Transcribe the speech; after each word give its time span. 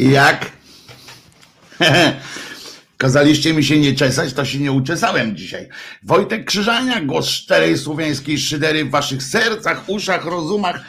Jak 0.00 0.52
kazaliście 2.96 3.54
mi 3.54 3.64
się 3.64 3.80
nie 3.80 3.94
czesać, 3.94 4.32
to 4.32 4.44
się 4.44 4.58
nie 4.58 4.72
uczesałem 4.72 5.36
dzisiaj. 5.36 5.68
Wojtek 6.02 6.44
Krzyżania, 6.44 7.00
głos 7.00 7.28
szczerej 7.28 7.78
słowiańskiej 7.78 8.38
szydery 8.38 8.84
w 8.84 8.90
waszych 8.90 9.22
sercach, 9.22 9.88
uszach, 9.88 10.24
rozumach 10.24 10.80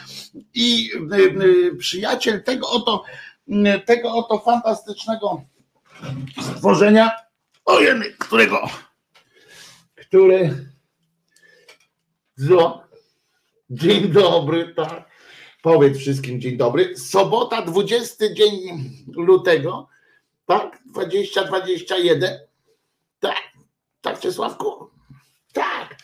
i 0.54 0.90
y, 1.12 1.16
y, 1.16 1.76
przyjaciel 1.76 2.42
tego 2.42 2.70
oto, 2.70 3.04
y, 3.48 3.80
tego 3.86 4.12
oto 4.12 4.38
fantastycznego 4.38 5.42
stworzenia, 6.42 7.10
ojej, 7.64 7.94
którego, 8.18 8.70
który? 9.94 10.66
Dzień 13.70 14.08
dobry, 14.08 14.74
tak. 14.74 15.01
Powiedz 15.62 15.98
wszystkim 15.98 16.40
dzień 16.40 16.56
dobry. 16.56 16.96
Sobota, 16.96 17.62
20 17.62 18.34
dzień 18.34 18.90
lutego, 19.16 19.88
tak? 20.46 20.78
2021. 20.86 22.38
Tak, 23.20 23.42
tak, 24.00 24.20
Czesławku? 24.20 24.90
Tak. 25.52 25.96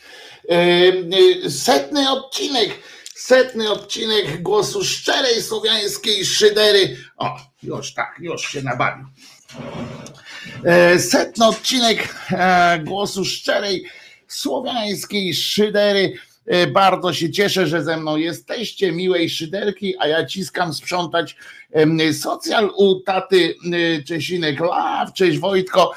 Setny 1.49 2.11
odcinek, 2.11 2.71
setny 3.15 3.71
odcinek 3.71 4.43
głosu 4.43 4.85
szczerej 4.85 5.43
słowiańskiej 5.43 6.25
szydery. 6.25 6.97
O, 7.17 7.37
już 7.63 7.95
tak, 7.95 8.17
już 8.21 8.43
się 8.43 8.63
nabawił. 8.63 9.07
E, 10.65 10.99
setny 10.99 11.47
odcinek 11.47 12.15
e, 12.31 12.79
głosu 12.79 13.25
szczerej 13.25 13.85
słowiańskiej 14.29 15.35
szydery 15.35 16.13
bardzo 16.73 17.13
się 17.13 17.31
cieszę, 17.31 17.67
że 17.67 17.83
ze 17.83 17.97
mną 17.97 18.17
jesteście, 18.17 18.93
miłej 18.93 19.31
szyderki, 19.31 19.95
a 19.99 20.07
ja 20.07 20.27
ciskam 20.27 20.75
sprzątać 20.75 21.37
socjal 22.13 22.71
u 22.77 23.01
taty 23.01 23.55
e, 23.73 24.03
Czesinek 24.03 24.61
Law, 24.61 25.13
cześć 25.13 25.39
Wojtko 25.39 25.95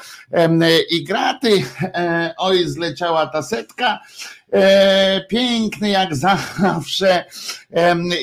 i 0.90 1.04
graty. 1.04 1.64
E, 1.82 2.34
oj, 2.38 2.68
zleciała 2.68 3.26
ta 3.26 3.42
setka. 3.42 4.00
Piękny 5.28 5.88
jak 5.88 6.16
zawsze 6.26 7.24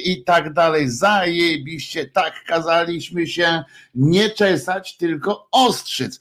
i 0.03 0.23
tak 0.23 0.53
dalej. 0.53 0.89
Zajebiście, 0.89 2.05
tak 2.05 2.43
kazaliśmy 2.47 3.27
się 3.27 3.63
nie 3.95 4.29
czesać, 4.29 4.97
tylko 4.97 5.47
ostrzyc. 5.51 6.19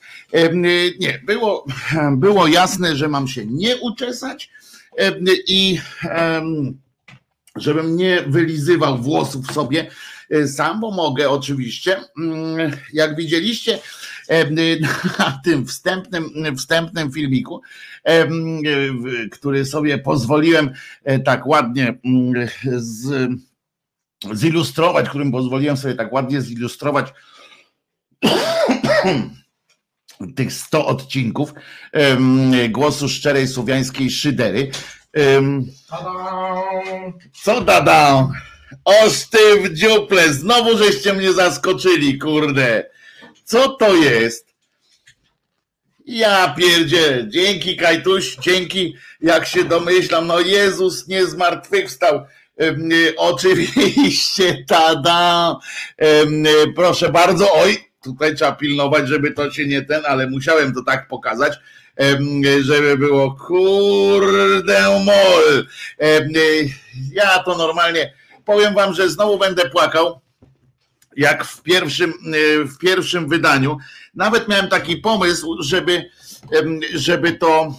Nie, 1.01 1.19
było, 1.19 1.67
było 2.17 2.47
jasne, 2.47 2.97
że 2.97 3.09
mam 3.09 3.29
się 3.29 3.47
nie 3.47 3.77
uczesać 3.77 4.51
i 5.47 5.81
żebym 7.57 7.97
nie 7.97 8.23
wylizywał 8.23 8.99
włosów 8.99 9.53
sobie 9.53 9.91
e, 10.31 10.49
sam, 10.49 10.81
bo 10.81 10.91
mogę 10.91 11.31
oczywiście. 11.31 11.97
Mm, 12.19 12.73
jak 12.93 13.17
widzieliście 13.17 13.79
na 15.19 15.41
tym 15.45 15.67
wstępnym, 15.67 16.57
wstępnym 16.57 17.13
filmiku, 17.13 17.63
który 19.31 19.65
sobie 19.65 19.99
pozwoliłem 19.99 20.71
e, 21.05 21.19
tak 21.19 21.47
ładnie 21.47 21.99
mm, 22.05 22.49
z, 22.77 23.31
zilustrować, 24.33 25.09
którym 25.09 25.33
pozwoliłem 25.33 25.77
sobie 25.77 25.95
tak 25.95 26.13
ładnie 26.13 26.41
zilustrować 26.41 27.13
tych 30.37 30.53
100 30.53 30.87
odcinków 30.87 31.53
głosu 32.69 33.09
szczerej 33.09 33.49
słowiańskiej 33.49 34.11
szydery. 34.11 34.71
Co 37.43 37.61
dada? 37.61 38.29
Oż 38.85 39.27
ty 39.31 39.61
w 39.61 39.75
dziuple, 39.75 40.33
znowu 40.33 40.79
żeście 40.79 41.13
mnie 41.13 41.33
zaskoczyli, 41.33 42.19
kurde. 42.19 42.91
Co 43.45 43.69
to 43.69 43.95
jest? 43.95 44.49
Ja 46.07 46.55
pierdzie, 46.59 47.27
dzięki 47.29 47.77
Kajtuś, 47.77 48.37
dzięki, 48.37 48.97
jak 49.21 49.47
się 49.47 49.65
domyślam, 49.65 50.27
no 50.27 50.41
Jezus 50.41 51.09
nie 51.09 51.27
zmartwychwstał. 51.27 52.27
Oczywiście, 53.17 54.65
tada. 54.69 55.57
Proszę 56.77 57.09
bardzo, 57.09 57.53
oj, 57.53 57.88
tutaj 58.03 58.35
trzeba 58.35 58.53
pilnować, 58.53 59.09
żeby 59.09 59.31
to 59.31 59.51
się 59.51 59.67
nie 59.67 59.83
ten, 59.83 60.03
ale 60.07 60.31
musiałem 60.31 60.75
to 60.75 60.83
tak 60.83 61.09
pokazać, 61.09 61.59
żeby 62.61 62.99
było 62.99 63.35
kurde 63.35 65.05
mol. 65.05 65.67
Ja 67.13 67.39
to 67.39 67.57
normalnie 67.57 68.15
powiem 68.45 68.75
wam, 68.75 68.95
że 68.95 69.11
znowu 69.11 69.39
będę 69.39 69.71
płakał. 69.71 70.21
Jak 71.17 71.45
w 71.45 71.63
pierwszym, 71.63 72.13
w 72.65 72.79
pierwszym 72.79 73.29
wydaniu. 73.29 73.77
Nawet 74.15 74.49
miałem 74.49 74.69
taki 74.69 74.97
pomysł, 74.97 75.63
żeby, 75.63 76.11
żeby 76.95 77.33
to 77.33 77.75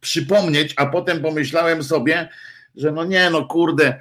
przypomnieć, 0.00 0.74
a 0.76 0.86
potem 0.86 1.22
pomyślałem 1.22 1.82
sobie, 1.82 2.28
że 2.76 2.92
no 2.92 3.04
nie, 3.04 3.30
no 3.30 3.44
kurde, 3.46 4.00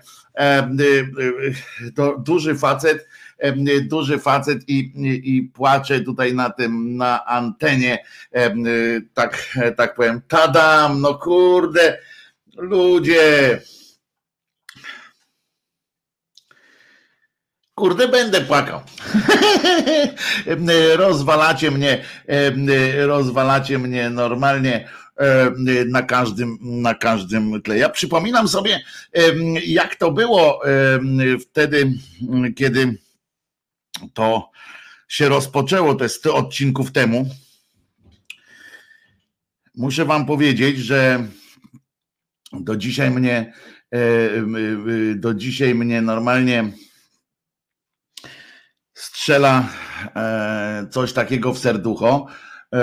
to 1.95 2.17
duży 2.17 2.55
facet 2.55 3.07
duży 3.81 4.19
facet 4.19 4.69
i, 4.69 4.91
i, 5.23 5.43
płacze 5.43 5.99
tutaj 5.99 6.33
na 6.33 6.49
tym, 6.49 6.97
na 6.97 7.25
antenie, 7.25 8.03
tak, 9.13 9.57
tak 9.77 9.95
powiem, 9.95 10.21
tadam, 10.27 11.01
no 11.01 11.13
kurde, 11.13 11.97
ludzie. 12.57 13.61
Kurde, 17.75 18.07
będę 18.07 18.41
płakał. 18.41 18.81
rozwalacie 20.95 21.71
mnie, 21.71 22.05
rozwalacie 22.97 23.79
mnie 23.79 24.09
normalnie 24.09 24.89
na 25.87 26.01
każdym, 26.01 26.57
na 26.61 26.93
każdym 26.93 27.61
tle. 27.61 27.77
Ja 27.77 27.89
przypominam 27.89 28.47
sobie, 28.47 28.81
jak 29.65 29.95
to 29.95 30.11
było 30.11 30.61
wtedy, 31.39 31.91
kiedy 32.55 32.97
to 34.13 34.51
się 35.07 35.29
rozpoczęło 35.29 35.95
te 35.95 36.09
100 36.09 36.35
odcinków 36.35 36.91
temu. 36.91 37.29
Muszę 39.75 40.05
Wam 40.05 40.25
powiedzieć, 40.25 40.77
że 40.77 41.27
do 42.53 42.75
dzisiaj 42.75 43.11
mnie, 43.11 43.53
e, 43.91 45.15
do 45.15 45.33
dzisiaj 45.33 45.75
mnie 45.75 46.01
normalnie 46.01 46.71
strzela 48.93 49.69
e, 50.15 50.87
coś 50.91 51.13
takiego 51.13 51.53
w 51.53 51.59
serducho. 51.59 52.27
E, 52.73 52.79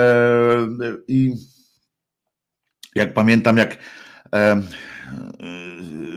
I 1.07 1.33
jak 2.95 3.13
pamiętam, 3.13 3.57
jak 3.57 3.77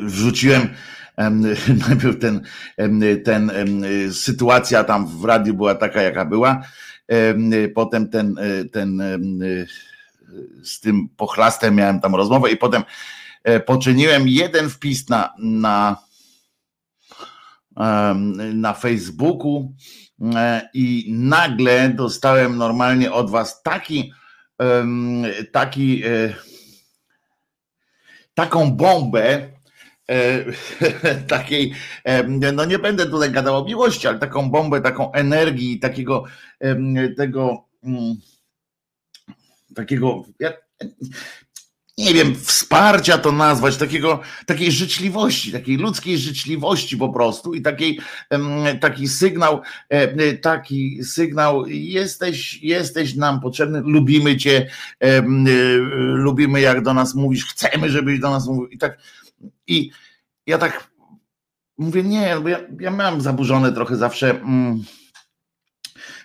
wrzuciłem 0.02 0.68
najpierw 1.88 2.18
ten, 2.18 2.42
ten 3.24 3.50
sytuacja 4.12 4.84
tam 4.84 5.06
w 5.06 5.24
radiu 5.24 5.54
była 5.54 5.74
taka, 5.74 6.02
jaka 6.02 6.24
była, 6.24 6.62
potem 7.74 8.08
ten, 8.08 8.36
ten 8.72 9.02
z 10.62 10.80
tym 10.80 11.08
pochlastem 11.16 11.74
miałem 11.74 12.00
tam 12.00 12.14
rozmowę 12.14 12.50
i 12.50 12.56
potem 12.56 12.82
e, 13.44 13.60
poczyniłem 13.60 14.28
jeden 14.28 14.70
wpis 14.70 15.08
na, 15.08 15.34
na, 15.38 15.96
na 18.54 18.74
Facebooku 18.74 19.74
e, 20.34 20.68
i 20.74 21.06
nagle 21.12 21.88
dostałem 21.88 22.56
normalnie 22.56 23.12
od 23.12 23.30
was 23.30 23.62
taki 23.62 24.12
taki 25.52 26.02
e, 26.04 26.34
taką 28.34 28.70
bombę 28.70 29.22
E, 29.32 29.55
takiej, 31.28 31.74
no 32.52 32.64
nie 32.64 32.78
będę 32.78 33.06
tutaj 33.06 33.30
gadał 33.30 33.56
o 33.56 33.64
miłości, 33.64 34.08
ale 34.08 34.18
taką 34.18 34.50
bombę, 34.50 34.80
taką 34.80 35.12
energii, 35.12 35.78
takiego 35.78 36.24
tego 37.16 37.64
mm, 37.84 38.14
takiego 39.74 40.24
ja, 40.40 40.52
nie 41.98 42.14
wiem, 42.14 42.34
wsparcia 42.34 43.18
to 43.18 43.32
nazwać, 43.32 43.76
takiego, 43.76 44.20
takiej 44.46 44.72
życzliwości, 44.72 45.52
takiej 45.52 45.76
ludzkiej 45.76 46.18
życzliwości 46.18 46.96
po 46.96 47.08
prostu 47.08 47.54
i 47.54 47.62
takiej, 47.62 48.00
taki 48.80 49.08
sygnał, 49.08 49.60
taki 50.42 51.04
sygnał, 51.04 51.66
jesteś, 51.66 52.62
jesteś 52.62 53.14
nam 53.14 53.40
potrzebny, 53.40 53.80
lubimy 53.84 54.36
cię, 54.36 54.68
lubimy 55.96 56.60
jak 56.60 56.82
do 56.82 56.94
nas 56.94 57.14
mówisz, 57.14 57.44
chcemy, 57.44 57.90
żebyś 57.90 58.20
do 58.20 58.30
nas 58.30 58.46
mówił 58.46 58.66
i 58.66 58.78
tak 58.78 58.98
i 59.66 59.90
ja 60.46 60.58
tak 60.58 60.90
mówię, 61.78 62.02
nie, 62.02 62.36
bo 62.42 62.48
ja, 62.48 62.58
ja 62.80 62.90
mam 62.90 63.20
zaburzone 63.20 63.72
trochę 63.72 63.96
zawsze. 63.96 64.30
Mm, 64.30 64.84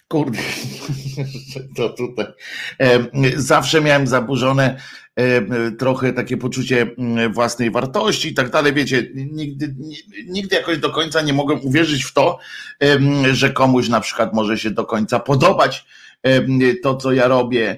kurde, 0.08 0.40
to 1.76 1.90
tutaj. 1.90 2.26
Zawsze 3.36 3.82
miałem 3.82 4.08
zaburzone 4.08 4.82
trochę 5.80 6.14
takie 6.14 6.38
poczucie 6.38 6.88
mm, 6.98 7.34
własnej 7.34 7.72
wartości 7.72 8.30
i 8.30 8.34
tak 8.34 8.50
dalej. 8.50 8.74
Wiecie, 8.74 9.08
nigdy, 9.16 9.76
nigdy 10.26 10.56
jakoś 10.56 10.78
do 10.78 10.90
końca 10.90 11.22
nie 11.22 11.34
mogłem 11.34 11.60
uwierzyć 11.64 12.04
w 12.04 12.14
to, 12.14 12.40
że 13.32 13.50
komuś 13.50 13.90
na 13.90 14.02
przykład 14.02 14.34
może 14.34 14.58
się 14.58 14.72
do 14.72 14.86
końca 14.86 15.20
podobać 15.20 15.86
to, 16.84 16.96
co 16.96 17.12
ja 17.12 17.28
robię, 17.28 17.78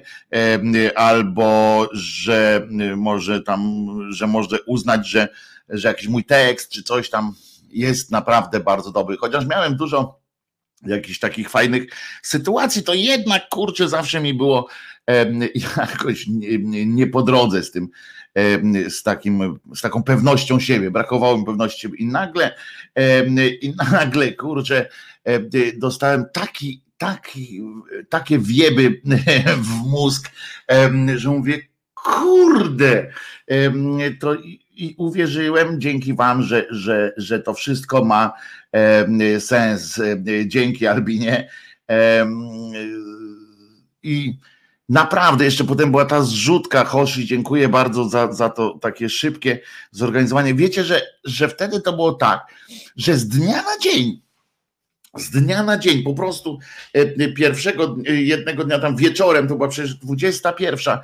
albo 0.94 1.88
że 1.92 2.68
może 2.96 3.40
tam, 3.40 3.86
że 4.10 4.26
może 4.26 4.62
uznać, 4.62 5.08
że, 5.08 5.28
że 5.68 5.88
jakiś 5.88 6.08
mój 6.08 6.24
tekst 6.24 6.70
czy 6.70 6.82
coś 6.82 7.10
tam 7.10 7.34
jest 7.68 8.10
naprawdę 8.10 8.60
bardzo 8.60 8.92
dobry. 8.92 9.16
Chociaż 9.16 9.46
miałem 9.46 9.76
dużo 9.76 10.20
jakichś 10.86 11.18
takich 11.18 11.50
fajnych 11.50 11.86
sytuacji, 12.22 12.82
to 12.82 12.94
jednak 12.94 13.48
kurczę 13.48 13.88
zawsze 13.88 14.20
mi 14.20 14.34
było 14.34 14.68
jakoś 15.76 16.26
nie, 16.26 16.86
nie 16.86 17.06
po 17.06 17.22
drodze 17.22 17.62
z 17.62 17.70
tym, 17.70 17.88
z, 18.88 19.02
takim, 19.02 19.60
z 19.74 19.80
taką 19.80 20.02
pewnością 20.02 20.60
siebie, 20.60 20.90
brakowało 20.90 21.38
mi 21.38 21.44
pewności 21.44 21.80
siebie 21.80 21.98
i 21.98 22.06
nagle, 22.06 22.54
i 23.60 23.74
nagle 23.92 24.32
kurczę 24.32 24.88
dostałem 25.76 26.24
taki, 26.32 26.82
taki, 26.98 27.62
takie 28.08 28.38
wieby 28.38 29.00
w 29.68 29.86
mózg, 29.86 30.30
że 31.16 31.28
mówię, 31.28 31.60
kurde, 31.94 33.12
to 34.20 34.36
i 34.76 34.94
uwierzyłem 34.98 35.80
dzięki 35.80 36.14
wam, 36.14 36.42
że, 36.42 36.66
że, 36.70 37.12
że 37.16 37.40
to 37.40 37.54
wszystko 37.54 38.04
ma 38.04 38.32
sens. 39.38 40.00
Dzięki 40.46 40.86
Albinie. 40.86 41.50
I 44.02 44.38
naprawdę 44.88 45.44
jeszcze 45.44 45.64
potem 45.64 45.90
była 45.90 46.04
ta 46.04 46.22
zrzutka 46.22 46.84
Hoshi. 46.84 47.26
Dziękuję 47.26 47.68
bardzo 47.68 48.08
za, 48.08 48.32
za 48.32 48.48
to 48.48 48.78
takie 48.82 49.08
szybkie 49.08 49.60
zorganizowanie. 49.90 50.54
Wiecie, 50.54 50.84
że, 50.84 51.02
że 51.24 51.48
wtedy 51.48 51.80
to 51.80 51.92
było 51.92 52.12
tak, 52.12 52.46
że 52.96 53.16
z 53.16 53.28
dnia 53.28 53.62
na 53.62 53.78
dzień 53.82 54.24
z 55.16 55.30
dnia 55.30 55.62
na 55.62 55.78
dzień, 55.78 56.02
po 56.02 56.14
prostu 56.14 56.58
pierwszego 57.36 57.96
jednego 58.06 58.64
dnia 58.64 58.78
tam 58.78 58.96
wieczorem, 58.96 59.48
to 59.48 59.56
była 59.56 59.68
przecież 59.68 59.94
21 59.94 60.98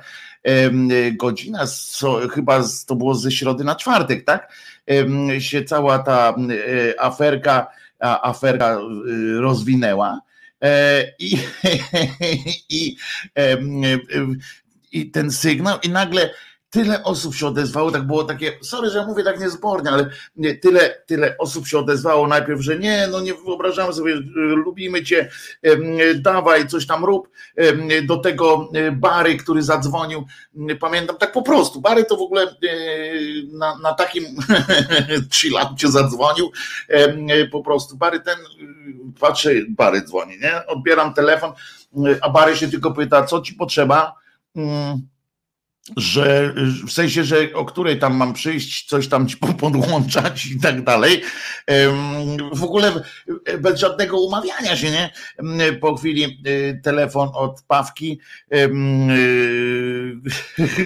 godzina, 1.11 1.65
chyba 2.31 2.63
to 2.87 2.95
było 2.95 3.15
ze 3.15 3.31
środy 3.31 3.63
na 3.63 3.75
czwartek, 3.75 4.25
tak? 4.25 4.53
Się 5.39 5.63
cała 5.63 5.99
ta 5.99 6.29
e, 6.29 7.01
aferka, 7.01 7.67
aferka 7.99 8.73
e, 8.73 8.79
rozwinęła. 9.41 10.21
E, 10.63 11.03
I, 11.19 11.37
i, 12.69 12.95
i 14.91 15.11
ten 15.11 15.31
sygnał, 15.31 15.77
i 15.83 15.89
nagle 15.89 16.29
tyle 16.71 17.03
osób 17.03 17.35
się 17.35 17.47
odezwało, 17.47 17.91
tak 17.91 18.07
było 18.07 18.23
takie, 18.23 18.57
sorry, 18.61 18.89
że 18.89 18.97
ja 18.97 19.05
mówię 19.05 19.23
tak 19.23 19.39
niezbornie, 19.39 19.91
ale 19.91 20.09
tyle, 20.61 21.03
tyle 21.05 21.35
osób 21.37 21.67
się 21.67 21.79
odezwało 21.79 22.27
najpierw, 22.27 22.61
że 22.61 22.79
nie, 22.79 23.07
no 23.11 23.21
nie 23.21 23.33
wyobrażamy 23.33 23.93
sobie, 23.93 24.15
lubimy 24.35 25.03
cię, 25.03 25.29
dawaj, 26.15 26.67
coś 26.67 26.87
tam 26.87 27.05
rób, 27.05 27.29
do 28.03 28.17
tego 28.17 28.69
e, 28.73 28.91
Bary, 28.91 29.37
który 29.37 29.63
zadzwonił, 29.63 30.25
pamiętam 30.79 31.17
tak 31.17 31.31
po 31.31 31.41
prostu, 31.41 31.81
Bary 31.81 32.05
to 32.05 32.17
w 32.17 32.21
ogóle 32.21 32.55
na, 33.53 33.77
na 33.77 33.93
takim 33.93 34.25
chillaucie 35.33 35.87
zadzwonił, 35.87 36.51
po 37.51 37.63
prostu, 37.63 37.97
Bary 37.97 38.19
ten, 38.19 38.37
patrzę, 39.19 39.49
Bary 39.69 40.01
dzwoni, 40.01 40.39
nie, 40.39 40.65
odbieram 40.67 41.13
telefon, 41.13 41.51
a 42.21 42.29
Bary 42.29 42.57
się 42.57 42.67
tylko 42.67 42.91
pyta, 42.91 43.25
co 43.25 43.41
ci 43.41 43.53
potrzeba, 43.53 44.15
mm, 44.55 45.10
że 45.97 46.53
w 46.87 46.91
sensie, 46.91 47.23
że 47.23 47.37
o 47.53 47.65
której 47.65 47.99
tam 47.99 48.15
mam 48.15 48.33
przyjść, 48.33 48.89
coś 48.89 49.07
tam 49.07 49.27
ci 49.27 49.37
podłączać 49.59 50.45
i 50.45 50.59
tak 50.59 50.83
dalej. 50.83 51.21
W 52.53 52.63
ogóle 52.63 53.03
bez 53.59 53.79
żadnego 53.79 54.21
umawiania 54.21 54.77
się, 54.77 54.91
nie? 54.91 55.13
Po 55.79 55.95
chwili 55.95 56.41
y, 56.47 56.81
telefon 56.83 57.29
od 57.33 57.61
Pawki 57.61 58.19
y, 58.53 58.69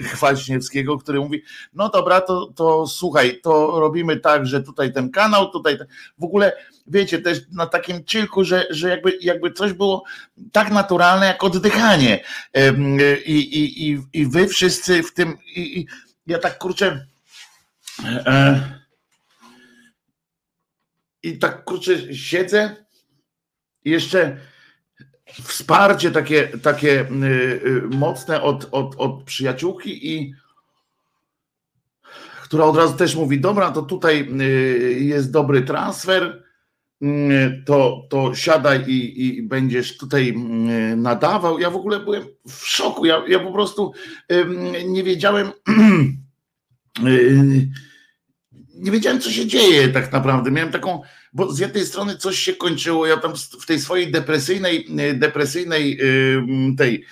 Kwaśniewskiego, 0.13 0.97
który 0.97 1.19
mówi, 1.19 1.43
no 1.73 1.89
dobra, 1.89 2.21
to, 2.21 2.51
to 2.55 2.87
słuchaj, 2.87 3.39
to 3.41 3.79
robimy 3.79 4.19
tak, 4.19 4.45
że 4.45 4.63
tutaj 4.63 4.93
ten 4.93 5.11
kanał, 5.11 5.51
tutaj 5.51 5.77
w 6.17 6.23
ogóle 6.23 6.53
wiecie, 6.87 7.21
też 7.21 7.39
na 7.51 7.67
takim 7.67 8.05
cilku, 8.05 8.43
że, 8.43 8.65
że 8.69 8.89
jakby, 8.89 9.17
jakby 9.21 9.51
coś 9.51 9.73
było 9.73 10.03
tak 10.51 10.71
naturalne 10.71 11.25
jak 11.25 11.43
oddychanie. 11.43 12.23
I, 13.25 13.31
i, 13.31 13.89
i, 13.89 14.01
i 14.13 14.25
wy 14.25 14.47
wszyscy 14.47 14.84
w 14.87 15.13
tym, 15.13 15.37
i, 15.55 15.79
i 15.79 15.87
ja 16.27 16.39
tak 16.39 16.57
kurczę. 16.57 17.07
E, 18.05 18.61
I 21.23 21.39
tak 21.39 21.63
kurczę 21.63 22.15
siedzę 22.15 22.85
i 23.83 23.91
jeszcze 23.91 24.37
wsparcie 25.43 26.11
takie, 26.11 26.47
takie 26.47 27.01
y, 27.01 27.25
y, 27.65 27.81
mocne 27.81 28.41
od, 28.41 28.67
od, 28.71 28.95
od 28.97 29.23
przyjaciółki 29.23 30.15
i 30.15 30.33
która 32.43 32.65
od 32.65 32.77
razu 32.77 32.93
też 32.93 33.15
mówi, 33.15 33.41
dobra, 33.41 33.71
to 33.71 33.81
tutaj 33.81 34.29
y, 34.41 34.99
jest 34.99 35.31
dobry 35.31 35.61
transfer, 35.61 36.44
to, 37.65 38.07
to 38.09 38.35
siadaj 38.35 38.83
i, 38.87 39.27
i 39.27 39.43
będziesz 39.43 39.97
tutaj 39.97 40.29
mm, 40.29 41.01
nadawał. 41.01 41.59
Ja 41.59 41.69
w 41.69 41.75
ogóle 41.75 41.99
byłem 41.99 42.23
w 42.47 42.67
szoku. 42.67 43.05
Ja, 43.05 43.23
ja 43.27 43.39
po 43.39 43.51
prostu 43.51 43.93
nie 44.87 45.03
wiedziałem. 45.03 45.51
Nie 48.75 48.91
wiedziałem, 48.91 49.21
co 49.21 49.31
się 49.31 49.47
dzieje 49.47 49.87
tak 49.87 50.11
naprawdę. 50.11 50.51
Miałem 50.51 50.71
taką, 50.71 51.01
bo 51.35 51.51
z 51.53 51.59
jednej 51.59 51.85
strony 51.85 52.17
coś 52.17 52.39
się 52.39 52.53
kończyło, 52.53 53.07
ja 53.07 53.17
tam 53.17 53.33
w 53.61 53.65
tej 53.65 53.79
swojej 53.79 54.11
depresyjnej, 54.11 54.87
depresyjnej 55.13 55.99
tej 56.77 57.05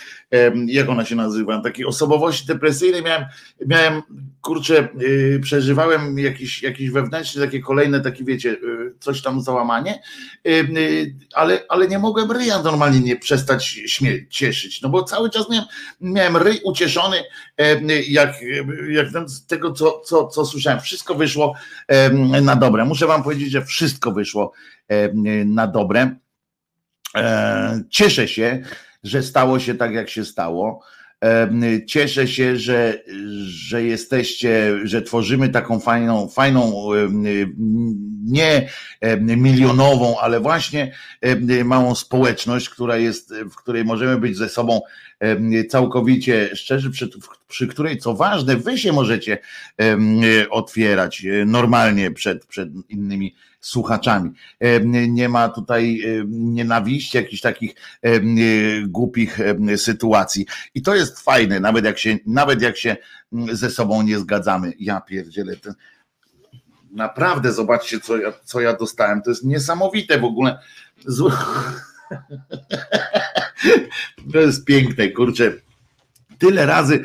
jak 0.68 0.90
ona 0.90 1.06
się 1.06 1.16
nazywa, 1.16 1.62
takiej 1.62 1.86
osobowości 1.86 2.48
depresyjnej 2.48 3.04
miałem, 3.04 3.26
miałem 3.66 4.02
kurczę, 4.42 4.88
y, 5.02 5.40
przeżywałem 5.44 6.20
jakiś, 6.20 6.64
jakiś 6.64 6.90
wewnętrzny, 6.90 7.46
takie 7.46 7.60
kolejne, 7.60 8.02
takie 8.02 8.24
wiecie, 8.24 8.50
y, 8.50 8.94
coś 9.00 9.22
tam 9.22 9.42
załamanie, 9.42 10.02
y, 10.48 11.16
ale, 11.34 11.64
ale 11.70 11.88
nie 11.88 12.00
mogłem 12.00 12.32
ryja 12.32 12.62
normalnie 12.62 13.00
nie 13.00 13.16
przestać 13.16 13.66
śmie- 13.88 14.28
cieszyć, 14.30 14.82
no 14.82 14.90
bo 14.90 15.04
cały 15.04 15.30
czas 15.30 15.50
miałem, 15.50 15.66
miałem 16.02 16.38
ryj 16.38 16.60
ucieszony, 16.64 17.24
jak, 18.08 18.36
jak 18.90 19.08
z 19.30 19.46
tego, 19.46 19.72
co, 19.72 20.02
co, 20.06 20.28
co 20.28 20.46
słyszałem, 20.46 20.80
wszystko 20.80 21.16
wyszło 21.16 21.56
na 22.42 22.56
dobre. 22.56 22.86
Muszę 22.86 23.08
wam 23.08 23.24
powiedzieć, 23.24 23.52
że 23.52 23.66
wszystko 23.66 24.12
wyszło 24.14 24.52
na 25.46 25.68
dobre. 25.68 26.16
E, 27.16 27.84
cieszę 27.90 28.28
się, 28.28 28.64
że 29.04 29.24
stało 29.24 29.60
się 29.60 29.76
tak, 29.76 29.94
jak 29.94 30.10
się 30.10 30.26
stało. 30.26 30.84
Cieszę 31.88 32.28
się, 32.28 32.58
że, 32.58 33.04
że 33.46 33.84
jesteście, 33.84 34.80
że 34.84 35.02
tworzymy 35.02 35.50
taką 35.50 35.80
fajną, 35.80 36.28
fajną, 36.28 36.90
nie 38.24 38.70
milionową, 39.20 40.20
ale 40.20 40.40
właśnie 40.40 40.94
małą 41.66 41.96
społeczność, 41.96 42.70
która 42.70 42.98
jest, 42.98 43.34
w 43.52 43.56
której 43.56 43.86
możemy 43.86 44.18
być 44.18 44.38
ze 44.38 44.50
sobą 44.50 44.82
całkowicie 45.70 46.56
szczerzy, 46.56 46.92
przy, 46.92 47.10
przy 47.48 47.68
której, 47.68 47.98
co 47.98 48.14
ważne, 48.14 48.58
wy 48.58 48.78
się 48.78 48.94
możecie 48.94 49.38
otwierać 50.50 51.26
e, 51.26 51.46
normalnie 51.46 52.12
przed, 52.12 52.46
przed 52.46 52.70
innymi 52.90 53.36
słuchaczami. 53.60 54.32
Nie 55.08 55.30
ma 55.30 55.50
tutaj 55.50 56.02
nienawiści, 56.28 57.18
jakichś 57.18 57.42
takich 57.42 57.76
głupich 58.88 59.40
sytuacji. 59.78 60.46
I 60.76 60.82
to 60.82 60.96
jest 60.96 61.20
fajne, 61.20 61.60
nawet 61.60 61.86
jak 61.86 62.00
się, 62.00 62.18
nawet 62.26 62.62
jak 62.62 62.78
się 62.78 62.98
ze 63.52 63.70
sobą 63.70 64.02
nie 64.02 64.20
zgadzamy. 64.20 64.74
Ja 64.80 65.02
pierdzielę. 65.02 65.56
Ten... 65.56 65.74
Naprawdę 66.92 67.54
zobaczcie, 67.54 68.00
co 68.00 68.18
ja, 68.18 68.34
co 68.44 68.62
ja 68.62 68.74
dostałem. 68.74 69.22
To 69.22 69.30
jest 69.30 69.44
niesamowite 69.44 70.20
w 70.20 70.24
ogóle. 70.24 70.60
To 74.34 74.40
jest 74.40 74.66
piękne, 74.66 75.08
kurczę. 75.08 75.54
Tyle 76.38 76.66
razy, 76.66 77.04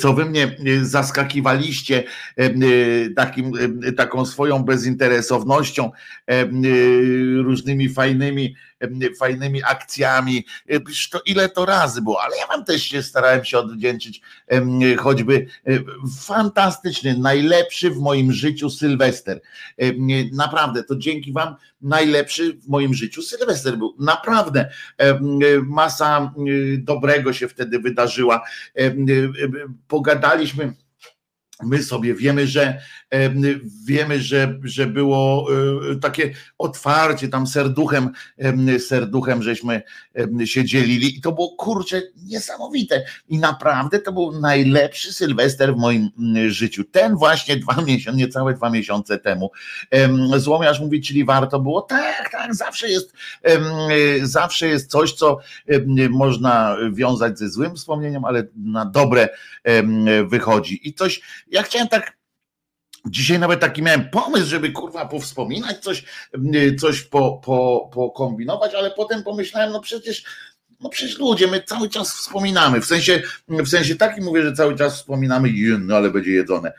co 0.00 0.12
wy 0.12 0.24
mnie 0.24 0.56
zaskakiwaliście 0.82 2.04
takim, 3.16 3.52
taką 3.96 4.26
swoją 4.26 4.62
bezinteresownością, 4.62 5.90
różnymi 7.42 7.88
fajnymi 7.88 8.54
fajnymi 9.18 9.62
akcjami. 9.62 10.46
To 11.10 11.20
ile 11.26 11.48
to 11.48 11.66
razy 11.66 12.02
było, 12.02 12.22
ale 12.22 12.36
ja 12.36 12.46
wam 12.46 12.64
też 12.64 12.82
się 12.82 13.02
starałem 13.02 13.44
się 13.44 13.58
odwdzięczyć 13.58 14.20
choćby 14.98 15.46
fantastyczny, 16.20 17.18
najlepszy 17.18 17.90
w 17.90 17.98
moim 17.98 18.32
życiu 18.32 18.70
Sylwester. 18.70 19.40
Naprawdę, 20.32 20.84
to 20.84 20.96
dzięki 20.96 21.32
wam 21.32 21.56
najlepszy 21.82 22.52
w 22.52 22.68
moim 22.68 22.94
życiu 22.94 23.22
Sylwester 23.22 23.78
był. 23.78 23.96
Naprawdę 23.98 24.70
masa 25.62 26.34
dobrego 26.78 27.32
się 27.32 27.48
wtedy 27.48 27.78
wydarzyła. 27.78 28.44
Pogadaliśmy 29.88 30.74
my 31.66 31.82
sobie 31.82 32.14
wiemy, 32.14 32.46
że 32.46 32.80
wiemy, 33.86 34.20
że, 34.20 34.58
że 34.64 34.86
było 34.86 35.46
e, 35.92 35.96
takie 35.96 36.30
otwarcie 36.58 37.28
tam 37.28 37.46
serduchem, 37.46 38.10
serduchem 38.78 39.42
żeśmy 39.42 39.82
się 40.44 40.64
dzielili 40.64 41.18
i 41.18 41.20
to 41.20 41.32
było 41.32 41.56
kurczę 41.56 42.02
niesamowite 42.16 43.04
i 43.28 43.38
naprawdę 43.38 43.98
to 43.98 44.12
był 44.12 44.40
najlepszy 44.40 45.12
Sylwester 45.12 45.74
w 45.74 45.78
moim 45.78 46.10
życiu. 46.48 46.84
Ten 46.84 47.16
właśnie 47.16 47.56
dwa 47.56 47.82
miesiące, 47.82 48.18
niecałe 48.18 48.54
dwa 48.54 48.70
miesiące 48.70 49.18
temu. 49.18 49.50
Złomiarz 50.36 50.80
mówi, 50.80 51.00
czyli 51.00 51.24
warto 51.24 51.60
było? 51.60 51.82
Tak, 51.82 52.30
tak, 52.32 52.54
zawsze 52.54 52.88
jest 52.88 53.12
zawsze 54.22 54.68
jest 54.68 54.90
coś, 54.90 55.12
co 55.12 55.38
można 56.10 56.76
wiązać 56.92 57.38
ze 57.38 57.48
złym 57.48 57.76
wspomnieniem, 57.76 58.24
ale 58.24 58.46
na 58.56 58.84
dobre 58.84 59.28
wychodzi 60.26 60.88
i 60.88 60.94
coś 60.94 61.20
ja 61.54 61.62
chciałem 61.62 61.88
tak 61.88 62.16
Dzisiaj 63.06 63.38
nawet 63.38 63.60
taki 63.60 63.82
miałem 63.82 64.10
pomysł, 64.10 64.46
żeby 64.46 64.72
kurwa 64.72 65.06
powspominać 65.06 65.78
coś, 65.78 66.04
y, 66.54 66.76
coś 66.80 67.02
po, 67.02 67.40
po, 67.44 67.90
pokombinować, 67.92 68.74
ale 68.74 68.90
potem 68.90 69.22
pomyślałem, 69.22 69.72
no 69.72 69.80
przecież, 69.80 70.24
no 70.80 70.88
przecież 70.88 71.18
ludzie, 71.18 71.46
my 71.46 71.62
cały 71.62 71.88
czas 71.88 72.14
wspominamy. 72.14 72.80
W 72.80 72.84
sensie, 72.84 73.22
w 73.48 73.68
sensie 73.68 73.96
takim 73.96 74.24
mówię, 74.24 74.42
że 74.42 74.52
cały 74.52 74.76
czas 74.76 74.96
wspominamy, 74.96 75.48
no 75.78 75.96
ale 75.96 76.10
będzie 76.10 76.30
jedzone. 76.30 76.72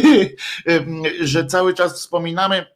że 1.20 1.46
cały 1.46 1.74
czas 1.74 1.94
wspominamy 1.94 2.66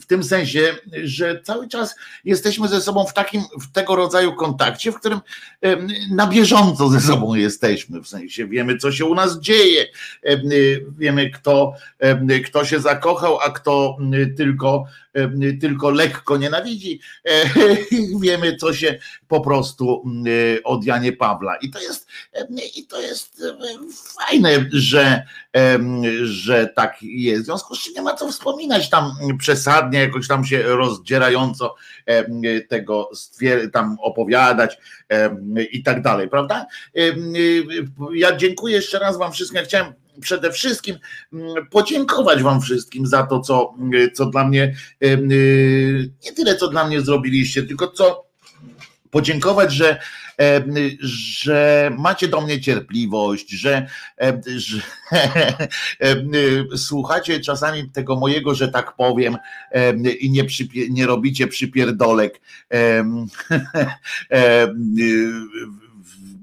w 0.00 0.06
tym 0.06 0.24
sensie, 0.24 0.76
że 1.04 1.40
cały 1.42 1.68
czas 1.68 1.94
jesteśmy 2.24 2.68
ze 2.68 2.80
sobą 2.80 3.06
w 3.06 3.14
takim, 3.14 3.42
w 3.60 3.72
tego 3.72 3.96
rodzaju 3.96 4.34
kontakcie, 4.34 4.92
w 4.92 4.94
którym 4.94 5.20
na 6.10 6.26
bieżąco 6.26 6.88
ze 6.88 7.00
sobą 7.00 7.34
jesteśmy, 7.34 8.00
w 8.00 8.08
sensie 8.08 8.46
wiemy, 8.46 8.76
co 8.76 8.92
się 8.92 9.04
u 9.04 9.14
nas 9.14 9.40
dzieje, 9.40 9.86
wiemy, 10.98 11.30
kto, 11.30 11.72
kto 12.46 12.64
się 12.64 12.80
zakochał, 12.80 13.38
a 13.40 13.50
kto 13.50 13.96
tylko 14.36 14.84
tylko 15.60 15.90
lekko 15.90 16.36
nienawidzi, 16.36 17.00
wiemy, 18.22 18.56
co 18.56 18.74
się 18.74 18.98
po 19.28 19.40
prostu 19.40 20.04
od 20.64 20.84
Janie 20.84 21.12
Pawla. 21.12 21.56
I 21.56 21.70
to 21.70 21.80
jest, 21.80 22.06
i 22.76 22.86
to 22.86 23.00
jest 23.00 23.42
fajne, 24.18 24.66
że, 24.72 25.26
że 26.24 26.66
tak 26.76 26.96
jest. 27.02 27.42
W 27.42 27.44
związku 27.44 27.74
z 27.74 27.84
czym 27.84 27.94
nie 27.94 28.02
ma 28.02 28.14
co 28.14 28.32
wspominać 28.32 28.90
tam 28.90 29.12
przesadnie, 29.84 30.00
jakoś 30.00 30.28
tam 30.28 30.44
się 30.44 30.62
rozdzierająco 30.62 31.74
tego 32.68 33.10
tam 33.72 33.96
opowiadać 34.00 34.78
i 35.72 35.82
tak 35.82 36.02
dalej, 36.02 36.28
prawda? 36.28 36.66
Ja 38.14 38.36
dziękuję 38.36 38.74
jeszcze 38.74 38.98
raz 38.98 39.18
Wam 39.18 39.32
wszystkim. 39.32 39.58
Ja 39.58 39.64
chciałem 39.64 39.92
przede 40.20 40.52
wszystkim 40.52 40.96
podziękować 41.70 42.42
Wam 42.42 42.60
wszystkim 42.60 43.06
za 43.06 43.26
to, 43.26 43.40
co, 43.40 43.74
co 44.14 44.26
dla 44.26 44.48
mnie, 44.48 44.74
nie 46.24 46.32
tyle 46.36 46.56
co 46.56 46.68
dla 46.68 46.86
mnie 46.86 47.00
zrobiliście, 47.00 47.62
tylko 47.62 47.88
co 47.88 48.24
podziękować, 49.14 49.72
że, 49.72 49.98
że 51.00 51.90
macie 51.98 52.28
do 52.28 52.40
mnie 52.40 52.60
cierpliwość, 52.60 53.50
że, 53.50 53.86
że 54.56 54.78
słuchacie 56.76 57.40
czasami 57.40 57.90
tego 57.90 58.16
mojego, 58.16 58.54
że 58.54 58.68
tak 58.68 58.96
powiem, 58.96 59.36
i 60.20 60.30
nie, 60.30 60.44
przypie, 60.44 60.90
nie 60.90 61.06
robicie 61.06 61.46
przypierdolek, 61.46 62.40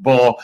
bo, 0.03 0.37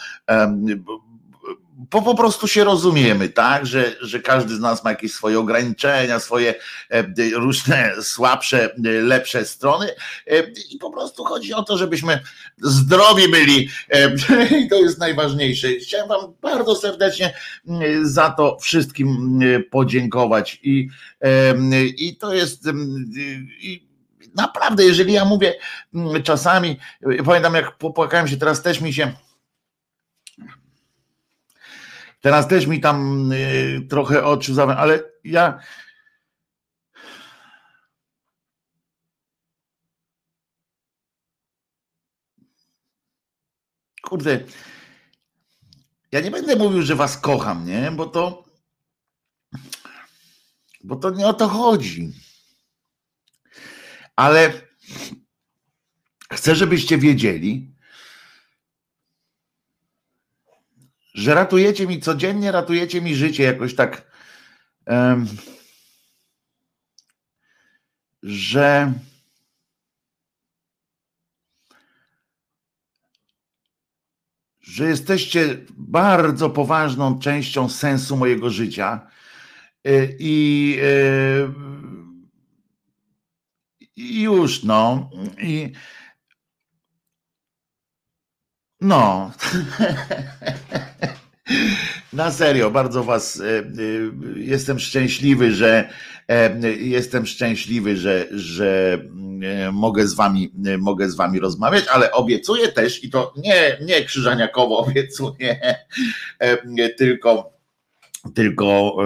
po, 1.89 2.01
po 2.01 2.15
prostu 2.15 2.47
się 2.47 2.63
rozumiemy, 2.63 3.29
tak, 3.29 3.65
że, 3.65 3.95
że 4.01 4.19
każdy 4.19 4.55
z 4.55 4.59
nas 4.59 4.83
ma 4.83 4.89
jakieś 4.89 5.13
swoje 5.13 5.39
ograniczenia, 5.39 6.19
swoje 6.19 6.55
e, 6.89 7.03
różne 7.33 7.93
słabsze, 8.01 8.75
e, 8.75 8.89
lepsze 8.89 9.45
strony. 9.45 9.87
E, 10.27 10.43
i 10.71 10.77
po 10.77 10.91
prostu 10.91 11.23
chodzi 11.23 11.53
o 11.53 11.63
to, 11.63 11.77
żebyśmy 11.77 12.19
zdrowi 12.61 13.31
byli. 13.31 13.69
I 14.63 14.69
to 14.69 14.75
jest 14.75 14.99
najważniejsze. 14.99 15.67
Chciałem 15.67 16.07
Wam 16.07 16.33
bardzo 16.41 16.75
serdecznie 16.75 17.33
za 18.01 18.29
to 18.29 18.57
wszystkim 18.61 19.39
podziękować. 19.71 20.59
I, 20.63 20.89
i 21.97 22.15
to 22.15 22.33
jest 22.33 22.63
i 23.59 23.87
naprawdę, 24.35 24.85
jeżeli 24.85 25.13
ja 25.13 25.25
mówię 25.25 25.53
czasami, 26.23 26.77
pamiętam 27.25 27.55
jak 27.55 27.77
popłakałem 27.77 28.27
się, 28.27 28.37
teraz 28.37 28.61
też 28.61 28.81
mi 28.81 28.93
się 28.93 29.13
Teraz 32.21 32.47
też 32.47 32.65
mi 32.67 32.81
tam 32.81 33.31
y, 33.31 33.87
trochę 33.89 34.25
oczy 34.25 34.53
zawę, 34.53 34.77
ale 34.77 35.03
ja. 35.23 35.59
Kurde, 44.01 44.39
ja 46.11 46.19
nie 46.19 46.31
będę 46.31 46.55
mówił, 46.55 46.81
że 46.81 46.95
was 46.95 47.17
kocham, 47.17 47.65
nie? 47.65 47.91
Bo 47.91 48.05
to. 48.05 48.43
Bo 50.83 50.95
to 50.95 51.09
nie 51.09 51.27
o 51.27 51.33
to 51.33 51.47
chodzi. 51.47 52.13
Ale 54.15 54.53
chcę, 56.33 56.55
żebyście 56.55 56.97
wiedzieli, 56.97 57.75
że 61.17 61.33
ratujecie 61.33 61.87
mi 61.87 61.99
codziennie, 61.99 62.51
ratujecie 62.51 63.01
mi 63.01 63.15
życie 63.15 63.43
jakoś 63.43 63.75
tak, 63.75 64.11
um, 64.87 65.27
że 68.23 68.93
że 74.61 74.85
jesteście 74.85 75.57
bardzo 75.77 76.49
poważną 76.49 77.19
częścią 77.19 77.69
sensu 77.69 78.17
mojego 78.17 78.49
życia 78.49 79.07
y, 79.87 80.17
i, 80.19 80.77
y, 80.81 81.47
i 83.95 84.21
już 84.21 84.63
no 84.63 85.09
i 85.41 85.71
no. 88.81 89.31
Na 92.13 92.31
serio, 92.31 92.71
bardzo 92.71 93.03
was 93.03 93.39
e, 93.39 93.59
e, 93.59 93.63
jestem 94.35 94.79
szczęśliwy, 94.79 95.51
że 95.51 95.89
e, 96.27 96.59
jestem 96.71 97.25
szczęśliwy, 97.25 97.97
że, 97.97 98.27
że 98.31 98.99
mogę 99.71 100.07
z 100.07 100.13
wami 100.13 100.53
mogę 100.79 101.09
z 101.09 101.15
wami 101.15 101.39
rozmawiać, 101.39 101.83
ale 101.87 102.11
obiecuję 102.11 102.67
też 102.67 103.03
i 103.03 103.09
to 103.09 103.33
nie, 103.37 103.77
nie 103.81 104.05
krzyżaniakowo 104.05 104.77
obiecuję, 104.87 105.77
tylko 106.97 107.56
tylko 108.33 108.97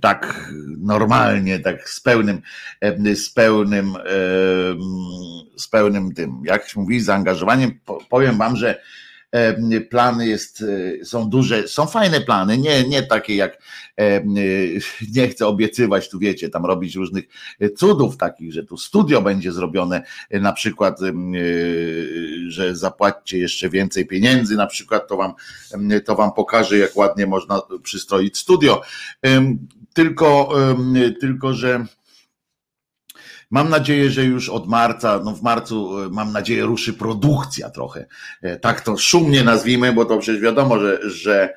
tak 0.00 0.52
normalnie, 0.78 1.60
tak 1.60 1.88
z 1.88 2.00
pełnym, 2.00 2.42
z 3.14 3.30
pełnym, 3.30 3.94
z 5.56 5.68
pełnym 5.68 6.14
tym, 6.14 6.42
jak 6.44 6.68
się 6.68 6.80
mówi, 6.80 7.00
zaangażowaniem. 7.00 7.78
Powiem 8.08 8.38
wam, 8.38 8.56
że 8.56 8.80
plany 9.90 10.26
jest, 10.26 10.64
e, 11.00 11.04
są 11.04 11.28
duże, 11.28 11.68
są 11.68 11.86
fajne 11.86 12.20
plany, 12.20 12.58
nie, 12.58 12.88
nie 12.88 13.02
takie 13.02 13.36
jak 13.36 13.58
e, 14.00 14.24
nie 15.16 15.28
chcę 15.28 15.46
obiecywać, 15.46 16.10
tu 16.10 16.18
wiecie, 16.18 16.48
tam 16.48 16.66
robić 16.66 16.94
różnych 16.94 17.24
cudów 17.76 18.16
takich, 18.16 18.52
że 18.52 18.64
tu 18.64 18.76
studio 18.76 19.22
będzie 19.22 19.52
zrobione, 19.52 20.02
e, 20.30 20.40
na 20.40 20.52
przykład, 20.52 21.00
że 22.48 22.76
zapłaćcie 22.76 23.38
jeszcze 23.38 23.68
więcej 23.68 24.06
pieniędzy, 24.06 24.56
na 24.56 24.66
przykład 24.66 25.08
to 25.08 25.16
wam, 25.16 25.32
to 26.04 26.14
wam 26.14 26.32
pokażę, 26.32 26.78
jak 26.78 26.96
ładnie 26.96 27.26
można 27.26 27.62
przystroić 27.82 28.38
studio. 28.38 28.82
Tylko, 29.94 30.54
tylko 31.20 31.54
że 31.54 31.86
Mam 33.52 33.68
nadzieję, 33.68 34.10
że 34.10 34.24
już 34.24 34.48
od 34.48 34.68
marca, 34.68 35.20
no 35.24 35.32
w 35.32 35.42
marcu, 35.42 36.00
e, 36.00 36.08
mam 36.08 36.32
nadzieję, 36.32 36.64
ruszy 36.64 36.92
produkcja 36.92 37.70
trochę. 37.70 38.06
E, 38.42 38.58
tak 38.58 38.80
to 38.80 38.96
szumnie 38.96 39.44
nazwijmy, 39.44 39.92
bo 39.92 40.04
to 40.04 40.18
przecież 40.18 40.42
wiadomo, 40.42 40.80
że, 40.80 41.10
że, 41.10 41.54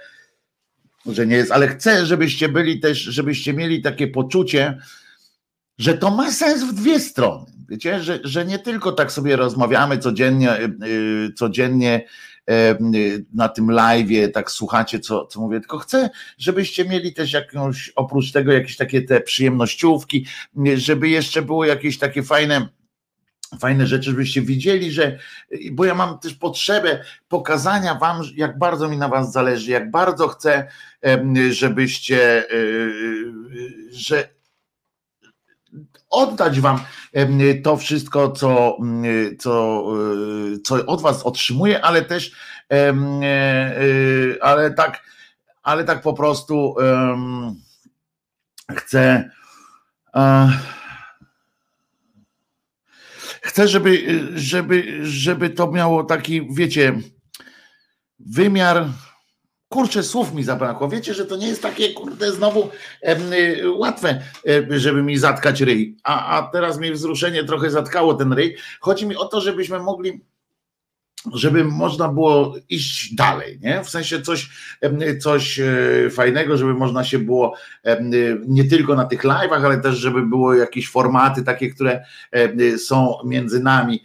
że 1.05 1.27
nie 1.27 1.35
jest, 1.35 1.51
ale 1.51 1.67
chcę, 1.67 2.05
żebyście 2.05 2.49
byli 2.49 2.79
też, 2.79 2.97
żebyście 2.99 3.53
mieli 3.53 3.81
takie 3.81 4.07
poczucie, 4.07 4.77
że 5.77 5.97
to 5.97 6.11
ma 6.11 6.31
sens 6.31 6.63
w 6.63 6.73
dwie 6.73 6.99
strony. 6.99 7.45
Wiecie, 7.69 8.03
że, 8.03 8.19
że 8.23 8.45
nie 8.45 8.59
tylko 8.59 8.91
tak 8.91 9.11
sobie 9.11 9.35
rozmawiamy 9.35 9.97
codziennie, 9.97 10.57
codziennie 11.35 12.05
na 13.33 13.49
tym 13.49 13.71
live, 13.71 14.31
tak 14.33 14.51
słuchacie, 14.51 14.99
co, 14.99 15.25
co 15.25 15.41
mówię, 15.41 15.59
tylko 15.59 15.77
chcę, 15.77 16.09
żebyście 16.37 16.85
mieli 16.85 17.13
też 17.13 17.33
jakąś, 17.33 17.91
oprócz 17.96 18.31
tego 18.31 18.51
jakieś 18.53 18.77
takie 18.77 19.01
te 19.01 19.22
przyjemnościówki, 19.22 20.25
żeby 20.75 21.09
jeszcze 21.09 21.41
było 21.41 21.65
jakieś 21.65 21.98
takie 21.98 22.24
fajne 22.24 22.67
fajne 23.59 23.87
rzeczy, 23.87 24.09
żebyście 24.09 24.41
widzieli, 24.41 24.91
że, 24.91 25.20
bo 25.72 25.85
ja 25.85 25.96
mam 25.96 26.20
też 26.20 26.33
potrzebę 26.33 27.03
pokazania 27.27 27.96
wam, 27.96 28.22
jak 28.35 28.57
bardzo 28.57 28.89
mi 28.89 28.98
na 28.98 29.09
was 29.09 29.31
zależy, 29.31 29.72
jak 29.72 29.91
bardzo 29.91 30.27
chcę, 30.27 30.67
żebyście, 31.50 32.43
że 33.91 34.34
oddać 36.09 36.59
wam 36.59 36.79
to 37.63 37.77
wszystko, 37.77 38.31
co, 38.31 38.77
co, 39.39 39.83
e, 40.53 40.59
co 40.63 40.85
od 40.85 41.01
was 41.01 41.24
otrzymuję, 41.24 41.85
ale 41.85 42.01
też 42.01 42.31
e, 42.72 42.94
ale 44.41 44.74
tak, 44.74 45.01
ale 45.63 45.83
tak 45.83 46.01
po 46.01 46.13
prostu 46.13 46.75
chcę 48.75 49.29
Chcę, 53.46 53.68
żeby, 53.68 54.22
żeby, 54.35 55.00
żeby 55.05 55.50
to 55.50 55.72
miało 55.72 56.03
taki, 56.03 56.48
wiecie, 56.55 57.00
wymiar. 58.20 58.87
Kurczę, 59.75 60.03
słów 60.03 60.33
mi 60.33 60.44
zabrakło. 60.44 60.90
Wiecie, 60.90 61.14
że 61.14 61.25
to 61.25 61.35
nie 61.35 61.48
jest 61.48 61.61
takie, 61.61 61.94
kurde, 61.94 62.31
znowu 62.31 62.70
e, 63.01 63.18
łatwe, 63.70 64.22
e, 64.48 64.79
żeby 64.79 65.03
mi 65.03 65.18
zatkać 65.18 65.61
ryj. 65.61 65.98
A, 66.03 66.38
a 66.38 66.48
teraz 66.48 66.79
mi 66.79 66.92
wzruszenie 66.92 67.44
trochę 67.44 67.70
zatkało 67.70 68.14
ten 68.14 68.33
ryj. 68.33 68.57
Chodzi 68.79 69.07
mi 69.07 69.16
o 69.16 69.25
to, 69.25 69.42
żebyśmy 69.42 69.79
mogli 69.79 70.22
żeby 71.33 71.64
można 71.64 72.07
było 72.07 72.55
iść 72.70 73.16
dalej, 73.16 73.59
nie? 73.61 73.83
W 73.83 73.90
sensie 73.90 74.22
coś, 74.22 74.50
coś 75.20 75.59
e, 75.59 76.09
fajnego, 76.09 76.57
żeby 76.57 76.74
można 76.74 77.03
się 77.03 77.20
było 77.20 77.55
nie 78.48 78.64
tylko 78.64 78.96
na 78.96 79.05
tych 79.05 79.24
live'ach, 79.24 79.66
ale 79.66 79.77
też 79.77 79.96
żeby 79.96 80.25
było 80.25 80.53
jakieś 80.53 80.90
formaty 80.90 81.44
takie, 81.44 81.70
które 81.70 82.05
są 82.77 83.18
między 83.25 83.59
nami 83.59 84.03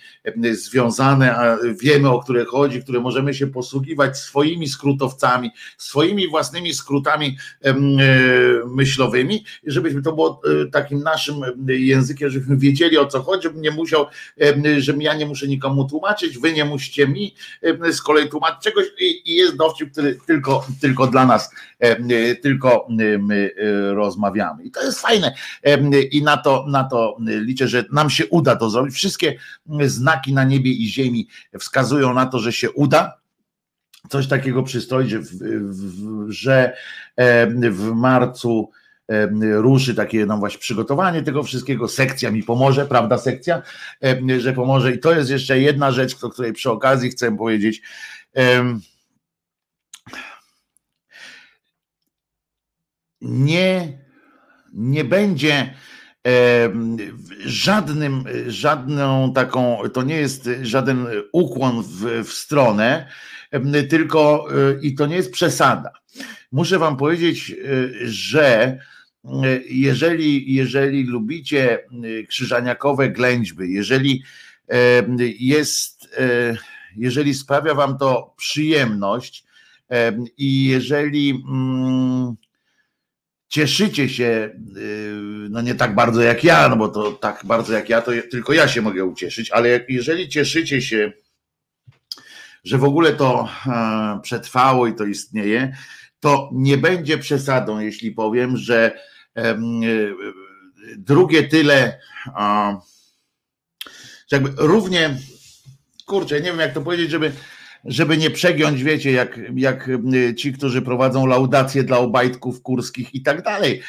związane, 0.53 1.37
a 1.37 1.59
wiemy 1.81 2.11
o 2.11 2.23
które 2.23 2.45
chodzi, 2.45 2.83
które 2.83 3.01
możemy 3.01 3.35
się 3.35 3.47
posługiwać 3.47 4.19
swoimi 4.19 4.69
skrótowcami, 4.69 5.51
swoimi 5.79 6.29
własnymi 6.29 6.75
skrótami 6.75 7.37
e, 7.65 7.75
myślowymi, 8.67 9.45
żebyśmy 9.67 10.03
to 10.03 10.13
było 10.13 10.41
e, 10.63 10.67
takim 10.67 11.03
naszym 11.03 11.35
językiem, 11.67 12.31
żebyśmy 12.31 12.57
wiedzieli 12.57 12.99
o 12.99 13.07
co 13.07 13.23
chodzi, 13.23 13.43
żebym 13.43 13.63
nie 13.63 13.71
musiał, 13.71 14.07
żebym 14.79 15.03
ja 15.03 15.15
nie 15.15 15.27
muszę 15.27 15.49
nikomu 15.49 15.85
tłumaczyć, 15.85 16.39
wy 16.39 16.53
nie 16.53 16.65
musicie 16.65 17.07
mi 17.11 17.35
z 17.93 18.03
kolei 18.03 18.29
tłumaczyć 18.29 18.63
czegoś 18.63 18.85
i 18.99 19.35
jest 19.35 19.57
dowcip, 19.57 19.93
który 19.93 20.19
tylko, 20.27 20.67
tylko 20.81 21.07
dla 21.07 21.27
nas, 21.27 21.51
tylko 22.43 22.87
my 23.19 23.51
rozmawiamy. 23.95 24.65
I 24.65 24.71
to 24.71 24.83
jest 24.83 25.01
fajne 25.01 25.35
i 26.11 26.23
na 26.23 26.37
to, 26.37 26.65
na 26.69 26.85
to 26.85 27.17
liczę, 27.27 27.69
że 27.69 27.85
nam 27.93 28.11
się 28.11 28.27
uda 28.27 28.57
to 28.57 28.71
zrobić. 28.71 28.95
Wszystkie 28.95 29.39
znaki 29.87 30.33
na 30.33 30.45
niebie 30.45 30.71
i 30.71 30.87
ziemi 30.87 31.29
wskazują 31.59 32.15
na 32.15 32.27
to, 32.27 32.39
że 32.39 32.53
się 32.53 32.71
uda 32.71 33.21
coś 34.09 34.27
takiego 34.29 34.63
przystroić, 34.63 35.11
że 35.11 35.19
w, 35.19 35.29
w, 35.29 36.31
że 36.31 36.77
w 37.71 37.93
marcu 37.95 38.71
ruszy 39.41 39.95
takie 39.95 40.27
no 40.27 40.39
właśnie 40.39 40.59
przygotowanie 40.59 41.23
tego 41.23 41.43
wszystkiego, 41.43 41.89
sekcja 41.89 42.31
mi 42.31 42.43
pomoże, 42.43 42.87
prawda 42.87 43.19
sekcja, 43.19 43.63
że 44.39 44.53
pomoże 44.53 44.93
i 44.93 44.99
to 44.99 45.13
jest 45.13 45.31
jeszcze 45.31 45.61
jedna 45.61 45.93
rzecz, 45.93 46.25
o 46.25 46.31
której 46.31 46.53
przy 46.53 46.71
okazji 46.71 47.11
chcę 47.11 47.37
powiedzieć. 47.37 47.83
Nie, 53.21 53.99
nie 54.73 55.05
będzie 55.05 55.75
żadnym, 57.45 58.25
żadną 58.47 59.33
taką, 59.33 59.79
to 59.93 60.03
nie 60.03 60.17
jest 60.17 60.51
żaden 60.63 61.07
ukłon 61.33 61.83
w, 61.83 62.25
w 62.29 62.33
stronę, 62.33 63.09
tylko 63.89 64.49
i 64.83 64.95
to 64.95 65.07
nie 65.07 65.17
jest 65.17 65.33
przesada. 65.33 65.93
Muszę 66.53 66.79
wam 66.79 66.97
powiedzieć, 66.97 67.55
że 68.03 68.79
jeżeli, 69.69 70.55
jeżeli 70.55 71.05
lubicie 71.05 71.79
y, 72.05 72.27
krzyżaniakowe 72.29 73.11
ględźby, 73.11 73.73
jeżeli 73.73 74.23
jest, 75.39 76.09
e, 76.19 76.57
jeżeli 76.97 77.35
sprawia 77.35 77.75
wam 77.75 77.99
to 77.99 78.35
przyjemność 78.37 79.45
i 80.37 80.65
jeżeli 80.65 81.45
mm, 81.49 82.37
cieszycie 83.51 84.09
się, 84.09 84.51
y, 84.77 85.13
no 85.51 85.63
nie 85.63 85.75
tak 85.75 85.95
bardzo 85.95 86.23
jak 86.23 86.45
ja, 86.45 86.69
no 86.69 86.77
bo 86.77 86.89
to 86.89 87.13
tak 87.13 87.41
bardzo 87.45 87.73
jak 87.73 87.89
ja, 87.89 88.03
to 88.03 88.13
tylko 88.31 88.53
ja 88.53 88.69
się 88.69 88.83
mogę 88.83 89.05
ucieszyć, 89.05 89.51
ale 89.51 89.85
jeżeli 89.89 90.29
cieszycie 90.29 90.83
się, 90.83 91.13
że 92.65 92.79
w 92.79 92.85
ogóle 92.85 93.13
to 93.13 93.49
e, 93.67 94.21
przetrwało 94.23 94.87
i 94.87 94.95
to 94.95 95.05
istnieje, 95.05 95.77
to 96.21 96.51
nie 96.53 96.79
będzie 96.79 97.19
przesadą, 97.19 97.79
jeśli 97.81 98.13
powiem, 98.13 98.57
że 98.57 99.01
drugie 100.97 101.49
tyle, 101.49 101.99
jakby 104.31 104.51
równie, 104.57 105.17
kurczę, 106.07 106.41
nie 106.41 106.51
wiem 106.51 106.61
jak 106.61 106.75
to 106.75 106.81
powiedzieć, 106.81 107.11
żeby, 107.11 107.33
żeby 107.85 108.17
nie 108.17 108.31
przegiąć, 108.31 108.83
wiecie, 108.83 109.13
jak, 109.13 109.41
jak 109.55 109.91
ci, 110.37 110.53
którzy 110.53 110.83
prowadzą 110.83 111.27
laudacje 111.27 111.85
dla 111.85 111.99
obajtków 111.99 112.63
kurskich 112.63 113.15
i 113.15 113.23
tak 113.23 113.43
dalej, 113.43 113.83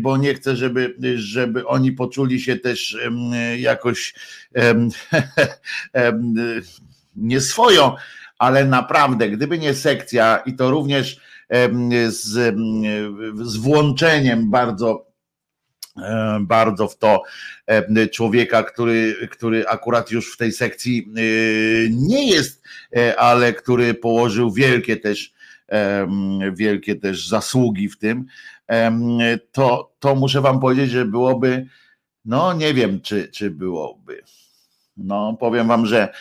bo 0.00 0.16
nie 0.16 0.34
chcę, 0.34 0.56
żeby, 0.56 0.94
żeby 1.14 1.66
oni 1.66 1.92
poczuli 1.92 2.40
się 2.40 2.56
też 2.56 2.96
jakoś 3.58 4.14
nie 7.16 7.40
swoją, 7.40 7.96
ale 8.38 8.64
naprawdę, 8.64 9.30
gdyby 9.30 9.58
nie 9.58 9.74
sekcja 9.74 10.42
i 10.46 10.54
to 10.54 10.70
również 10.70 11.20
z, 12.08 12.54
z 13.42 13.56
włączeniem 13.56 14.50
bardzo 14.50 15.14
bardzo 16.40 16.88
w 16.88 16.98
to 16.98 17.22
człowieka, 18.12 18.62
który, 18.62 19.28
który 19.30 19.68
akurat 19.68 20.10
już 20.10 20.34
w 20.34 20.36
tej 20.36 20.52
sekcji 20.52 21.08
nie 21.90 22.30
jest, 22.30 22.62
e, 22.96 23.20
ale 23.20 23.52
który 23.52 23.94
położył 23.94 24.52
wielkie 24.52 24.96
też 24.96 25.34
wielkie 26.52 26.96
też 26.96 27.28
zasługi 27.28 27.88
w 27.88 27.98
tym, 27.98 28.26
to, 29.52 29.94
to 29.98 30.14
muszę 30.14 30.40
wam 30.40 30.60
powiedzieć, 30.60 30.90
że 30.90 31.04
byłoby, 31.04 31.66
no 32.24 32.52
nie 32.52 32.74
wiem, 32.74 33.00
czy, 33.00 33.28
czy 33.28 33.50
byłoby. 33.50 34.22
No, 34.96 35.36
powiem 35.40 35.68
wam, 35.68 35.86
że, 35.86 36.02
e, 36.02 36.12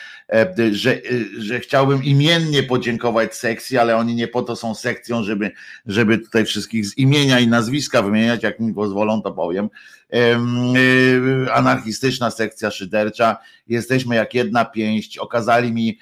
że, 0.72 0.92
e, 0.94 1.00
że 1.38 1.60
chciałbym 1.60 2.04
imiennie 2.04 2.64
podziękować 2.64 3.36
sekcji, 3.36 3.78
ale 3.78 3.98
oni 3.98 4.16
nie 4.16 4.28
po 4.28 4.42
to 4.42 4.56
są 4.56 4.76
sekcją, 4.76 5.24
żeby, 5.24 5.52
żeby 5.86 6.18
tutaj 6.18 6.46
wszystkich 6.46 6.86
z 6.86 6.98
imienia 6.98 7.40
i 7.40 7.48
nazwiska 7.48 8.02
wymieniać, 8.02 8.44
jak 8.44 8.60
mi 8.60 8.74
pozwolą, 8.74 9.22
to 9.22 9.32
powiem. 9.32 9.70
E, 10.14 11.54
anarchistyczna 11.54 12.32
sekcja 12.32 12.72
szydercza, 12.72 13.38
jesteśmy 13.68 14.16
jak 14.16 14.34
jedna 14.34 14.66
pięść, 14.66 15.18
okazali 15.18 15.74
mi 15.74 16.00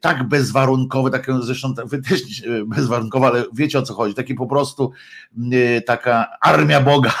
tak 0.00 0.28
bezwarunkowe, 0.28 1.10
takie 1.10 1.34
zresztą 1.42 1.74
wy 1.84 2.02
też 2.02 2.20
bezwarunkowe, 2.66 3.26
ale 3.26 3.44
wiecie 3.52 3.78
o 3.78 3.82
co 3.82 3.94
chodzi, 3.94 4.14
taki 4.14 4.34
po 4.34 4.46
prostu 4.46 4.92
taka 5.86 6.26
armia 6.40 6.80
Boga, 6.80 7.14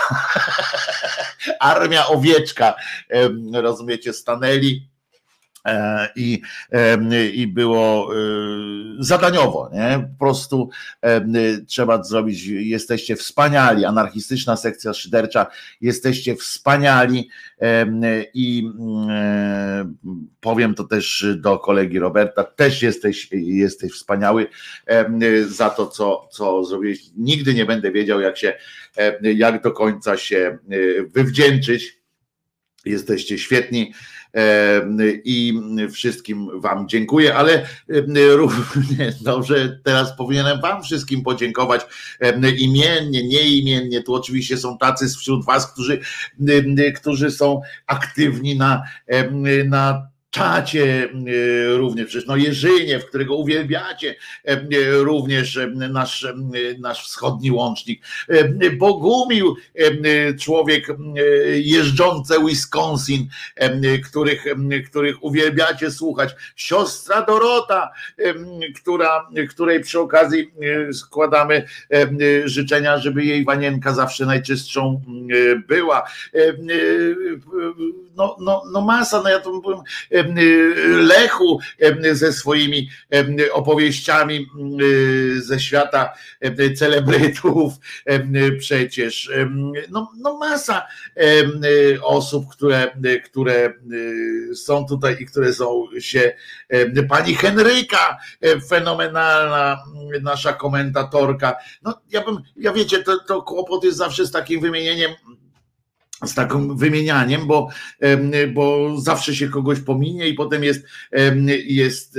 armia 1.60 2.06
owieczka, 2.06 2.74
rozumiecie, 3.52 4.12
stanęli. 4.12 4.88
E, 4.88 4.91
i, 6.16 6.42
i 7.32 7.46
było 7.46 8.14
e, 8.14 8.18
zadaniowo, 8.98 9.70
nie? 9.72 10.08
Po 10.12 10.24
prostu 10.24 10.70
trzeba 11.66 12.02
zrobić, 12.02 12.46
jesteście 12.46 13.16
wspaniali, 13.16 13.84
anarchistyczna 13.84 14.56
sekcja 14.56 14.94
szydercza, 14.94 15.46
jesteście 15.80 16.36
wspaniali 16.36 17.28
i 18.34 18.70
e, 19.10 19.92
powiem 20.40 20.74
to 20.74 20.84
też 20.84 21.26
do 21.36 21.58
kolegi 21.58 21.98
Roberta, 21.98 22.44
też 22.44 22.82
jesteś, 22.82 23.28
jesteś 23.32 23.92
wspaniały 23.92 24.46
za 25.48 25.70
to, 25.70 25.86
co, 25.86 26.28
co 26.32 26.64
zrobiłeś. 26.64 27.00
Nigdy 27.16 27.54
nie 27.54 27.66
będę 27.66 27.92
wiedział, 27.92 28.20
jak 28.20 28.38
się, 28.38 28.54
jak 29.22 29.62
do 29.62 29.72
końca 29.72 30.16
się 30.16 30.58
wywdzięczyć. 31.14 32.02
Jesteście 32.84 33.38
świetni 33.38 33.92
i 35.24 35.60
wszystkim 35.92 36.60
Wam 36.60 36.88
dziękuję, 36.88 37.34
ale 37.34 37.66
również 38.36 39.22
dobrze, 39.22 39.80
teraz 39.84 40.16
powinienem 40.16 40.60
Wam 40.60 40.82
wszystkim 40.82 41.22
podziękować 41.22 41.82
imiennie, 42.58 43.28
nieimiennie. 43.28 44.02
Tu 44.02 44.14
oczywiście 44.14 44.56
są 44.56 44.78
tacy 44.78 45.08
wśród 45.08 45.44
Was, 45.44 45.72
którzy, 45.72 46.00
którzy 47.00 47.30
są 47.30 47.60
aktywni 47.86 48.56
na, 48.56 48.82
na 49.64 50.11
czacie 50.32 51.08
e, 51.10 51.76
również, 51.76 52.06
przecież 52.06 52.28
no 52.28 52.36
Jerzyniew, 52.36 53.06
którego 53.06 53.36
uwielbiacie, 53.36 54.14
e, 54.44 54.50
e, 54.50 54.66
również 54.92 55.58
nasz, 55.74 56.26
nasz 56.78 57.04
wschodni 57.04 57.50
łącznik, 57.50 58.02
Bogumił, 58.78 59.56
człowiek 60.40 60.86
jeżdżący 61.54 62.34
Wisconsin, 62.46 63.28
których, 64.04 64.44
których 64.88 65.24
uwielbiacie 65.24 65.90
słuchać, 65.90 66.30
siostra 66.56 67.22
Dorota, 67.22 67.90
która, 68.80 69.28
której 69.50 69.80
przy 69.80 70.00
okazji 70.00 70.52
składamy 70.92 71.66
życzenia, 72.44 72.98
żeby 72.98 73.24
jej 73.24 73.44
wanienka 73.44 73.94
zawsze 73.94 74.26
najczystszą 74.26 75.02
była. 75.68 76.08
No, 78.16 78.36
no, 78.40 78.62
no 78.72 78.80
masa, 78.80 79.22
no 79.22 79.30
ja 79.30 79.40
to 79.40 79.60
byłem 79.60 79.80
Lechu 80.86 81.58
ze 82.12 82.32
swoimi 82.32 82.88
opowieściami 83.52 84.46
ze 85.36 85.60
świata 85.60 86.12
celebrytów 86.76 87.72
przecież. 88.58 89.30
No, 89.90 90.12
no 90.16 90.38
masa 90.38 90.86
osób, 92.02 92.44
które, 92.52 92.96
które 93.24 93.74
są 94.54 94.86
tutaj 94.86 95.16
i 95.20 95.26
które 95.26 95.52
są 95.52 95.84
się. 95.98 96.32
Pani 97.08 97.34
Henryka, 97.34 98.18
fenomenalna 98.68 99.82
nasza 100.22 100.52
komentatorka. 100.52 101.56
No 101.82 102.00
ja 102.10 102.24
bym, 102.24 102.38
ja 102.56 102.72
wiecie, 102.72 103.02
to, 103.02 103.18
to 103.18 103.42
kłopot 103.42 103.84
jest 103.84 103.98
zawsze 103.98 104.26
z 104.26 104.30
takim 104.30 104.60
wymienieniem 104.60 105.12
z 106.24 106.34
takim 106.34 106.76
wymienianiem, 106.76 107.46
bo, 107.46 107.68
bo 108.54 108.96
zawsze 109.00 109.34
się 109.34 109.48
kogoś 109.48 109.80
pominie 109.80 110.28
i 110.28 110.34
potem 110.34 110.64
jest, 110.64 110.86
jest 111.64 112.18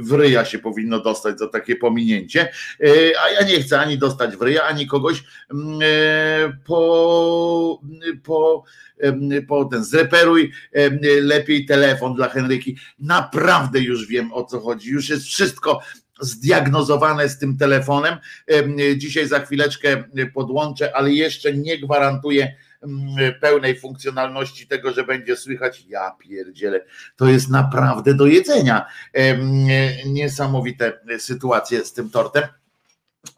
w 0.00 0.12
ryja 0.12 0.44
się 0.44 0.58
powinno 0.58 1.00
dostać 1.00 1.38
za 1.38 1.48
takie 1.48 1.76
pominięcie, 1.76 2.48
e, 2.80 2.86
a 3.24 3.30
ja 3.30 3.48
nie 3.48 3.62
chcę 3.62 3.80
ani 3.80 3.98
dostać 3.98 4.36
w 4.36 4.42
ryja, 4.42 4.62
ani 4.62 4.86
kogoś 4.86 5.24
e, 5.82 6.52
po, 6.64 7.80
po 8.22 8.64
po 9.48 9.64
ten 9.64 9.84
zreperuj 9.84 10.52
lepiej 11.22 11.66
telefon 11.66 12.14
dla 12.14 12.28
Henryki. 12.28 12.76
Naprawdę 12.98 13.80
już 13.80 14.06
wiem 14.06 14.32
o 14.32 14.44
co 14.44 14.60
chodzi. 14.60 14.90
Już 14.90 15.08
jest 15.08 15.24
wszystko 15.24 15.80
zdiagnozowane 16.20 17.28
z 17.28 17.38
tym 17.38 17.56
telefonem. 17.56 18.16
Dzisiaj 18.96 19.28
za 19.28 19.40
chwileczkę 19.40 20.04
podłączę, 20.34 20.96
ale 20.96 21.12
jeszcze 21.12 21.52
nie 21.52 21.78
gwarantuję 21.78 22.54
pełnej 23.40 23.80
funkcjonalności 23.80 24.66
tego, 24.66 24.92
że 24.92 25.04
będzie 25.04 25.36
słychać, 25.36 25.84
ja 25.88 26.16
pierdzielę, 26.18 26.84
to 27.16 27.26
jest 27.26 27.50
naprawdę 27.50 28.14
do 28.14 28.26
jedzenia. 28.26 28.86
Niesamowite 30.06 31.00
sytuacje 31.18 31.84
z 31.84 31.92
tym 31.92 32.10
tortem. 32.10 32.42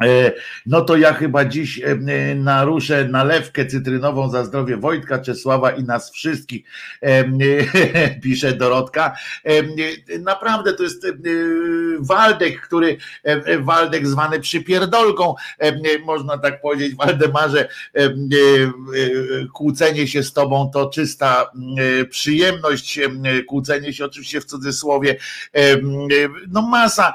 E, 0.02 0.32
no 0.66 0.80
to 0.80 0.96
ja 0.96 1.12
chyba 1.12 1.44
dziś 1.44 1.80
e, 1.80 1.94
naruszę 2.34 3.08
nalewkę 3.08 3.66
cytrynową 3.66 4.30
za 4.30 4.44
zdrowie 4.44 4.76
Wojtka, 4.76 5.18
Czesława 5.18 5.70
i 5.70 5.84
nas 5.84 6.10
wszystkich, 6.12 6.64
e, 7.02 7.24
pisze 8.22 8.52
Dorotka. 8.52 9.16
Naprawdę 10.20 10.72
to 10.72 10.82
jest 10.82 11.06
Waldek, 12.00 12.60
który 12.60 12.96
Waldek 13.60 14.06
zwany 14.06 14.40
przypierdolką, 14.40 15.34
można 16.04 16.38
tak 16.38 16.60
powiedzieć, 16.60 16.94
Waldemarze, 16.94 17.68
kłócenie 19.54 20.08
się 20.08 20.22
z 20.22 20.32
tobą 20.32 20.70
to 20.74 20.90
czysta 20.90 21.50
przyjemność, 22.10 23.00
kłócenie 23.48 23.92
się 23.92 24.04
oczywiście 24.04 24.40
w 24.40 24.44
cudzysłowie, 24.44 25.16
no 26.48 26.62
masa, 26.62 27.14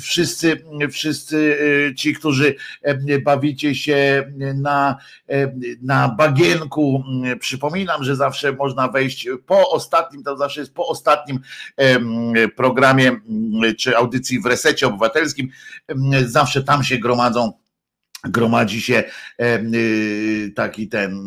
wszyscy, 0.00 0.64
wszyscy 0.92 1.56
ci, 1.96 2.14
którzy 2.14 2.54
e, 2.82 3.18
bawicie 3.18 3.74
się 3.74 4.32
na, 4.54 4.96
e, 5.28 5.54
na 5.82 6.08
bagienku. 6.08 7.04
Przypominam, 7.40 8.04
że 8.04 8.16
zawsze 8.16 8.52
można 8.52 8.88
wejść 8.88 9.28
po 9.46 9.70
ostatnim, 9.70 10.22
to 10.22 10.36
zawsze 10.36 10.60
jest 10.60 10.74
po 10.74 10.86
ostatnim 10.86 11.40
programie 12.56 13.20
czy 13.78 13.96
audycji 13.96 14.40
w 14.40 14.46
resecie 14.46 14.86
obywatelskim. 14.86 15.48
Zawsze 16.26 16.62
tam 16.62 16.84
się 16.84 16.98
gromadzą 16.98 17.52
gromadzi 18.24 18.80
się 18.82 19.04
taki 20.54 20.88
ten, 20.88 21.24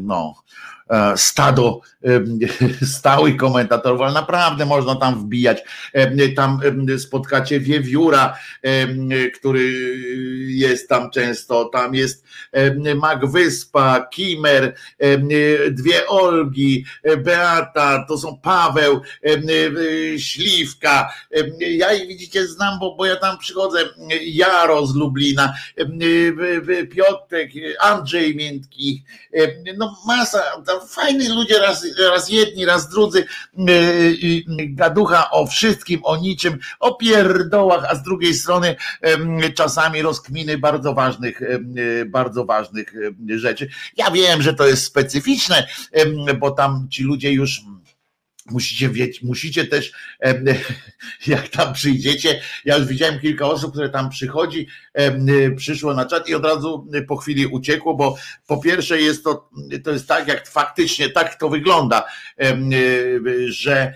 no, 0.00 0.34
E, 0.77 0.77
stado 1.16 1.80
stałych 2.96 3.36
komentatorów, 3.36 4.00
ale 4.00 4.12
naprawdę 4.12 4.66
można 4.66 4.94
tam 4.94 5.20
wbijać. 5.20 5.62
Tam 6.36 6.60
spotkacie 6.98 7.60
Wiewióra, 7.60 8.38
który 9.34 9.72
jest 10.46 10.88
tam 10.88 11.10
często, 11.10 11.64
tam 11.64 11.94
jest 11.94 12.24
Magwyspa, 12.96 14.06
Kimer, 14.10 14.74
dwie 15.70 16.06
Olgi, 16.06 16.84
Beata, 17.24 18.04
to 18.08 18.18
są 18.18 18.40
Paweł, 18.42 19.00
Śliwka. 20.18 21.14
Ja 21.60 21.92
ich 21.92 22.08
widzicie 22.08 22.46
znam, 22.46 22.78
bo, 22.78 22.96
bo 22.96 23.06
ja 23.06 23.16
tam 23.16 23.38
przychodzę, 23.38 23.78
Jaro 24.22 24.86
z 24.86 24.96
Lublina, 24.96 25.54
Piotrek, 26.90 27.50
Andrzej 27.80 28.36
Miętki, 28.36 29.04
no 29.76 29.98
masa, 30.06 30.38
tam 30.66 30.77
fajni 30.80 31.28
ludzie, 31.28 31.58
raz, 31.58 31.86
raz 32.10 32.30
jedni, 32.30 32.64
raz 32.64 32.88
drudzy, 32.88 33.24
yy, 33.56 34.42
gaducha 34.68 35.30
o 35.30 35.46
wszystkim, 35.46 36.00
o 36.04 36.16
niczym, 36.16 36.58
o 36.80 36.94
pierdołach, 36.94 37.84
a 37.90 37.94
z 37.94 38.02
drugiej 38.02 38.34
strony 38.34 38.76
czasami 39.54 40.02
rozkminy 40.02 40.58
bardzo 40.58 40.94
ważnych, 40.94 41.40
bardzo 42.06 42.44
ważnych 42.44 42.92
rzeczy. 43.28 43.68
Ja 43.96 44.10
wiem, 44.10 44.42
że 44.42 44.54
to 44.54 44.66
jest 44.66 44.84
specyficzne, 44.84 45.66
bo 46.38 46.50
tam 46.50 46.86
ci 46.90 47.02
ludzie 47.02 47.32
już 47.32 47.60
Musicie 48.50 48.88
wiedzieć, 48.88 49.22
musicie 49.22 49.66
też, 49.66 49.92
jak 51.26 51.48
tam 51.48 51.72
przyjdziecie, 51.72 52.40
ja 52.64 52.76
już 52.76 52.86
widziałem 52.86 53.20
kilka 53.20 53.46
osób, 53.46 53.72
które 53.72 53.88
tam 53.88 54.10
przychodzi, 54.10 54.66
przyszło 55.56 55.94
na 55.94 56.04
czat 56.04 56.28
i 56.28 56.34
od 56.34 56.44
razu 56.44 56.88
po 57.08 57.16
chwili 57.16 57.46
uciekło, 57.46 57.94
bo 57.94 58.16
po 58.46 58.58
pierwsze 58.58 59.00
jest 59.00 59.24
to, 59.24 59.50
to 59.84 59.90
jest 59.90 60.08
tak, 60.08 60.28
jak 60.28 60.48
faktycznie 60.48 61.08
tak 61.10 61.34
to 61.34 61.48
wygląda, 61.48 62.04
że 63.48 63.94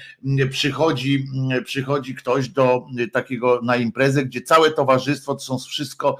przychodzi, 0.51 1.27
przychodzi 1.65 2.15
ktoś 2.15 2.49
do 2.49 2.87
takiego 3.13 3.61
na 3.63 3.77
imprezę, 3.77 4.25
gdzie 4.25 4.41
całe 4.41 4.71
towarzystwo 4.71 5.35
to 5.35 5.41
są 5.41 5.59
wszystko 5.59 6.17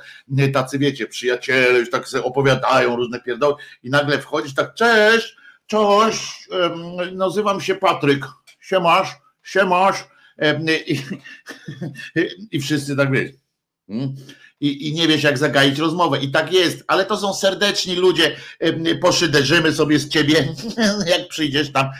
tacy, 0.53 0.79
wiecie, 0.79 1.07
przyjaciele, 1.07 1.79
już 1.79 1.91
tak 1.91 2.09
sobie 2.09 2.25
opowiadają 2.25 2.97
różne 2.97 3.21
pierdoły 3.21 3.55
i 3.83 3.91
nagle 3.91 4.19
wchodzisz 4.19 4.55
tak, 4.55 4.75
cześć, 4.75 5.37
Cześć, 5.73 6.49
nazywam 7.13 7.61
się 7.61 7.75
Patryk. 7.75 8.27
Siemasz, 8.61 9.09
siemasz. 9.43 10.05
I, 10.87 10.99
i 12.57 12.61
wszyscy 12.61 12.97
tak 12.97 13.13
wiesz. 13.13 13.31
Hmm? 13.87 14.15
I, 14.61 14.89
I 14.89 14.93
nie 14.93 15.09
wiesz, 15.09 15.23
jak 15.23 15.39
zagaić 15.39 15.79
rozmowę. 15.79 16.19
I 16.19 16.31
tak 16.31 16.53
jest, 16.53 16.85
ale 16.87 17.05
to 17.05 17.17
są 17.17 17.35
serdeczni 17.35 17.95
ludzie. 17.95 18.37
Poszyderzymy 19.01 19.73
sobie 19.73 19.99
z 19.99 20.09
ciebie, 20.09 20.55
jak 21.13 21.29
przyjdziesz 21.29 21.73
tam 21.73 21.91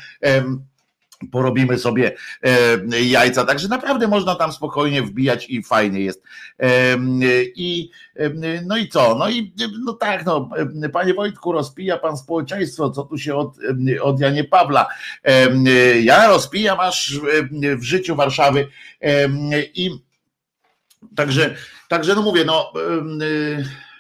porobimy 1.31 1.79
sobie 1.79 2.13
e, 2.43 3.03
jajca. 3.03 3.45
Także 3.45 3.69
naprawdę 3.69 4.09
można 4.09 4.35
tam 4.35 4.53
spokojnie 4.53 5.03
wbijać 5.03 5.51
i 5.51 5.63
fajnie 5.63 6.01
jest. 6.01 6.23
E, 6.59 6.97
I 7.55 7.91
no 8.67 8.77
i 8.77 8.89
co? 8.89 9.15
No 9.19 9.31
i 9.31 9.55
no 9.85 9.93
tak, 9.93 10.27
no, 10.27 10.51
panie 10.93 11.15
Wojtku, 11.15 11.53
rozpija 11.53 11.99
pan 11.99 12.17
społeczeństwo, 12.17 12.91
co 12.91 13.03
tu 13.03 13.19
się 13.19 13.35
od, 13.35 13.57
od 14.03 14.21
Janie 14.21 14.45
Pawla. 14.45 14.89
Ja 16.03 16.29
rozpijam 16.29 16.81
aż 16.81 17.21
w 17.77 17.83
życiu 17.83 18.17
Warszawy 18.17 18.69
i 19.75 19.91
także, 21.17 21.55
także 21.89 22.15
no 22.15 22.23
mówię, 22.23 22.45
no 22.45 22.73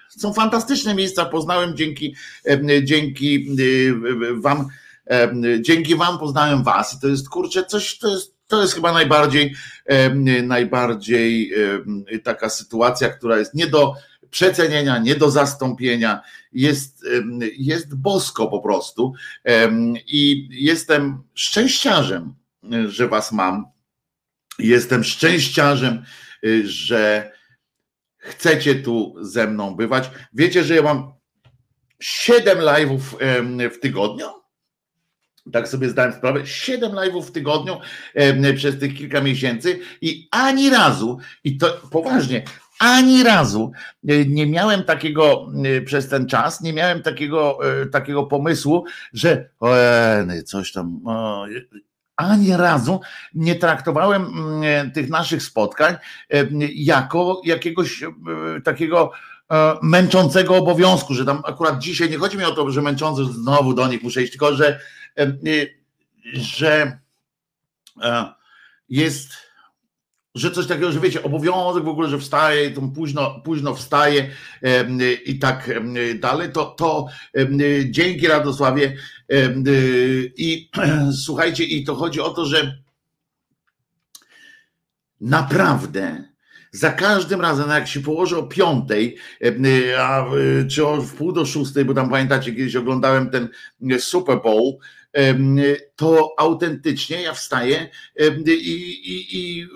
są 0.09 0.33
fantastyczne 0.33 0.95
miejsca, 0.95 1.25
poznałem 1.25 1.77
dzięki, 1.77 2.15
dzięki 2.83 3.47
wam 4.41 4.69
Dzięki 5.61 5.97
Wam 5.97 6.19
poznałem 6.19 6.63
Was 6.63 6.95
i 6.95 7.01
to 7.01 7.09
jest 7.09 7.29
kurczę 7.29 7.65
coś, 7.65 7.99
to 7.99 8.09
jest, 8.09 8.37
to 8.47 8.63
jest 8.63 8.75
chyba 8.75 8.93
najbardziej, 8.93 9.55
najbardziej 10.43 11.53
taka 12.25 12.51
sytuacja, 12.51 13.09
która 13.09 13.39
jest 13.39 13.55
nie 13.55 13.67
do 13.67 13.95
przecenienia, 14.31 14.99
nie 14.99 15.15
do 15.15 15.31
zastąpienia. 15.31 16.21
Jest, 16.53 17.05
jest 17.59 17.95
bosko 17.95 18.47
po 18.47 18.61
prostu. 18.61 19.13
I 20.07 20.49
jestem 20.51 21.23
szczęściarzem, 21.35 22.35
że 22.87 23.09
Was 23.09 23.33
mam. 23.33 23.65
Jestem 24.59 25.05
szczęściarzem, 25.05 26.05
że 26.65 27.33
chcecie 28.19 28.75
tu 28.75 29.15
ze 29.21 29.47
mną 29.47 29.75
bywać. 29.75 30.11
Wiecie, 30.33 30.65
że 30.65 30.75
ja 30.75 30.83
mam 30.83 31.13
7 32.01 32.59
live'ów 32.59 33.01
w 33.75 33.79
tygodniu? 33.81 34.42
Tak 35.53 35.69
sobie 35.69 35.89
zdałem 35.89 36.13
sprawę, 36.13 36.47
7 36.47 36.93
live'ów 36.93 37.23
w 37.23 37.33
tygodniu 37.33 37.77
przez 38.57 38.79
tych 38.79 38.95
kilka 38.95 39.21
miesięcy 39.21 39.81
i 40.01 40.29
ani 40.31 40.71
razu, 40.71 41.19
i 41.45 41.57
to 41.59 41.81
poważnie, 41.91 42.43
ani 42.83 43.23
razu 43.23 43.73
e, 44.09 44.25
nie 44.27 44.47
miałem 44.47 44.85
takiego 44.85 45.47
e, 45.65 45.81
przez 45.81 46.09
ten 46.09 46.27
czas, 46.27 46.61
nie 46.61 46.73
miałem 46.73 47.03
takiego, 47.03 47.59
e, 47.83 47.87
takiego 47.87 48.23
pomysłu, 48.23 48.85
że 49.13 49.49
coś 50.45 50.73
tam, 50.73 51.01
ani 52.17 52.57
razu 52.57 53.01
nie 53.35 53.55
traktowałem 53.55 54.23
mm, 54.23 54.93
tych 54.93 55.11
naszych 55.11 55.43
spotkań 55.43 55.97
jako 56.75 57.41
jakiegoś 57.45 58.05
takiego 58.65 59.11
męczącego 59.83 60.57
obowiązku, 60.57 61.15
że 61.15 61.25
tam 61.25 61.43
akurat 61.45 61.79
dzisiaj 61.79 62.11
nie 62.11 62.19
chodzi 62.19 62.39
mi 62.39 62.45
o 62.45 62.51
to, 62.51 62.71
że 62.71 62.83
męczący 62.83 63.25
znowu 63.25 63.75
do 63.75 63.89
nich 63.89 64.03
muszę 64.03 64.23
iść, 64.23 64.33
tylko 64.33 64.55
że, 64.55 64.81
że 66.35 66.99
jest 68.89 69.53
że 70.35 70.51
coś 70.51 70.67
takiego, 70.67 70.93
że 70.93 71.01
wiecie, 71.01 71.23
obowiązek 71.23 71.85
w 71.85 71.89
ogóle, 71.89 72.09
że 72.09 72.19
wstaje, 72.19 72.71
to 72.71 72.83
późno, 72.95 73.41
późno 73.41 73.75
wstaje 73.75 74.31
i 75.27 75.39
tak 75.39 75.71
dalej, 76.21 76.53
to, 76.53 76.65
to 76.65 77.07
dzięki 77.85 78.27
Radosławie 78.27 78.97
i 80.37 80.71
słuchajcie, 81.25 81.65
i 81.65 81.85
to 81.85 81.95
chodzi 81.95 82.21
o 82.21 82.31
to, 82.31 82.47
że 82.47 82.79
naprawdę 85.21 86.33
za 86.71 86.93
każdym 86.93 87.41
razem, 87.41 87.71
jak 87.71 87.89
się 87.89 88.01
położę 88.01 88.39
o 88.39 88.43
piątej, 88.43 89.17
a, 89.99 90.27
czy 90.71 90.87
o 90.87 91.03
wpół 91.03 91.33
do 91.33 91.47
szóstej, 91.47 91.85
bo 91.85 91.95
tam 91.95 92.11
pamiętacie, 92.11 92.53
kiedyś 92.53 92.77
oglądałem 92.77 93.31
ten 93.31 93.49
Super 93.99 94.43
Bowl, 94.43 94.79
to 95.97 96.35
autentycznie 96.39 97.23
ja 97.23 97.35
wstaję 97.35 97.89
i, 98.47 98.51
i, 98.51 99.39
i 99.39 99.67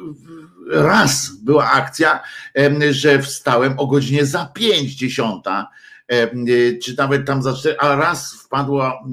raz 0.70 1.30
była 1.42 1.70
akcja, 1.70 2.22
że 2.90 3.22
wstałem 3.22 3.78
o 3.78 3.86
godzinie 3.86 4.26
za 4.26 4.46
pięć 4.54 4.94
dziesiąta, 4.94 5.70
czy 6.82 6.94
nawet 6.98 7.26
tam 7.26 7.42
za 7.42 7.54
cztery, 7.54 7.76
a 7.78 7.96
raz 7.96 8.34
wpadła, 8.34 9.04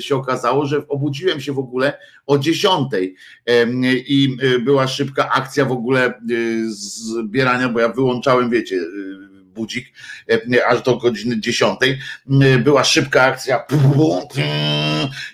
się 0.00 0.16
okazało, 0.16 0.66
że 0.66 0.88
obudziłem 0.88 1.40
się 1.40 1.52
w 1.52 1.58
ogóle 1.58 1.98
o 2.26 2.38
dziesiątej 2.38 3.16
i 4.06 4.36
była 4.60 4.88
szybka 4.88 5.30
akcja 5.30 5.64
w 5.64 5.72
ogóle 5.72 6.20
zbierania, 6.66 7.68
bo 7.68 7.80
ja 7.80 7.88
wyłączałem, 7.88 8.50
wiecie, 8.50 8.76
budzik 9.54 9.92
e, 10.30 10.66
aż 10.66 10.82
do 10.82 10.96
godziny 10.96 11.40
10. 11.40 11.78
E, 11.82 12.58
była 12.58 12.84
szybka 12.84 13.22
akcja. 13.22 13.64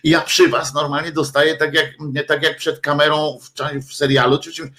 Ja 0.04 0.20
przy 0.20 0.48
was 0.48 0.74
normalnie 0.74 1.12
dostaję 1.12 1.56
tak 1.56 1.74
jak, 1.74 1.86
tak 2.26 2.42
jak 2.42 2.56
przed 2.56 2.80
kamerą 2.80 3.38
w, 3.42 3.50
w 3.88 3.94
serialu, 3.94 4.38
czy 4.38 4.52
czymś 4.52 4.70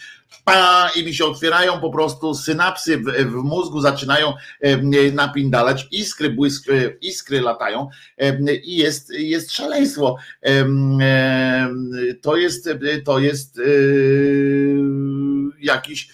i 0.95 1.06
mi 1.06 1.13
się 1.13 1.25
otwierają 1.25 1.80
po 1.80 1.89
prostu 1.89 2.34
synapsy 2.34 2.97
w, 2.97 3.04
w 3.04 3.34
mózgu, 3.34 3.82
zaczynają 3.82 4.34
e, 4.62 4.77
napindalać, 5.12 5.88
iskry, 5.91 6.30
błysk, 6.30 6.67
iskry 7.01 7.41
latają 7.41 7.89
i 8.63 8.77
jest, 8.77 9.10
jest 9.10 9.51
szaleństwo. 9.51 10.17
To 12.21 12.36
jest, 12.36 12.69
to 13.06 13.19
jest 13.19 13.60
jakiś 15.60 16.10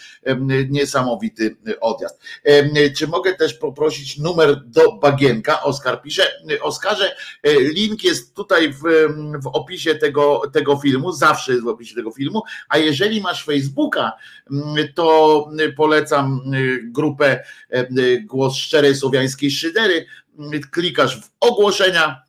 niesamowity 0.70 1.58
odjazd. 1.82 2.22
Czy 2.98 3.08
mogę 3.08 3.36
też 3.36 3.54
poprosić 3.54 4.18
numer 4.18 4.62
do 4.66 4.92
Bagienka? 4.92 5.64
Oskar 5.64 6.02
pisze. 6.02 6.24
Oskarze, 6.62 7.16
e, 7.44 7.54
link 7.60 8.04
jest 8.04 8.36
tutaj 8.36 8.74
w, 8.74 8.82
w 9.44 9.48
opisie 9.48 9.96
tego, 9.96 10.42
tego 10.54 10.78
filmu, 10.78 11.12
zawsze 11.12 11.52
jest 11.52 11.64
w 11.64 11.68
opisie 11.68 11.96
tego 11.96 12.12
filmu, 12.12 12.42
a 12.70 12.78
jeżeli 12.78 13.22
masz 13.22 13.46
Facebooka, 13.46 14.12
to 14.96 15.50
polecam 15.78 16.42
grupę 16.84 17.44
Głos 18.26 18.56
Szczerej 18.56 18.96
Słowiańskiej 18.96 19.52
Szydery, 19.52 20.06
klikasz 20.72 21.22
w 21.22 21.30
ogłoszenia, 21.40 22.28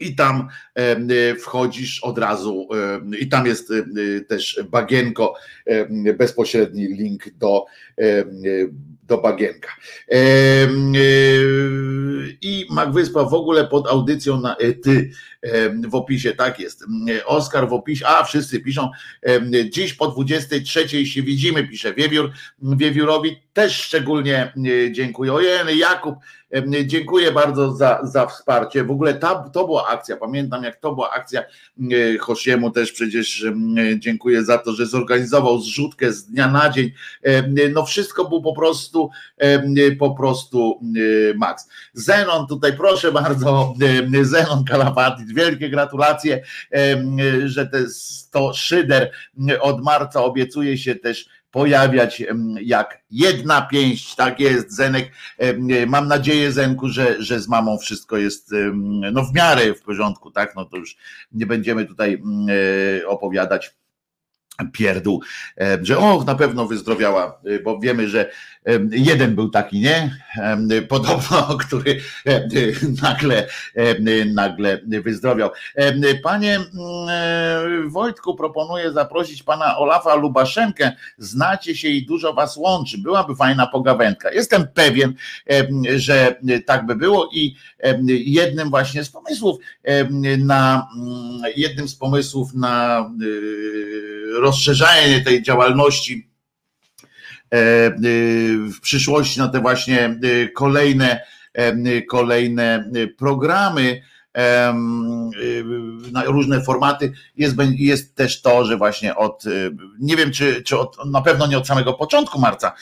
i 0.00 0.14
tam 0.14 0.48
e, 0.74 1.34
wchodzisz 1.36 2.00
od 2.00 2.18
razu 2.18 2.68
i 3.18 3.28
tam 3.28 3.46
jest 3.46 3.70
e, 3.70 3.84
też 4.20 4.60
bagienko, 4.70 5.34
bezpośredni 6.18 6.86
link 6.86 7.30
do, 7.38 7.64
do 9.02 9.18
bagienka. 9.18 9.68
I 12.42 12.66
Magwyspa 12.70 13.24
w 13.24 13.34
ogóle 13.34 13.66
pod 13.66 13.88
audycją 13.88 14.40
na 14.40 14.56
ty 14.82 15.10
w 15.88 15.94
opisie, 15.94 16.32
tak 16.32 16.60
jest. 16.60 16.84
Oskar 17.26 17.68
w 17.68 17.72
opisie, 17.72 18.06
a 18.06 18.24
wszyscy 18.24 18.60
piszą, 18.60 18.90
dziś 19.70 19.94
po 19.94 20.08
23 20.08 21.06
się 21.06 21.22
widzimy, 21.22 21.68
pisze 21.68 21.94
Wiewiór. 21.94 22.30
Wiewiórowi 22.62 23.36
też 23.52 23.76
szczególnie 23.82 24.52
dziękuję. 24.90 25.32
Ojej, 25.32 25.78
Jakub, 25.78 26.14
dziękuję 26.86 27.32
bardzo 27.32 27.72
za, 27.72 28.00
za 28.02 28.26
wsparcie. 28.26 28.84
W 28.84 28.90
ogóle 28.90 29.14
ta, 29.14 29.34
to 29.34 29.66
była 29.66 29.88
akcja, 29.88 30.16
pamiętam 30.16 30.64
jak 30.64 30.76
to 30.76 30.94
była 30.94 31.10
akcja 31.10 31.42
Hosiemu 32.20 32.70
też 32.70 32.92
przecież 32.92 33.46
dziękuję 33.98 34.44
za 34.44 34.58
to, 34.58 34.72
że 34.72 34.86
zorganizował 34.86 35.53
zrzutkę 35.58 36.12
z 36.12 36.26
dnia 36.26 36.48
na 36.48 36.70
dzień. 36.70 36.90
No 37.74 37.86
wszystko 37.86 38.24
było 38.24 38.42
po 38.42 38.54
prostu 38.54 39.10
po 39.98 40.10
prostu 40.10 40.80
Max. 41.36 41.68
Zenon 41.92 42.46
tutaj, 42.46 42.76
proszę 42.76 43.12
bardzo, 43.12 43.74
Zenon 44.22 44.64
Kalapatis, 44.64 45.32
wielkie 45.32 45.70
gratulacje, 45.70 46.42
że 47.44 47.66
te 47.66 47.88
100 47.88 48.54
szyder 48.54 49.10
od 49.60 49.82
marca 49.82 50.24
obiecuje 50.24 50.78
się 50.78 50.94
też 50.94 51.28
pojawiać 51.54 52.22
jak 52.60 53.00
jedna 53.10 53.62
pięść, 53.62 54.14
tak 54.14 54.40
jest, 54.40 54.76
Zenek. 54.76 55.12
Mam 55.86 56.08
nadzieję, 56.08 56.52
Zenku, 56.52 56.88
że, 56.88 57.22
że 57.22 57.40
z 57.40 57.48
mamą 57.48 57.78
wszystko 57.78 58.16
jest 58.16 58.54
no 59.12 59.24
w 59.24 59.34
miarę 59.34 59.74
w 59.74 59.82
porządku, 59.82 60.30
tak? 60.30 60.56
No 60.56 60.64
to 60.64 60.76
już 60.76 60.96
nie 61.32 61.46
będziemy 61.46 61.86
tutaj 61.86 62.22
e, 63.02 63.06
opowiadać 63.06 63.74
pierdół, 64.72 65.22
że 65.82 65.98
och, 65.98 66.26
na 66.26 66.34
pewno 66.34 66.66
wyzdrowiała, 66.66 67.40
e, 67.44 67.58
bo 67.58 67.80
wiemy, 67.80 68.08
że 68.08 68.30
Jeden 68.90 69.34
był 69.34 69.48
taki, 69.48 69.80
nie? 69.80 70.16
Podobno, 70.88 71.42
który 71.66 72.00
nagle, 73.02 73.48
nagle 74.34 74.80
wyzdrowiał. 74.86 75.50
Panie 76.22 76.56
mm, 76.56 77.90
Wojtku, 77.90 78.34
proponuję 78.34 78.92
zaprosić 78.92 79.42
pana 79.42 79.78
Olafa 79.78 80.14
Lubaszenkę. 80.14 80.92
Znacie 81.18 81.76
się 81.76 81.88
i 81.88 82.06
dużo 82.06 82.34
was 82.34 82.56
łączy. 82.56 82.98
Byłaby 82.98 83.36
fajna 83.36 83.66
pogawędka. 83.66 84.32
Jestem 84.32 84.66
pewien, 84.74 85.14
że 85.96 86.36
tak 86.66 86.86
by 86.86 86.96
było 86.96 87.30
i 87.32 87.56
jednym 88.24 88.70
właśnie 88.70 89.04
z 89.04 89.10
pomysłów 89.10 89.58
na 90.38 90.88
jednym 91.56 91.88
z 91.88 91.96
pomysłów 91.96 92.54
na 92.54 93.00
y, 93.22 94.40
rozszerzanie 94.40 95.20
tej 95.20 95.42
działalności 95.42 95.94
E, 96.14 96.26
e, 96.26 96.33
w 98.72 98.80
przyszłości 98.80 99.40
na 99.40 99.48
te 99.48 99.60
właśnie 99.60 100.00
e, 100.04 100.48
kolejne, 100.48 101.20
kolejne 102.08 102.90
programy, 103.18 104.02
na 106.12 106.24
różne 106.24 106.60
formaty. 106.60 107.12
Jest, 107.36 107.56
jest 107.70 108.14
też 108.14 108.42
to, 108.42 108.64
że 108.64 108.76
właśnie 108.76 109.16
od, 109.16 109.44
nie 110.00 110.16
wiem 110.16 110.30
czy, 110.32 110.62
czy 110.62 110.78
od, 110.78 110.96
na 111.06 111.22
pewno 111.22 111.46
nie 111.46 111.58
od 111.58 111.66
samego 111.66 111.92
początku 111.92 112.40
marca, 112.40 112.72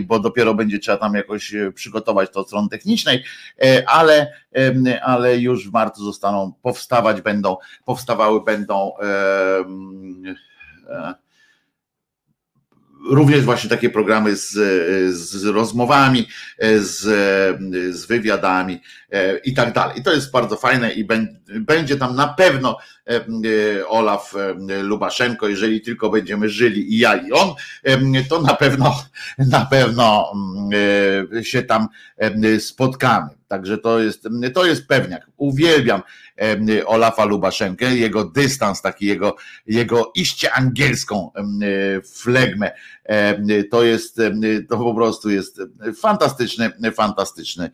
bo 0.00 0.18
dopiero 0.20 0.54
będzie 0.54 0.78
trzeba 0.78 0.98
tam 0.98 1.14
jakoś 1.14 1.54
przygotować 1.74 2.30
to 2.30 2.40
od 2.40 2.46
strony 2.46 2.68
technicznej, 2.68 3.24
ale, 3.86 4.32
ale 5.02 5.38
już 5.38 5.68
w 5.68 5.72
marcu 5.72 6.04
zostaną, 6.04 6.52
powstawać 6.62 7.20
będą, 7.20 7.56
powstawały 7.84 8.44
będą 8.44 8.92
również 13.10 13.44
właśnie 13.44 13.70
takie 13.70 13.90
programy 13.90 14.36
z, 14.36 14.50
z 15.16 15.44
rozmowami, 15.44 16.28
z, 16.78 17.00
z 17.96 18.06
wywiadami 18.06 18.80
i 19.44 19.54
tak 19.54 19.72
dalej. 19.72 19.98
I 19.98 20.02
to 20.02 20.12
jest 20.12 20.30
bardzo 20.30 20.56
fajne 20.56 20.92
i 20.92 21.06
będzie 21.60 21.96
tam 21.96 22.16
na 22.16 22.28
pewno 22.28 22.78
Olaf 23.88 24.34
Lubaszenko, 24.82 25.48
jeżeli 25.48 25.80
tylko 25.80 26.10
będziemy 26.10 26.48
żyli 26.48 26.94
i 26.94 26.98
ja 26.98 27.16
i 27.16 27.32
on, 27.32 27.54
to 28.28 28.42
na 28.42 28.54
pewno 28.54 29.02
na 29.38 29.66
pewno 29.66 30.32
się 31.42 31.62
tam 31.62 31.88
spotkamy. 32.58 33.28
Także 33.48 33.78
to 33.78 34.00
jest, 34.00 34.28
to 34.54 34.66
jest 34.66 34.86
pewniak. 34.86 35.26
Uwielbiam 35.36 36.02
Olafa 36.86 37.24
Lubaszenkę, 37.24 37.96
jego 37.96 38.24
dystans, 38.24 38.82
taki 38.82 39.06
jego, 39.06 39.36
jego 39.66 40.12
iście 40.14 40.52
angielską 40.52 41.30
flegmę. 42.14 42.70
To 43.70 43.84
jest, 43.84 44.20
to 44.68 44.78
po 44.78 44.94
prostu 44.94 45.30
jest 45.30 45.60
fantastyczny, 46.00 46.72
fantastyczny 46.94 47.70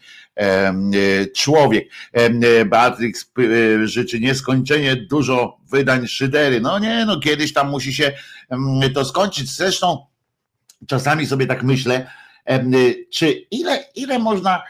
człowiek. 1.36 1.88
Beatrix 2.66 3.32
życzy 3.84 4.20
nieskończenie 4.20 4.96
dużo 4.96 5.58
wydań 5.70 6.06
szydery. 6.06 6.60
No 6.60 6.78
nie, 6.78 7.04
no 7.06 7.20
kiedyś 7.20 7.52
tam 7.52 7.70
musi 7.70 7.94
się 7.94 8.12
to 8.94 9.04
skończyć. 9.04 9.50
Zresztą 9.50 10.06
czasami 10.86 11.26
sobie 11.26 11.46
tak 11.46 11.62
myślę, 11.62 12.10
czy 13.12 13.30
ile, 13.50 13.84
ile 13.94 14.18
można 14.18 14.62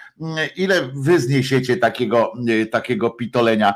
ile 0.57 0.91
wy 0.95 1.19
zniesiecie 1.19 1.77
takiego, 1.77 2.33
takiego 2.71 3.11
pitolenia 3.11 3.75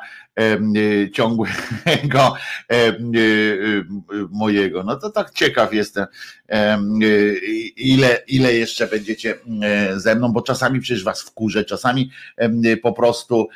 ciągłego 1.13 2.35
mojego. 4.31 4.83
No 4.83 4.97
to 4.97 5.11
tak 5.11 5.31
ciekaw 5.31 5.75
jestem, 5.75 6.07
ile, 7.77 8.19
ile 8.29 8.55
jeszcze 8.55 8.87
będziecie 8.87 9.35
ze 9.97 10.15
mną, 10.15 10.33
bo 10.33 10.43
czasami 10.43 10.81
przecież 10.81 11.05
was 11.05 11.23
wkurzę, 11.23 11.65
czasami 11.65 12.11
po 12.83 12.93
prostu 12.93 13.49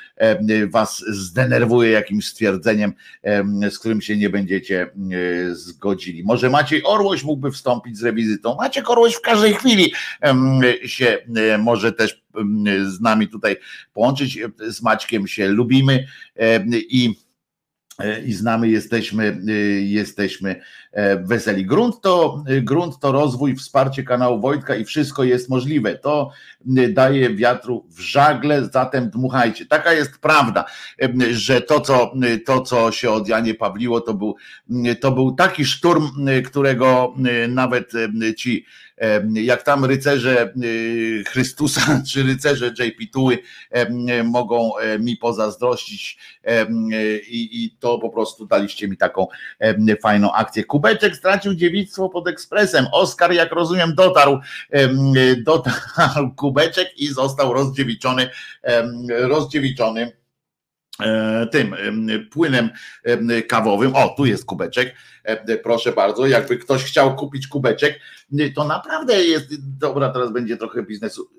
was 0.70 1.04
zdenerwuję 1.08 1.90
jakimś 1.90 2.26
stwierdzeniem, 2.26 2.92
z 3.70 3.78
którym 3.78 4.00
się 4.00 4.16
nie 4.16 4.30
będziecie 4.30 4.90
zgodzili. 5.52 6.24
Może 6.24 6.50
Maciej 6.50 6.82
Orłoś 6.84 7.24
mógłby 7.24 7.50
wstąpić 7.50 7.98
z 7.98 8.02
rewizytą. 8.02 8.56
Maciek 8.56 8.90
Orłoś 8.90 9.14
w 9.14 9.20
każdej 9.20 9.54
chwili 9.54 9.92
się 10.84 11.18
może 11.58 11.92
też 11.92 12.22
z 12.86 13.00
nami 13.00 13.28
tutaj 13.28 13.56
połączyć. 13.94 14.38
Z 14.68 14.82
Maćkiem 14.82 15.26
się 15.26 15.48
lubimy 15.48 16.06
i 16.74 17.14
i 18.26 18.32
znamy, 18.32 18.68
jesteśmy, 18.68 19.40
jesteśmy 19.80 20.60
weseli. 21.24 21.66
Grunt 21.66 22.00
to, 22.00 22.44
grunt 22.62 22.98
to 23.00 23.12
rozwój, 23.12 23.56
wsparcie 23.56 24.02
kanału 24.02 24.40
Wojtka 24.40 24.76
i 24.76 24.84
wszystko 24.84 25.24
jest 25.24 25.48
możliwe. 25.48 25.98
To 25.98 26.30
daje 26.88 27.34
wiatru 27.34 27.86
w 27.90 28.00
żagle, 28.00 28.68
zatem 28.72 29.10
dmuchajcie. 29.10 29.66
Taka 29.66 29.92
jest 29.92 30.18
prawda, 30.18 30.64
że 31.30 31.60
to, 31.60 31.80
co, 31.80 32.12
to, 32.46 32.60
co 32.60 32.92
się 32.92 33.10
od 33.10 33.28
Janie 33.28 33.54
Pawliło, 33.54 34.00
to 34.00 34.14
był, 34.14 34.36
to 35.00 35.12
był 35.12 35.32
taki 35.32 35.64
szturm, 35.64 36.08
którego 36.46 37.14
nawet 37.48 37.92
ci 38.36 38.66
jak 39.34 39.62
tam 39.62 39.84
rycerze 39.84 40.52
y, 40.62 41.24
Chrystusa 41.28 41.80
czy 42.12 42.22
rycerze 42.22 42.66
JP 42.66 43.12
Tuły 43.12 43.38
mogą 44.24 44.70
mi 44.98 45.16
pozazdrościć 45.16 46.18
i, 47.28 47.64
i 47.64 47.76
to 47.80 47.98
po 47.98 48.10
prostu 48.10 48.46
daliście 48.46 48.88
mi 48.88 48.96
taką 48.96 49.26
fajną 50.02 50.32
akcję. 50.32 50.64
Kubeczek 50.64 51.16
stracił 51.16 51.54
dziewictwo 51.54 52.08
pod 52.08 52.28
ekspresem. 52.28 52.86
Oskar, 52.92 53.32
jak 53.32 53.52
rozumiem, 53.52 53.94
dotarł, 53.94 54.38
dotarł 55.44 56.34
Kubeczek 56.36 56.88
i 56.98 57.08
został 57.08 57.52
rozdziewiczony, 57.52 58.30
rozdziewiczony 59.08 60.00
E, 60.00 60.19
tym 61.50 61.76
płynem 62.30 62.70
kawowym. 63.48 63.96
O, 63.96 64.08
tu 64.08 64.26
jest 64.26 64.44
kubeczek. 64.44 64.94
Proszę 65.62 65.92
bardzo, 65.92 66.26
jakby 66.26 66.56
ktoś 66.56 66.84
chciał 66.84 67.16
kupić 67.16 67.46
kubeczek, 67.46 68.00
to 68.54 68.64
naprawdę 68.64 69.24
jest. 69.24 69.78
Dobra, 69.78 70.08
teraz 70.08 70.32
będzie 70.32 70.56
trochę 70.56 70.82
biznesu. 70.82 71.30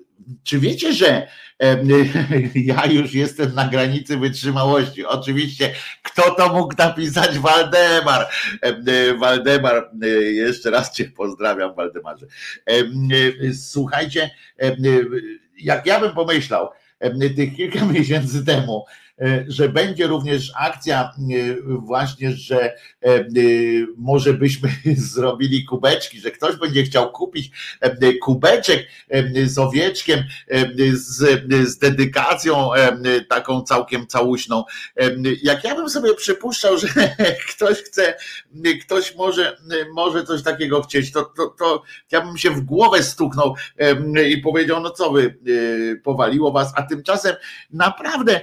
Czy 0.44 0.58
wiecie, 0.58 0.92
że 0.92 1.26
ja 2.54 2.86
już 2.86 3.14
jestem 3.14 3.54
na 3.54 3.68
granicy 3.68 4.16
wytrzymałości? 4.16 5.04
Oczywiście, 5.04 5.74
kto 6.02 6.34
to 6.34 6.52
mógł 6.54 6.74
napisać? 6.78 7.38
Waldemar. 7.38 8.28
Waldemar, 9.20 9.90
jeszcze 10.32 10.70
raz 10.70 10.94
Cię 10.94 11.04
pozdrawiam, 11.04 11.74
Waldemarze. 11.74 12.26
Słuchajcie, 13.54 14.30
jak 15.58 15.86
ja 15.86 16.00
bym 16.00 16.12
pomyślał, 16.12 16.68
tych 17.36 17.56
kilka 17.56 17.86
miesięcy 17.94 18.44
temu, 18.44 18.84
E, 18.84 19.01
że 19.48 19.68
będzie 19.68 20.06
również 20.06 20.52
akcja 20.56 21.02
e, 21.02 21.54
właśnie, 21.78 22.32
że 22.32 22.74
e, 23.02 23.24
może 23.96 24.34
byśmy 24.34 24.68
zrobili 25.14 25.64
kubeczki, 25.64 26.20
że 26.20 26.30
ktoś 26.30 26.56
będzie 26.56 26.82
chciał 26.82 27.12
kupić 27.12 27.50
kubeczek 28.22 28.86
z 29.44 29.58
owieczkiem, 29.58 30.24
z, 30.92 31.42
z 31.68 31.78
dedykacją 31.78 32.70
taką 33.28 33.62
całkiem 33.62 34.06
całuśną. 34.06 34.64
Jak 35.42 35.64
ja 35.64 35.74
bym 35.74 35.90
sobie 35.90 36.14
przypuszczał, 36.14 36.78
że 36.78 36.88
ktoś 37.48 37.78
chce, 37.78 38.14
ktoś 38.84 39.14
może, 39.14 39.56
może 39.94 40.24
coś 40.24 40.42
takiego 40.42 40.82
chcieć, 40.82 41.12
to, 41.12 41.22
to, 41.22 41.46
to 41.58 41.82
ja 42.10 42.20
bym 42.20 42.38
się 42.38 42.50
w 42.50 42.60
głowę 42.60 43.02
stuknął 43.02 43.54
i 44.28 44.38
powiedział, 44.38 44.80
no 44.80 44.90
co 44.90 45.10
wy, 45.10 45.38
powaliło 46.04 46.52
was, 46.52 46.72
a 46.76 46.82
tymczasem 46.82 47.36
naprawdę 47.70 48.40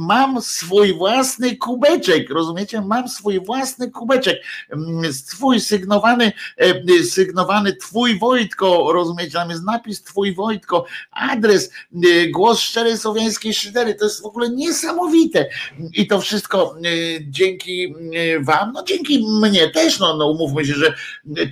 mam 0.00 0.42
swój 0.42 0.94
własny 0.94 1.56
kubeczek, 1.56 2.30
rozumiecie? 2.30 2.80
Mam 2.80 3.08
swój 3.08 3.40
własny 3.40 3.90
kubeczek, 3.90 4.42
mm, 4.70 5.12
twój 5.30 5.60
sygnowany, 5.60 6.32
e, 6.56 7.02
sygnowany 7.02 7.76
twój 7.76 8.18
Wojtko, 8.18 8.92
rozumiecie? 8.92 9.32
Tam 9.32 9.50
jest 9.50 9.64
napis 9.64 10.02
twój 10.02 10.34
Wojtko, 10.34 10.84
adres, 11.10 11.70
e, 11.94 12.28
głos 12.28 12.60
szczerej 12.60 12.98
słowiańskiej 12.98 13.54
szydery, 13.54 13.94
to 13.94 14.04
jest 14.04 14.22
w 14.22 14.26
ogóle 14.26 14.50
niesamowite 14.50 15.48
i 15.94 16.06
to 16.06 16.20
wszystko 16.20 16.76
e, 16.78 16.90
dzięki 17.20 17.94
wam, 18.40 18.72
no 18.72 18.82
dzięki 18.82 19.26
mnie 19.42 19.70
też, 19.70 19.98
no, 19.98 20.16
no 20.16 20.30
umówmy 20.30 20.64
się, 20.64 20.74
że 20.74 20.94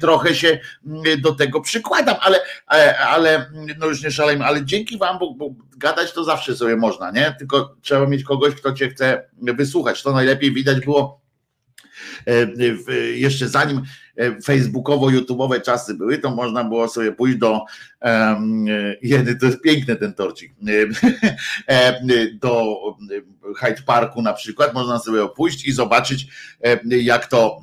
trochę 0.01 0.35
się 0.35 0.59
do 1.19 1.35
tego 1.35 1.61
przykładam, 1.61 2.17
ale, 2.21 2.41
ale 2.99 3.51
no 3.79 3.87
już 3.87 4.03
nie 4.03 4.11
szalejmy, 4.11 4.45
ale 4.45 4.65
dzięki 4.65 4.99
wam, 4.99 5.19
bo, 5.19 5.35
bo 5.35 5.68
gadać 5.79 6.13
to 6.13 6.25
zawsze 6.25 6.57
sobie 6.57 6.77
można, 6.77 7.11
nie? 7.11 7.35
Tylko 7.39 7.77
trzeba 7.83 8.07
mieć 8.07 8.25
kogoś, 8.25 8.55
kto 8.55 8.73
cię 8.73 8.89
chce 8.91 9.29
wysłuchać. 9.43 10.03
To 10.03 10.13
najlepiej 10.13 10.53
widać 10.53 10.85
było 10.85 11.21
e, 12.27 12.63
jeszcze 13.17 13.49
zanim 13.49 13.83
e, 14.17 14.41
facebookowo-youtubowe 14.41 15.61
czasy 15.61 15.95
były, 15.95 16.19
to 16.19 16.31
można 16.31 16.65
było 16.65 16.89
sobie 16.89 17.13
pójść 17.13 17.39
do 17.39 17.61
jeden, 19.03 19.39
to 19.39 19.47
jest 19.47 19.61
piękny 19.61 19.97
ten 19.97 20.15
torcik 20.15 20.55
e, 21.69 22.01
do 22.43 22.77
Hyde 23.57 23.83
Parku 23.87 24.23
na 24.23 24.33
przykład, 24.33 24.75
można 24.75 24.99
sobie 24.99 25.29
pójść 25.37 25.67
i 25.67 25.73
zobaczyć 25.73 26.27
jak 26.85 27.27
to 27.27 27.61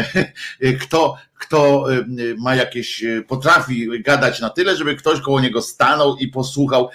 kto 0.80 1.16
kto 1.38 1.92
y, 1.92 2.04
ma 2.38 2.54
jakieś, 2.54 3.02
y, 3.02 3.24
potrafi 3.28 4.02
gadać 4.02 4.40
na 4.40 4.50
tyle, 4.50 4.76
żeby 4.76 4.96
ktoś 4.96 5.20
koło 5.20 5.40
niego 5.40 5.62
stanął 5.62 6.16
i 6.16 6.28
posłuchał, 6.28 6.90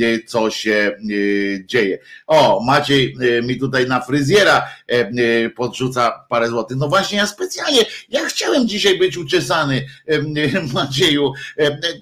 y, 0.00 0.24
co 0.26 0.50
się 0.50 0.96
dzieje. 1.64 1.98
O, 2.26 2.64
Maciej 2.64 3.16
mi 3.42 3.58
tutaj 3.58 3.86
na 3.86 4.00
fryzjera 4.00 4.66
podrzuca 5.56 6.24
parę 6.28 6.48
złotych. 6.48 6.76
No 6.76 6.88
właśnie, 6.88 7.18
ja 7.18 7.26
specjalnie, 7.26 7.80
ja 8.08 8.24
chciałem 8.24 8.68
dzisiaj 8.68 8.98
być 8.98 9.16
uczesany, 9.16 9.86
Macieju. 10.74 11.32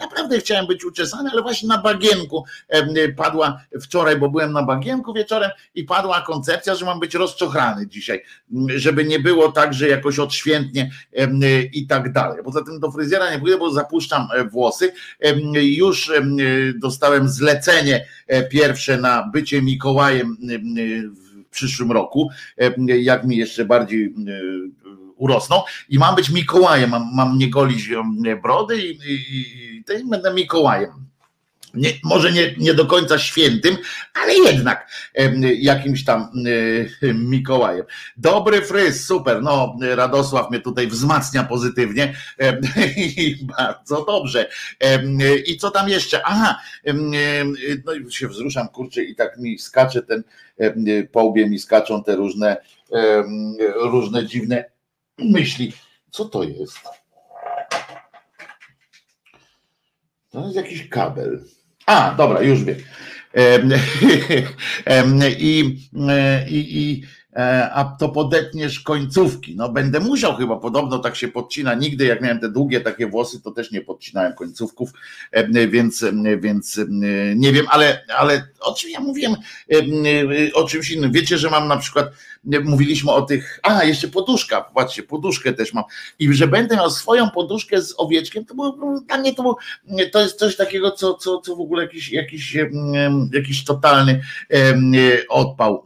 Naprawdę 0.01 0.39
chciałem 0.39 0.67
być 0.67 0.85
uczesany, 0.85 1.31
ale 1.33 1.43
właśnie 1.43 1.69
na 1.69 1.79
bagienku 1.79 2.45
padła 3.17 3.61
wczoraj, 3.83 4.17
bo 4.17 4.29
byłem 4.29 4.53
na 4.53 4.63
bagienku 4.63 5.15
wieczorem 5.15 5.51
i 5.75 5.85
padła 5.85 6.21
koncepcja, 6.21 6.75
że 6.75 6.85
mam 6.85 7.01
być 7.01 7.15
rozczochrany 7.15 7.87
dzisiaj, 7.87 8.23
żeby 8.77 9.05
nie 9.05 9.19
było 9.19 9.53
tak, 9.53 9.75
że 9.75 9.89
jakoś 9.89 10.19
odświętnie 10.19 10.91
i 11.73 11.87
tak 11.87 12.13
dalej. 12.13 12.43
Poza 12.45 12.65
tym 12.65 12.81
do 12.81 12.91
fryzjera 12.91 13.31
nie 13.31 13.39
pójdę, 13.39 13.59
bo 13.59 13.73
zapuszczam 13.73 14.29
e, 14.35 14.45
włosy. 14.45 14.93
Już 15.63 16.13
dostałem 16.77 17.29
zlecenie 17.29 18.07
e, 18.27 18.49
pierwsze 18.49 18.99
na 18.99 19.31
bycie 19.33 19.63
Mikołajem 19.63 20.37
w 21.47 21.51
przyszłym 21.51 21.93
roku, 21.93 22.29
jak 22.87 23.25
mi 23.25 23.37
jeszcze 23.37 23.65
bardziej 23.65 24.15
urosną 25.17 25.63
i 25.89 25.99
mam 25.99 26.17
być 26.17 26.31
Mikołajem, 26.31 26.91
mam, 26.91 27.11
mam 27.15 27.39
nie 27.39 27.51
golić 27.51 27.91
brody 28.43 28.77
i, 28.77 28.91
i, 28.91 29.15
i, 29.15 30.01
i 30.01 30.05
będę 30.11 30.35
Mikołajem 30.35 31.05
nie, 31.75 31.91
może 32.05 32.33
nie, 32.33 32.55
nie 32.59 32.75
do 32.75 32.87
końca 32.87 33.19
świętym, 33.19 33.77
ale 34.23 34.35
jednak 34.35 34.91
jakimś 35.59 36.05
tam 36.05 36.29
Mikołajem. 37.15 37.87
Dobry 38.17 38.63
fryz, 38.63 39.07
super. 39.07 39.43
No, 39.43 39.77
Radosław 39.81 40.51
mnie 40.51 40.61
tutaj 40.61 40.87
wzmacnia 40.87 41.45
pozytywnie 41.45 42.15
i 43.17 43.47
bardzo 43.59 44.05
dobrze. 44.05 44.49
I 45.47 45.57
co 45.57 45.71
tam 45.71 45.89
jeszcze? 45.89 46.23
Aha, 46.25 46.61
no 47.85 48.11
się 48.11 48.29
wzruszam, 48.29 48.69
kurczę, 48.69 49.03
i 49.03 49.15
tak 49.15 49.39
mi 49.39 49.59
skacze 49.59 50.03
ten, 50.03 50.23
po 51.13 51.25
łbie 51.25 51.51
mi 51.51 51.59
skaczą 51.59 52.05
te 52.05 52.17
różne, 52.17 52.57
różne 53.75 54.27
dziwne 54.27 54.65
myśli. 55.19 55.73
Co 56.11 56.25
to 56.25 56.43
jest? 56.43 56.79
To 60.31 60.45
jest 60.45 60.57
jakiś 60.57 60.89
kabel. 60.89 61.45
A, 61.87 62.15
dobra, 62.17 62.43
już 62.43 62.65
wiem. 62.65 62.77
I, 65.39 65.79
i, 66.49 66.83
i 66.83 67.03
e, 67.03 67.07
a 67.73 67.97
to 67.99 68.09
podetniesz 68.09 68.81
końcówki. 68.81 69.57
No 69.57 69.69
będę 69.69 70.01
musiał 70.01 70.37
chyba, 70.37 70.57
podobno 70.57 70.99
tak 70.99 71.17
się 71.17 71.29
podcina. 71.29 71.75
Nigdy 71.75 72.05
jak 72.05 72.21
miałem 72.21 72.41
te 72.41 72.49
długie 72.49 72.81
takie 72.81 73.07
włosy, 73.07 73.43
to 73.43 73.51
też 73.51 73.71
nie 73.71 73.81
podcinałem 73.81 74.33
końcówków, 74.35 74.91
więc, 75.69 76.05
więc 76.39 76.81
nie 77.37 77.53
wiem, 77.53 77.67
ale, 77.71 78.05
ale 78.19 78.49
o 78.61 78.75
czym 78.75 78.91
ja 78.91 79.01
mówiłem, 79.01 79.35
o 80.55 80.65
czymś 80.65 80.91
innym. 80.91 81.13
Wiecie, 81.13 81.39
że 81.39 81.51
mam 81.51 81.69
na 81.69 81.77
przykład 81.77 82.07
mówiliśmy 82.65 83.13
o 83.13 83.23
tych, 83.23 83.61
a 83.63 83.85
jeszcze 83.85 84.09
poduszka, 84.09 84.61
patrzcie, 84.75 85.03
poduszkę 85.03 85.53
też 85.53 85.75
mam 85.75 85.85
i 86.19 86.35
że 86.35 86.47
będę 86.47 86.77
miał 86.77 86.91
swoją 86.91 87.31
poduszkę 87.31 87.83
z 87.83 87.95
owieczkiem, 87.97 88.45
to 88.45 88.55
było, 88.55 89.01
dla 89.07 89.19
mnie 89.19 89.35
to, 89.35 89.43
było, 89.43 89.59
to 90.13 90.21
jest 90.21 90.39
coś 90.39 90.57
takiego, 90.57 90.91
co, 90.91 91.15
co, 91.15 91.41
co 91.41 91.57
w 91.57 91.61
ogóle 91.61 91.83
jakiś, 91.83 92.13
jakiś, 92.13 92.57
jakiś 93.33 93.65
totalny 93.65 94.21
odpał, 95.29 95.85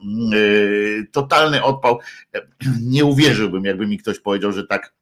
totalny 1.13 1.38
odpał, 1.63 1.99
nie 2.83 3.05
uwierzyłbym, 3.05 3.65
jakby 3.65 3.87
mi 3.87 3.99
ktoś 3.99 4.21
powiedział, 4.21 4.53
że 4.53 4.67
tak 4.67 4.98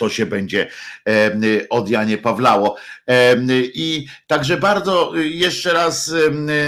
to 0.00 0.08
się 0.08 0.26
będzie 0.26 0.66
od 1.70 1.90
Janie 1.90 2.18
Pawlało. 2.18 2.76
I 3.74 4.06
także 4.26 4.56
bardzo 4.56 5.12
jeszcze 5.16 5.72
raz 5.72 6.12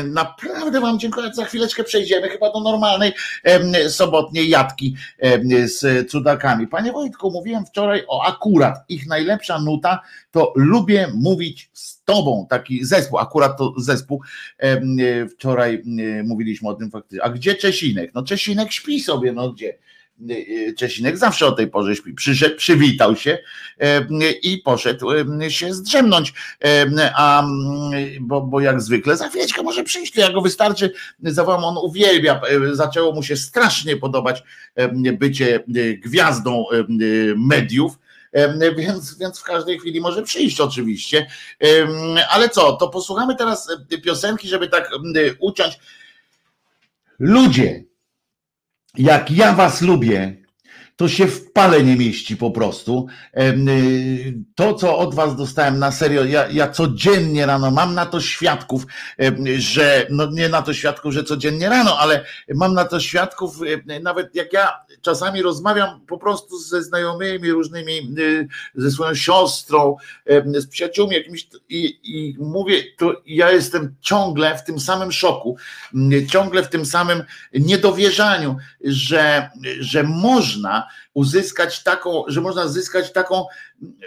naprawdę 0.05 0.81
Wam 0.81 0.99
dziękuję. 0.99 1.31
Za 1.35 1.45
chwileczkę 1.45 1.85
przejdziemy 1.85 2.29
chyba 2.29 2.53
do 2.53 2.61
normalnej 2.61 3.13
sobotniej 3.89 4.49
jadki 4.49 4.97
z 5.65 6.11
cudakami. 6.11 6.67
Panie 6.67 6.93
Wojtku, 6.93 7.31
mówiłem 7.31 7.67
wczoraj 7.67 8.05
o 8.09 8.25
akurat. 8.27 8.79
Ich 8.89 9.07
najlepsza 9.07 9.61
nuta 9.61 10.01
to 10.31 10.53
lubię 10.57 11.09
mówić 11.15 11.71
z 11.73 12.03
Tobą. 12.05 12.47
Taki 12.51 12.85
zespół, 12.85 13.19
akurat 13.19 13.59
to 13.59 13.75
zespół. 13.77 14.23
Wczoraj 15.31 15.83
mówiliśmy 16.25 16.69
o 16.69 16.75
tym 16.75 16.91
faktycznie. 16.91 17.25
A 17.25 17.31
gdzie 17.31 17.55
Czesinek? 17.55 18.11
No 18.15 18.23
Czesinek 18.23 18.73
śpi 18.73 19.01
sobie, 19.01 19.33
no 19.33 19.53
gdzie? 19.53 19.79
Y, 20.31 20.35
y, 20.69 20.75
Czesinek 20.75 21.19
zawsze 21.19 21.47
o 21.47 21.53
tej 21.53 21.67
porze 21.67 21.97
śpi. 21.97 22.15
Przyszedł, 22.15 22.57
przywitał 22.57 23.17
się 23.17 23.39
e, 23.81 24.01
i 24.43 24.59
poszedł 24.59 25.11
e, 25.43 25.51
się 25.51 25.75
zdrzemnąć, 25.75 26.33
e, 26.65 27.13
a, 27.17 27.47
bo, 28.21 28.41
bo 28.41 28.61
jak 28.61 28.81
zwykle 28.81 29.17
za 29.17 29.29
chwileczkę 29.29 29.63
może 29.63 29.83
przyjść, 29.83 30.17
ja 30.17 30.33
go 30.33 30.41
wystarczy, 30.41 30.93
zawołam, 31.23 31.65
on 31.65 31.77
uwielbia, 31.83 32.41
zaczęło 32.73 33.13
mu 33.13 33.23
się 33.23 33.37
strasznie 33.37 33.97
podobać 33.97 34.43
bycie 35.13 35.65
gwiazdą 36.03 36.65
mediów, 37.37 37.99
więc, 38.77 39.19
więc 39.19 39.39
w 39.39 39.43
każdej 39.43 39.79
chwili 39.79 40.01
może 40.01 40.23
przyjść 40.23 40.61
oczywiście. 40.61 41.27
Ale 42.31 42.49
co, 42.49 42.73
to 42.73 42.89
posłuchamy 42.89 43.37
teraz 43.37 43.69
piosenki, 44.05 44.49
żeby 44.49 44.69
tak 44.69 44.91
uciąć. 45.41 45.79
Ludzie, 47.19 47.85
jak 48.99 49.31
ja 49.31 49.53
was 49.53 49.83
lubię, 49.83 50.43
to 50.97 51.09
się 51.09 51.27
w 51.27 51.53
pale 51.53 51.83
nie 51.83 51.97
mieści 51.97 52.37
po 52.37 52.51
prostu. 52.51 53.07
Y, 53.39 54.35
to, 54.55 54.75
co 54.75 54.99
od 54.99 55.15
was 55.15 55.37
dostałem 55.37 55.79
na 55.79 55.93
serio, 55.93 56.25
ja, 56.25 56.49
ja 56.49 56.69
codziennie 56.69 57.47
rano 57.47 57.71
mam 57.71 57.95
na 57.95 58.07
to 58.07 58.21
świadków, 58.21 58.87
że, 59.59 60.07
no 60.11 60.31
nie 60.31 60.49
na 60.49 60.63
to 60.63 60.75
świadków, 60.75 61.13
że 61.13 61.25
codziennie 61.25 61.69
rano, 61.69 61.99
ale 61.99 62.25
mam 62.55 62.75
na 62.75 62.85
to 62.85 63.01
świadków, 63.01 63.61
nawet 64.03 64.35
jak 64.35 64.53
ja 64.53 64.73
czasami 65.03 65.43
rozmawiam 65.43 66.01
po 66.07 66.19
prostu 66.19 66.59
ze 66.59 66.83
znajomymi 66.83 67.51
różnymi, 67.51 68.15
y, 68.19 68.49
ze 68.75 68.91
swoją 68.91 69.15
siostrą, 69.15 69.97
z 70.45 70.67
przyjaciółmi 70.67 71.17
jakimiś 71.17 71.49
i, 71.69 71.99
i 72.03 72.37
mówię, 72.39 72.83
to 72.99 73.23
ja 73.27 73.51
jestem 73.51 73.95
ciągle 74.01 74.59
w 74.59 74.65
tym 74.65 74.81
samym 74.81 75.13
szoku, 75.13 75.57
ciągle 76.29 76.63
w 76.63 76.69
tym 76.69 76.87
samym 76.87 77.23
niedowierzaniu, 77.55 78.57
że, 78.85 79.51
że 79.81 80.03
można 80.03 80.89
uzyskać 81.15 81.83
taką, 81.83 82.25
że 82.27 82.41
można 82.41 82.69
zyskać 82.69 83.13
taką 83.13 83.45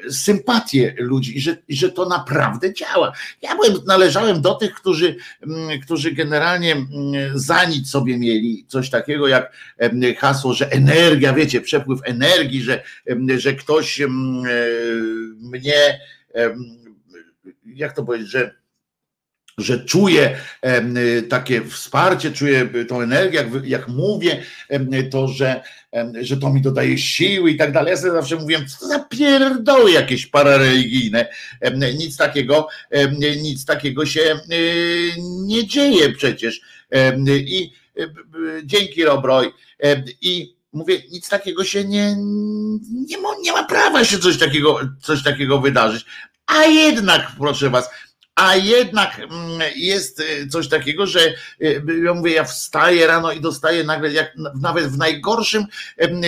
sympatię 0.09 0.95
ludzi 0.97 1.37
i 1.37 1.41
że, 1.41 1.57
i 1.67 1.75
że 1.75 1.91
to 1.91 2.09
naprawdę 2.09 2.73
działa. 2.73 3.13
Ja 3.41 3.55
byłem, 3.55 3.73
należałem 3.87 4.41
do 4.41 4.53
tych, 4.55 4.73
którzy, 4.73 5.15
mm, 5.41 5.81
którzy 5.81 6.11
generalnie 6.11 6.71
mm, 6.71 6.87
za 7.33 7.65
nic 7.65 7.89
sobie 7.89 8.17
mieli 8.17 8.65
coś 8.67 8.89
takiego 8.89 9.27
jak 9.27 9.51
hasło, 10.19 10.53
że 10.53 10.71
energia, 10.71 11.33
wiecie, 11.33 11.61
przepływ 11.61 11.99
energii, 12.03 12.61
że, 12.61 12.83
że 13.37 13.53
ktoś 13.53 14.01
e, 14.01 14.07
mnie, 15.39 15.99
jak 17.65 17.95
to 17.95 18.03
powiedzieć, 18.03 18.29
że 18.29 18.65
że 19.57 19.85
czuję 19.85 20.37
takie 21.29 21.61
wsparcie, 21.61 22.31
czuję 22.31 22.69
tą 22.87 23.01
energię, 23.01 23.37
jak, 23.37 23.65
jak 23.65 23.87
mówię, 23.87 24.43
to, 25.11 25.27
że, 25.27 25.63
że 26.21 26.37
to 26.37 26.53
mi 26.53 26.61
dodaje 26.61 26.97
siły 26.97 27.51
i 27.51 27.57
tak 27.57 27.71
dalej. 27.71 27.91
Ja 27.91 27.97
sobie 27.97 28.11
zawsze 28.11 28.35
mówiłem, 28.35 28.67
co 28.67 28.87
za 28.87 28.99
pierdoły 28.99 29.91
jakieś 29.91 30.25
parareligijne. 30.27 31.27
Nic 31.97 32.17
takiego, 32.17 32.67
nic 33.41 33.65
takiego 33.65 34.05
się 34.05 34.39
nie 35.45 35.67
dzieje 35.67 36.09
przecież. 36.09 36.61
I 37.27 37.71
dzięki 38.63 39.03
Robroj. 39.03 39.51
I 40.21 40.55
mówię, 40.73 41.01
nic 41.11 41.29
takiego 41.29 41.63
się 41.63 41.83
nie, 41.83 42.15
nie, 43.07 43.17
ma, 43.17 43.29
nie 43.41 43.51
ma 43.51 43.63
prawa 43.63 44.05
się 44.05 44.19
coś 44.19 44.37
takiego, 44.37 44.79
coś 45.01 45.23
takiego 45.23 45.59
wydarzyć. 45.59 46.05
A 46.47 46.63
jednak, 46.63 47.31
proszę 47.39 47.69
was, 47.69 47.89
a 48.35 48.55
jednak 48.55 49.19
mm, 49.19 49.61
jest 49.75 50.19
y, 50.19 50.47
coś 50.47 50.67
takiego, 50.67 51.07
że 51.07 51.19
y, 51.61 51.83
ja 52.05 52.13
mówię, 52.13 52.31
ja 52.31 52.43
wstaję 52.43 53.07
rano 53.07 53.31
i 53.31 53.41
dostaję 53.41 53.83
nagle, 53.83 54.11
jak 54.11 54.33
nawet 54.61 54.85
w 54.85 54.97
najgorszym, 54.97 55.65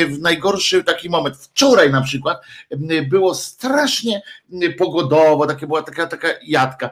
w 0.10 0.20
najgorszy 0.20 0.84
taki 0.84 1.10
moment. 1.10 1.38
Wczoraj 1.38 1.92
na 1.92 2.02
przykład 2.02 2.42
było 3.10 3.36
strasznie 3.36 4.22
pogodowo, 4.78 5.48
takie 5.48 5.68
była 5.68 5.84
taka, 5.84 6.08
taka 6.08 6.28
jadka. 6.44 6.90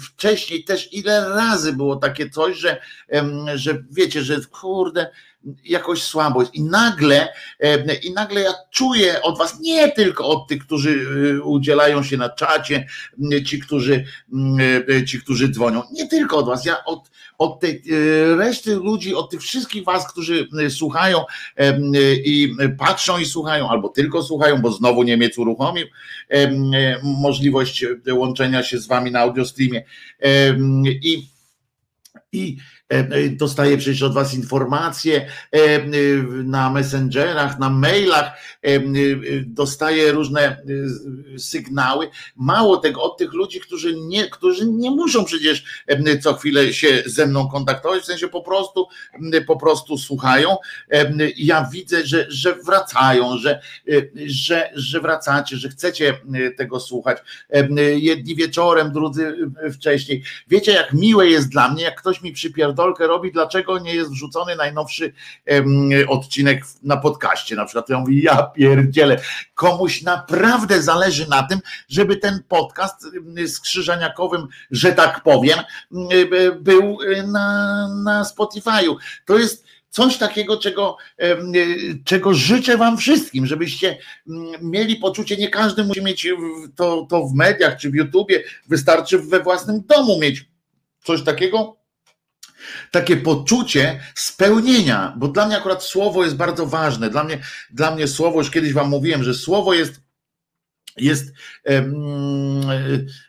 Wcześniej 0.00 0.64
też 0.64 0.92
ile 0.92 1.28
razy 1.28 1.72
było 1.72 1.96
takie 1.96 2.30
coś, 2.30 2.56
że, 2.56 2.80
że 3.54 3.82
wiecie, 3.90 4.22
że 4.22 4.40
kurde, 4.50 5.10
jakoś 5.64 6.02
słabo 6.02 6.40
jest. 6.40 6.54
I 6.54 6.62
nagle, 6.62 7.28
i 8.02 8.12
nagle 8.12 8.40
ja 8.40 8.54
czuję 8.70 9.22
od 9.22 9.38
was, 9.38 9.60
nie 9.60 9.92
tylko 9.92 10.28
od 10.28 10.48
tych, 10.48 10.66
którzy 10.66 10.90
y, 10.90 11.42
udzielają 11.42 12.02
się 12.02 12.16
na 12.16 12.28
czacie, 12.28 12.86
ci, 13.46 13.60
którzy, 13.60 14.04
ci, 15.06 15.20
którzy 15.20 15.48
dzwonią, 15.48 15.82
nie 15.92 16.08
tylko 16.08 16.36
od 16.36 16.46
was, 16.46 16.64
ja 16.64 16.84
od, 16.84 17.10
od 17.38 17.60
tej 17.60 17.82
reszty 18.36 18.74
ludzi, 18.74 19.14
od 19.14 19.30
tych 19.30 19.40
wszystkich 19.40 19.84
was, 19.84 20.12
którzy 20.12 20.48
słuchają 20.70 21.24
i 22.24 22.56
patrzą 22.78 23.18
i 23.18 23.26
słuchają, 23.26 23.68
albo 23.68 23.88
tylko 23.88 24.22
słuchają, 24.22 24.56
bo 24.56 24.72
znowu 24.72 25.02
Niemiec 25.02 25.38
uruchomił 25.38 25.86
możliwość 27.02 27.84
łączenia 28.12 28.62
się 28.62 28.78
z 28.78 28.86
wami 28.86 29.10
na 29.10 29.20
audiostreamie 29.20 29.84
i 30.86 31.28
i 32.32 32.56
E, 32.56 32.58
e, 32.58 32.75
dostaję 33.30 33.76
przecież 33.76 34.02
od 34.02 34.14
Was 34.14 34.34
informacje 34.34 35.26
e, 35.52 35.82
na 36.44 36.70
messengerach, 36.70 37.58
na 37.58 37.70
mailach, 37.70 38.32
dostaję 39.46 40.12
różne 40.12 40.62
sygnały. 41.38 42.08
Mało 42.36 42.76
tego, 42.76 43.02
od 43.02 43.18
tych 43.18 43.32
ludzi, 43.32 43.60
którzy 43.60 43.96
nie, 43.96 44.30
którzy 44.30 44.66
nie 44.66 44.90
muszą 44.90 45.24
przecież 45.24 45.84
co 46.22 46.34
chwilę 46.34 46.72
się 46.72 47.02
ze 47.06 47.26
mną 47.26 47.48
kontaktować, 47.48 48.02
w 48.02 48.06
sensie 48.06 48.28
po 48.28 48.42
prostu, 48.42 48.86
po 49.46 49.56
prostu 49.56 49.98
słuchają. 49.98 50.56
Ja 51.36 51.68
widzę, 51.72 52.06
że, 52.06 52.26
że 52.28 52.54
wracają, 52.54 53.38
że, 53.38 53.60
że, 54.26 54.70
że 54.74 55.00
wracacie, 55.00 55.56
że 55.56 55.68
chcecie 55.68 56.20
tego 56.56 56.80
słuchać. 56.80 57.18
Jedni 57.94 58.36
wieczorem, 58.36 58.92
drudzy 58.92 59.36
wcześniej. 59.72 60.22
Wiecie, 60.48 60.72
jak 60.72 60.92
miłe 60.92 61.26
jest 61.26 61.48
dla 61.48 61.72
mnie, 61.72 61.82
jak 61.84 62.00
ktoś 62.00 62.22
mi 62.22 62.32
przypierdoli 62.32 62.75
pierdolkę 62.76 63.06
robi, 63.06 63.32
dlaczego 63.32 63.78
nie 63.78 63.94
jest 63.94 64.10
wrzucony 64.10 64.56
najnowszy 64.56 65.12
odcinek 66.08 66.64
na 66.82 66.96
podcaście. 66.96 67.56
Na 67.56 67.64
przykład 67.64 67.88
ja 67.88 67.98
mówię, 67.98 68.20
ja 68.20 68.42
pierdzielę. 68.42 69.20
Komuś 69.54 70.02
naprawdę 70.02 70.82
zależy 70.82 71.28
na 71.28 71.42
tym, 71.42 71.58
żeby 71.88 72.16
ten 72.16 72.42
podcast 72.48 73.06
z 73.46 73.60
Krzyżaniakowym, 73.60 74.46
że 74.70 74.92
tak 74.92 75.22
powiem, 75.22 75.58
był 76.60 76.98
na, 77.26 77.88
na 78.04 78.22
Spotify'u. 78.22 78.96
To 79.24 79.38
jest 79.38 79.64
coś 79.90 80.18
takiego, 80.18 80.56
czego, 80.56 80.96
czego 82.04 82.34
życzę 82.34 82.76
Wam 82.76 82.98
wszystkim, 82.98 83.46
żebyście 83.46 83.98
mieli 84.62 84.96
poczucie, 84.96 85.36
nie 85.36 85.48
każdy 85.48 85.84
musi 85.84 86.02
mieć 86.02 86.28
to, 86.76 87.06
to 87.10 87.26
w 87.26 87.34
mediach 87.34 87.76
czy 87.76 87.90
w 87.90 87.94
YouTubie, 87.94 88.44
wystarczy 88.68 89.18
we 89.18 89.40
własnym 89.40 89.82
domu 89.86 90.18
mieć 90.20 90.44
coś 91.04 91.22
takiego, 91.22 91.76
takie 92.90 93.16
poczucie 93.16 94.00
spełnienia, 94.14 95.14
bo 95.16 95.28
dla 95.28 95.46
mnie 95.46 95.56
akurat 95.56 95.82
słowo 95.82 96.24
jest 96.24 96.36
bardzo 96.36 96.66
ważne. 96.66 97.10
Dla 97.10 97.24
mnie, 97.24 97.38
dla 97.70 97.94
mnie 97.94 98.08
słowo, 98.08 98.38
już 98.38 98.50
kiedyś 98.50 98.72
Wam 98.72 98.88
mówiłem, 98.88 99.24
że 99.24 99.34
słowo 99.34 99.74
jest 99.74 100.06
jest, 100.96 101.32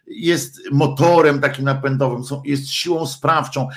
jest 0.07 0.59
motorem 0.71 1.39
takim 1.39 1.65
napędowym, 1.65 2.23
jest 2.45 2.69
siłą 2.69 3.07
sprawczą. 3.07 3.67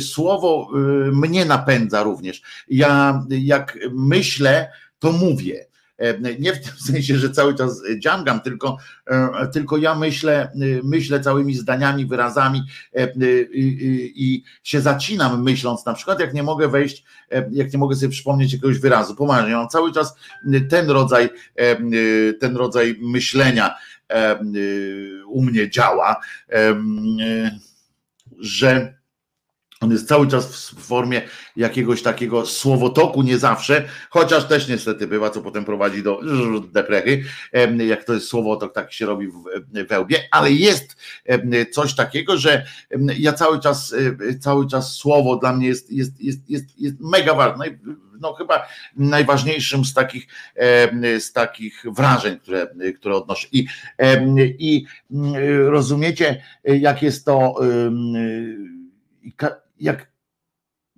Słowo 0.00 0.68
y, 1.08 1.12
mnie 1.12 1.44
napędza 1.44 2.02
również. 2.02 2.42
Ja 2.68 3.22
jak 3.28 3.78
myślę, 3.90 4.72
to 4.98 5.12
mówię. 5.12 5.67
Nie 6.38 6.52
w 6.52 6.60
tym 6.60 6.76
sensie, 6.92 7.16
że 7.16 7.30
cały 7.30 7.54
czas 7.54 7.82
dziangam, 7.98 8.40
tylko, 8.40 8.76
e, 9.06 9.48
tylko 9.52 9.76
ja 9.76 9.94
myślę, 9.94 10.52
myślę 10.84 11.20
całymi 11.20 11.54
zdaniami, 11.54 12.06
wyrazami 12.06 12.62
e, 12.96 13.08
i 13.54 14.42
się 14.62 14.80
zacinam 14.80 15.42
myśląc, 15.42 15.86
na 15.86 15.94
przykład 15.94 16.20
jak 16.20 16.34
nie 16.34 16.42
mogę 16.42 16.68
wejść, 16.68 17.04
e, 17.32 17.48
jak 17.52 17.72
nie 17.72 17.78
mogę 17.78 17.96
sobie 17.96 18.08
przypomnieć 18.08 18.52
jakiegoś 18.52 18.78
wyrazu. 18.78 19.14
Poważnie, 19.14 19.54
mam 19.54 19.68
cały 19.68 19.92
czas 19.92 20.14
ten 20.70 20.90
rodzaj, 20.90 21.28
ten 22.40 22.56
rodzaj 22.56 22.98
myślenia 23.00 23.74
u 25.26 25.42
mnie 25.42 25.70
działa, 25.70 26.16
że 28.38 28.97
on 29.80 29.90
jest 29.90 30.08
cały 30.08 30.26
czas 30.26 30.70
w 30.70 30.80
formie 30.80 31.22
jakiegoś 31.56 32.02
takiego 32.02 32.46
słowotoku, 32.46 33.22
nie 33.22 33.38
zawsze, 33.38 33.84
chociaż 34.10 34.48
też 34.48 34.68
niestety 34.68 35.06
bywa, 35.06 35.30
co 35.30 35.42
potem 35.42 35.64
prowadzi 35.64 36.02
do 36.02 36.20
deprechy, 36.72 37.24
jak 37.86 38.04
to 38.04 38.14
jest 38.14 38.28
słowotok, 38.28 38.74
tak 38.74 38.92
się 38.92 39.06
robi 39.06 39.28
wełbie, 39.88 40.18
ale 40.30 40.52
jest 40.52 40.96
coś 41.72 41.94
takiego, 41.94 42.36
że 42.36 42.66
ja 43.18 43.32
cały 43.32 43.60
czas, 43.60 43.94
cały 44.40 44.66
czas 44.66 44.92
słowo 44.92 45.36
dla 45.36 45.52
mnie 45.52 45.68
jest, 45.68 45.92
jest, 45.92 46.20
jest, 46.20 46.50
jest, 46.50 46.80
jest 46.80 46.96
mega 47.00 47.34
ważne. 47.34 47.66
No 48.20 48.32
chyba 48.32 48.66
najważniejszym 48.96 49.84
z 49.84 49.94
takich, 49.94 50.26
z 51.18 51.32
takich 51.32 51.84
wrażeń, 51.86 52.38
które, 52.38 52.68
które 52.96 53.16
odnoszę. 53.16 53.48
I, 53.52 53.66
I 54.58 54.86
rozumiecie, 55.66 56.42
jak 56.64 57.02
jest 57.02 57.24
to 57.24 57.54
jak 59.80 60.12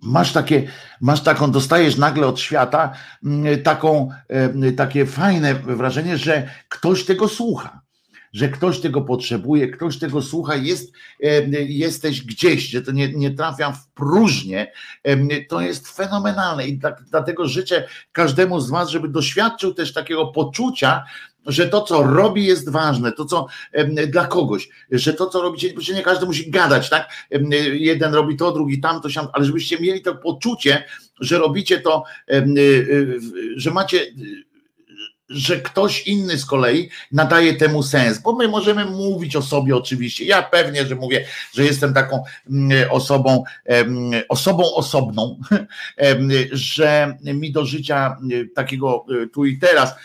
masz 0.02 0.32
takie, 0.32 0.68
masz 1.00 1.22
taką, 1.22 1.50
dostajesz 1.50 1.96
nagle 1.96 2.26
od 2.26 2.40
świata 2.40 2.92
mm, 3.24 3.62
taką, 3.62 4.10
takie 4.76 5.06
fajne 5.06 5.54
wrażenie, 5.54 6.18
że 6.18 6.50
ktoś 6.68 7.04
tego 7.04 7.28
słucha. 7.28 7.80
Że 8.32 8.48
ktoś 8.48 8.80
tego 8.80 9.02
potrzebuje, 9.02 9.68
ktoś 9.68 9.98
tego 9.98 10.22
słucha, 10.22 10.56
jest, 10.56 10.92
jesteś 11.68 12.22
gdzieś, 12.22 12.68
że 12.68 12.82
to 12.82 12.92
nie, 12.92 13.12
nie 13.12 13.30
trafia 13.30 13.72
w 13.72 13.88
próżnię, 13.88 14.72
to 15.48 15.60
jest 15.60 15.88
fenomenalne 15.88 16.66
i 16.66 16.78
tak, 16.78 17.02
dlatego 17.10 17.48
życzę 17.48 17.88
każdemu 18.12 18.60
z 18.60 18.70
Was, 18.70 18.88
żeby 18.90 19.08
doświadczył 19.08 19.74
też 19.74 19.92
takiego 19.92 20.26
poczucia, 20.26 21.04
że 21.46 21.68
to, 21.68 21.80
co 21.80 22.02
robi, 22.02 22.44
jest 22.44 22.70
ważne, 22.70 23.12
to, 23.12 23.24
co 23.24 23.46
dla 24.06 24.26
kogoś, 24.26 24.68
że 24.90 25.14
to, 25.14 25.26
co 25.26 25.42
robicie, 25.42 25.74
bo 25.74 25.94
nie 25.94 26.02
każdy 26.02 26.26
musi 26.26 26.50
gadać, 26.50 26.90
tak? 26.90 27.08
Jeden 27.72 28.14
robi 28.14 28.36
to, 28.36 28.52
drugi 28.52 28.80
tamto, 28.80 29.08
ale 29.32 29.44
żebyście 29.44 29.80
mieli 29.80 30.02
to 30.02 30.14
poczucie, 30.14 30.84
że 31.20 31.38
robicie 31.38 31.80
to, 31.80 32.04
y, 32.32 32.34
y, 32.58 33.20
że 33.56 33.70
macie 33.70 34.06
że 35.30 35.60
ktoś 35.60 36.06
inny 36.06 36.38
z 36.38 36.46
kolei 36.46 36.90
nadaje 37.12 37.54
temu 37.54 37.82
sens, 37.82 38.18
bo 38.18 38.32
my 38.32 38.48
możemy 38.48 38.84
mówić 38.84 39.36
o 39.36 39.42
sobie 39.42 39.76
oczywiście. 39.76 40.24
Ja 40.24 40.42
pewnie, 40.42 40.86
że 40.86 40.94
mówię, 40.94 41.24
że 41.54 41.64
jestem 41.64 41.94
taką 41.94 42.24
mm, 42.50 42.90
osobą, 42.90 43.44
osobą 44.28 44.74
osobną, 44.74 45.40
że 46.52 47.16
mi 47.22 47.52
do 47.52 47.64
życia 47.64 48.16
y, 48.32 48.48
takiego 48.54 49.06
y, 49.22 49.28
tu 49.28 49.44
i 49.44 49.58
teraz 49.58 49.90
y, 49.90 49.96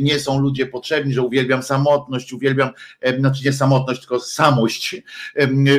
nie 0.00 0.20
są 0.20 0.38
ludzie 0.38 0.66
potrzebni, 0.66 1.14
że 1.14 1.22
uwielbiam 1.22 1.62
samotność, 1.62 2.32
uwielbiam, 2.32 2.70
znaczy 3.18 3.44
nie 3.44 3.52
samotność, 3.52 4.00
tylko 4.00 4.20
samość, 4.20 4.96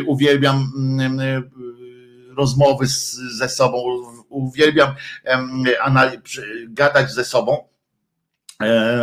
uwielbiam 0.05 0.71
mm, 0.77 1.43
rozmowy 2.37 2.87
z, 2.87 3.15
ze 3.15 3.49
sobą, 3.49 3.83
uwielbiam 4.29 4.95
gadać 6.67 7.11
ze 7.11 7.25
sobą 7.25 7.67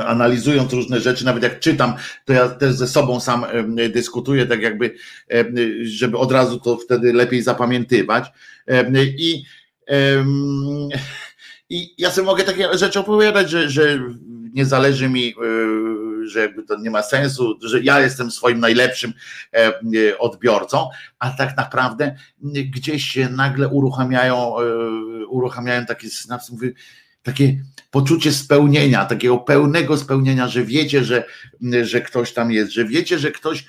analizując 0.06 0.72
różne 0.72 1.00
rzeczy, 1.00 1.24
nawet 1.24 1.42
jak 1.42 1.60
czytam, 1.60 1.94
to 2.24 2.32
ja 2.32 2.48
też 2.48 2.74
ze 2.74 2.88
sobą 2.88 3.20
sam 3.20 3.44
e, 3.44 3.88
dyskutuję, 3.88 4.46
tak 4.46 4.62
jakby, 4.62 4.94
e, 5.32 5.44
żeby 5.82 6.18
od 6.18 6.32
razu 6.32 6.60
to 6.60 6.76
wtedy 6.76 7.12
lepiej 7.12 7.42
zapamiętywać. 7.42 8.32
I, 9.18 9.44
i 11.70 11.94
ja 11.98 12.10
sobie 12.10 12.26
mogę 12.26 12.44
takie 12.44 12.78
rzeczy 12.78 13.00
opowiadać, 13.00 13.50
że, 13.50 13.70
że 13.70 13.98
nie 14.52 14.66
zależy 14.66 15.08
mi, 15.08 15.34
że 16.26 16.40
jakby 16.40 16.62
to 16.62 16.80
nie 16.80 16.90
ma 16.90 17.02
sensu, 17.02 17.58
że 17.62 17.80
ja 17.80 18.00
jestem 18.00 18.30
swoim 18.30 18.60
najlepszym 18.60 19.12
odbiorcą, 20.18 20.88
a 21.18 21.30
tak 21.30 21.56
naprawdę 21.56 22.16
gdzieś 22.74 23.04
się 23.04 23.28
nagle 23.28 23.68
uruchamiają, 23.68 24.54
uruchamiają 25.28 25.86
takie 25.86 26.08
mówię, 26.50 26.72
takie 27.22 27.64
poczucie 27.94 28.32
spełnienia, 28.32 29.04
takiego 29.04 29.38
pełnego 29.38 29.96
spełnienia, 29.96 30.48
że 30.48 30.64
wiecie, 30.64 31.04
że, 31.04 31.24
że 31.82 32.00
ktoś 32.00 32.32
tam 32.32 32.52
jest, 32.52 32.72
że 32.72 32.84
wiecie, 32.84 33.18
że 33.18 33.30
ktoś 33.32 33.64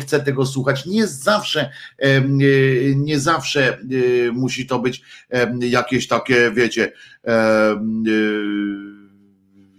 chce 0.00 0.20
tego 0.20 0.46
słuchać. 0.46 0.86
Nie 0.86 1.06
zawsze, 1.06 1.70
nie 2.96 3.20
zawsze 3.20 3.78
musi 4.32 4.66
to 4.66 4.78
być 4.78 5.02
jakieś 5.60 6.08
takie, 6.08 6.50
wiecie, 6.50 6.92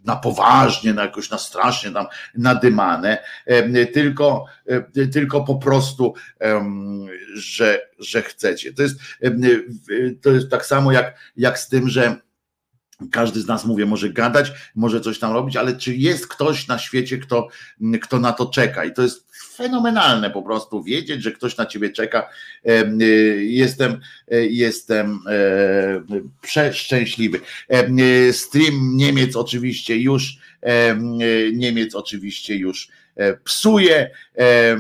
na 0.05 0.15
poważnie, 0.15 0.93
na 0.93 1.01
jakoś 1.01 1.29
na 1.29 1.37
strasznie 1.37 1.91
tam 1.91 2.05
nadymane, 2.35 3.17
tylko, 3.93 4.45
tylko 5.13 5.43
po 5.43 5.55
prostu, 5.55 6.13
że, 7.33 7.81
że 7.99 8.21
chcecie. 8.21 8.73
To 8.73 8.83
jest, 8.83 8.99
to 10.21 10.31
jest 10.31 10.49
tak 10.49 10.65
samo 10.65 10.91
jak, 10.91 11.31
jak 11.37 11.59
z 11.59 11.67
tym, 11.69 11.89
że 11.89 12.15
każdy 13.11 13.41
z 13.41 13.47
nas, 13.47 13.65
mówię, 13.65 13.85
może 13.85 14.09
gadać, 14.09 14.51
może 14.75 15.01
coś 15.01 15.19
tam 15.19 15.33
robić, 15.33 15.55
ale 15.55 15.75
czy 15.75 15.95
jest 15.95 16.27
ktoś 16.27 16.67
na 16.67 16.79
świecie, 16.79 17.17
kto, 17.17 17.47
kto 18.01 18.19
na 18.19 18.33
to 18.33 18.45
czeka? 18.45 18.85
I 18.85 18.93
to 18.93 19.01
jest 19.01 19.31
fenomenalne 19.55 20.29
po 20.29 20.41
prostu 20.41 20.83
wiedzieć, 20.83 21.23
że 21.23 21.31
ktoś 21.31 21.57
na 21.57 21.65
ciebie 21.65 21.89
czeka. 21.89 22.29
Y, 23.01 23.45
jestem, 23.45 23.99
y, 24.33 24.47
jestem 24.51 25.19
e, 25.27 26.27
przeszczęśliwy. 26.41 27.39
Y, 28.29 28.33
stream 28.33 28.97
Niemiec 28.97 29.35
oczywiście 29.35 29.97
już, 29.97 30.37
Niemiec 31.53 31.95
oczywiście 31.95 32.55
już 32.55 32.87
E, 32.87 33.00
psuje, 33.43 33.95
e, 33.95 34.41
e, 34.41 34.78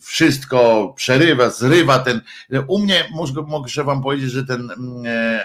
wszystko 0.00 0.92
przerywa, 0.96 1.50
zrywa 1.50 1.98
ten. 1.98 2.20
U 2.66 2.78
mnie 2.78 3.04
muszę 3.50 3.84
wam 3.84 4.02
powiedzieć, 4.02 4.30
że 4.30 4.44
ten 4.44 4.68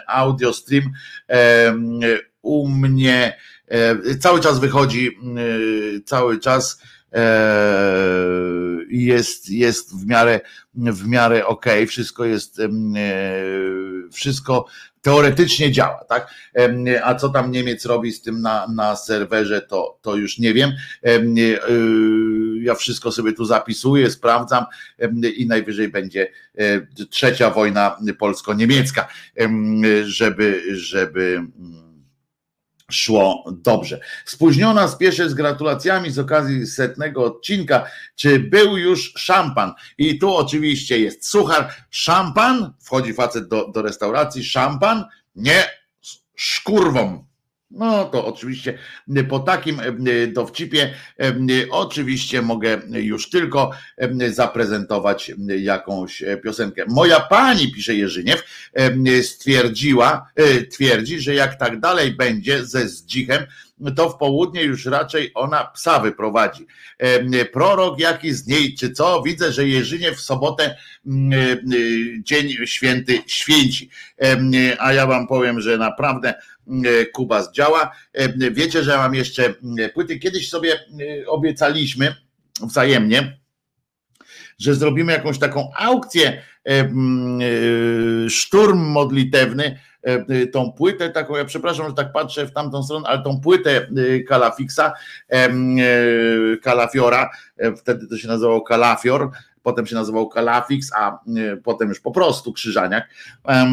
audio 0.08 0.54
stream 0.54 0.91
u 2.41 2.68
mnie 2.70 3.38
cały 4.20 4.39
czas 4.39 4.60
wychodzi, 4.60 5.18
cały 6.06 6.39
czas 6.39 6.82
jest, 8.89 9.49
jest 9.49 10.01
w 10.01 10.07
miarę, 10.07 10.39
w 10.76 11.07
miarę 11.07 11.45
ok, 11.45 11.66
wszystko 11.88 12.26
jest, 12.26 12.62
wszystko 14.12 14.66
teoretycznie 15.01 15.72
działa, 15.72 16.05
tak? 16.10 16.34
A 17.03 17.16
co 17.16 17.30
tam 17.30 17.51
Niemiec 17.51 17.86
robi 17.86 18.12
z 18.12 18.22
tym 18.22 18.41
na, 18.41 18.68
na 18.68 18.95
serwerze, 18.95 19.62
to, 19.62 19.99
to 20.01 20.16
już 20.16 20.39
nie 20.39 20.53
wiem. 20.53 20.72
E, 21.03 21.20
ja 22.62 22.76
wszystko 22.76 23.12
sobie 23.12 23.34
tu 23.34 23.45
zapisuję, 23.45 24.12
sprawdzam 24.12 24.66
i 25.36 25.47
najwyżej 25.47 25.89
będzie 25.89 26.32
e, 26.57 27.05
trzecia 27.05 27.49
wojna 27.49 27.97
polsko-niemiecka, 28.20 29.07
żeby, 30.03 30.64
żeby 30.72 31.41
szło 32.89 33.43
dobrze. 33.51 33.99
Spóźniona 34.25 34.87
spieszę 34.87 35.29
z 35.29 35.33
gratulacjami 35.33 36.11
z 36.11 36.19
okazji 36.19 36.67
setnego 36.67 37.23
odcinka. 37.23 37.85
Czy 38.15 38.39
był 38.39 38.77
już 38.77 39.13
szampan? 39.17 39.73
I 39.97 40.19
tu 40.19 40.35
oczywiście 40.35 40.99
jest 40.99 41.27
suchar. 41.27 41.73
Szampan? 41.89 42.73
Wchodzi 42.81 43.13
facet 43.13 43.47
do, 43.47 43.71
do 43.71 43.81
restauracji. 43.81 44.43
Szampan? 44.43 45.05
Nie, 45.35 45.65
szkurwą. 46.35 47.28
No 47.72 48.05
to 48.05 48.26
oczywiście 48.26 48.78
po 49.30 49.39
takim 49.39 49.82
dowcipie 50.28 50.93
oczywiście 51.72 52.41
mogę 52.41 52.82
już 52.91 53.30
tylko 53.30 53.72
zaprezentować 54.30 55.32
jakąś 55.47 56.24
piosenkę. 56.43 56.84
Moja 56.88 57.20
pani, 57.20 57.72
pisze 57.72 57.95
Jerzyniew, 57.95 58.43
stwierdziła, 59.22 60.32
twierdzi, 60.72 61.20
że 61.20 61.34
jak 61.34 61.59
tak 61.59 61.80
dalej 61.80 62.11
będzie 62.11 62.65
ze 62.65 62.88
zdzichem, 62.88 63.45
to 63.95 64.09
w 64.09 64.17
południe 64.17 64.63
już 64.63 64.86
raczej 64.86 65.32
ona 65.34 65.63
psa 65.63 65.99
wyprowadzi. 65.99 66.65
Prorok 67.53 67.99
jaki 67.99 68.34
z 68.34 68.47
niej, 68.47 68.76
czy 68.76 68.91
co? 68.91 69.22
Widzę, 69.26 69.51
że 69.51 69.67
Jerzyniew 69.67 70.17
w 70.17 70.22
sobotę 70.22 70.78
dzień 72.20 72.53
święty 72.65 73.20
święci. 73.28 73.89
A 74.80 74.93
ja 74.93 75.07
wam 75.07 75.28
powiem, 75.28 75.61
że 75.61 75.78
naprawdę 75.78 76.34
Kuba 77.13 77.51
działa. 77.51 77.91
E, 78.13 78.51
wiecie, 78.51 78.84
że 78.84 78.97
mam 78.97 79.15
jeszcze 79.15 79.53
e, 79.80 79.89
płyty. 79.89 80.20
Kiedyś 80.20 80.49
sobie 80.49 80.80
obiecaliśmy 81.28 82.15
wzajemnie, 82.61 83.38
że 84.59 84.76
zrobimy 84.76 85.11
jakąś 85.11 85.39
taką 85.39 85.72
aukcję, 85.76 86.41
szturm 88.30 88.80
modlitewny, 88.80 89.80
tą 90.51 90.72
płytę 90.72 91.09
taką, 91.09 91.36
ja 91.36 91.45
przepraszam, 91.45 91.88
że 91.88 91.93
tak 91.93 92.11
patrzę 92.11 92.45
w 92.45 92.53
tamtą 92.53 92.84
stronę, 92.84 93.09
ale 93.09 93.24
tą 93.24 93.41
płytę 93.41 93.88
Kalafixa, 94.28 94.93
Kalafiora, 96.61 97.30
wtedy 97.78 98.07
to 98.07 98.17
się 98.17 98.28
nazywało 98.28 98.61
Kalafior, 98.61 99.32
potem 99.70 99.86
się 99.86 99.95
nazywał 99.95 100.30
Kalafix, 100.30 100.91
a 100.95 101.11
e, 101.11 101.57
potem 101.57 101.89
już 101.89 101.99
po 101.99 102.11
prostu 102.11 102.53
Krzyżaniak, 102.53 103.09
e, 103.47 103.67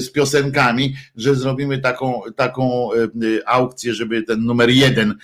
z 0.00 0.10
piosenkami, 0.10 0.94
że 1.16 1.34
zrobimy 1.34 1.78
taką, 1.78 2.20
taką 2.36 2.92
e, 2.92 3.48
aukcję, 3.48 3.94
żeby 3.94 4.22
ten 4.22 4.44
numer 4.44 4.70
jeden, 4.70 5.14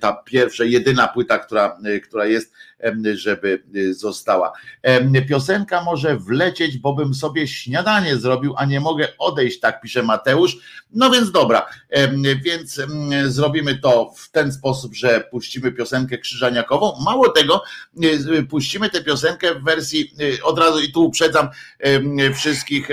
ta 0.00 0.12
pierwsza, 0.12 0.64
jedyna 0.64 1.08
płyta, 1.08 1.38
która, 1.38 1.78
która 2.02 2.26
jest, 2.26 2.52
żeby 3.14 3.62
została. 3.90 4.52
Piosenka 5.28 5.82
może 5.84 6.16
wlecieć, 6.16 6.78
bo 6.78 6.94
bym 6.94 7.14
sobie 7.14 7.48
śniadanie 7.48 8.16
zrobił, 8.16 8.54
a 8.56 8.64
nie 8.64 8.80
mogę 8.80 9.08
odejść, 9.18 9.60
tak 9.60 9.80
pisze 9.80 10.02
Mateusz. 10.02 10.56
No 10.90 11.10
więc 11.10 11.30
dobra, 11.30 11.66
więc 12.44 12.80
zrobimy 13.26 13.78
to 13.78 14.12
w 14.16 14.30
ten 14.30 14.52
sposób, 14.52 14.94
że 14.94 15.20
puścimy 15.30 15.72
piosenkę 15.72 16.18
krzyżaniakową. 16.18 16.92
Mało 17.04 17.28
tego, 17.28 17.62
puścimy 18.50 18.90
tę 18.90 19.04
piosenkę 19.04 19.54
w 19.54 19.64
wersji, 19.64 20.14
y, 20.20 20.44
od 20.44 20.58
razu 20.58 20.80
i 20.80 20.92
tu 20.92 21.04
uprzedzam 21.04 21.48
wszystkich 22.34 22.88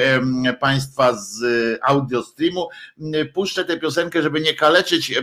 Państwa 0.60 1.14
z 1.14 1.44
audio 1.84 2.24
streamu, 2.24 2.70
puszczę 3.34 3.66
tę 3.66 3.78
piosenkę, 3.78 4.22
żeby 4.22 4.42
nie 4.42 4.54
kaleczyć 4.54 5.14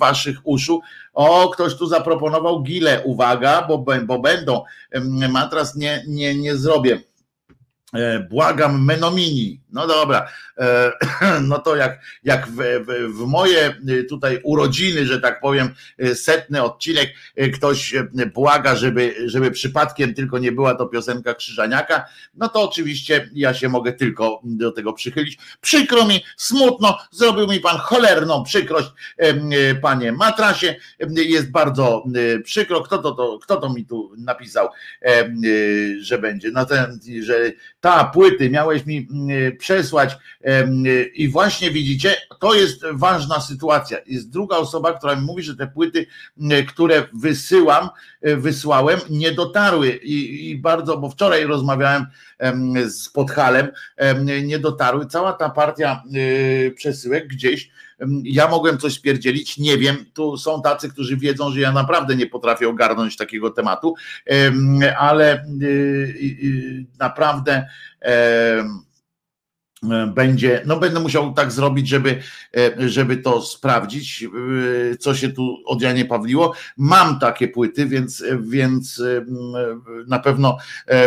Waszych 0.00 0.38
uszu. 0.44 0.80
O, 1.16 1.48
ktoś 1.48 1.76
tu 1.76 1.86
zaproponował 1.86 2.62
gile, 2.62 3.02
uwaga, 3.04 3.66
bo, 3.68 3.84
bo 4.06 4.18
będą. 4.18 4.64
Matras 5.30 5.74
nie, 5.74 6.04
nie, 6.08 6.34
nie 6.34 6.56
zrobię 6.56 7.00
błagam 8.30 8.84
Menomini. 8.84 9.60
No 9.76 9.86
dobra, 9.86 10.28
e, 10.58 10.92
no 11.48 11.58
to 11.58 11.76
jak, 11.76 12.00
jak 12.24 12.48
w, 12.48 12.56
w, 12.56 13.16
w, 13.16 13.26
moje 13.26 13.66
e, 13.66 14.02
tutaj 14.08 14.40
urodziny, 14.42 15.06
że 15.06 15.20
tak 15.20 15.40
powiem, 15.40 15.74
setny 16.14 16.62
odcinek, 16.62 17.14
ktoś 17.54 17.94
błaga, 18.34 18.76
żeby, 18.76 19.14
żeby 19.26 19.50
przypadkiem 19.50 20.14
tylko 20.14 20.38
nie 20.38 20.52
była 20.52 20.74
to 20.74 20.86
piosenka 20.86 21.34
Krzyżaniaka, 21.34 22.04
no 22.34 22.48
to 22.48 22.62
oczywiście 22.62 23.30
ja 23.34 23.54
się 23.54 23.68
mogę 23.68 23.92
tylko 23.92 24.40
do 24.44 24.72
tego 24.72 24.92
przychylić. 24.92 25.38
Przykro 25.60 26.04
mi, 26.04 26.24
smutno, 26.36 26.98
zrobił 27.10 27.46
mi 27.46 27.60
pan 27.60 27.76
cholerną 27.78 28.44
przykrość, 28.44 28.88
panie 29.82 30.12
Matrasie, 30.12 30.76
jest 31.16 31.50
bardzo 31.50 32.04
przykro. 32.44 32.80
Kto 32.80 32.98
to, 32.98 33.12
to, 33.12 33.38
kto 33.42 33.56
to 33.56 33.72
mi 33.72 33.86
tu 33.86 34.12
napisał, 34.18 34.68
że 36.00 36.18
będzie? 36.18 36.50
No 36.50 36.66
ten, 36.66 37.00
że 37.22 37.52
ta 37.86 38.04
płyty 38.04 38.50
miałeś 38.50 38.86
mi 38.86 39.08
mm, 39.10 39.56
przesłać 39.56 40.16
i 41.14 41.28
właśnie 41.28 41.70
widzicie, 41.70 42.14
to 42.40 42.54
jest 42.54 42.82
ważna 42.92 43.40
sytuacja. 43.40 43.98
Jest 44.06 44.30
druga 44.30 44.56
osoba, 44.56 44.92
która 44.92 45.16
mi 45.16 45.22
mówi, 45.22 45.42
że 45.42 45.56
te 45.56 45.66
płyty, 45.66 46.06
mm, 46.40 46.66
które 46.66 47.08
wysyłam, 47.12 47.88
e, 48.22 48.36
wysłałem, 48.36 49.00
nie 49.10 49.32
dotarły 49.32 49.90
i, 49.90 50.50
i 50.50 50.58
bardzo, 50.58 50.98
bo 50.98 51.10
wczoraj 51.10 51.44
rozmawiałem 51.44 52.06
z 52.88 53.08
Podhalem, 53.08 53.68
nie 54.42 54.58
dotarły. 54.58 55.06
Cała 55.06 55.32
ta 55.32 55.50
partia 55.50 56.02
przesyłek 56.74 57.26
gdzieś 57.26 57.70
ja 58.24 58.48
mogłem 58.48 58.78
coś 58.78 58.94
spierdzielić, 58.94 59.58
nie 59.58 59.78
wiem. 59.78 59.96
Tu 60.14 60.36
są 60.36 60.62
tacy, 60.62 60.88
którzy 60.88 61.16
wiedzą, 61.16 61.50
że 61.50 61.60
ja 61.60 61.72
naprawdę 61.72 62.16
nie 62.16 62.26
potrafię 62.26 62.68
ogarnąć 62.68 63.16
takiego 63.16 63.50
tematu, 63.50 63.94
ale 64.98 65.44
y, 65.44 65.64
y, 65.64 66.46
y, 66.46 66.86
naprawdę 66.98 67.66
będzie, 70.14 70.62
no 70.66 70.76
będę 70.76 71.00
musiał 71.00 71.32
tak 71.32 71.52
zrobić, 71.52 71.88
żeby, 71.88 72.22
e, 72.56 72.88
żeby 72.88 73.16
to 73.16 73.42
sprawdzić, 73.42 74.24
e, 74.24 74.96
co 74.96 75.14
się 75.14 75.28
tu 75.28 75.56
od 75.66 75.82
Janie 75.82 76.04
Pawliło. 76.04 76.54
Mam 76.76 77.18
takie 77.18 77.48
płyty, 77.48 77.86
więc, 77.86 78.24
więc 78.40 79.02
na 80.06 80.18
pewno 80.18 80.56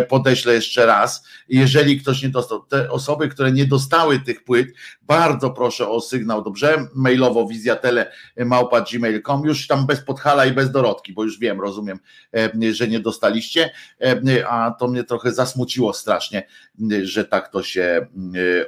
podeślę 0.10 0.54
jeszcze 0.54 0.86
raz. 0.86 1.28
Jeżeli 1.50 2.02
ktoś 2.02 2.24
nie 2.24 2.30
dostał, 2.30 2.66
te 2.66 2.92
osoby, 2.92 3.28
które 3.28 3.52
nie 3.52 3.66
dostały 3.66 4.20
tych 4.20 4.44
płyt, 4.44 4.68
bardzo 5.02 5.50
proszę 5.50 5.90
o 5.90 6.02
sygnał, 6.02 6.44
dobrze? 6.44 6.88
Mailowo 6.96 7.48
wizjatele 7.48 8.12
małpa 8.38 8.82
gmail.com, 8.82 9.46
już 9.46 9.68
tam 9.68 9.86
bez 9.86 10.02
podhala 10.02 10.46
i 10.46 10.52
bez 10.52 10.72
dorodki, 10.72 11.14
bo 11.14 11.24
już 11.24 11.40
wiem, 11.40 11.62
rozumiem, 11.62 12.00
że 12.72 12.88
nie 12.88 13.00
dostaliście, 13.00 13.70
a 14.50 14.76
to 14.80 14.88
mnie 14.88 15.04
trochę 15.04 15.32
zasmuciło 15.32 15.94
strasznie, 15.94 16.48
że 17.04 17.26
tak 17.26 17.52
to 17.52 17.64
się 17.64 18.08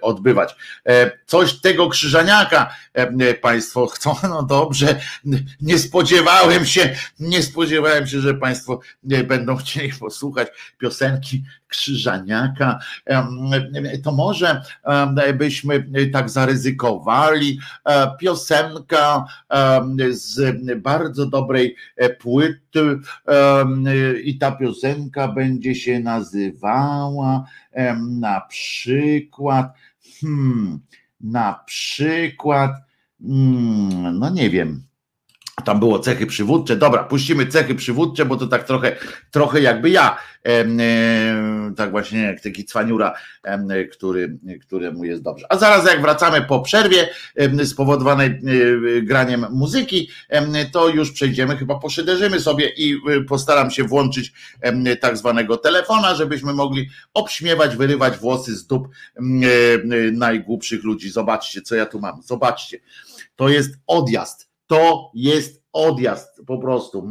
odbywać. 0.01 0.55
E, 0.87 1.11
coś 1.25 1.53
tego 1.53 1.89
krzyżaniaka 1.89 2.75
e, 2.93 3.33
Państwo 3.33 3.87
chcą, 3.87 4.15
no 4.29 4.43
dobrze, 4.43 4.99
nie 5.61 5.79
spodziewałem 5.79 6.65
się, 6.65 6.95
nie 7.19 7.43
spodziewałem 7.43 8.07
się, 8.07 8.19
że 8.19 8.33
Państwo 8.33 8.79
będą 9.03 9.55
chcieli 9.55 9.93
posłuchać 9.93 10.47
piosenki 10.77 11.43
Krzyżaniaka, 11.67 12.79
to 14.03 14.11
może 14.11 14.61
byśmy 15.33 15.85
tak 16.13 16.29
zaryzykowali. 16.29 17.59
E, 17.85 18.11
piosenka 18.19 19.25
z 20.11 20.57
bardzo 20.81 21.25
dobrej 21.25 21.75
płyty 22.19 22.60
i 24.23 24.37
ta 24.37 24.51
piosenka 24.51 25.27
będzie 25.27 25.75
się 25.75 25.99
nazywała 25.99 27.45
na 28.19 28.41
przykład 28.41 29.73
hmm, 30.21 30.79
na 31.21 31.63
przykład, 31.65 32.71
hmm, 33.21 34.19
no 34.19 34.29
nie 34.29 34.49
wiem, 34.49 34.83
tam 35.65 35.79
było 35.79 35.99
cechy 35.99 36.25
przywódcze. 36.25 36.75
Dobra, 36.75 37.03
puścimy 37.03 37.47
cechy 37.47 37.75
przywódcze, 37.75 38.25
bo 38.25 38.35
to 38.35 38.47
tak 38.47 38.63
trochę, 38.63 38.95
trochę 39.31 39.61
jakby 39.61 39.89
ja, 39.89 40.17
e, 40.47 40.65
tak 41.77 41.91
właśnie 41.91 42.21
jak 42.21 42.41
taki 42.41 42.65
cwaniura, 42.65 43.13
e, 43.43 43.85
który, 43.85 44.37
któremu 44.61 45.03
jest 45.03 45.21
dobrze. 45.21 45.45
A 45.49 45.57
zaraz 45.57 45.85
jak 45.85 46.01
wracamy 46.01 46.41
po 46.41 46.59
przerwie 46.59 47.09
e, 47.35 47.65
spowodowanej 47.65 48.39
graniem 49.03 49.45
muzyki, 49.51 50.09
to 50.71 50.89
już 50.89 51.11
przejdziemy, 51.11 51.57
chyba 51.57 51.79
poszyderzymy 51.79 52.39
sobie 52.39 52.69
i 52.77 52.93
e, 52.93 53.21
postaram 53.21 53.71
się 53.71 53.83
włączyć 53.83 54.33
tak 55.01 55.17
zwanego 55.17 55.57
telefona, 55.57 56.15
żebyśmy 56.15 56.53
mogli 56.53 56.89
obśmiewać, 57.13 57.75
wyrywać 57.75 58.17
włosy 58.17 58.55
z 58.55 58.67
dup 58.67 58.87
e, 58.87 59.21
najgłupszych 60.11 60.83
ludzi. 60.83 61.09
Zobaczcie, 61.09 61.61
co 61.61 61.75
ja 61.75 61.85
tu 61.85 61.99
mam. 61.99 62.21
Zobaczcie. 62.21 62.77
To 63.35 63.49
jest 63.49 63.75
odjazd 63.87 64.50
to 64.71 65.11
jest 65.13 65.63
odjazd 65.73 66.41
po 66.47 66.57
prostu. 66.57 67.01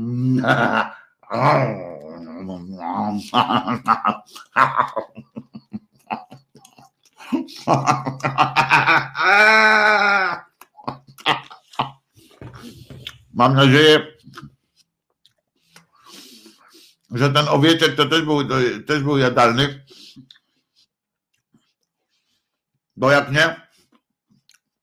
Mam 13.35 13.55
nadzieję, 13.55 14.07
że 17.11 17.31
ten 17.31 17.49
owieczek 17.49 17.97
to 17.97 18.07
też 18.07 18.23
był, 18.23 18.49
to 18.49 18.55
też 18.87 19.03
był 19.03 19.19
jadalny. 19.19 19.85
Bo 22.97 23.11
jak 23.11 23.33
nie, 23.33 23.69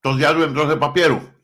to 0.01 0.13
zjadłem 0.13 0.53
trochę 0.53 0.77
papierów. 0.77 1.36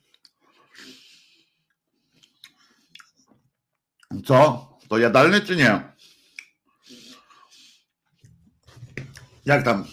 Co? 4.21 4.69
To 4.89 4.97
jadalny 4.97 5.41
czy 5.41 5.55
nie? 5.55 5.93
Jak 9.45 9.63
tam? 9.65 9.85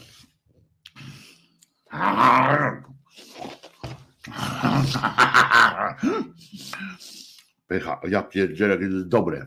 Pycha, 7.67 8.01
ja 8.09 8.23
pierdzielę, 8.23 8.75
jakie 8.75 8.89
to 8.89 8.95
jest 8.95 9.09
dobre. 9.09 9.47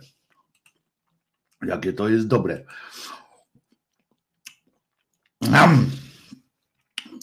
Jakie 1.66 1.94
to 1.94 2.10
jest 2.10 2.28
dobre. 2.28 2.66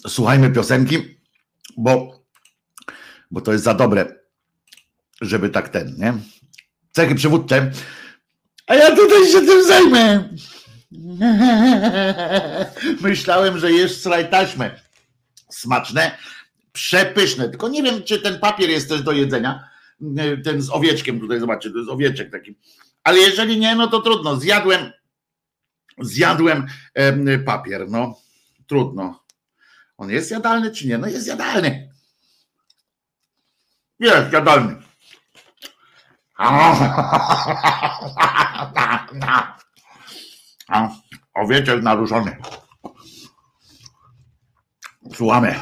Słuchajmy 0.07 0.51
piosenki, 0.51 1.19
bo, 1.77 2.23
bo 3.31 3.41
to 3.41 3.51
jest 3.51 3.63
za 3.63 3.73
dobre, 3.73 4.15
żeby 5.21 5.49
tak 5.49 5.69
ten, 5.69 5.95
nie? 5.97 6.13
Cechy 6.91 7.15
przywódcze. 7.15 7.71
A 8.67 8.75
ja 8.75 8.95
tutaj 8.95 9.27
się 9.27 9.41
tym 9.41 9.65
zajmę. 9.65 10.29
Myślałem, 13.01 13.59
że 13.59 13.71
jesz 13.71 13.97
sraj 13.97 14.29
taśmę. 14.29 14.79
Smaczne, 15.49 16.17
przepyszne. 16.73 17.49
Tylko 17.49 17.69
nie 17.69 17.83
wiem, 17.83 18.03
czy 18.03 18.21
ten 18.21 18.39
papier 18.39 18.69
jest 18.69 18.89
też 18.89 19.03
do 19.03 19.11
jedzenia. 19.11 19.69
Ten 20.43 20.61
z 20.61 20.69
owieczkiem 20.69 21.19
tutaj, 21.19 21.39
zobaczcie, 21.39 21.71
to 21.71 21.77
jest 21.77 21.89
owieczek 21.89 22.31
taki. 22.31 22.55
Ale 23.03 23.17
jeżeli 23.17 23.59
nie, 23.59 23.75
no 23.75 23.87
to 23.87 24.01
trudno. 24.01 24.35
Zjadłem, 24.35 24.91
zjadłem 25.99 26.67
papier, 27.45 27.89
no. 27.89 28.15
Trudno. 28.67 29.23
On 29.97 30.09
jest 30.09 30.31
jadalny 30.31 30.71
czy 30.71 30.87
nie? 30.87 30.97
No 30.97 31.07
jest 31.07 31.27
jadalny. 31.27 31.91
Jest 33.99 34.33
jadalny. 34.33 34.90
Owieczek 41.33 41.83
naruszony. 41.83 42.37
Słuchamy. 45.15 45.55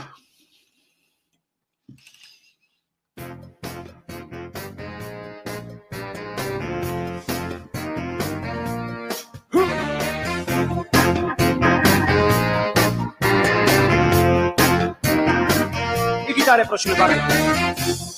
I 16.29 16.35
gitarę 16.35 16.65
prosimy 16.65 16.95
bardzo. 16.95 18.08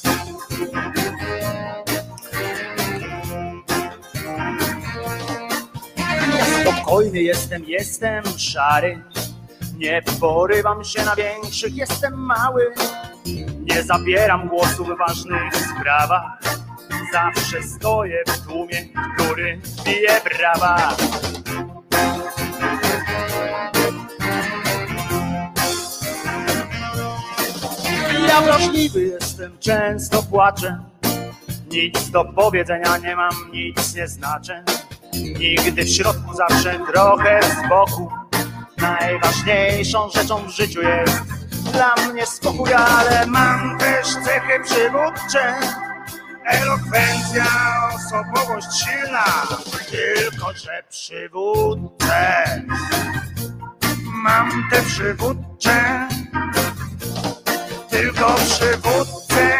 Spokojny 6.92 7.22
jestem, 7.22 7.64
jestem 7.68 8.24
szary. 8.38 9.04
Nie 9.78 10.02
porywam 10.20 10.84
się 10.84 11.06
na 11.06 11.16
większych, 11.16 11.76
jestem 11.76 12.14
mały. 12.14 12.74
Nie 13.60 13.84
zabieram 13.84 14.48
głosu 14.48 14.86
w 14.86 14.98
ważnych 14.98 15.56
sprawach. 15.56 16.39
Zawsze 17.14 17.64
stoję 17.64 18.24
w 18.28 18.46
tłumie, 18.48 18.86
który 19.16 19.62
bije 19.86 20.22
brawa. 20.39 20.96
Ja 28.28 28.42
wrażliwy 28.42 29.02
jestem, 29.04 29.58
często 29.60 30.24
płaczę. 30.24 30.84
Nic 31.72 32.10
do 32.10 32.26
powiedzenia 32.26 32.98
nie 32.98 33.16
mam, 33.16 33.52
nic 33.54 33.96
nie 33.96 34.08
znaczę. 34.08 34.64
Nigdy 35.14 35.84
w 35.84 35.89
środku, 35.89 36.34
zawsze 36.34 36.80
trochę 36.93 37.39
z 37.43 37.70
boku. 37.70 38.12
Najważniejszą 38.78 40.09
rzeczą 40.09 40.47
w 40.47 40.49
życiu 40.49 40.82
jest 40.82 41.22
dla 41.74 41.95
mnie 41.95 42.26
spokój, 42.26 42.74
ale 42.74 43.26
mam 43.28 43.78
też 43.78 44.07
cechy 44.07 44.59
przywódcze. 44.64 45.55
Elokwencja, 46.45 47.45
osobowość 47.95 48.68
silna, 48.84 49.47
tylko 49.91 50.53
że 50.53 50.84
przywódcę. 50.89 52.62
Mam 54.14 54.70
te 54.72 54.82
przywódcze, 54.82 56.07
tylko 57.89 58.36
przywódcę. 58.36 59.59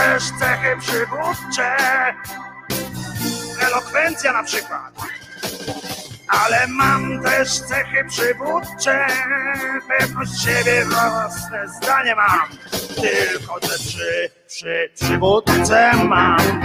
też 0.00 0.24
cechy 0.38 0.76
przywódcze, 0.80 1.76
elokwencja 3.66 4.32
na 4.32 4.42
przykład. 4.42 4.94
Ale 6.28 6.66
mam 6.68 7.22
też 7.22 7.60
cechy 7.60 8.04
przywódcze, 8.08 9.06
pewność 9.88 10.42
siebie, 10.44 10.84
własne 10.84 11.68
zdanie 11.68 12.14
mam. 12.14 12.48
Tylko 13.00 13.60
te 13.60 13.78
przy, 13.78 14.30
przy, 14.46 14.90
przywódce 14.94 15.92
mam. 16.04 16.60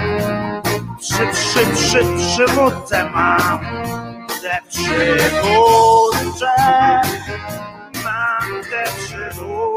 Przy, 0.99 1.27
przy, 1.33 1.65
przy, 1.75 1.99
przywódce 2.17 3.09
mam. 3.09 3.59
Te 4.41 4.59
przywódcze, 4.69 6.55
mam 8.03 8.63
te 8.63 8.83
przywódcze. 8.97 9.75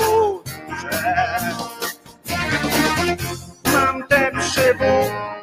Mam 4.11 4.40
te 4.54 5.38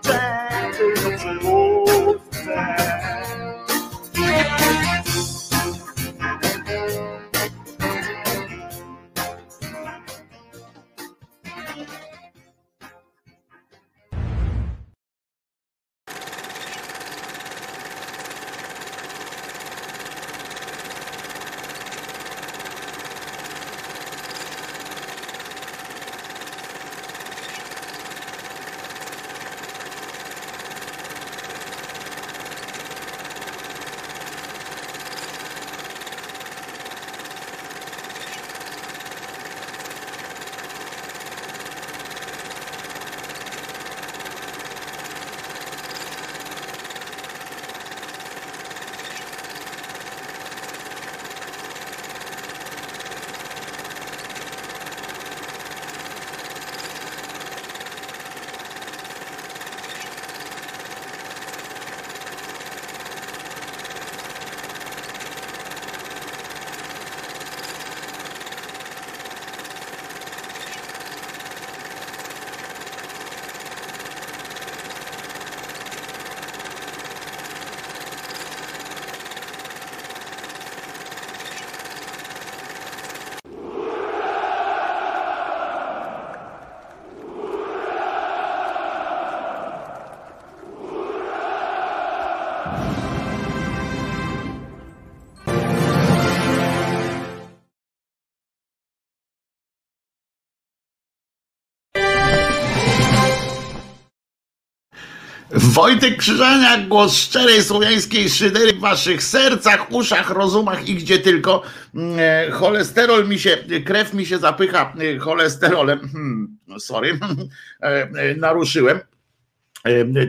Wojtek 105.86 106.18
Krzyżaniak, 106.18 106.88
głos 106.88 107.16
szczerej 107.16 107.64
słowiańskiej 107.64 108.30
szydery 108.30 108.74
w 108.74 108.80
waszych 108.80 109.24
sercach, 109.24 109.92
uszach, 109.92 110.30
rozumach 110.30 110.90
i 110.90 110.96
gdzie 110.96 111.20
tylko. 111.20 111.62
Mm, 111.96 112.18
e, 112.20 112.52
cholesterol 112.52 113.28
mi 113.28 113.40
się, 113.40 113.58
krew 113.86 114.14
mi 114.14 114.26
się 114.26 114.38
zapycha 114.38 114.94
e, 115.00 115.18
cholesterolem. 115.20 116.00
Hmm, 116.00 116.58
sorry, 116.80 117.20
e, 117.82 118.36
naruszyłem 118.36 119.00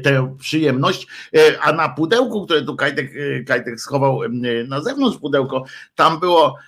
tę 0.02 0.36
przyjemność, 0.38 1.06
a 1.60 1.72
na 1.72 1.88
pudełku, 1.88 2.44
które 2.44 2.62
tu 2.62 2.76
Kajtek, 2.76 3.10
Kajtek 3.46 3.80
schował 3.80 4.20
na 4.68 4.80
zewnątrz 4.80 5.18
pudełko, 5.18 5.64
tam 5.94 6.20
było, 6.20 6.58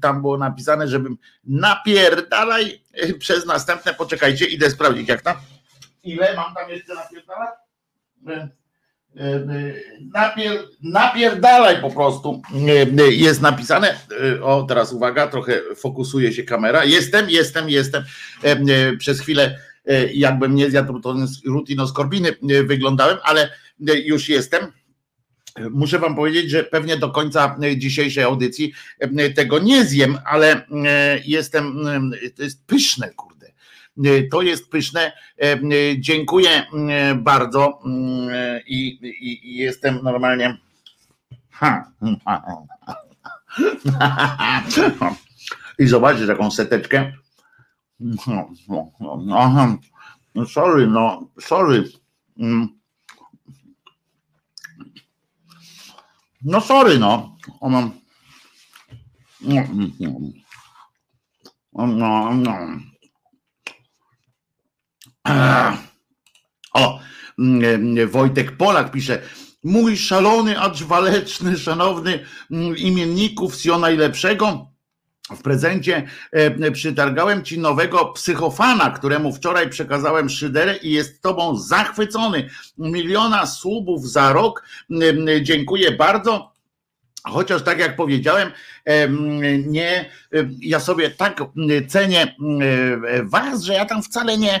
tam 0.00 0.20
było 0.20 0.38
napisane, 0.38 0.88
żebym 0.88 1.16
napierdalaj 1.44 2.80
przez 3.18 3.46
następne, 3.46 3.94
poczekajcie, 3.94 4.44
idę 4.46 4.70
sprawdzić 4.70 5.08
jak 5.08 5.22
tam 5.22 5.34
ile 6.04 6.36
mam 6.36 6.54
tam 6.54 6.70
jeszcze 6.70 6.94
napierdalać? 6.94 7.54
E, 8.26 8.48
e, 9.16 9.20
e, 9.20 9.74
napier, 10.12 10.58
napierdalaj 10.82 11.80
po 11.80 11.90
prostu 11.90 12.42
jest 13.10 13.42
napisane. 13.42 13.98
O, 14.42 14.62
teraz 14.62 14.92
uwaga, 14.92 15.26
trochę 15.26 15.60
fokusuje 15.76 16.32
się 16.32 16.42
kamera. 16.42 16.84
Jestem, 16.84 17.30
jestem, 17.30 17.70
jestem. 17.70 18.04
Przez 18.98 19.20
chwilę 19.20 19.58
jakbym 20.14 20.54
nie 20.54 20.70
zjadł 20.70 21.00
rutinoskorbiny 21.46 22.36
wyglądałem, 22.64 23.18
ale 23.22 23.50
już 24.04 24.28
jestem. 24.28 24.72
Muszę 25.70 25.98
wam 25.98 26.16
powiedzieć, 26.16 26.50
że 26.50 26.64
pewnie 26.64 26.96
do 26.96 27.10
końca 27.10 27.56
dzisiejszej 27.76 28.24
audycji 28.24 28.72
tego 29.36 29.58
nie 29.58 29.84
zjem, 29.84 30.18
ale 30.26 30.66
jestem, 31.24 31.84
to 32.36 32.42
jest 32.42 32.66
pyszne, 32.66 33.10
kurde 33.10 33.33
E, 33.33 33.33
to 34.30 34.42
jest 34.42 34.70
pyszne. 34.70 35.12
E, 35.38 35.52
e, 35.52 35.60
dziękuję 35.98 36.66
bardzo 37.16 37.80
i, 38.66 38.88
i, 39.02 39.50
i 39.50 39.56
jestem 39.56 40.00
normalnie. 40.02 40.58
I 45.78 45.86
zobaczcie 45.86 46.26
taką 46.26 46.50
seteczkę. 46.50 47.12
Aha. 49.34 49.76
Sorry, 50.48 50.86
no, 50.86 51.28
sorry. 51.40 51.84
Mm. 52.38 52.68
No 56.42 56.60
sorry, 56.60 56.98
no. 56.98 57.36
No, 61.72 61.86
no, 61.86 62.34
no. 62.34 62.58
O, 66.74 67.00
mm, 67.38 68.08
Wojtek 68.08 68.56
Polak 68.56 68.90
pisze, 68.90 69.22
mój 69.64 69.96
szalony, 69.96 70.60
acz 70.60 70.82
waleczny, 70.82 71.58
szanowny 71.58 72.24
mm, 72.50 72.76
imienników, 72.76 73.54
wsio 73.54 73.78
najlepszego, 73.78 74.74
w 75.30 75.42
prezencie 75.42 76.06
e, 76.32 76.70
przytargałem 76.70 77.44
ci 77.44 77.58
nowego 77.58 78.04
psychofana, 78.06 78.90
któremu 78.90 79.32
wczoraj 79.32 79.70
przekazałem 79.70 80.28
szyderę 80.28 80.76
i 80.76 80.90
jest 80.90 81.22
tobą 81.22 81.56
zachwycony. 81.56 82.50
Miliona 82.78 83.46
słupów 83.46 84.10
za 84.10 84.32
rok. 84.32 84.64
Dziękuję 85.42 85.92
bardzo. 85.92 86.53
Chociaż 87.26 87.62
tak 87.62 87.78
jak 87.78 87.96
powiedziałem, 87.96 88.50
nie, 89.66 90.10
ja 90.60 90.80
sobie 90.80 91.10
tak 91.10 91.42
cenię 91.88 92.36
was, 93.22 93.62
że 93.62 93.74
ja 93.74 93.84
tam 93.84 94.02
wcale 94.02 94.38
nie, 94.38 94.60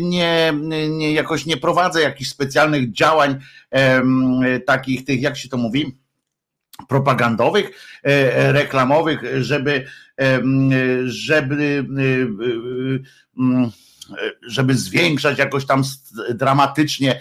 nie, 0.00 0.52
nie 0.88 1.12
jakoś 1.12 1.46
nie 1.46 1.56
prowadzę 1.56 2.02
jakichś 2.02 2.30
specjalnych 2.30 2.92
działań 2.92 3.36
takich 4.66 5.04
tych, 5.04 5.22
jak 5.22 5.36
się 5.36 5.48
to 5.48 5.56
mówi, 5.56 5.98
propagandowych, 6.88 7.70
e, 8.02 8.52
reklamowych, 8.52 9.20
żeby, 9.40 9.86
żeby 11.04 11.84
żeby 14.42 14.74
zwiększać 14.74 15.38
jakoś 15.38 15.66
tam 15.66 15.82
dramatycznie 16.34 17.20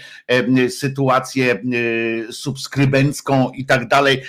sytuację 0.69 1.53
e, 1.53 2.33
subskrybencką 2.33 3.49
i 3.49 3.65
tak 3.65 3.87
dalej, 3.87 4.23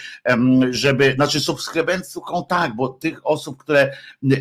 żeby, 0.71 1.13
znaczy 1.15 1.41
subskrybencką 1.41 2.45
tak, 2.49 2.77
bo 2.77 2.89
tych 2.89 3.27
osób, 3.27 3.59
które, 3.59 3.97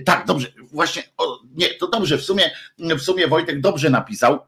tak, 0.06 0.26
dobrze, 0.26 0.48
właśnie, 0.72 1.04
nie, 1.56 1.68
to 1.70 1.88
dobrze, 1.88 2.18
w 2.18 2.24
sumie, 2.24 2.52
w 2.80 3.02
sumie 3.02 3.28
Wojtek 3.28 3.62
dobrze 3.62 3.90
napisał, 3.90 4.40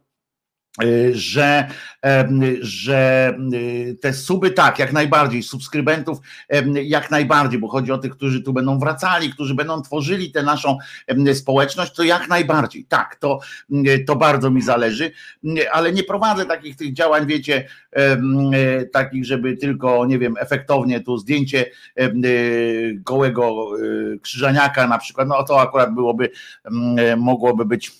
że, 1.12 1.68
że 2.62 3.34
y, 3.54 3.98
te 4.02 4.14
suby 4.14 4.52
tak, 4.52 4.80
jak 4.80 4.94
najbardziej, 4.94 5.44
subskrybentów 5.44 6.18
jak 6.84 7.12
najbardziej, 7.12 7.60
bo 7.60 7.68
chodzi 7.68 7.92
o 7.92 7.98
tych, 7.98 8.12
którzy 8.12 8.42
tu 8.42 8.54
będą 8.54 8.80
wracali, 8.80 9.30
którzy 9.30 9.56
będą 9.56 9.82
tworzyli 9.82 10.32
tę 10.32 10.44
naszą 10.44 10.78
społeczność, 11.34 11.94
to 11.94 12.04
jak 12.04 12.28
najbardziej, 12.28 12.86
tak, 12.86 13.16
to, 13.16 13.40
y, 13.72 14.04
to 14.08 14.16
bardzo 14.16 14.52
mi 14.52 14.62
zależy, 14.62 15.12
ale 15.72 15.94
nie 15.94 16.04
prowadzę 16.04 16.46
takich 16.46 16.76
tych 16.76 16.94
działań, 16.94 17.28
wiecie, 17.28 17.68
takich, 18.94 19.26
żeby 19.26 19.58
tylko, 19.58 20.06
nie 20.06 20.20
wiem, 20.20 20.36
efektownie 20.40 21.00
tu 21.00 21.18
zdjęcie 21.18 21.66
gołego 22.94 23.70
krzyżaniaka 24.22 24.88
na 24.88 24.98
przykład, 24.98 25.28
no 25.28 25.44
to 25.44 25.62
akurat 25.62 25.94
byłoby, 25.94 26.30
mogłoby 27.18 27.66
być 27.66 27.92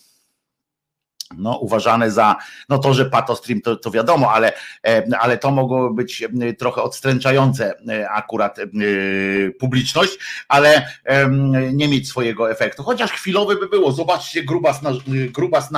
no, 1.38 1.58
uważane 1.58 2.12
za, 2.12 2.36
no 2.70 2.78
to, 2.78 2.94
że 2.94 3.06
patostream 3.06 3.62
to, 3.62 3.76
to 3.76 3.92
wiadomo, 3.92 4.32
ale, 4.32 4.54
e, 4.88 5.04
ale 5.20 5.38
to 5.38 5.52
mogło 5.52 5.94
być 5.94 6.24
e, 6.24 6.54
trochę 6.54 6.82
odstręczające 6.82 7.74
e, 7.90 8.10
akurat 8.10 8.60
publiczność, 9.60 10.18
ale 10.48 10.88
nie 11.74 11.88
mieć 11.88 12.08
swojego 12.08 12.52
efektu. 12.52 12.84
Chociaż 12.84 13.12
chwilowy 13.12 13.56
by 13.56 13.68
było. 13.68 13.92
Zobaczcie, 13.92 14.44
grubas, 14.44 14.82
na, 14.82 14.92
grubas 15.32 15.70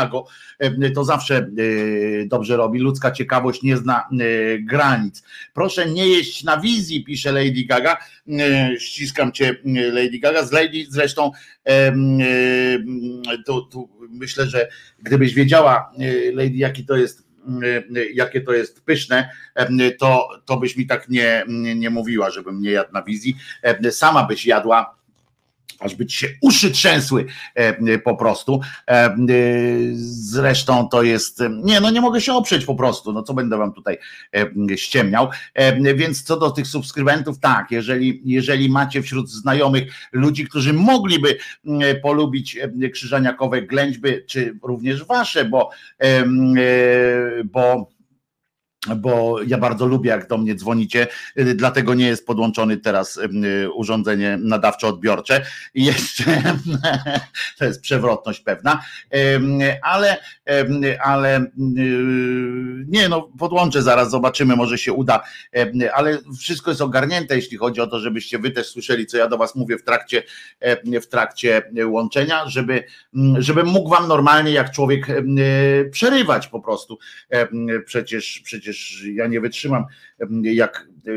to 0.95 1.03
zawsze 1.03 1.47
dobrze 2.25 2.57
robi. 2.57 2.79
Ludzka 2.79 3.11
ciekawość 3.11 3.63
nie 3.63 3.77
zna 3.77 4.09
granic. 4.59 5.23
Proszę 5.53 5.85
nie 5.85 6.07
jeść 6.07 6.43
na 6.43 6.57
wizji, 6.57 7.03
pisze 7.03 7.31
Lady 7.31 7.65
Gaga. 7.69 7.97
Ściskam 8.79 9.31
cię, 9.31 9.55
Lady 9.91 10.19
Gaga. 10.19 10.45
Z 10.45 10.51
Lady 10.51 10.85
zresztą 10.89 11.31
tu, 13.45 13.61
tu 13.61 13.89
myślę, 14.13 14.47
że 14.47 14.69
gdybyś 14.99 15.33
wiedziała, 15.33 15.91
e, 15.99 16.31
Lady, 16.31 16.55
jaki 16.55 16.85
to 16.85 16.95
jest 16.95 17.27
e, 17.95 18.05
jakie 18.13 18.41
to 18.41 18.53
jest 18.53 18.81
pyszne, 18.85 19.29
to, 19.99 20.29
to 20.45 20.57
byś 20.57 20.77
mi 20.77 20.87
tak 20.87 21.09
nie, 21.09 21.43
nie 21.75 21.89
mówiła, 21.89 22.29
żebym 22.29 22.61
nie 22.61 22.71
jadł 22.71 22.93
na 22.93 23.03
wizji. 23.03 23.37
Sama 23.91 24.23
byś 24.23 24.45
jadła 24.45 25.00
aż 25.81 25.95
by 25.95 26.05
ci 26.05 26.17
się 26.17 26.27
uszy 26.41 26.71
trzęsły 26.71 27.25
e, 27.55 27.99
po 27.99 28.15
prostu. 28.15 28.61
E, 28.87 28.91
e, 28.91 29.15
zresztą 30.03 30.89
to 30.89 31.03
jest, 31.03 31.43
nie 31.63 31.79
no 31.79 31.91
nie 31.91 32.01
mogę 32.01 32.21
się 32.21 32.33
oprzeć 32.33 32.65
po 32.65 32.75
prostu, 32.75 33.13
no 33.13 33.23
co 33.23 33.33
będę 33.33 33.57
wam 33.57 33.73
tutaj 33.73 33.97
ściemniał. 34.75 35.29
Więc 35.95 36.23
co 36.23 36.39
do 36.39 36.51
tych 36.51 36.67
subskrybentów, 36.67 37.39
tak, 37.39 37.71
jeżeli, 37.71 38.21
jeżeli 38.25 38.69
macie 38.69 39.01
wśród 39.01 39.29
znajomych 39.29 39.93
ludzi, 40.11 40.47
którzy 40.47 40.73
mogliby 40.73 41.37
polubić 42.01 42.57
krzyżaniakowe 42.93 43.61
ględźby, 43.61 44.09
czy 44.27 44.57
również 44.63 45.03
wasze, 45.05 45.45
bo, 45.45 45.69
bo 47.45 47.91
bo 48.87 49.41
ja 49.47 49.57
bardzo 49.57 49.85
lubię, 49.85 50.09
jak 50.09 50.27
do 50.27 50.37
mnie 50.37 50.55
dzwonicie, 50.55 51.07
y, 51.39 51.55
dlatego 51.55 51.93
nie 51.93 52.07
jest 52.07 52.25
podłączony 52.25 52.77
teraz 52.77 53.17
y, 53.17 53.71
urządzenie 53.73 54.37
nadawczo-odbiorcze. 54.41 55.41
Jeszcze 55.73 56.43
to 57.57 57.65
jest 57.65 57.81
przewrotność 57.81 58.39
pewna, 58.39 58.83
ale, 59.81 60.17
ale 61.03 61.39
y, 61.41 61.45
nie, 62.87 63.09
no 63.09 63.29
podłączę 63.39 63.81
zaraz, 63.81 64.11
zobaczymy, 64.11 64.55
może 64.55 64.77
się 64.77 64.93
uda, 64.93 65.23
ale 65.93 66.17
wszystko 66.39 66.71
jest 66.71 66.81
ogarnięte, 66.81 67.35
jeśli 67.35 67.57
chodzi 67.57 67.81
o 67.81 67.87
to, 67.87 67.99
żebyście 67.99 68.39
wy 68.39 68.51
też 68.51 68.67
słyszeli, 68.67 69.05
co 69.05 69.17
ja 69.17 69.27
do 69.27 69.37
was 69.37 69.55
mówię 69.55 69.77
w 69.77 69.83
trakcie, 69.83 70.23
w 71.01 71.07
trakcie 71.07 71.61
łączenia, 71.85 72.49
żeby, 72.49 72.83
żebym 73.37 73.67
mógł 73.67 73.89
wam 73.89 74.07
normalnie 74.07 74.51
jak 74.51 74.71
człowiek 74.71 75.07
przerywać 75.91 76.47
po 76.47 76.59
prostu. 76.59 76.99
Przecież, 77.85 78.41
przecież 78.45 78.70
przecież 78.71 79.03
ja 79.03 79.27
nie 79.27 79.41
wytrzymam, 79.41 79.85
jak 80.43 80.87
e, 81.07 81.11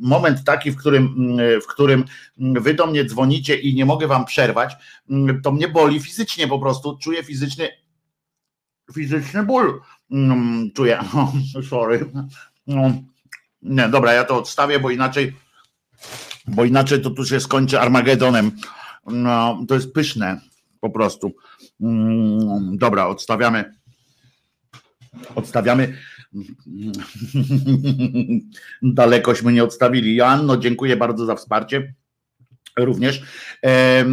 moment 0.00 0.44
taki, 0.44 0.70
w 0.70 0.76
którym, 0.76 1.36
w 1.62 1.66
którym 1.66 2.04
wy 2.38 2.74
do 2.74 2.86
mnie 2.86 3.04
dzwonicie 3.04 3.56
i 3.56 3.74
nie 3.74 3.86
mogę 3.86 4.06
wam 4.06 4.24
przerwać, 4.24 4.72
to 5.42 5.52
mnie 5.52 5.68
boli 5.68 6.00
fizycznie 6.00 6.48
po 6.48 6.58
prostu, 6.58 6.98
czuję 6.98 7.24
fizyczny 7.24 7.68
fizyczny 8.94 9.42
ból. 9.42 9.80
Czuję, 10.74 10.98
sorry. 11.70 12.10
Nie, 13.62 13.88
dobra, 13.88 14.12
ja 14.12 14.24
to 14.24 14.38
odstawię, 14.38 14.80
bo 14.80 14.90
inaczej 14.90 15.32
bo 16.46 16.64
inaczej 16.64 17.00
to 17.00 17.10
tu 17.10 17.24
się 17.24 17.40
skończy 17.40 17.80
Armagedonem. 17.80 18.50
No, 19.06 19.64
to 19.68 19.74
jest 19.74 19.92
pyszne 19.92 20.40
po 20.80 20.90
prostu. 20.90 21.32
Dobra, 22.72 23.06
odstawiamy 23.06 23.72
Odstawiamy. 25.34 25.98
Dalekośmy 28.82 29.52
nie 29.52 29.64
odstawili. 29.64 30.16
Joanno, 30.16 30.56
dziękuję 30.56 30.96
bardzo 30.96 31.26
za 31.26 31.34
wsparcie. 31.34 31.94
Również 32.76 33.22
e, 33.62 34.04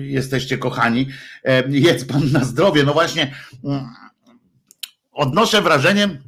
jesteście 0.00 0.58
kochani. 0.58 1.08
E, 1.44 1.68
jedz 1.68 2.04
pan 2.04 2.32
na 2.32 2.44
zdrowie. 2.44 2.84
No 2.84 2.92
właśnie, 2.92 3.34
mm, 3.64 3.86
odnoszę 5.12 5.62
wrażenie, 5.62 6.22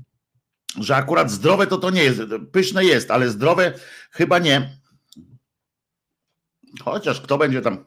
że 0.80 0.96
akurat 0.96 1.30
zdrowe 1.30 1.66
to 1.66 1.78
to 1.78 1.90
nie 1.90 2.04
jest. 2.04 2.20
Pyszne 2.52 2.84
jest, 2.84 3.10
ale 3.10 3.28
zdrowe 3.28 3.72
chyba 4.10 4.38
nie. 4.38 4.78
Chociaż 6.82 7.20
kto 7.20 7.38
będzie 7.38 7.60
tam, 7.60 7.84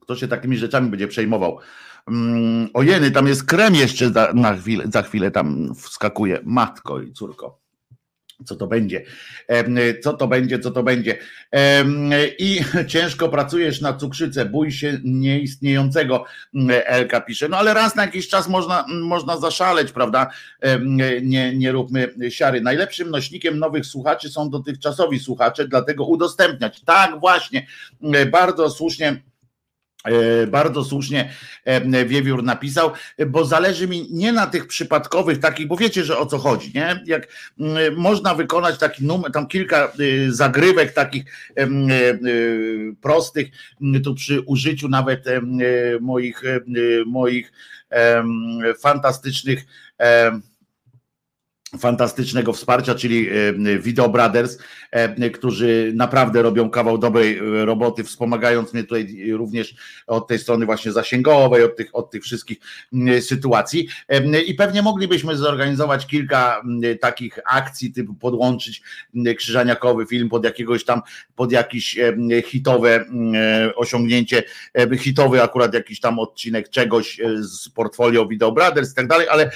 kto 0.00 0.16
się 0.16 0.28
takimi 0.28 0.56
rzeczami 0.56 0.90
będzie 0.90 1.08
przejmował. 1.08 1.60
Um, 2.06 2.68
ojeny, 2.74 3.10
tam 3.10 3.26
jest 3.26 3.44
krem 3.44 3.74
jeszcze 3.74 4.10
za, 4.10 4.32
na 4.34 4.54
chwilę, 4.54 4.84
za 4.92 5.02
chwilę 5.02 5.30
tam 5.30 5.74
wskakuje. 5.74 6.40
Matko 6.44 7.00
i 7.00 7.12
córko 7.12 7.60
co 8.44 8.56
to 8.56 8.66
będzie, 8.66 9.04
co 10.02 10.12
to 10.12 10.28
będzie, 10.28 10.58
co 10.58 10.70
to 10.70 10.82
będzie. 10.82 11.18
I 12.38 12.60
ciężko 12.92 13.28
pracujesz 13.28 13.80
na 13.80 13.92
cukrzycę, 13.92 14.44
bój 14.44 14.72
się 14.72 14.98
nieistniejącego, 15.04 16.24
Elka 16.84 17.20
pisze. 17.20 17.48
No 17.48 17.56
ale 17.56 17.74
raz 17.74 17.96
na 17.96 18.02
jakiś 18.02 18.28
czas 18.28 18.48
można, 18.48 18.84
można 18.88 19.36
zaszaleć, 19.36 19.92
prawda? 19.92 20.30
Nie, 21.22 21.56
nie 21.56 21.72
róbmy 21.72 22.14
siary. 22.30 22.60
Najlepszym 22.60 23.10
nośnikiem 23.10 23.58
nowych 23.58 23.86
słuchaczy 23.86 24.28
są 24.28 24.50
dotychczasowi 24.50 25.18
słuchacze, 25.18 25.68
dlatego 25.68 26.04
udostępniać. 26.04 26.80
Tak, 26.80 27.20
właśnie, 27.20 27.66
bardzo 28.30 28.70
słusznie 28.70 29.10
E, 29.12 29.29
bardzo 30.46 30.84
słusznie 30.84 31.32
e, 31.64 32.04
Wiewiór 32.04 32.42
napisał, 32.42 32.90
bo 33.26 33.44
zależy 33.44 33.88
mi 33.88 34.08
nie 34.10 34.32
na 34.32 34.46
tych 34.46 34.66
przypadkowych 34.66 35.38
takich, 35.38 35.66
bo 35.66 35.76
wiecie, 35.76 36.04
że 36.04 36.18
o 36.18 36.26
co 36.26 36.38
chodzi, 36.38 36.72
nie? 36.74 37.02
Jak 37.06 37.28
można 37.96 38.34
wykonać 38.34 38.78
taki 38.78 39.04
numer, 39.04 39.32
tam 39.32 39.46
kilka 39.46 39.92
y, 40.00 40.34
zagrywek 40.34 40.92
takich 40.92 41.24
prostych, 43.00 43.48
tu 44.04 44.14
przy 44.14 44.40
użyciu 44.40 44.88
nawet 44.88 45.24
moich, 46.00 46.42
moich 47.06 47.52
fantastycznych 48.80 49.64
fantastycznego 51.78 52.52
wsparcia, 52.52 52.94
czyli 52.94 53.28
e, 53.28 53.78
Video 53.78 54.08
Brothers, 54.08 54.58
e, 54.58 54.60
którzy 55.34 55.92
naprawdę 55.94 56.42
robią 56.42 56.70
kawał 56.70 56.98
dobrej 56.98 57.38
e, 57.38 57.64
roboty, 57.64 58.04
wspomagając 58.04 58.72
mnie 58.72 58.82
tutaj 58.82 59.30
również 59.32 59.74
od 60.06 60.28
tej 60.28 60.38
strony 60.38 60.66
właśnie 60.66 60.92
zasięgowej, 60.92 61.64
od 61.64 61.76
tych, 61.76 61.90
od 61.92 62.10
tych 62.10 62.22
wszystkich 62.22 62.58
sytuacji. 63.20 63.88
I 64.46 64.54
pewnie 64.54 64.82
moglibyśmy 64.82 65.36
zorganizować 65.36 66.06
kilka 66.06 66.62
takich 67.00 67.38
akcji, 67.46 67.92
typu 67.92 68.14
podłączyć 68.14 68.82
krzyżaniakowy 69.36 70.06
film 70.06 70.28
pod 70.28 70.44
jakiegoś 70.44 70.84
tam, 70.84 71.02
pod 71.36 71.52
jakieś 71.52 71.98
hitowe 72.44 73.04
osiągnięcie, 73.76 74.42
hitowy 74.98 75.42
akurat 75.42 75.74
jakiś 75.74 76.00
tam 76.00 76.18
odcinek 76.18 76.68
czegoś 76.68 77.20
z 77.38 77.68
portfolio 77.68 78.26
Video 78.26 78.52
Brothers 78.52 78.92
i 78.92 78.94
tak 78.94 79.06
dalej, 79.06 79.28
ale 79.28 79.50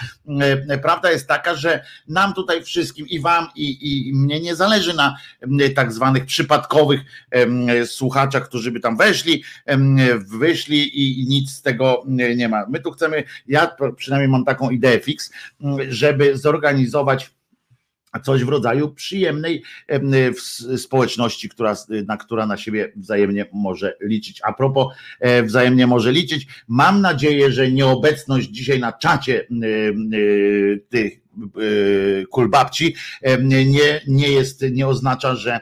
prawda 0.83 1.11
jest 1.11 1.29
taka, 1.29 1.55
że 1.55 1.85
nam 2.09 2.35
tutaj 2.35 2.65
wszystkim 2.65 3.09
i 3.09 3.21
wam 3.21 3.47
i, 3.57 4.09
i 4.09 4.15
mnie 4.15 4.41
nie 4.41 4.57
zależy 4.57 4.95
na 4.95 5.17
tak 5.75 5.93
zwanych 5.93 6.25
przypadkowych 6.25 7.01
słuchaczach, 7.87 8.49
którzy 8.49 8.73
by 8.73 8.81
tam 8.81 8.97
weszli, 8.97 9.45
wyszli 10.39 11.01
i 11.21 11.27
nic 11.27 11.51
z 11.51 11.63
tego 11.63 12.05
nie 12.37 12.49
ma. 12.49 12.67
My 12.69 12.81
tu 12.81 12.91
chcemy, 12.91 13.25
ja 13.47 13.77
przynajmniej 13.97 14.29
mam 14.29 14.45
taką 14.45 14.71
ideę 14.71 15.01
fix, 15.01 15.31
żeby 15.89 16.37
zorganizować 16.39 17.35
coś 18.23 18.45
w 18.45 18.49
rodzaju 18.49 18.89
przyjemnej 18.89 19.63
społeczności, 20.77 21.49
która, 21.49 21.77
na, 22.07 22.17
która 22.17 22.47
na 22.47 22.57
siebie 22.57 22.93
wzajemnie 22.97 23.47
może 23.53 23.97
liczyć. 24.01 24.41
A 24.45 24.53
propos 24.53 24.95
e, 25.21 25.43
wzajemnie 25.43 25.87
może 25.87 26.13
liczyć, 26.13 26.47
mam 26.69 27.01
nadzieję, 27.01 27.53
że 27.53 27.73
nieobecność 27.73 28.49
dzisiaj 28.49 28.81
na 28.81 28.93
czacie 28.93 29.41
e, 29.41 29.47
tych 30.89 31.13
e, 31.13 31.24
kulbabci 32.31 32.95
nie, 33.43 34.01
nie 34.07 34.29
jest, 34.29 34.65
nie 34.73 34.87
oznacza, 34.87 35.35
że 35.35 35.61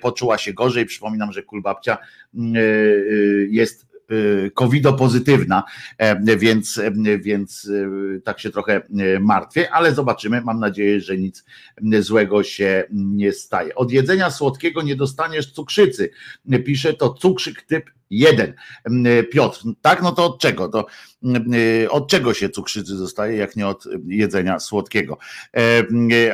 poczuła 0.00 0.38
się 0.38 0.52
gorzej. 0.52 0.86
Przypominam, 0.86 1.32
że 1.32 1.42
kulbabcia 1.42 1.98
jest 3.48 3.86
Y, 4.12 4.50
covido-pozytywna, 4.54 5.62
e, 5.98 6.36
więc, 6.36 6.78
e, 6.78 7.18
więc 7.18 7.70
e, 8.16 8.20
tak 8.20 8.40
się 8.40 8.50
trochę 8.50 8.80
martwię, 9.20 9.70
ale 9.70 9.94
zobaczymy. 9.94 10.40
Mam 10.40 10.60
nadzieję, 10.60 11.00
że 11.00 11.18
nic 11.18 11.44
złego 12.00 12.42
się 12.42 12.84
nie 12.92 13.32
staje. 13.32 13.74
Od 13.74 13.92
jedzenia 13.92 14.30
słodkiego 14.30 14.82
nie 14.82 14.96
dostaniesz 14.96 15.52
cukrzycy. 15.52 16.10
Pisze 16.66 16.94
to 16.94 17.14
cukrzyk 17.14 17.62
typ 17.62 17.90
jeden. 18.10 18.54
Piotr, 19.32 19.60
tak, 19.82 20.02
no 20.02 20.12
to 20.12 20.26
od 20.26 20.40
czego? 20.40 20.68
To 20.68 20.86
od 21.90 22.08
czego 22.08 22.34
się 22.34 22.48
cukrzycy 22.48 22.96
zostaje, 22.96 23.36
jak 23.36 23.56
nie 23.56 23.66
od 23.66 23.84
jedzenia 24.06 24.60
słodkiego. 24.60 25.18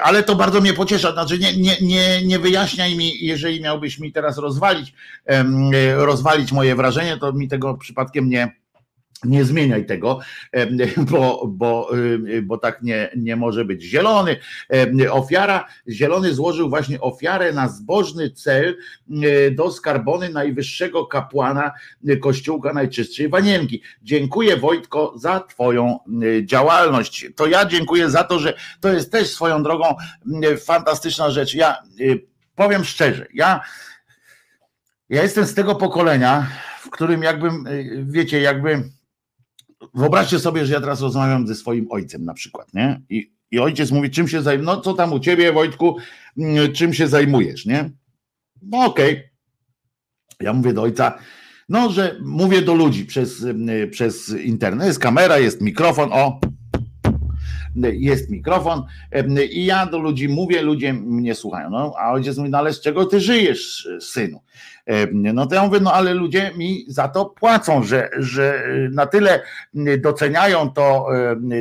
Ale 0.02 0.22
to 0.22 0.36
bardzo 0.36 0.60
mnie 0.60 0.72
pociesza, 0.72 1.12
znaczy 1.12 1.38
nie, 1.38 1.56
nie, 1.56 1.76
nie, 1.80 2.26
nie 2.26 2.38
wyjaśniaj 2.38 2.96
mi, 2.96 3.24
jeżeli 3.24 3.60
miałbyś 3.60 3.98
mi 3.98 4.12
teraz 4.12 4.38
rozwalić, 4.38 4.94
rozwalić 5.96 6.52
moje 6.52 6.76
wrażenie, 6.76 7.16
to 7.16 7.32
mi 7.32 7.48
tego 7.48 7.74
przypadkiem 7.74 8.28
nie 8.28 8.59
nie 9.24 9.44
zmieniaj 9.44 9.86
tego, 9.86 10.20
bo, 10.96 11.46
bo, 11.46 11.90
bo 12.42 12.58
tak 12.58 12.82
nie, 12.82 13.10
nie 13.16 13.36
może 13.36 13.64
być. 13.64 13.82
Zielony, 13.82 14.36
ofiara, 15.10 15.66
zielony 15.88 16.34
złożył 16.34 16.68
właśnie 16.68 17.00
ofiarę 17.00 17.52
na 17.52 17.68
zbożny 17.68 18.30
cel 18.30 18.76
do 19.52 19.70
skarbony 19.70 20.28
najwyższego 20.28 21.06
kapłana 21.06 21.72
Kościółka 22.20 22.72
Najczystszej 22.72 23.28
Wanienki. 23.28 23.82
Dziękuję 24.02 24.56
Wojtko 24.56 25.12
za 25.16 25.40
Twoją 25.40 25.98
działalność. 26.44 27.26
To 27.36 27.46
ja 27.46 27.64
dziękuję 27.64 28.10
za 28.10 28.24
to, 28.24 28.38
że 28.38 28.54
to 28.80 28.92
jest 28.92 29.12
też 29.12 29.28
swoją 29.28 29.62
drogą 29.62 29.94
fantastyczna 30.64 31.30
rzecz. 31.30 31.54
Ja 31.54 31.82
powiem 32.54 32.84
szczerze, 32.84 33.26
ja, 33.34 33.60
ja 35.08 35.22
jestem 35.22 35.44
z 35.44 35.54
tego 35.54 35.74
pokolenia, 35.74 36.46
w 36.80 36.90
którym 36.90 37.22
jakbym, 37.22 37.64
wiecie, 38.04 38.40
jakby 38.40 38.82
wyobraźcie 39.95 40.39
sobie, 40.39 40.66
że 40.66 40.74
ja 40.74 40.81
teraz 40.81 41.01
rozmawiam 41.01 41.47
ze 41.47 41.55
swoim 41.55 41.87
ojcem 41.91 42.24
na 42.24 42.35
przykład, 42.35 42.74
nie? 42.74 43.03
I, 43.09 43.33
i 43.51 43.59
ojciec 43.59 43.91
mówi, 43.91 44.11
czym 44.11 44.28
się 44.28 44.43
zajmujesz? 44.43 44.76
No 44.76 44.81
co 44.81 44.95
tam 44.95 45.12
u 45.12 45.20
ciebie, 45.20 45.53
Wojtku, 45.53 45.97
mm, 46.39 46.72
czym 46.72 46.95
się 46.95 47.09
zajmujesz, 47.09 47.66
nie? 47.66 47.91
No 48.62 48.85
okej. 48.85 49.12
Okay. 49.12 49.31
Ja 50.41 50.53
mówię 50.53 50.72
do 50.72 50.83
ojca, 50.83 51.18
no, 51.68 51.91
że 51.91 52.16
mówię 52.22 52.62
do 52.62 52.74
ludzi 52.74 53.05
przez, 53.05 53.45
mm, 53.45 53.91
przez 53.91 54.28
internet. 54.28 54.87
Jest 54.87 54.99
kamera, 54.99 55.39
jest 55.39 55.61
mikrofon, 55.61 56.12
o, 56.12 56.41
jest 57.76 58.30
mikrofon 58.30 58.82
i 59.50 59.64
ja 59.64 59.86
do 59.86 59.98
ludzi 59.98 60.28
mówię, 60.28 60.62
ludzie 60.62 60.92
mnie 60.92 61.34
słuchają. 61.34 61.70
No, 61.70 61.94
a 61.98 62.12
ojciec 62.12 62.38
mówi, 62.38 62.50
no 62.50 62.58
ale 62.58 62.72
z 62.72 62.80
czego 62.80 63.06
ty 63.06 63.20
żyjesz, 63.20 63.88
synu? 64.00 64.40
No 65.12 65.46
to 65.46 65.54
ja 65.54 65.64
mówię, 65.64 65.80
no 65.80 65.92
ale 65.92 66.14
ludzie 66.14 66.50
mi 66.56 66.84
za 66.88 67.08
to 67.08 67.24
płacą, 67.24 67.82
że, 67.82 68.10
że 68.18 68.64
na 68.90 69.06
tyle 69.06 69.42
doceniają 69.98 70.70
to, 70.70 71.06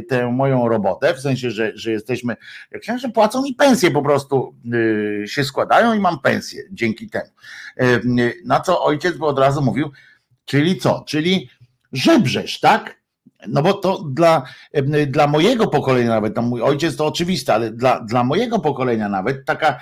tę 0.09 0.31
moją 0.31 0.69
robotę, 0.69 1.13
w 1.13 1.19
sensie, 1.19 1.51
że, 1.51 1.71
że 1.75 1.91
jesteśmy, 1.91 2.35
jak 2.71 2.83
się, 2.83 2.97
że 2.97 3.09
płacą 3.09 3.43
mi 3.43 3.53
pensję 3.53 3.91
po 3.91 4.01
prostu 4.01 4.55
y, 4.73 5.27
się 5.27 5.43
składają 5.43 5.93
i 5.93 5.99
mam 5.99 6.19
pensję 6.19 6.63
dzięki 6.71 7.09
temu. 7.09 7.29
Na 8.45 8.59
co 8.59 8.83
ojciec 8.83 9.17
by 9.17 9.25
od 9.25 9.39
razu 9.39 9.61
mówił, 9.61 9.91
czyli 10.45 10.77
co? 10.77 11.03
Czyli 11.07 11.49
żebrzesz, 11.91 12.59
tak? 12.59 12.98
No 13.47 13.61
bo 13.61 13.73
to 13.73 14.03
dla, 14.03 14.43
dla 15.07 15.27
mojego 15.27 15.67
pokolenia 15.67 16.09
nawet, 16.09 16.35
tam 16.35 16.47
mój 16.47 16.61
ojciec 16.61 16.95
to 16.95 17.05
oczywiste, 17.05 17.53
ale 17.53 17.71
dla, 17.71 17.99
dla 17.99 18.23
mojego 18.23 18.59
pokolenia 18.59 19.09
nawet 19.09 19.45
taka, 19.45 19.79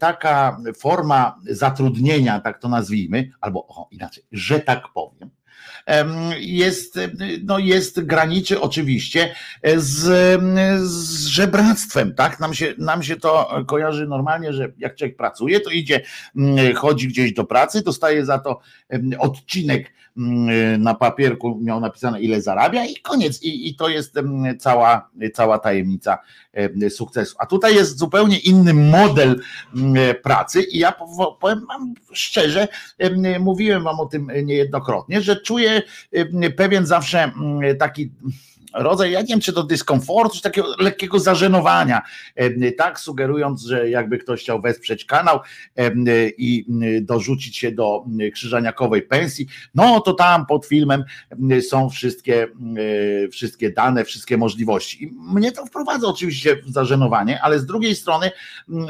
taka 0.00 0.58
forma 0.78 1.38
zatrudnienia, 1.44 2.40
tak 2.40 2.58
to 2.58 2.68
nazwijmy, 2.68 3.30
albo 3.40 3.66
o, 3.68 3.88
inaczej, 3.90 4.24
że 4.32 4.60
tak 4.60 4.82
powiem, 4.94 5.30
jest, 6.38 7.00
no 7.44 7.58
jest 7.58 8.04
graniczy 8.04 8.60
oczywiście 8.60 9.34
z, 9.76 10.00
z 10.88 11.26
żebractwem, 11.26 12.14
tak? 12.14 12.40
Nam 12.40 12.54
się, 12.54 12.74
nam 12.78 13.02
się 13.02 13.16
to 13.16 13.64
kojarzy 13.66 14.06
normalnie, 14.06 14.52
że 14.52 14.72
jak 14.78 14.96
człowiek 14.96 15.16
pracuje, 15.16 15.60
to 15.60 15.70
idzie, 15.70 16.00
chodzi 16.76 17.08
gdzieś 17.08 17.32
do 17.32 17.44
pracy, 17.44 17.82
dostaje 17.82 18.24
za 18.24 18.38
to 18.38 18.60
odcinek 19.18 19.92
na 20.78 20.94
papierku, 20.94 21.58
miał 21.62 21.80
napisane 21.80 22.20
ile 22.20 22.42
zarabia 22.42 22.84
i 22.84 22.96
koniec. 22.96 23.42
I, 23.42 23.68
i 23.68 23.74
to 23.74 23.88
jest 23.88 24.14
cała, 24.58 25.10
cała 25.34 25.58
tajemnica 25.58 26.18
sukcesu. 26.90 27.36
A 27.38 27.46
tutaj 27.46 27.74
jest 27.74 27.98
zupełnie 27.98 28.38
inny 28.38 28.74
model 28.74 29.40
pracy 30.22 30.62
i 30.62 30.78
ja 30.78 30.92
powiem 31.40 31.66
wam 31.66 31.94
szczerze, 32.12 32.68
mówiłem 33.40 33.82
wam 33.82 34.00
o 34.00 34.06
tym 34.06 34.30
niejednokrotnie, 34.44 35.20
że 35.20 35.36
czuję 35.36 35.82
pewien 36.56 36.86
zawsze 36.86 37.32
taki 37.78 38.10
rodzaj, 38.74 39.12
ja 39.12 39.20
nie 39.20 39.26
wiem, 39.26 39.40
czy 39.40 39.52
to 39.52 39.62
dyskomfortu, 39.62 40.36
czy 40.36 40.42
takiego 40.42 40.74
lekkiego 40.78 41.18
zażenowania, 41.18 42.02
tak, 42.78 43.00
sugerując, 43.00 43.62
że 43.62 43.90
jakby 43.90 44.18
ktoś 44.18 44.40
chciał 44.40 44.60
wesprzeć 44.60 45.04
kanał 45.04 45.40
i 46.38 46.66
dorzucić 47.00 47.56
się 47.56 47.72
do 47.72 48.04
krzyżaniakowej 48.34 49.02
pensji, 49.02 49.46
no 49.74 50.00
to 50.00 50.12
tam 50.12 50.46
pod 50.46 50.66
filmem 50.66 51.04
są 51.68 51.90
wszystkie, 51.90 52.48
wszystkie 53.32 53.70
dane, 53.70 54.04
wszystkie 54.04 54.36
możliwości. 54.36 55.04
I 55.04 55.12
mnie 55.34 55.52
to 55.52 55.66
wprowadza 55.66 56.06
oczywiście 56.06 56.56
w 56.56 56.70
zażenowanie, 56.72 57.42
ale 57.42 57.58
z 57.58 57.66
drugiej 57.66 57.94
strony 57.94 58.30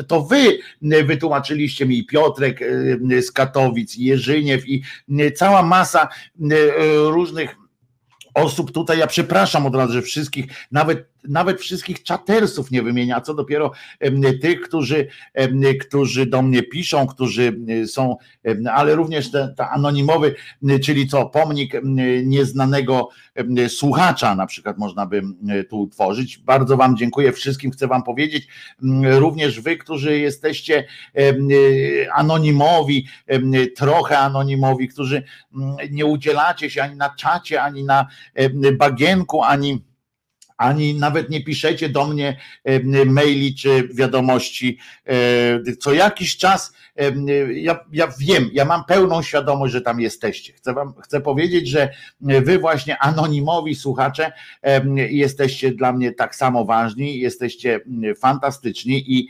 to 0.06 0.22
wy 0.22 0.58
wytłumaczyliście 1.04 1.86
mi 1.86 2.06
Piotrek 2.06 2.60
z 3.22 3.32
Katowic, 3.32 3.96
Jerzyniew 3.96 4.68
i 4.68 4.82
cała 5.36 5.62
masa 5.62 6.08
różnych 7.10 7.61
osób 8.34 8.72
tutaj, 8.72 8.98
ja 8.98 9.06
przepraszam 9.06 9.66
od 9.66 9.74
razu, 9.74 9.92
że 9.92 10.02
wszystkich, 10.02 10.46
nawet 10.70 11.11
nawet 11.28 11.60
wszystkich 11.60 12.02
czatersów 12.02 12.70
nie 12.70 12.82
wymienia, 12.82 13.20
co 13.20 13.34
dopiero 13.34 13.72
tych, 14.40 14.60
którzy, 14.60 15.08
którzy 15.80 16.26
do 16.26 16.42
mnie 16.42 16.62
piszą, 16.62 17.06
którzy 17.06 17.56
są, 17.86 18.16
ale 18.72 18.94
również 18.94 19.30
te, 19.30 19.54
te 19.56 19.68
anonimowy, 19.68 20.34
czyli 20.82 21.08
co, 21.08 21.26
pomnik 21.26 21.72
nieznanego 22.24 23.08
słuchacza 23.68 24.34
na 24.34 24.46
przykład 24.46 24.78
można 24.78 25.06
by 25.06 25.22
tu 25.70 25.80
utworzyć. 25.80 26.38
Bardzo 26.38 26.76
Wam 26.76 26.96
dziękuję 26.96 27.32
wszystkim, 27.32 27.70
chcę 27.70 27.86
Wam 27.86 28.02
powiedzieć, 28.02 28.48
również 29.02 29.60
Wy, 29.60 29.76
którzy 29.76 30.18
jesteście 30.18 30.84
anonimowi, 32.14 33.06
trochę 33.76 34.18
anonimowi, 34.18 34.88
którzy 34.88 35.22
nie 35.90 36.06
udzielacie 36.06 36.70
się 36.70 36.82
ani 36.82 36.96
na 36.96 37.14
czacie, 37.14 37.62
ani 37.62 37.84
na 37.84 38.06
bagienku, 38.78 39.42
ani 39.42 39.84
ani 40.62 40.94
nawet 40.94 41.30
nie 41.30 41.44
piszecie 41.44 41.88
do 41.88 42.06
mnie 42.06 42.36
maili 43.06 43.54
czy 43.54 43.88
wiadomości. 43.94 44.78
E, 45.06 45.76
co 45.76 45.92
jakiś 45.92 46.36
czas 46.36 46.72
ja, 47.54 47.84
ja 47.92 48.08
wiem, 48.18 48.50
ja 48.52 48.64
mam 48.64 48.84
pełną 48.84 49.22
świadomość, 49.22 49.72
że 49.72 49.80
tam 49.80 50.00
jesteście. 50.00 50.52
Chcę 50.52 50.74
wam 50.74 50.94
chcę 51.02 51.20
powiedzieć, 51.20 51.68
że 51.68 51.88
wy 52.20 52.58
właśnie 52.58 52.98
anonimowi 52.98 53.74
słuchacze 53.74 54.32
jesteście 55.10 55.72
dla 55.72 55.92
mnie 55.92 56.12
tak 56.12 56.34
samo 56.34 56.64
ważni, 56.64 57.18
jesteście 57.18 57.80
fantastyczni 58.16 59.04
i 59.12 59.28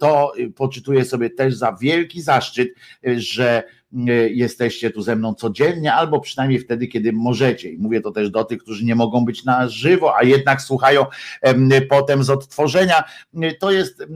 to 0.00 0.32
poczytuję 0.56 1.04
sobie 1.04 1.30
też 1.30 1.54
za 1.54 1.76
wielki 1.80 2.22
zaszczyt, 2.22 2.68
że 3.16 3.62
E, 3.62 3.81
jesteście 4.30 4.90
tu 4.90 5.02
ze 5.02 5.16
mną 5.16 5.34
codziennie, 5.34 5.94
albo 5.94 6.20
przynajmniej 6.20 6.60
wtedy, 6.60 6.86
kiedy 6.86 7.12
możecie. 7.12 7.70
I 7.70 7.78
mówię 7.78 8.00
to 8.00 8.10
też 8.10 8.30
do 8.30 8.44
tych, 8.44 8.62
którzy 8.62 8.84
nie 8.84 8.94
mogą 8.94 9.24
być 9.24 9.44
na 9.44 9.68
żywo, 9.68 10.16
a 10.16 10.22
jednak 10.22 10.62
słuchają 10.62 11.06
potem 11.88 12.24
z 12.24 12.30
odtworzenia. 12.30 13.04
E, 13.42 13.54
to 13.54 13.70
jest 13.70 14.06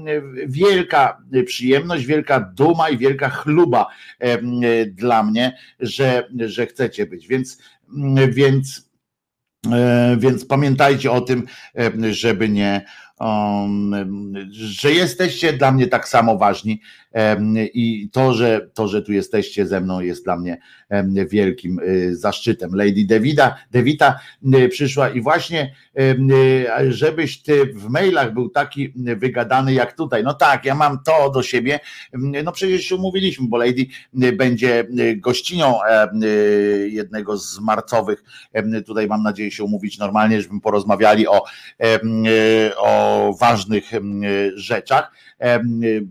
wielka 0.47 1.23
przyjemność, 1.47 2.07
wielka 2.07 2.41
duma 2.41 2.91
i 2.91 2.99
wielka 2.99 3.29
chluba 3.29 3.87
dla 4.87 5.23
mnie, 5.23 5.59
że, 5.81 6.29
że 6.39 6.67
chcecie 6.67 7.07
być. 7.07 7.29
Więc, 7.29 7.59
więc, 8.29 8.91
e, 9.73 10.17
więc 10.21 10.45
pamiętajcie 10.45 11.13
o 11.13 11.21
tym, 11.21 11.47
żeby 12.11 12.49
nie 12.49 12.85
Um, 13.21 14.35
że 14.51 14.93
jesteście 14.93 15.53
dla 15.53 15.73
mnie 15.73 15.87
tak 15.87 16.09
samo 16.09 16.39
ważni 16.39 16.81
i 17.75 18.11
to 18.13 18.35
że, 18.35 18.71
to, 18.75 18.89
że 18.89 19.03
tu 19.03 19.13
jesteście 19.13 19.67
ze 19.67 19.81
mną 19.81 20.01
jest 20.01 20.25
dla 20.25 20.37
mnie 20.37 20.59
wielkim 21.31 21.79
y, 21.79 22.17
zaszczytem. 22.17 22.75
Lady 22.75 23.05
Devida, 23.07 23.57
Devita 23.71 24.21
y, 24.55 24.69
przyszła 24.69 25.09
i 25.09 25.21
właśnie 25.21 25.75
y, 25.99 26.17
żebyś 26.89 27.43
ty 27.43 27.67
w 27.67 27.89
mailach 27.89 28.35
był 28.35 28.49
taki 28.49 28.93
wygadany 28.97 29.73
jak 29.73 29.97
tutaj. 29.97 30.25
No 30.25 30.35
tak, 30.35 30.65
ja 30.65 30.75
mam 30.75 30.99
to 31.03 31.31
do 31.31 31.43
siebie, 31.43 31.81
no 32.45 32.53
przecież 32.53 32.83
się 32.83 32.95
umówiliśmy, 32.95 33.47
bo 33.49 33.57
Lady 33.57 33.87
będzie 34.13 34.89
gościnią 35.17 35.75
jednego 36.87 37.37
z 37.39 37.61
marcowych, 37.61 38.25
tutaj 38.87 39.07
mam 39.07 39.23
nadzieję 39.23 39.51
się 39.51 39.65
umówić 39.65 39.99
normalnie, 39.99 40.37
żebyśmy 40.37 40.61
porozmawiali 40.61 41.29
o, 41.29 41.45
o 42.77 43.33
ważnych 43.41 43.91
rzeczach, 44.55 45.13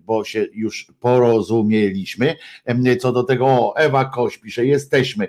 bo 0.05 0.23
się 0.23 0.45
już 0.53 0.87
porozumieliśmy. 0.99 2.35
Co 2.99 3.11
do 3.11 3.23
tego 3.23 3.73
Ewa 3.77 4.05
Koś 4.05 4.37
pisze, 4.37 4.65
jesteśmy. 4.65 5.27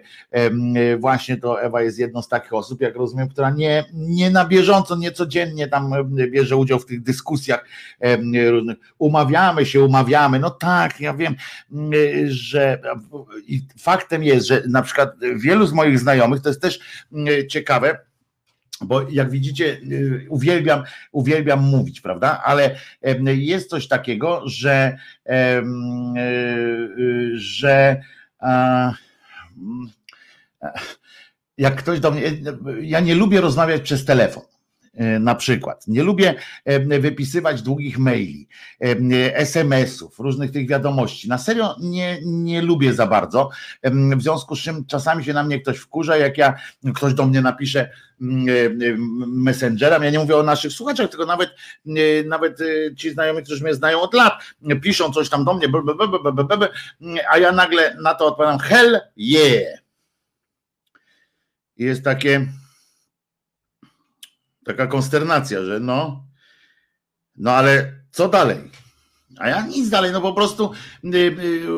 Właśnie 0.99 1.37
to 1.37 1.63
Ewa 1.63 1.83
jest 1.83 1.99
jedną 1.99 2.23
z 2.23 2.29
takich 2.29 2.53
osób, 2.53 2.81
jak 2.81 2.97
rozumiem, 2.97 3.29
która 3.29 3.51
nie, 3.51 3.85
nie 3.95 4.31
na 4.31 4.45
bieżąco, 4.45 4.97
nie 4.97 5.13
codziennie 5.13 5.69
tam 5.69 5.93
bierze 6.31 6.57
udział 6.57 6.79
w 6.79 6.87
tych 6.87 7.03
dyskusjach. 7.03 7.65
Umawiamy 8.99 9.67
się, 9.67 9.85
umawiamy. 9.85 10.39
No 10.39 10.51
tak, 10.51 11.01
ja 11.01 11.15
wiem, 11.15 11.37
że 12.27 12.81
faktem 13.79 14.23
jest, 14.23 14.47
że 14.47 14.63
na 14.69 14.83
przykład 14.83 15.11
wielu 15.37 15.67
z 15.67 15.73
moich 15.73 15.99
znajomych, 15.99 16.41
to 16.41 16.49
jest 16.49 16.63
też 16.63 16.81
ciekawe, 17.49 18.06
bo 18.85 19.09
jak 19.11 19.31
widzicie, 19.31 19.65
y, 19.65 20.27
uwielbiam, 20.29 20.83
uwielbiam 21.13 21.61
mówić, 21.61 22.01
prawda? 22.01 22.43
Ale 22.45 22.77
jest 23.25 23.71
coś 23.71 23.89
takiego, 23.89 24.43
że, 24.45 24.99
y, 25.27 25.33
że 27.35 28.03
jak 31.59 31.77
ktoś 31.77 32.01
do 32.01 32.11
mnie, 32.11 32.23
ja 32.81 33.01
nie 33.01 33.15
lubię 33.15 33.41
rozmawiać 33.41 33.83
przez 33.83 34.05
telefon. 34.05 34.43
E, 34.97 35.19
na 35.19 35.35
przykład. 35.35 35.87
Nie 35.87 36.03
lubię 36.03 36.35
e, 36.65 37.01
wypisywać 37.01 37.63
długich 37.63 37.99
maili, 37.99 38.49
e, 38.81 39.37
SMS-ów, 39.37 40.19
różnych 40.19 40.51
tych 40.51 40.69
wiadomości. 40.69 41.29
Na 41.29 41.39
serio 41.39 41.77
nie, 41.81 42.19
nie 42.25 42.63
lubię 42.63 42.95
za 42.95 43.07
bardzo. 43.07 43.51
W 44.17 44.23
związku 44.23 44.57
z 44.57 44.61
czym 44.61 44.87
czasami 44.87 45.25
się 45.25 45.33
na 45.33 45.43
mnie 45.43 45.61
ktoś 45.61 45.79
wkurza, 45.79 46.17
jak 46.17 46.39
ja 46.39 46.55
ktoś 46.95 47.15
do 47.15 47.27
mnie 47.27 47.41
napisze 47.41 47.91
messengerem. 49.27 50.03
Ja 50.03 50.11
nie 50.11 50.19
mówię 50.19 50.37
o 50.37 50.43
naszych 50.43 50.73
słuchaczach, 50.73 51.11
tylko 51.11 51.27
nawet, 51.27 51.51
nawet 52.27 52.59
ci 52.97 53.11
znajomi, 53.11 53.43
którzy 53.43 53.65
mnie 53.65 53.75
znają 53.75 54.01
od 54.01 54.15
lat, 54.15 54.33
piszą 54.83 55.13
coś 55.13 55.29
tam 55.29 55.45
do 55.45 55.55
mnie, 55.55 55.69
a 57.31 57.39
ja 57.39 57.53
nagle 57.53 57.97
na 58.03 58.15
to 58.15 58.27
odpowiadam 58.27 58.59
hell 58.59 59.01
yeah. 59.17 59.79
Jest 61.77 62.05
takie 62.05 62.47
taka 64.67 64.87
konsternacja, 64.87 65.65
że 65.65 65.81
no, 65.81 66.27
no 67.37 67.51
ale 67.53 67.93
co 68.11 68.29
dalej? 68.29 68.59
A 69.39 69.49
ja 69.49 69.67
nic 69.67 69.89
dalej, 69.89 70.13
no 70.13 70.21
po 70.21 70.33
prostu 70.33 70.71
y, 71.05 71.17
y, 71.17 71.73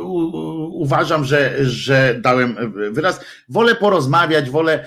uważam, 0.71 1.25
że, 1.25 1.65
że 1.65 2.19
dałem 2.21 2.73
wyraz. 2.93 3.21
Wolę 3.49 3.75
porozmawiać, 3.75 4.51
wolę 4.51 4.87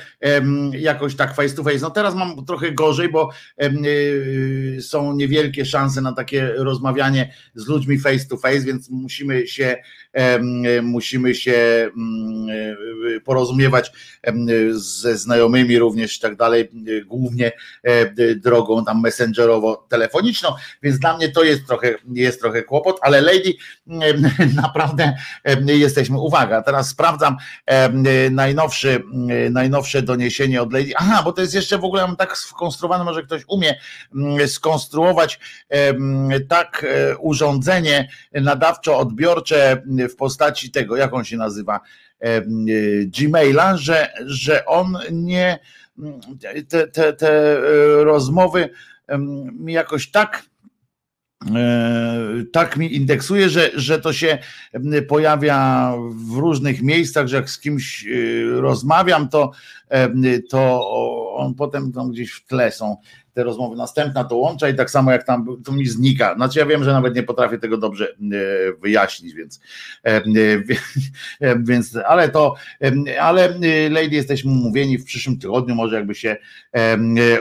jakoś 0.72 1.15
tak 1.15 1.36
face 1.36 1.56
to 1.56 1.64
face. 1.64 1.80
No 1.82 1.90
teraz 1.90 2.15
mam 2.15 2.45
trochę 2.45 2.72
gorzej, 2.72 3.10
bo 3.10 3.30
y, 3.64 4.78
są 4.82 5.14
niewielkie 5.14 5.65
szanse 5.65 6.02
na 6.02 6.14
takie 6.14 6.53
rozmawianie 6.57 7.34
z 7.56 7.68
ludźmi 7.68 7.99
face 7.99 8.26
to 8.26 8.38
face, 8.38 8.60
więc 8.60 8.90
musimy 8.90 9.48
się 9.48 9.78
musimy 10.82 11.36
się 11.36 11.90
mm, 11.98 12.48
porozumiewać 13.24 13.92
ze 14.72 15.18
znajomymi 15.18 15.80
również 15.80 16.18
i 16.18 16.20
tak 16.20 16.36
dalej, 16.36 16.70
głównie 17.06 17.52
drogą 18.36 18.86
tam 18.86 19.04
messengerowo-telefoniczną, 19.04 20.48
więc 20.84 21.00
dla 21.00 21.18
mnie 21.18 21.30
to 21.30 21.44
jest 21.44 21.68
trochę, 21.68 21.96
jest 22.14 22.42
trochę 22.42 22.64
kłopot, 22.64 23.00
ale 23.02 23.22
Lady 23.22 23.54
naprawdę 24.64 25.14
jesteśmy. 25.66 26.20
Uwaga, 26.20 26.62
teraz 26.62 26.90
sprawdzam 26.90 27.38
najnowszy, 28.32 29.04
najnowsze 29.52 30.02
doniesienie 30.02 30.62
od 30.62 30.74
Lady. 30.74 30.92
Aha, 30.96 31.22
bo 31.24 31.34
to 31.34 31.42
jest 31.42 31.54
jeszcze 31.54 31.78
w 31.78 31.86
ogóle 31.86 32.08
mam 32.08 32.16
tak 32.16 32.38
skonstruowane, 32.38 33.04
może 33.04 33.24
ktoś 33.24 33.42
umie 33.48 33.76
skonstruować 34.48 35.40
tak 36.48 36.86
e, 36.90 37.18
urządzenie 37.18 38.10
nadawczo-odbiorcze 38.34 39.82
w 40.10 40.15
postaci 40.15 40.72
tego, 40.72 40.98
jak 40.98 41.14
on 41.14 41.23
się 41.23 41.38
nazywa, 41.38 41.80
Gmaila, 43.06 43.78
że, 43.78 44.14
że 44.26 44.65
on 44.65 44.98
nie 45.11 45.60
te, 46.69 46.88
te, 46.88 47.14
te 47.14 47.57
e, 47.57 48.03
rozmowy 48.03 48.69
mi 49.60 49.73
jakoś 49.73 50.11
tak 50.11 50.44
E, 51.56 52.44
tak 52.53 52.78
mi 52.78 52.95
indeksuje, 52.95 53.49
że, 53.49 53.72
że 53.73 54.02
to 54.02 54.14
się 54.14 54.38
pojawia 55.07 55.94
w 56.15 56.38
różnych 56.38 56.82
miejscach, 56.82 57.28
że 57.28 57.36
jak 57.36 57.49
z 57.49 57.60
kimś 57.60 58.06
e, 58.06 58.10
rozmawiam, 58.61 59.30
to, 59.30 59.52
to 60.49 60.90
on 61.36 61.56
potem 61.56 61.91
tam 61.91 62.11
gdzieś 62.11 62.32
w 62.32 62.45
tle 62.45 62.72
są 62.72 62.98
te 63.34 63.44
rozmowy. 63.44 63.76
Następna 63.76 64.24
to 64.24 64.36
łącza 64.36 64.70
i 64.70 64.76
tak 64.76 64.91
samo 64.91 65.12
jak 65.12 65.24
tam 65.24 65.58
to 65.66 65.72
mi 65.72 65.88
znika. 65.88 66.36
Znaczy 66.36 66.60
ja 66.60 66.66
wiem, 66.66 66.84
że 66.84 66.91
nawet 66.94 67.16
nie 67.16 67.24
potrafię 67.24 67.58
tego 67.58 67.78
dobrze 67.78 68.08
wyjaśnić, 68.82 69.34
więc, 69.34 69.60
więc 71.60 71.98
ale 72.08 72.30
to, 72.30 72.56
ale 73.20 73.49
Lady 73.90 74.16
jesteśmy 74.16 74.52
umówieni 74.52 74.98
w 74.98 75.06
przyszłym 75.06 75.40
tygodniu, 75.40 75.76
może 75.76 75.95
jakby 75.95 76.16
się 76.16 76.38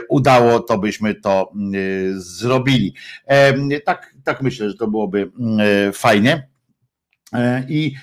udało, 0.09 0.59
to 0.59 0.77
byśmy 0.77 1.15
to 1.15 1.51
zrobili. 2.13 2.93
Tak, 3.85 4.13
tak 4.23 4.41
myślę, 4.41 4.69
że 4.69 4.77
to 4.77 4.87
byłoby 4.87 5.31
fajnie. 5.93 6.50
E, 7.33 7.65
I, 7.69 7.95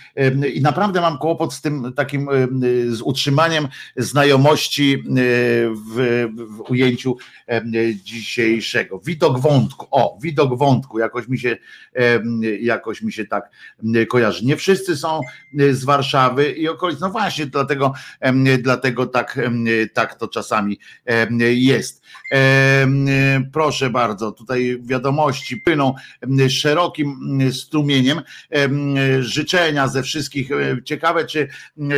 I 0.55 0.61
naprawdę 0.61 1.01
mam 1.01 1.19
kłopot 1.19 1.55
z 1.55 1.61
tym 1.61 1.93
takim, 1.97 2.29
z 2.89 3.01
utrzymaniem 3.01 3.69
znajomości 3.97 5.03
w, 5.87 6.27
w 6.37 6.71
ujęciu 6.71 7.17
dzisiejszego. 8.03 8.99
Widok 8.99 9.41
wątku, 9.41 9.87
o, 9.91 10.19
widok 10.23 10.59
wątku, 10.59 10.99
jakoś 10.99 11.29
mi 11.29 11.39
się, 11.39 11.57
jakoś 12.61 13.03
mi 13.03 13.13
się 13.13 13.25
tak 13.25 13.51
kojarzy. 14.09 14.45
Nie 14.45 14.57
wszyscy 14.57 14.97
są 14.97 15.21
z 15.71 15.85
Warszawy 15.85 16.53
i 16.53 16.69
okolic, 16.69 17.01
no 17.01 17.11
właśnie, 17.11 17.47
dlatego, 17.47 17.93
dlatego 18.59 19.07
tak, 19.07 19.41
tak 19.95 20.15
to 20.15 20.29
czasami 20.29 20.79
jest. 21.41 22.03
Proszę 23.53 23.91
bardzo, 23.91 24.33
tutaj 24.33 24.79
wiadomości 24.83 25.57
płyną 25.57 25.95
szerokim 26.49 27.39
strumieniem 27.53 28.21
życzenia 29.23 29.89
ze 29.89 30.03
wszystkich. 30.03 30.53
E, 30.53 30.83
ciekawe, 30.85 31.25
czy, 31.25 31.49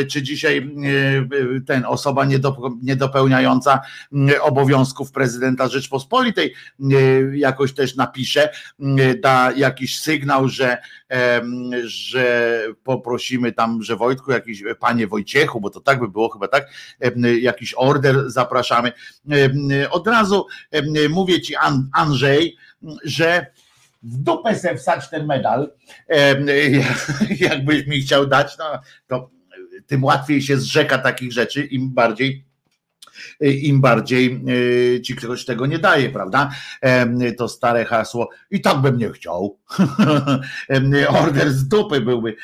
czy 0.09 0.23
dzisiaj 0.23 0.59
e, 0.59 1.61
ten 1.61 1.85
osoba 1.85 2.25
niedopełniająca 2.83 3.81
obowiązków 4.41 5.13
prezydenta 5.13 5.69
Rzeczpospolitej 5.69 6.55
e, 6.81 6.95
jakoś 7.37 7.73
też 7.73 7.97
napisze, 7.97 8.49
da 9.23 9.53
jakiś 9.53 10.01
sygnał, 10.01 10.49
że, 10.49 10.79
że 11.85 12.63
poprosimy 12.85 13.53
tam, 13.53 13.83
że 13.83 13.97
Wojtku, 13.97 14.33
jakiś 14.33 14.63
panie 14.81 15.07
Wojciechu, 15.07 15.61
bo 15.61 15.71
to 15.71 15.81
tak 15.81 16.01
by 16.01 16.09
było 16.09 16.29
chyba 16.29 16.49
tak, 16.49 16.71
jakiś 17.41 17.75
order 17.77 18.31
zapraszamy. 18.31 18.93
Od 19.91 20.07
razu 20.07 20.47
mówię 21.11 21.41
ci 21.41 21.55
Andrzej, 21.93 22.57
że 23.05 23.47
w 24.03 24.17
dupę 24.17 24.55
se 24.55 24.77
wsać 24.77 25.11
ten 25.11 25.27
medal, 25.27 25.73
jakbyś 27.51 27.87
mi 27.87 28.01
chciał 28.01 28.27
dać, 28.27 28.59
no, 28.59 28.65
to 29.07 29.31
tym 29.87 30.05
łatwiej 30.05 30.43
się 30.43 30.57
zrzeka 30.57 30.99
takich 30.99 31.33
rzeczy, 31.33 31.65
im 31.65 31.95
bardziej 31.95 32.51
im 33.41 33.81
bardziej 33.81 34.45
e, 34.97 35.01
ci 35.01 35.17
ktoś 35.17 35.45
tego 35.45 35.67
nie 35.67 35.79
daje, 35.79 36.11
prawda? 36.11 36.51
To 37.39 37.49
stare 37.49 37.85
hasło 37.85 38.29
i 38.51 38.61
tak 38.61 38.79
bym 38.79 38.99
nie 38.99 39.11
chciał. 39.11 39.59
Order 41.23 41.53
z 41.53 41.69
dupy 41.69 42.01
byłby 42.01 42.37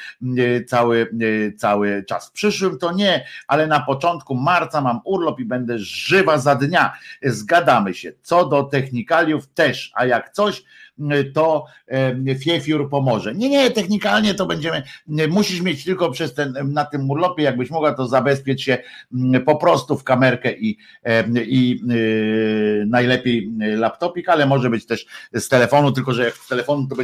cały, 0.67 1.11
cały 1.57 2.05
czas. 2.09 2.29
W 2.29 2.33
przyszłym 2.33 2.79
to 2.79 2.93
nie, 2.93 3.27
ale 3.47 3.67
na 3.67 3.81
początku 3.81 4.35
marca 4.35 4.81
mam 4.81 5.01
urlop 5.05 5.41
i 5.41 5.45
będę 5.45 5.79
żywa 5.79 6.39
za 6.39 6.55
dnia. 6.55 6.93
Zgadamy 7.23 7.95
się. 7.95 8.13
Co 8.23 8.49
do 8.49 8.63
technikaliów 8.63 9.47
też, 9.47 9.93
a 9.95 10.07
jak 10.07 10.31
coś, 10.31 10.65
to 11.35 11.65
Fiefiur 12.39 12.91
pomoże. 12.91 13.35
Nie, 13.35 13.49
nie, 13.49 13.71
technikalnie 13.71 14.35
to 14.35 14.47
będziemy, 14.47 14.83
musisz 15.29 15.61
mieć 15.61 15.85
tylko 15.85 16.11
przez 16.11 16.35
ten, 16.35 16.55
na 16.65 16.85
tym 16.85 17.11
urlopie, 17.11 17.43
jakbyś 17.43 17.71
mogła, 17.71 17.95
to 17.95 18.07
zabezpiecz 18.07 18.61
się 18.61 18.79
po 19.47 19.57
prostu 19.57 19.99
w 19.99 20.05
kamerkę 20.05 20.53
i, 20.53 20.79
i 21.37 21.81
y, 21.91 22.85
najlepiej 22.87 23.53
laptopik, 23.59 24.29
ale 24.29 24.47
może 24.47 24.71
być 24.71 24.87
też 24.87 25.07
z 25.33 25.49
telefonu, 25.49 25.93
tylko 25.93 26.13
że 26.13 26.25
jak 26.25 26.35
z 26.35 26.49
telefonu 26.49 26.87
to 26.87 26.97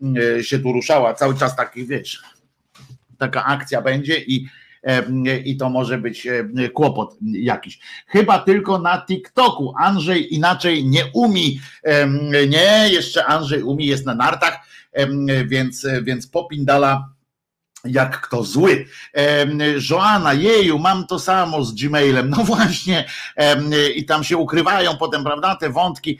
będziesz 0.00 0.46
się 0.46 0.58
tu 0.58 0.72
ruszała, 0.72 1.14
cały 1.14 1.38
czas 1.38 1.56
taki, 1.56 1.86
wiesz, 1.86 2.22
taka 3.18 3.44
akcja 3.44 3.82
będzie 3.82 4.18
i 4.18 4.46
i 5.44 5.56
to 5.56 5.70
może 5.70 5.98
być 5.98 6.28
kłopot 6.74 7.16
jakiś. 7.22 7.78
Chyba 8.06 8.38
tylko 8.38 8.78
na 8.78 9.04
TikToku. 9.06 9.74
Andrzej 9.78 10.34
inaczej 10.34 10.84
nie 10.84 11.06
umi. 11.14 11.60
Nie, 12.48 12.88
jeszcze 12.92 13.24
Andrzej 13.26 13.62
umi, 13.62 13.86
jest 13.86 14.06
na 14.06 14.14
nartach, 14.14 14.58
więc, 15.46 15.86
więc 16.02 16.26
popindala 16.26 17.13
jak 17.84 18.20
kto 18.20 18.44
zły. 18.44 18.86
Joanna, 19.90 20.32
jeju, 20.32 20.78
mam 20.78 21.06
to 21.06 21.18
samo 21.18 21.64
z 21.64 21.74
Gmailem. 21.74 22.30
No 22.30 22.36
właśnie, 22.36 23.04
i 23.94 24.04
tam 24.04 24.24
się 24.24 24.36
ukrywają 24.36 24.96
potem, 24.96 25.24
prawda, 25.24 25.56
te 25.56 25.70
wątki 25.70 26.18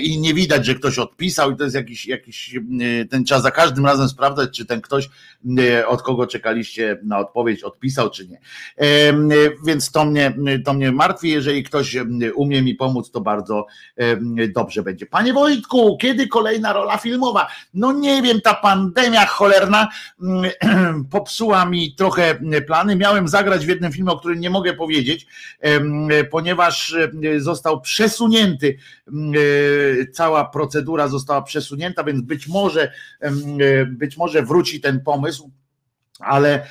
i 0.00 0.20
nie 0.20 0.34
widać, 0.34 0.66
że 0.66 0.74
ktoś 0.74 0.98
odpisał 0.98 1.50
i 1.50 1.56
to 1.56 1.64
jest 1.64 1.76
jakiś, 1.76 2.06
jakiś 2.06 2.54
ten 3.10 3.24
czas 3.24 3.42
za 3.42 3.50
każdym 3.50 3.86
razem 3.86 4.08
sprawdzać, 4.08 4.56
czy 4.56 4.66
ten 4.66 4.80
ktoś, 4.80 5.10
od 5.86 6.02
kogo 6.02 6.26
czekaliście 6.26 6.98
na 7.02 7.18
odpowiedź, 7.18 7.62
odpisał, 7.62 8.10
czy 8.10 8.28
nie. 8.28 8.40
Więc 9.66 9.90
to 9.90 10.04
mnie, 10.04 10.34
to 10.64 10.74
mnie 10.74 10.92
martwi, 10.92 11.28
jeżeli 11.28 11.62
ktoś 11.62 11.96
umie 12.34 12.62
mi 12.62 12.74
pomóc, 12.74 13.10
to 13.10 13.20
bardzo 13.20 13.66
dobrze 14.54 14.82
będzie. 14.82 15.06
Panie 15.06 15.32
Wojtku, 15.32 15.98
kiedy 16.00 16.28
kolejna 16.28 16.72
rola 16.72 16.98
filmowa? 16.98 17.48
No 17.74 17.92
nie 17.92 18.22
wiem, 18.22 18.40
ta 18.40 18.54
pandemia 18.54 19.26
cholerna 19.26 19.88
popsuła 21.10 21.64
mi 21.64 21.94
trochę 21.94 22.34
plany. 22.66 22.96
Miałem 22.96 23.28
zagrać 23.28 23.66
w 23.66 23.68
jednym 23.68 23.92
filmie, 23.92 24.12
o 24.12 24.18
którym 24.18 24.40
nie 24.40 24.50
mogę 24.50 24.74
powiedzieć, 24.74 25.26
ponieważ 26.30 26.96
został 27.38 27.80
przesunięty, 27.80 28.78
cała 30.12 30.44
procedura 30.44 31.08
została 31.08 31.42
przesunięta, 31.42 32.04
więc 32.04 32.20
być 32.20 32.48
może, 32.48 32.92
być 33.86 34.16
może 34.16 34.42
wróci 34.42 34.80
ten 34.80 35.00
pomysł 35.00 35.29
ale 36.20 36.66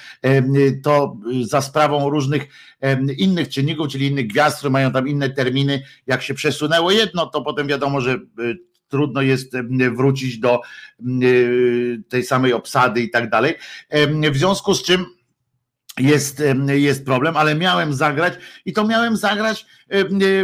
to 0.84 1.18
za 1.42 1.62
sprawą 1.62 2.10
różnych 2.10 2.48
innych 3.18 3.50
czynników, 3.50 3.88
czyli 3.88 4.08
innych 4.08 4.28
gwiazd, 4.28 4.58
które 4.58 4.72
mają 4.72 4.92
tam 4.92 5.08
inne 5.08 5.30
terminy. 5.30 5.84
Jak 6.08 6.22
się 6.22 6.34
przesunęło 6.34 6.92
jedno, 6.92 7.26
to 7.26 7.42
potem 7.42 7.68
wiadomo, 7.68 8.02
że 8.02 8.20
trudno 8.88 9.22
jest 9.22 9.54
wrócić 9.96 10.40
do 10.40 10.62
tej 12.10 12.24
samej 12.24 12.54
obsady 12.54 13.02
i 13.02 13.10
tak 13.10 13.30
dalej. 13.30 13.56
W 14.32 14.38
związku 14.38 14.74
z 14.74 14.84
czym 14.84 15.06
jest, 15.98 16.44
jest 16.68 17.06
problem, 17.06 17.38
ale 17.38 17.56
miałem 17.56 17.94
zagrać 17.94 18.34
i 18.66 18.74
to 18.74 18.88
miałem 18.88 19.18
zagrać, 19.18 19.66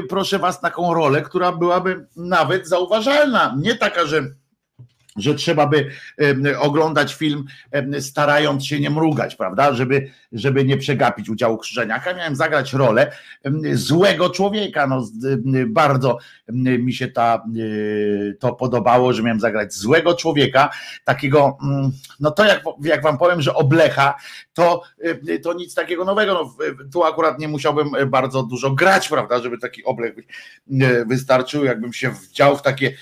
proszę 0.10 0.40
Was, 0.40 0.62
taką 0.62 0.94
rolę, 0.94 1.22
która 1.22 1.52
byłaby 1.52 2.08
nawet 2.16 2.68
zauważalna. 2.68 3.56
Nie 3.62 3.76
taka, 3.76 4.06
że 4.06 4.24
że 5.16 5.36
trzeba 5.36 5.68
by 5.68 5.90
oglądać 6.60 7.14
film 7.14 7.46
starając 8.00 8.66
się 8.66 8.80
nie 8.80 8.90
mrugać, 8.90 9.36
prawda, 9.36 9.74
żeby, 9.74 10.12
żeby 10.32 10.66
nie 10.66 10.78
przegapić 10.78 11.30
udziału 11.30 11.58
Krzyżeniaka. 11.58 12.14
Miałem 12.14 12.36
zagrać 12.36 12.74
rolę 12.74 13.12
złego 13.74 14.30
człowieka, 14.30 14.88
no 14.88 15.08
bardzo 15.68 16.18
mi 16.54 16.94
się 16.94 17.08
ta, 17.08 17.44
y, 17.58 18.38
to 18.40 18.54
podobało, 18.54 19.14
że 19.14 19.24
miałem 19.24 19.40
zagrać 19.40 19.74
złego 19.74 20.14
człowieka, 20.14 20.70
takiego, 21.04 21.58
mm, 21.64 21.92
no 22.20 22.32
to 22.32 22.46
jak, 22.46 22.64
jak 22.82 23.04
wam 23.04 23.18
powiem, 23.18 23.42
że 23.42 23.54
oblecha, 23.54 24.16
to, 24.56 24.82
y, 25.30 25.40
to 25.40 25.54
nic 25.54 25.74
takiego 25.74 26.06
nowego, 26.06 26.34
no, 26.34 26.56
tu 26.94 27.04
akurat 27.04 27.40
nie 27.40 27.48
musiałbym 27.48 27.90
bardzo 28.08 28.44
dużo 28.44 28.72
grać, 28.72 29.10
prawda, 29.10 29.40
żeby 29.40 29.58
taki 29.58 29.84
oblech 29.84 30.18
y, 30.18 31.06
wystarczył, 31.08 31.66
jakbym 31.66 31.94
się 31.94 32.12
wdział 32.12 32.58
w 32.58 32.62
takie, 32.62 32.96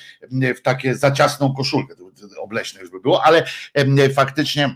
w 0.56 0.62
takie 0.62 0.96
za 0.96 1.12
ciasną 1.12 1.54
koszulkę, 1.54 1.96
obleśne 2.38 2.82
już 2.82 2.90
by 2.90 3.00
było, 3.00 3.24
ale 3.24 3.46
faktycznie 4.14 4.76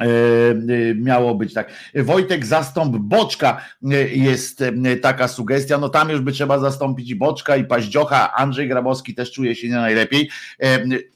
e, 0.00 0.04
e, 0.04 0.94
miało 0.94 1.34
być 1.34 1.54
tak. 1.54 1.72
Wojtek 1.94 2.46
zastąp 2.46 2.96
Boczka 2.96 3.64
e, 3.90 4.08
jest 4.08 4.64
taka 5.02 5.28
sugestia, 5.28 5.78
no 5.78 5.88
tam 5.88 6.10
już 6.10 6.20
by 6.20 6.32
trzeba 6.32 6.58
zastąpić 6.58 7.10
i 7.10 7.16
Boczka 7.16 7.56
i 7.56 7.64
Paździocha, 7.64 8.34
Andrzej 8.34 8.68
Grabowski 8.68 9.14
też 9.14 9.32
czuje 9.32 9.56
się 9.56 9.68
nie 9.68 9.74
najlepiej, 9.74 10.30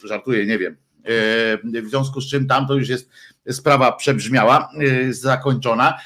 żartuję, 0.04 0.46
nie 0.46 0.58
wiem, 0.58 0.76
w 1.64 1.88
związku 1.88 2.20
z 2.20 2.30
czym 2.30 2.46
tam 2.46 2.66
to 2.66 2.74
już 2.74 2.88
jest 2.88 3.10
sprawa 3.50 3.92
przebrzmiała, 3.92 4.70
zakończona, 5.10 5.98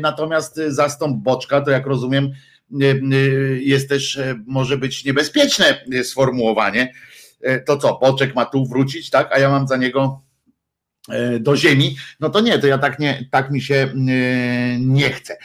natomiast 0.00 0.60
zastąp 0.68 1.16
Boczka 1.16 1.60
to 1.60 1.70
jak 1.70 1.86
rozumiem 1.86 2.30
jest 3.60 3.88
też, 3.88 4.20
może 4.46 4.78
być 4.78 5.04
niebezpieczne 5.04 5.84
sformułowanie, 6.02 6.92
E, 7.40 7.60
to 7.60 7.76
co, 7.76 7.98
Boczek 7.98 8.34
ma 8.34 8.44
tu 8.44 8.66
wrócić, 8.66 9.10
tak, 9.10 9.32
a 9.32 9.38
ja 9.38 9.50
mam 9.50 9.68
za 9.68 9.76
niego 9.76 10.20
e, 10.26 10.29
do 11.40 11.56
ziemi, 11.56 11.96
no 12.20 12.30
to 12.30 12.40
nie, 12.40 12.58
to 12.58 12.66
ja 12.66 12.78
tak 12.78 12.98
nie, 12.98 13.28
tak 13.30 13.50
mi 13.50 13.60
się 13.60 13.74
e, 13.74 13.92
nie 14.78 15.10
chce. 15.10 15.36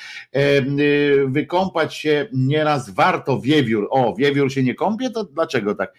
Wykąpać 1.27 1.95
się 1.95 2.27
nieraz 2.33 2.89
warto 2.89 3.41
wiewiór. 3.41 3.87
O, 3.91 4.15
wiewiór 4.15 4.51
się 4.51 4.63
nie 4.63 4.75
kąpie, 4.75 5.09
to 5.09 5.23
dlaczego 5.23 5.75
tak? 5.75 5.93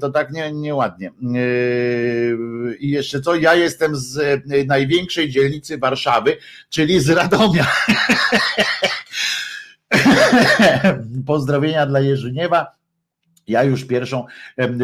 To 0.00 0.10
tak 0.10 0.32
nie, 0.32 0.52
nieładnie. 0.52 1.10
I 2.78 2.90
jeszcze 2.90 3.20
co, 3.20 3.34
ja 3.34 3.54
jestem 3.54 3.96
z 3.96 4.42
największej 4.66 5.30
dzielnicy 5.30 5.78
Warszawy, 5.78 6.36
czyli 6.68 7.00
z 7.00 7.10
Radomia. 7.10 7.66
Pozdrowienia 11.26 11.86
dla 11.86 12.00
Jerzyniewa. 12.00 12.79
Ja 13.50 13.64
już 13.64 13.84
pierwszą 13.84 14.26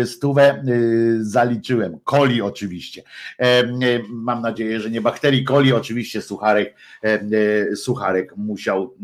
stówę 0.04 0.62
y, 0.68 1.24
zaliczyłem. 1.24 1.98
Coli 2.04 2.42
oczywiście. 2.42 3.02
Y, 3.02 4.04
mam 4.08 4.42
nadzieję, 4.42 4.80
że 4.80 4.90
nie 4.90 5.00
bakterii 5.00 5.44
coli, 5.44 5.72
oczywiście 5.72 6.22
sucharek, 6.22 6.74
y, 7.04 7.76
sucharek 7.76 8.36
musiał 8.36 8.94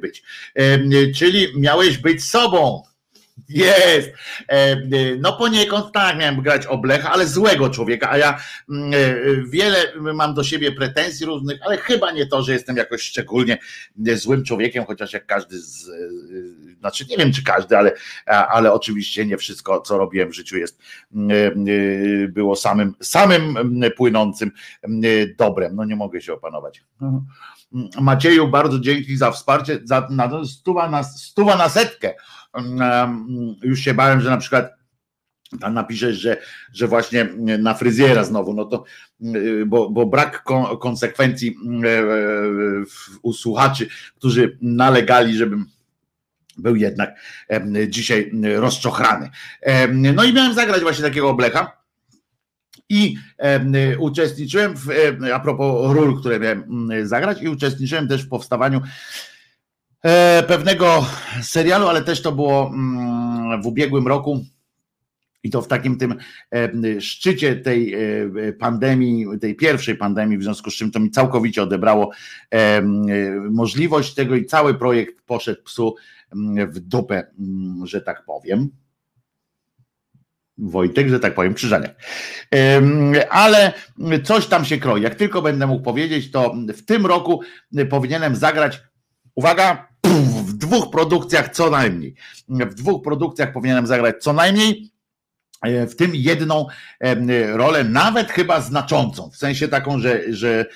być. 0.00 0.22
Czyli 1.16 1.46
miałeś 1.56 1.98
być 1.98 2.24
sobą. 2.24 2.82
Jest. 3.48 4.10
No 5.18 5.32
poniekąd 5.32 5.92
tak, 5.92 6.18
miałem 6.18 6.42
grać 6.42 6.66
oblecha, 6.66 7.10
ale 7.10 7.26
złego 7.26 7.70
człowieka, 7.70 8.10
a 8.10 8.18
ja 8.18 8.40
mm, 8.70 8.92
wiele 9.50 9.92
mam 10.14 10.34
do 10.34 10.44
siebie 10.44 10.72
pretensji 10.72 11.26
różnych, 11.26 11.58
ale 11.66 11.76
chyba 11.76 12.10
nie 12.10 12.26
to, 12.26 12.42
że 12.42 12.52
jestem 12.52 12.76
jakoś 12.76 13.02
szczególnie 13.02 13.58
złym 14.14 14.44
człowiekiem, 14.44 14.84
chociaż 14.84 15.12
jak 15.12 15.26
każdy 15.26 15.58
z 15.58 15.90
znaczy 16.82 17.06
nie 17.10 17.16
wiem 17.16 17.32
czy 17.32 17.44
każdy, 17.44 17.78
ale, 17.78 17.92
ale 18.26 18.72
oczywiście 18.72 19.26
nie 19.26 19.36
wszystko, 19.36 19.80
co 19.80 19.98
robiłem 19.98 20.30
w 20.30 20.34
życiu 20.34 20.58
jest 20.58 20.82
mm, 21.14 21.30
y, 21.68 22.28
było 22.32 22.56
samym, 22.56 22.94
samym 23.00 23.56
mm, 23.56 23.90
płynącym 23.96 24.50
mm, 24.82 25.02
dobrem. 25.38 25.76
No 25.76 25.84
nie 25.84 25.96
mogę 25.96 26.20
się 26.20 26.32
opanować. 26.32 26.84
Macieju, 28.00 28.48
bardzo 28.48 28.78
dzięki 28.78 29.16
za 29.16 29.30
wsparcie, 29.30 29.80
za 29.84 30.08
na, 30.10 30.44
stuwa, 30.44 30.90
na, 30.90 31.02
stuwa 31.02 31.56
na 31.56 31.68
setkę. 31.68 32.14
Już 33.62 33.80
się 33.80 33.94
bałem, 33.94 34.20
że 34.20 34.30
na 34.30 34.36
przykład 34.36 34.70
tam 35.60 35.74
napiszesz, 35.74 36.16
że, 36.16 36.36
że 36.72 36.88
właśnie 36.88 37.28
na 37.58 37.74
fryzjera 37.74 38.24
znowu, 38.24 38.54
no 38.54 38.64
to 38.64 38.84
bo, 39.66 39.90
bo 39.90 40.06
brak 40.06 40.44
konsekwencji 40.80 41.56
u 43.22 43.32
słuchaczy, 43.32 43.88
którzy 44.16 44.58
nalegali, 44.62 45.36
żebym 45.36 45.66
był 46.58 46.76
jednak 46.76 47.14
dzisiaj 47.88 48.30
rozczochrany. 48.56 49.30
No 49.92 50.24
i 50.24 50.32
miałem 50.32 50.54
zagrać 50.54 50.82
właśnie 50.82 51.04
takiego 51.04 51.30
oblecha. 51.30 51.82
I 52.88 53.16
uczestniczyłem 53.98 54.74
w, 54.76 54.86
a 55.34 55.40
propos 55.40 55.94
ról, 55.94 56.20
które 56.20 56.40
miałem 56.40 56.62
mm, 56.62 57.06
zagrać, 57.06 57.42
i 57.42 57.48
uczestniczyłem 57.48 58.08
też 58.08 58.22
w 58.22 58.28
powstawaniu 58.28 58.80
e, 60.02 60.42
pewnego 60.48 61.06
serialu, 61.42 61.88
ale 61.88 62.02
też 62.02 62.22
to 62.22 62.32
było 62.32 62.70
mm, 62.74 63.62
w 63.62 63.66
ubiegłym 63.66 64.08
roku. 64.08 64.44
I 65.44 65.50
to 65.50 65.62
w 65.62 65.68
takim 65.68 65.98
tym 65.98 66.14
szczycie 67.00 67.56
tej 67.56 67.94
e, 67.94 68.52
pandemii, 68.52 69.26
tej 69.40 69.54
pierwszej 69.54 69.96
pandemii, 69.96 70.38
w 70.38 70.42
związku 70.42 70.70
z 70.70 70.74
czym 70.74 70.90
to 70.90 71.00
mi 71.00 71.10
całkowicie 71.10 71.62
odebrało 71.62 72.10
możliwość 73.50 74.14
tego 74.14 74.36
i 74.36 74.44
cały 74.44 74.74
projekt 74.74 75.22
poszedł 75.26 75.62
psu 75.62 75.94
w 76.68 76.80
dupę, 76.80 77.26
mm, 77.38 77.86
że 77.86 78.00
tak 78.00 78.24
powiem. 78.24 78.70
Wojtek, 80.58 81.08
że 81.08 81.20
tak 81.20 81.34
powiem, 81.34 81.54
krzyżaniak. 81.54 81.94
Ale 83.30 83.72
coś 84.24 84.46
tam 84.46 84.64
się 84.64 84.78
kroi. 84.78 85.02
Jak 85.02 85.14
tylko 85.14 85.42
będę 85.42 85.66
mógł 85.66 85.82
powiedzieć, 85.82 86.30
to 86.30 86.54
w 86.76 86.84
tym 86.84 87.06
roku 87.06 87.40
powinienem 87.90 88.36
zagrać, 88.36 88.82
uwaga, 89.34 89.88
w 90.46 90.52
dwóch 90.52 90.90
produkcjach 90.90 91.48
co 91.48 91.70
najmniej. 91.70 92.14
W 92.48 92.74
dwóch 92.74 93.02
produkcjach 93.02 93.52
powinienem 93.52 93.86
zagrać 93.86 94.22
co 94.22 94.32
najmniej. 94.32 94.92
E, 95.62 95.86
w 95.86 95.96
tym 95.96 96.14
jedną 96.14 96.66
rolę, 97.52 97.84
nawet 97.84 98.30
chyba 98.30 98.60
znaczącą, 98.60 99.30
w 99.30 99.36
sensie 99.36 99.68
taką, 99.68 99.98
że, 99.98 100.32
że 100.32 100.66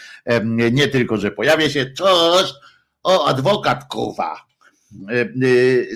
nie 0.71 0.89
tylko, 0.89 1.17
że 1.17 1.31
pojawia 1.31 1.71
się, 1.71 1.87
cześć, 1.87 2.55
o 3.03 3.27
adwokat 3.27 3.85
kuwa, 3.85 4.46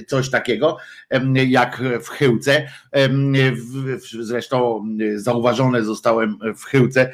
coś 0.06 0.30
takiego 0.30 0.76
jak 1.46 1.82
w 2.02 2.08
Chyłce. 2.08 2.68
Zresztą 4.20 4.86
zauważone 5.14 5.84
zostałem 5.84 6.38
w 6.56 6.64
Chyłce. 6.64 7.12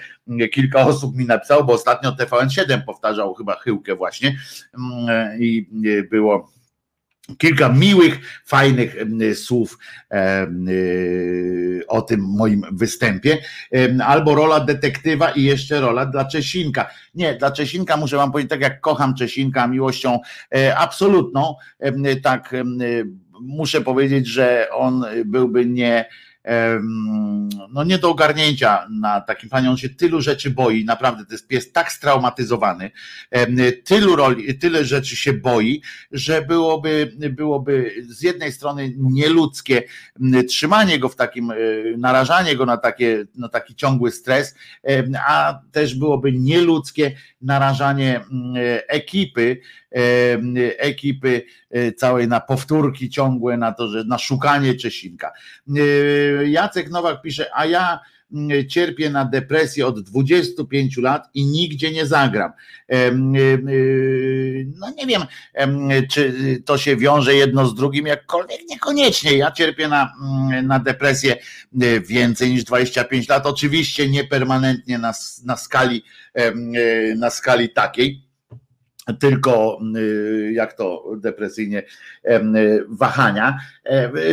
Kilka 0.52 0.86
osób 0.86 1.16
mi 1.16 1.26
napisało, 1.26 1.64
bo 1.64 1.72
ostatnio 1.72 2.10
TVN7 2.10 2.82
powtarzał 2.86 3.34
chyba 3.34 3.56
Chyłkę 3.56 3.96
właśnie 3.96 4.38
i 5.38 5.66
było 6.10 6.55
kilka 7.38 7.68
miłych, 7.68 8.42
fajnych 8.44 8.96
słów 9.34 9.78
o 11.88 12.02
tym 12.02 12.20
moim 12.20 12.62
występie, 12.72 13.38
albo 14.04 14.34
rola 14.34 14.60
detektywa 14.60 15.30
i 15.30 15.42
jeszcze 15.42 15.80
rola 15.80 16.06
dla 16.06 16.24
Czesinka. 16.24 16.90
Nie, 17.14 17.34
dla 17.34 17.50
Czesinka 17.50 17.96
muszę 17.96 18.16
wam 18.16 18.32
powiedzieć, 18.32 18.50
tak 18.50 18.60
jak 18.60 18.80
kocham 18.80 19.14
Czesinka 19.14 19.66
miłością 19.66 20.18
e, 20.54 20.78
absolutną, 20.78 21.54
tak 22.22 22.54
muszę 23.40 23.80
powiedzieć, 23.80 24.26
że 24.26 24.68
on 24.72 25.04
byłby 25.24 25.66
nie 25.66 26.08
no 27.70 27.84
nie 27.84 27.98
do 27.98 28.10
ogarnięcia 28.10 28.86
na 28.90 29.20
takim 29.20 29.50
panie, 29.50 29.70
on 29.70 29.76
się 29.76 29.88
tylu 29.88 30.20
rzeczy 30.20 30.50
boi, 30.50 30.84
naprawdę 30.84 31.24
to 31.26 31.32
jest 31.32 31.48
pies 31.48 31.72
tak 31.72 31.92
straumatyzowany, 31.92 32.90
tylu 33.84 34.16
roli, 34.16 34.58
tyle 34.58 34.84
rzeczy 34.84 35.16
się 35.16 35.32
boi, 35.32 35.82
że 36.12 36.42
byłoby, 36.42 37.12
byłoby 37.30 37.94
z 38.08 38.22
jednej 38.22 38.52
strony 38.52 38.94
nieludzkie 38.96 39.82
trzymanie 40.48 40.98
go 40.98 41.08
w 41.08 41.16
takim, 41.16 41.50
e, 41.50 41.56
narażanie 41.98 42.56
go 42.56 42.66
na, 42.66 42.76
takie, 42.76 43.24
na 43.34 43.48
taki 43.48 43.74
ciągły 43.74 44.10
stres, 44.10 44.54
a 45.28 45.60
też 45.72 45.94
byłoby 45.94 46.32
nieludzkie 46.32 47.16
narażanie 47.40 48.20
ekipy, 48.88 49.60
ekipy 50.78 51.42
e, 51.70 51.92
całej 51.92 52.28
na 52.28 52.40
powtórki 52.40 53.10
ciągłe, 53.10 53.56
na 53.56 53.72
to, 53.72 53.88
że 53.88 54.04
na 54.04 54.18
szukanie 54.18 54.74
Czesinka. 54.74 55.32
E, 55.76 55.80
Jacek 56.48 56.90
Nowak 56.90 57.22
pisze, 57.22 57.50
a 57.54 57.66
ja 57.66 58.00
mm, 58.32 58.68
cierpię 58.68 59.10
na 59.10 59.24
depresję 59.24 59.86
od 59.86 60.00
25 60.00 60.96
lat 60.96 61.28
i 61.34 61.46
nigdzie 61.46 61.92
nie 61.92 62.06
zagram. 62.06 62.52
E, 62.88 63.12
no 64.78 64.90
nie 64.96 65.06
wiem, 65.06 65.22
czy 66.10 66.34
to 66.64 66.78
się 66.78 66.96
wiąże 66.96 67.34
jedno 67.34 67.66
z 67.66 67.74
drugim, 67.74 68.06
jakkolwiek 68.06 68.60
niekoniecznie. 68.68 69.36
Ja 69.36 69.50
cierpię 69.50 69.88
na, 69.88 70.12
mm, 70.22 70.66
na 70.66 70.78
depresję 70.78 71.36
więcej 72.08 72.50
niż 72.50 72.64
25 72.64 73.28
lat, 73.28 73.46
oczywiście 73.46 74.08
nie 74.08 74.24
permanentnie 74.24 74.98
na, 74.98 75.12
na 75.44 75.56
skali 75.56 76.04
na 77.16 77.30
skali 77.30 77.68
takiej 77.70 78.25
tylko 79.12 79.80
y, 79.96 80.52
jak 80.52 80.72
to 80.72 81.04
depresyjnie 81.16 81.82
wahania 82.88 83.58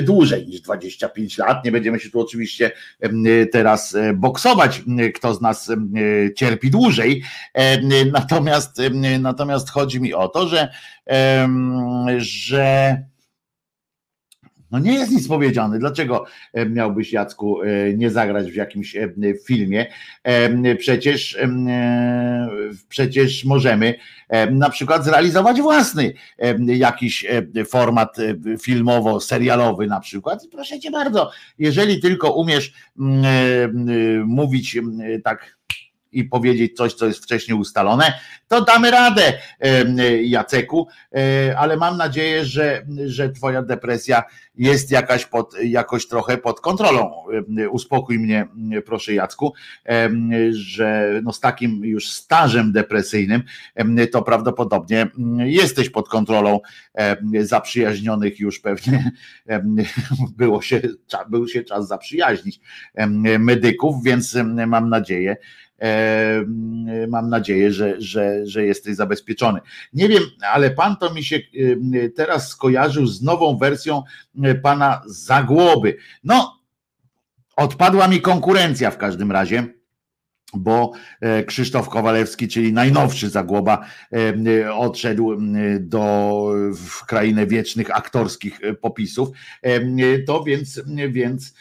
dłużej 0.01 0.47
niż 0.47 0.61
25 0.61 1.37
lat. 1.37 1.65
Nie 1.65 1.71
będziemy 1.71 1.99
się 1.99 2.09
tu 2.09 2.19
oczywiście 2.19 2.71
teraz 3.51 3.95
e, 3.95 4.13
boksować, 4.13 4.81
kto 5.15 5.33
z 5.33 5.41
nas 5.41 5.71
cierpi 6.35 6.71
dłużej. 6.71 7.23
Natomiast 8.11 8.81
natomiast 9.19 9.69
chodzi 9.69 10.01
mi 10.01 10.13
o 10.13 10.27
to, 10.27 10.47
że 10.47 10.69
że 12.17 12.97
no 14.73 14.79
nie 14.79 14.93
jest 14.93 15.11
nic 15.11 15.27
powiedziane. 15.27 15.79
Dlaczego 15.79 16.25
e, 16.53 16.65
miałbyś, 16.65 17.13
Jacku, 17.13 17.61
e, 17.61 17.93
nie 17.93 18.09
zagrać 18.09 18.51
w 18.51 18.55
jakimś 18.55 18.95
e, 18.95 19.09
filmie? 19.45 19.85
Przecież, 20.79 21.37
przecież 22.89 23.45
możemy 23.45 23.95
na 24.51 24.69
przykład 24.69 25.05
zrealizować 25.05 25.61
własny 25.61 26.13
jakiś 26.65 27.25
format 27.67 28.17
filmowo-serialowy 28.61 29.87
na 29.87 29.99
przykład. 29.99 30.47
Proszę 30.51 30.79
cię 30.79 30.91
bardzo, 30.91 31.31
jeżeli 31.59 32.01
tylko 32.01 32.33
umiesz 32.33 32.73
mówić 34.25 34.77
tak 35.23 35.57
i 36.13 36.23
powiedzieć 36.23 36.77
coś, 36.77 36.93
co 36.93 37.05
jest 37.05 37.23
wcześniej 37.23 37.59
ustalone, 37.59 38.13
to 38.47 38.61
damy 38.61 38.91
radę, 38.91 39.33
Jaceku, 40.23 40.87
e, 41.15 41.57
ale 41.57 41.77
mam 41.77 41.97
nadzieję, 41.97 42.45
że, 42.45 42.85
że 43.05 43.29
Twoja 43.29 43.61
depresja 43.61 44.23
jest 44.55 44.91
jakaś 44.91 45.25
pod, 45.25 45.55
jakoś 45.63 46.07
trochę 46.07 46.37
pod 46.37 46.61
kontrolą. 46.61 47.11
Uspokój 47.71 48.19
mnie, 48.19 48.47
proszę 48.85 49.13
Jacku, 49.13 49.53
że 50.51 51.19
no 51.23 51.33
z 51.33 51.39
takim 51.39 51.85
już 51.85 52.11
stażem 52.11 52.71
depresyjnym, 52.71 53.43
to 54.11 54.21
prawdopodobnie 54.21 55.07
jesteś 55.37 55.89
pod 55.89 56.09
kontrolą 56.09 56.59
zaprzyjaźnionych 57.41 58.39
już 58.39 58.59
pewnie 58.59 59.11
było 60.37 60.61
się, 60.61 60.81
był 61.29 61.47
się 61.47 61.63
czas 61.63 61.87
zaprzyjaźnić 61.87 62.59
medyków, 63.39 64.03
więc 64.03 64.37
mam 64.67 64.89
nadzieję, 64.89 65.37
mam 67.07 67.29
nadzieję, 67.29 67.71
że, 67.71 68.01
że, 68.01 68.47
że 68.47 68.65
jesteś 68.65 68.95
zabezpieczony. 68.95 69.59
Nie 69.93 70.09
wiem, 70.09 70.23
ale 70.51 70.71
pan 70.71 70.97
to 70.97 71.13
mi 71.13 71.23
się 71.23 71.39
teraz 72.15 72.49
skojarzył 72.49 73.07
z 73.07 73.21
nową 73.21 73.57
wersją 73.57 74.03
pana 74.63 75.01
Zagłoby. 75.05 75.97
No, 76.23 76.59
odpadła 77.55 78.07
mi 78.07 78.21
konkurencja 78.21 78.91
w 78.91 78.97
każdym 78.97 79.31
razie 79.31 79.82
bo 80.55 80.91
e, 81.21 81.43
Krzysztof 81.43 81.89
Kowalewski, 81.89 82.47
czyli 82.47 82.73
najnowszy 82.73 83.29
Zagłoba, 83.29 83.85
e, 84.65 84.73
odszedł 84.73 85.37
do 85.79 86.13
w 86.75 87.05
krainę 87.05 87.47
wiecznych 87.47 87.97
aktorskich 87.97 88.59
e, 88.63 88.73
popisów, 88.73 89.29
to 90.27 90.43
więc, 90.43 90.81
więc 91.09 91.53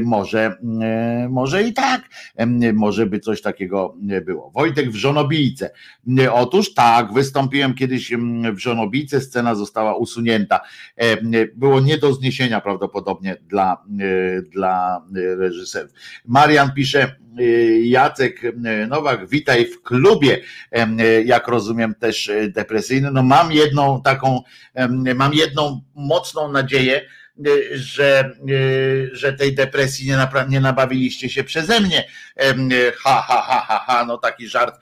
może, 0.00 0.56
może 1.28 1.62
i 1.62 1.72
tak, 1.72 2.02
może 2.74 3.06
by 3.06 3.20
coś 3.20 3.42
takiego 3.42 3.96
było. 4.24 4.50
Wojtek 4.50 4.90
w 4.90 4.94
Żonobijce. 4.94 5.70
Otóż 6.32 6.74
tak, 6.74 7.12
wystąpiłem 7.12 7.74
kiedyś 7.74 8.12
w 8.54 8.58
Żonobijce, 8.58 9.20
scena 9.20 9.54
została 9.54 9.96
usunięta. 9.96 10.60
Było 11.54 11.80
nie 11.80 11.98
do 11.98 12.12
zniesienia 12.12 12.60
prawdopodobnie 12.60 13.36
dla, 13.48 13.82
dla 14.50 15.02
reżyserów. 15.38 15.92
Marian 16.26 16.72
pisze, 16.72 17.16
Jacek 18.18 18.42
Nowak, 18.88 19.28
witaj 19.28 19.66
w 19.66 19.82
klubie, 19.82 20.40
jak 21.24 21.48
rozumiem 21.48 21.94
też 21.94 22.30
depresyjny. 22.48 23.10
No 23.10 23.22
mam 23.22 23.52
jedną 23.52 24.02
taką, 24.02 24.42
mam 25.14 25.34
jedną 25.34 25.82
mocną 25.94 26.52
nadzieję, 26.52 27.08
że, 27.72 28.30
że 29.12 29.32
tej 29.32 29.54
depresji 29.54 30.08
nie, 30.08 30.28
nie 30.48 30.60
nabawiliście 30.60 31.28
się 31.28 31.44
przeze 31.44 31.80
mnie. 31.80 32.08
Ha, 32.96 33.24
ha, 33.28 33.42
ha, 33.46 33.64
ha, 33.68 33.84
ha, 33.86 34.04
no 34.04 34.18
taki 34.18 34.48
żart 34.48 34.80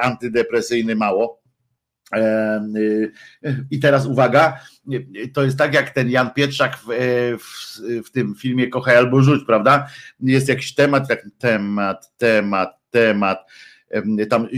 antydepresyjny 0.00 0.94
mało. 0.94 1.41
I 3.70 3.80
teraz 3.80 4.06
uwaga, 4.06 4.60
to 5.34 5.44
jest 5.44 5.58
tak 5.58 5.74
jak 5.74 5.90
ten 5.90 6.10
Jan 6.10 6.30
Pietrzak 6.30 6.78
w, 6.78 6.86
w, 7.38 8.06
w, 8.06 8.10
tym 8.10 8.34
filmie 8.34 8.68
Kochaj 8.68 8.96
albo 8.96 9.22
rzuć, 9.22 9.44
prawda? 9.46 9.88
Jest 10.20 10.48
jakiś 10.48 10.74
temat, 10.74 11.08
tak 11.08 11.26
temat, 11.38 12.12
temat, 12.18 12.80
temat, 12.90 13.46
tam 14.30 14.48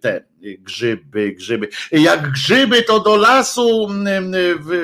te 0.00 0.24
grzyby, 0.40 1.32
grzyby. 1.32 1.68
Jak 1.92 2.30
grzyby, 2.30 2.82
to 2.82 3.00
do 3.00 3.16
lasu 3.16 3.88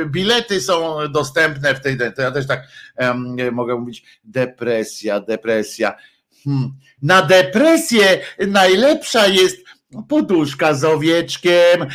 bilety 0.07 0.61
są 0.61 0.97
dostępne 1.13 1.75
w 1.75 1.81
tej, 1.81 1.99
to 2.17 2.23
ja 2.23 2.31
też 2.31 2.47
tak 2.47 2.69
um, 2.99 3.37
mogę 3.53 3.75
mówić, 3.75 4.05
depresja, 4.25 5.21
depresja. 5.21 5.97
Hmm. 6.45 6.73
Na 7.03 7.23
depresję 7.23 8.21
najlepsza 8.47 9.27
jest 9.27 9.66
poduszka 10.09 10.75
z 10.75 10.85
owieczkiem 10.85 11.87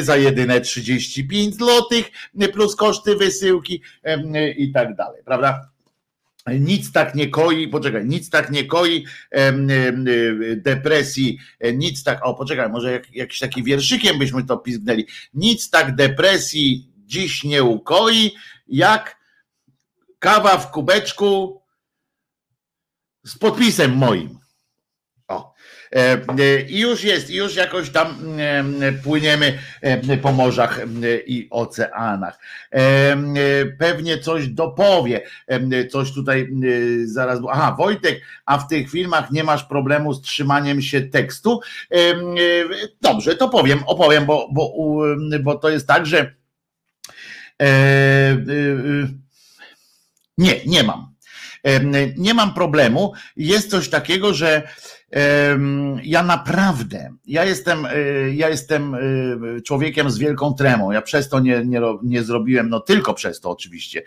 za 0.00 0.16
jedyne 0.16 0.60
35 0.60 1.56
złotych 1.56 2.10
plus 2.52 2.76
koszty 2.76 3.16
wysyłki 3.16 3.82
i 4.56 4.72
tak 4.72 4.96
dalej, 4.96 5.22
prawda? 5.24 5.70
Nic 6.60 6.92
tak 6.92 7.14
nie 7.14 7.28
koi, 7.28 7.68
poczekaj, 7.68 8.06
nic 8.06 8.30
tak 8.30 8.50
nie 8.50 8.64
koi 8.64 9.06
depresji, 10.56 11.38
nic 11.74 12.04
tak, 12.04 12.26
o 12.26 12.34
poczekaj, 12.34 12.70
może 12.70 12.92
jak, 12.92 13.14
jakiś 13.14 13.38
taki 13.38 13.62
wierszykiem 13.62 14.18
byśmy 14.18 14.44
to 14.44 14.56
pizgnęli, 14.56 15.06
nic 15.34 15.70
tak 15.70 15.94
depresji 15.94 16.92
dziś 17.06 17.44
nie 17.44 17.62
ukoi, 17.62 18.34
jak 18.68 19.16
kawa 20.18 20.58
w 20.58 20.70
kubeczku 20.70 21.62
z 23.24 23.38
podpisem 23.38 23.96
moim. 23.96 24.43
E, 25.94 26.12
e, 26.38 26.60
I 26.60 26.80
już 26.80 27.04
jest, 27.04 27.30
już 27.30 27.56
jakoś 27.56 27.90
tam 27.90 28.38
e, 28.38 28.92
płyniemy 28.92 29.58
po 30.22 30.32
morzach 30.32 30.80
i 31.26 31.48
oceanach. 31.50 32.38
Pewnie 33.78 34.18
coś 34.18 34.48
dopowie, 34.48 35.20
coś 35.90 36.12
tutaj 36.12 36.48
zaraz. 37.04 37.38
Aha, 37.50 37.74
Wojtek, 37.78 38.20
a 38.46 38.58
w 38.58 38.68
tych 38.68 38.90
filmach 38.90 39.30
nie 39.30 39.44
masz 39.44 39.64
problemu 39.64 40.14
z 40.14 40.22
trzymaniem 40.22 40.82
się 40.82 41.00
tekstu? 41.00 41.60
Dobrze, 43.00 43.36
to 43.36 43.48
powiem, 43.48 43.78
opowiem, 43.86 44.26
bo, 44.26 44.48
bo, 44.52 44.72
bo 45.40 45.54
to 45.54 45.68
jest 45.68 45.86
tak, 45.86 46.06
że 46.06 46.34
nie, 50.38 50.60
nie 50.66 50.82
mam. 50.82 51.14
Nie 52.16 52.34
mam 52.34 52.54
problemu. 52.54 53.12
Jest 53.36 53.70
coś 53.70 53.88
takiego, 53.88 54.34
że 54.34 54.68
ja 56.02 56.22
naprawdę, 56.22 57.14
ja 57.26 57.44
jestem, 57.44 57.86
e, 57.86 57.90
ja 58.34 58.48
jestem 58.48 58.94
e, 58.94 58.98
człowiekiem 59.60 60.10
z 60.10 60.18
wielką 60.18 60.54
tremą. 60.54 60.92
Ja 60.92 61.02
przez 61.02 61.28
to 61.28 61.40
nie, 61.40 61.64
nie, 61.64 61.80
nie 62.02 62.22
zrobiłem, 62.22 62.68
no 62.68 62.80
tylko 62.80 63.14
przez 63.14 63.40
to 63.40 63.50
oczywiście, 63.50 64.02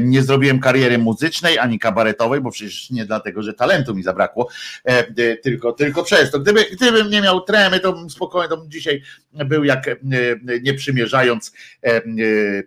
nie 0.00 0.22
zrobiłem 0.22 0.60
kariery 0.60 0.98
muzycznej 0.98 1.58
ani 1.58 1.78
kabaretowej, 1.78 2.40
bo 2.40 2.50
przecież 2.50 2.90
nie 2.90 3.04
dlatego, 3.06 3.42
że 3.42 3.54
talentu 3.54 3.94
mi 3.94 4.02
zabrakło, 4.02 4.48
e, 4.84 5.36
tylko, 5.36 5.72
tylko 5.72 6.02
przez 6.02 6.30
to. 6.30 6.40
Gdyby, 6.40 6.64
gdybym 6.72 7.10
nie 7.10 7.20
miał 7.20 7.40
tremy, 7.40 7.80
to 7.80 8.10
spokojnie, 8.10 8.48
to 8.48 8.64
dzisiaj 8.68 9.02
był 9.32 9.64
jak 9.64 9.86
nie 10.62 10.74
przymierzając 10.74 11.52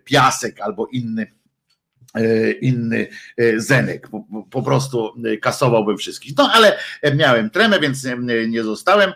piasek 0.04 0.60
albo 0.60 0.86
inny 0.86 1.26
inny 2.60 3.08
e, 3.36 3.60
Zenek, 3.60 4.08
po, 4.08 4.24
po, 4.50 4.62
prostu 4.62 5.14
kasowałbym 5.40 5.98
wszystkich. 5.98 6.32
No 6.38 6.50
ale 6.52 6.78
miałem 7.14 7.50
tremę, 7.50 7.80
więc 7.80 8.06
nie 8.48 8.62
zostałem 8.62 9.12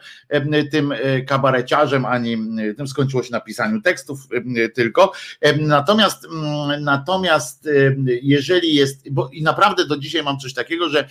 tym 0.71 0.95
kabareciarzem, 1.27 2.05
ani 2.05 2.37
tym 2.77 2.89
skończyło 2.89 3.23
się 3.23 3.33
na 3.33 3.41
pisaniu 3.41 3.81
tekstów 3.81 4.21
tylko. 4.75 5.13
Natomiast 5.59 6.27
natomiast 6.81 7.69
jeżeli 8.23 8.75
jest, 8.75 9.11
bo 9.11 9.31
i 9.33 9.43
naprawdę 9.43 9.87
do 9.87 9.97
dzisiaj 9.97 10.23
mam 10.23 10.39
coś 10.39 10.55
takiego, 10.55 10.89
że 10.89 11.09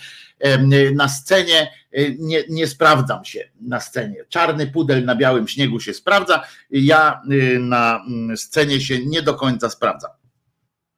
na 0.94 1.08
scenie 1.08 1.72
nie, 2.18 2.44
nie 2.48 2.66
sprawdzam 2.66 3.24
się 3.24 3.48
na 3.60 3.80
scenie. 3.80 4.24
Czarny 4.28 4.66
pudel 4.66 5.04
na 5.04 5.16
białym 5.16 5.48
śniegu 5.48 5.80
się 5.80 5.94
sprawdza, 5.94 6.42
ja 6.70 7.22
na 7.60 8.04
scenie 8.36 8.80
się 8.80 9.06
nie 9.06 9.22
do 9.22 9.34
końca 9.34 9.70
sprawdzam 9.70 10.10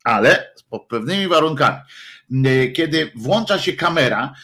ale 0.05 0.53
pod 0.71 0.87
pewnymi 0.87 1.29
warunkami. 1.29 1.79
E, 2.45 2.69
kiedy 2.69 3.11
włącza 3.17 3.59
się 3.59 3.73
kamera 3.73 4.35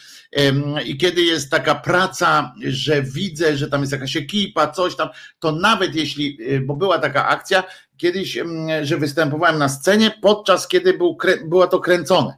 i 0.85 0.97
kiedy 0.97 1.21
jest 1.21 1.51
taka 1.51 1.75
praca, 1.75 2.53
że 2.67 3.01
widzę, 3.01 3.57
że 3.57 3.69
tam 3.69 3.81
jest 3.81 3.93
jakaś 3.93 4.17
ekipa, 4.17 4.67
coś 4.67 4.95
tam, 4.95 5.09
to 5.39 5.51
nawet 5.51 5.95
jeśli, 5.95 6.37
e, 6.49 6.59
bo 6.59 6.75
była 6.75 6.99
taka 6.99 7.27
akcja 7.27 7.63
kiedyś, 7.97 8.37
że 8.81 8.97
występowałem 8.97 9.57
na 9.57 9.69
scenie, 9.69 10.11
podczas 10.21 10.67
kiedy 10.67 10.97
był, 10.97 11.17
było 11.45 11.67
to 11.67 11.79
kręcone. 11.79 12.37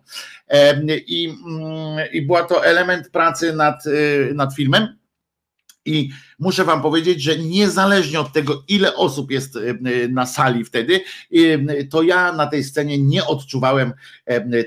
I, 1.07 1.33
I 2.11 2.21
była 2.21 2.43
to 2.43 2.65
element 2.65 3.09
pracy 3.09 3.53
nad, 3.53 3.83
e, 3.87 4.33
nad 4.33 4.55
filmem 4.55 4.97
i 5.87 6.09
muszę 6.39 6.65
Wam 6.65 6.81
powiedzieć, 6.81 7.21
że 7.21 7.37
niezależnie 7.37 8.19
od 8.19 8.33
tego, 8.33 8.63
ile 8.67 8.95
osób 8.95 9.31
jest 9.31 9.55
e, 9.55 9.59
e, 9.59 10.07
na 10.07 10.25
sali 10.25 10.65
wtedy, 10.65 10.99
e, 11.33 11.83
to 11.83 12.01
ja 12.01 12.33
na 12.33 12.47
tej 12.47 12.63
scenie 12.63 12.97
nie 12.97 13.25
odczuwałem 13.25 13.93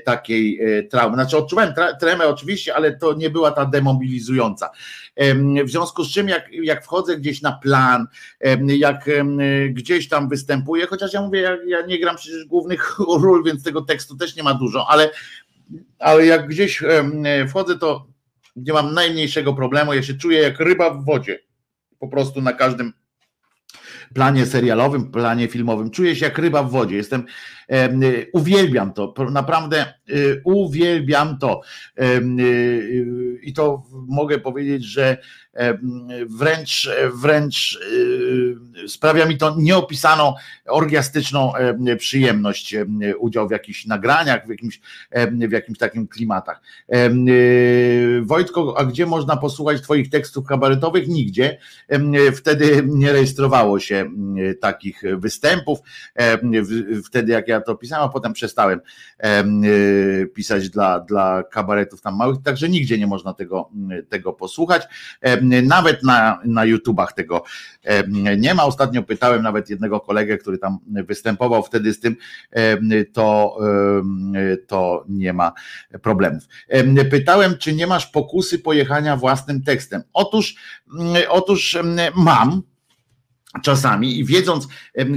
takiej 0.05 0.59
traumy. 0.91 1.15
Znaczy, 1.15 1.37
odczuwałem 1.37 1.73
tremę 1.99 2.27
oczywiście, 2.27 2.75
ale 2.75 2.97
to 2.97 3.13
nie 3.13 3.29
była 3.29 3.51
ta 3.51 3.65
demobilizująca. 3.65 4.69
W 5.65 5.69
związku 5.69 6.03
z 6.03 6.11
czym, 6.11 6.29
jak, 6.29 6.53
jak 6.63 6.83
wchodzę 6.83 7.17
gdzieś 7.17 7.41
na 7.41 7.51
plan, 7.51 8.07
jak 8.67 9.09
gdzieś 9.69 10.09
tam 10.09 10.29
występuję, 10.29 10.87
chociaż 10.87 11.13
ja 11.13 11.21
mówię, 11.21 11.41
ja, 11.41 11.57
ja 11.67 11.85
nie 11.85 11.99
gram 11.99 12.15
przecież 12.15 12.45
głównych 12.45 12.99
ról, 13.21 13.43
więc 13.43 13.63
tego 13.63 13.81
tekstu 13.81 14.17
też 14.17 14.35
nie 14.35 14.43
ma 14.43 14.53
dużo, 14.53 14.87
ale, 14.89 15.09
ale 15.99 16.25
jak 16.25 16.47
gdzieś 16.47 16.83
wchodzę, 17.47 17.77
to 17.77 18.10
nie 18.55 18.73
mam 18.73 18.93
najmniejszego 18.93 19.53
problemu. 19.53 19.93
Ja 19.93 20.03
się 20.03 20.13
czuję 20.13 20.39
jak 20.39 20.59
ryba 20.59 20.89
w 20.89 21.05
wodzie. 21.05 21.39
Po 21.99 22.07
prostu 22.07 22.41
na 22.41 22.53
każdym 22.53 22.93
planie 24.13 24.45
serialowym, 24.45 25.11
planie 25.11 25.47
filmowym. 25.47 25.91
Czuję 25.91 26.15
się 26.15 26.25
jak 26.25 26.37
ryba 26.37 26.63
w 26.63 26.71
wodzie. 26.71 26.95
Jestem, 26.95 27.25
e, 27.69 27.89
uwielbiam 28.33 28.93
to, 28.93 29.13
naprawdę 29.31 29.81
e, 29.81 29.93
uwielbiam 30.43 31.37
to. 31.37 31.61
E, 31.97 32.21
I 33.41 33.53
to 33.53 33.83
mogę 34.07 34.39
powiedzieć, 34.39 34.83
że 34.83 35.17
wręcz, 36.29 36.89
wręcz 37.13 37.79
sprawia 38.87 39.25
mi 39.25 39.37
to 39.37 39.55
nieopisaną 39.57 40.33
orgiastyczną 40.67 41.53
przyjemność 41.97 42.75
udział 43.19 43.47
w 43.47 43.51
jakichś 43.51 43.85
nagraniach, 43.85 44.45
w 44.45 44.49
jakimś, 44.49 44.81
w 45.47 45.51
jakimś 45.51 45.77
takim 45.77 46.07
klimatach. 46.07 46.61
Wojtko, 48.21 48.75
a 48.77 48.85
gdzie 48.85 49.05
można 49.05 49.37
posłuchać 49.37 49.81
Twoich 49.81 50.09
tekstów 50.09 50.45
kabaretowych? 50.45 51.07
Nigdzie. 51.07 51.57
Wtedy 52.35 52.83
nie 52.85 53.11
rejestrowało 53.11 53.79
się 53.79 54.11
takich 54.61 55.01
występów. 55.17 55.79
Wtedy 57.05 57.31
jak 57.31 57.47
ja 57.47 57.61
to 57.61 57.75
pisałem, 57.75 58.05
a 58.05 58.09
potem 58.09 58.33
przestałem 58.33 58.81
pisać 60.33 60.69
dla, 60.69 60.99
dla 60.99 61.43
kabaretów 61.51 62.01
tam 62.01 62.15
małych, 62.15 62.37
także 62.43 62.69
nigdzie 62.69 62.97
nie 62.97 63.07
można 63.07 63.33
tego, 63.33 63.69
tego 64.09 64.33
posłuchać. 64.33 64.87
Nawet 65.63 66.03
na, 66.03 66.39
na 66.45 66.65
YouTubach 66.65 67.13
tego 67.13 67.43
nie 68.37 68.53
ma. 68.53 68.63
Ostatnio 68.63 69.03
pytałem 69.03 69.43
nawet 69.43 69.69
jednego 69.69 69.99
kolegę, 69.99 70.37
który 70.37 70.57
tam 70.57 70.77
występował 70.87 71.63
wtedy 71.63 71.93
z 71.93 71.99
tym, 71.99 72.15
to, 73.13 73.57
to 74.67 75.05
nie 75.09 75.33
ma 75.33 75.51
problemów. 76.01 76.43
Pytałem, 77.11 77.57
czy 77.57 77.73
nie 77.73 77.87
masz 77.87 78.07
pokusy 78.07 78.59
pojechania 78.59 79.17
własnym 79.17 79.63
tekstem. 79.63 80.03
Otóż, 80.13 80.55
otóż 81.29 81.77
mam 82.15 82.61
czasami 83.63 84.19
i 84.19 84.25
wiedząc, 84.25 84.67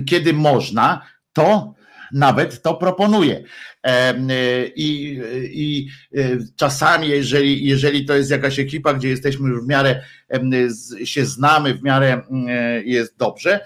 kiedy 0.07 0.33
można, 0.33 1.03
to 1.33 1.75
nawet 2.13 2.63
to 2.63 2.75
proponuję. 2.75 3.45
Y, 3.85 4.73
I, 4.77 5.21
i 5.53 5.89
y, 6.19 6.39
czasami, 6.57 7.09
jeżeli, 7.09 7.67
jeżeli 7.67 8.05
to 8.05 8.15
jest 8.15 8.31
jakaś 8.31 8.59
ekipa, 8.59 8.95
gdzie 8.95 9.09
jesteśmy 9.09 9.61
w 9.61 9.67
miarę 9.67 10.03
się 11.05 11.27
znamy, 11.27 11.75
w 11.75 11.83
miarę 11.83 12.23
jest 12.85 13.17
dobrze, 13.17 13.61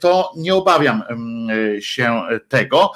to 0.00 0.32
nie 0.36 0.54
obawiam 0.54 1.02
się 1.80 2.22
tego 2.48 2.92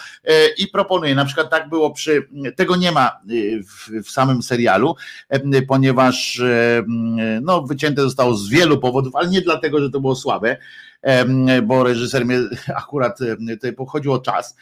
i 0.58 0.68
proponuję. 0.68 1.14
Na 1.14 1.24
przykład 1.24 1.50
tak 1.50 1.68
było 1.68 1.90
przy, 1.90 2.28
tego 2.56 2.76
nie 2.76 2.92
ma 2.92 3.20
y, 3.30 3.62
w, 3.62 4.06
w 4.06 4.10
samym 4.10 4.42
serialu, 4.42 4.94
ponieważ 5.68 6.42
no, 7.42 7.62
wycięte 7.62 8.02
zostało 8.02 8.34
z 8.34 8.48
wielu 8.48 8.78
powodów, 8.78 9.16
ale 9.16 9.28
nie 9.28 9.40
dlatego, 9.40 9.80
że 9.80 9.90
to 9.90 10.00
było 10.00 10.16
słabe 10.16 10.56
bo 11.62 11.84
reżyser 11.84 12.26
mnie 12.26 12.38
akurat 12.76 13.18
tutaj 13.48 13.72
pochodził 13.72 14.12
o 14.12 14.18
czas, 14.18 14.56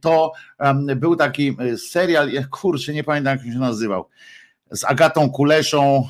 to 0.00 0.32
był 0.96 1.16
taki 1.16 1.56
serial, 1.90 2.30
kurczę, 2.50 2.92
nie 2.92 3.04
pamiętam 3.04 3.36
jak 3.36 3.46
się 3.54 3.58
nazywał, 3.58 4.08
z 4.70 4.84
Agatą 4.84 5.30
Kuleszą, 5.30 6.08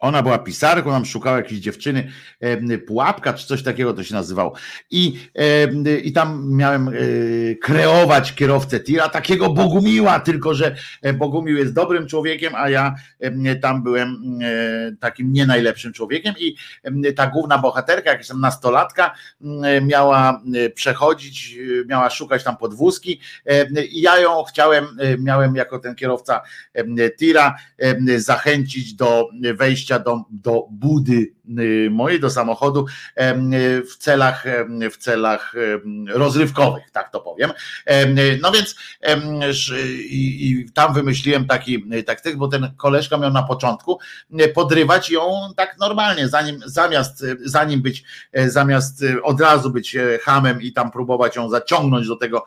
ona 0.00 0.22
była 0.22 0.38
pisarką, 0.38 0.90
nam 0.90 1.04
szukała 1.04 1.36
jakiejś 1.36 1.60
dziewczyny, 1.60 2.10
pułapka 2.86 3.32
czy 3.32 3.46
coś 3.46 3.62
takiego 3.62 3.94
to 3.94 4.04
się 4.04 4.14
nazywało. 4.14 4.54
I, 4.90 5.18
i 6.04 6.12
tam 6.12 6.52
miałem 6.52 6.88
e, 6.88 6.92
kreować 7.54 8.34
kierowcę 8.34 8.80
tira, 8.80 9.08
takiego 9.08 9.50
Bogumiła, 9.50 10.20
tylko 10.20 10.54
że 10.54 10.76
e, 11.02 11.12
Bogumił 11.12 11.56
jest 11.56 11.72
dobrym 11.72 12.06
człowiekiem, 12.06 12.54
a 12.54 12.70
ja 12.70 12.94
tam 13.62 13.82
byłem 13.82 14.38
e, 14.42 14.96
takim 15.00 15.32
nie 15.32 15.46
najlepszym 15.46 15.92
człowiekiem. 15.92 16.34
I 16.38 16.56
ta 17.16 17.26
główna 17.26 17.58
bohaterka, 17.58 18.10
jakaś 18.10 18.28
tam 18.28 18.40
nastolatka, 18.40 19.14
miała 19.82 20.42
przechodzić, 20.74 21.56
miała 21.86 22.10
szukać 22.10 22.44
tam 22.44 22.56
podwózki. 22.56 23.20
I 23.90 24.00
ja 24.00 24.18
ją 24.18 24.44
chciałem, 24.44 24.86
miałem 25.18 25.56
jako 25.56 25.78
ten 25.78 25.94
kierowca 25.94 26.40
tira 27.18 27.56
zachęcić 28.16 28.94
do 28.94 29.28
wejścia 29.54 29.89
wejścia 29.90 29.98
do, 29.98 30.24
do 30.30 30.68
budy 30.70 31.34
mojej, 31.90 32.20
do 32.20 32.30
samochodu 32.30 32.86
w 33.90 33.96
celach, 33.98 34.44
w 34.92 34.96
celach 34.96 35.54
rozrywkowych, 36.08 36.90
tak 36.92 37.12
to 37.12 37.20
powiem. 37.20 37.50
No 38.42 38.52
więc 38.52 38.76
i, 40.10 40.66
tam 40.74 40.94
wymyśliłem 40.94 41.46
taki 41.46 41.84
taktyk, 42.06 42.36
bo 42.36 42.48
ten 42.48 42.70
koleżka 42.76 43.16
miał 43.16 43.32
na 43.32 43.42
początku 43.42 43.98
podrywać 44.54 45.10
ją 45.10 45.50
tak 45.56 45.78
normalnie, 45.78 46.28
zanim 46.28 46.60
zamiast, 46.64 47.24
zanim 47.44 47.82
być, 47.82 48.04
e, 48.32 48.50
zamiast 48.50 49.04
od 49.22 49.40
razu 49.40 49.70
być 49.70 49.96
e, 49.96 50.18
hamem 50.22 50.62
i 50.62 50.72
tam 50.72 50.90
próbować 50.90 51.36
ją 51.36 51.48
zaciągnąć 51.48 52.08
do 52.08 52.16
tego, 52.16 52.46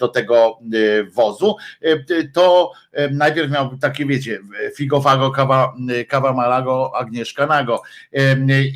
do 0.00 0.08
tego 0.08 0.58
e, 0.74 1.04
wozu, 1.04 1.56
to 2.32 2.72
najpierw 3.10 3.50
miał 3.50 3.76
takie, 3.76 4.06
wiecie, 4.06 4.40
figofago 4.76 5.30
kawa, 5.30 5.74
kawa 6.08 6.32
Malago, 6.32 6.92
Agnieszka 6.96 7.46
Nago 7.46 7.82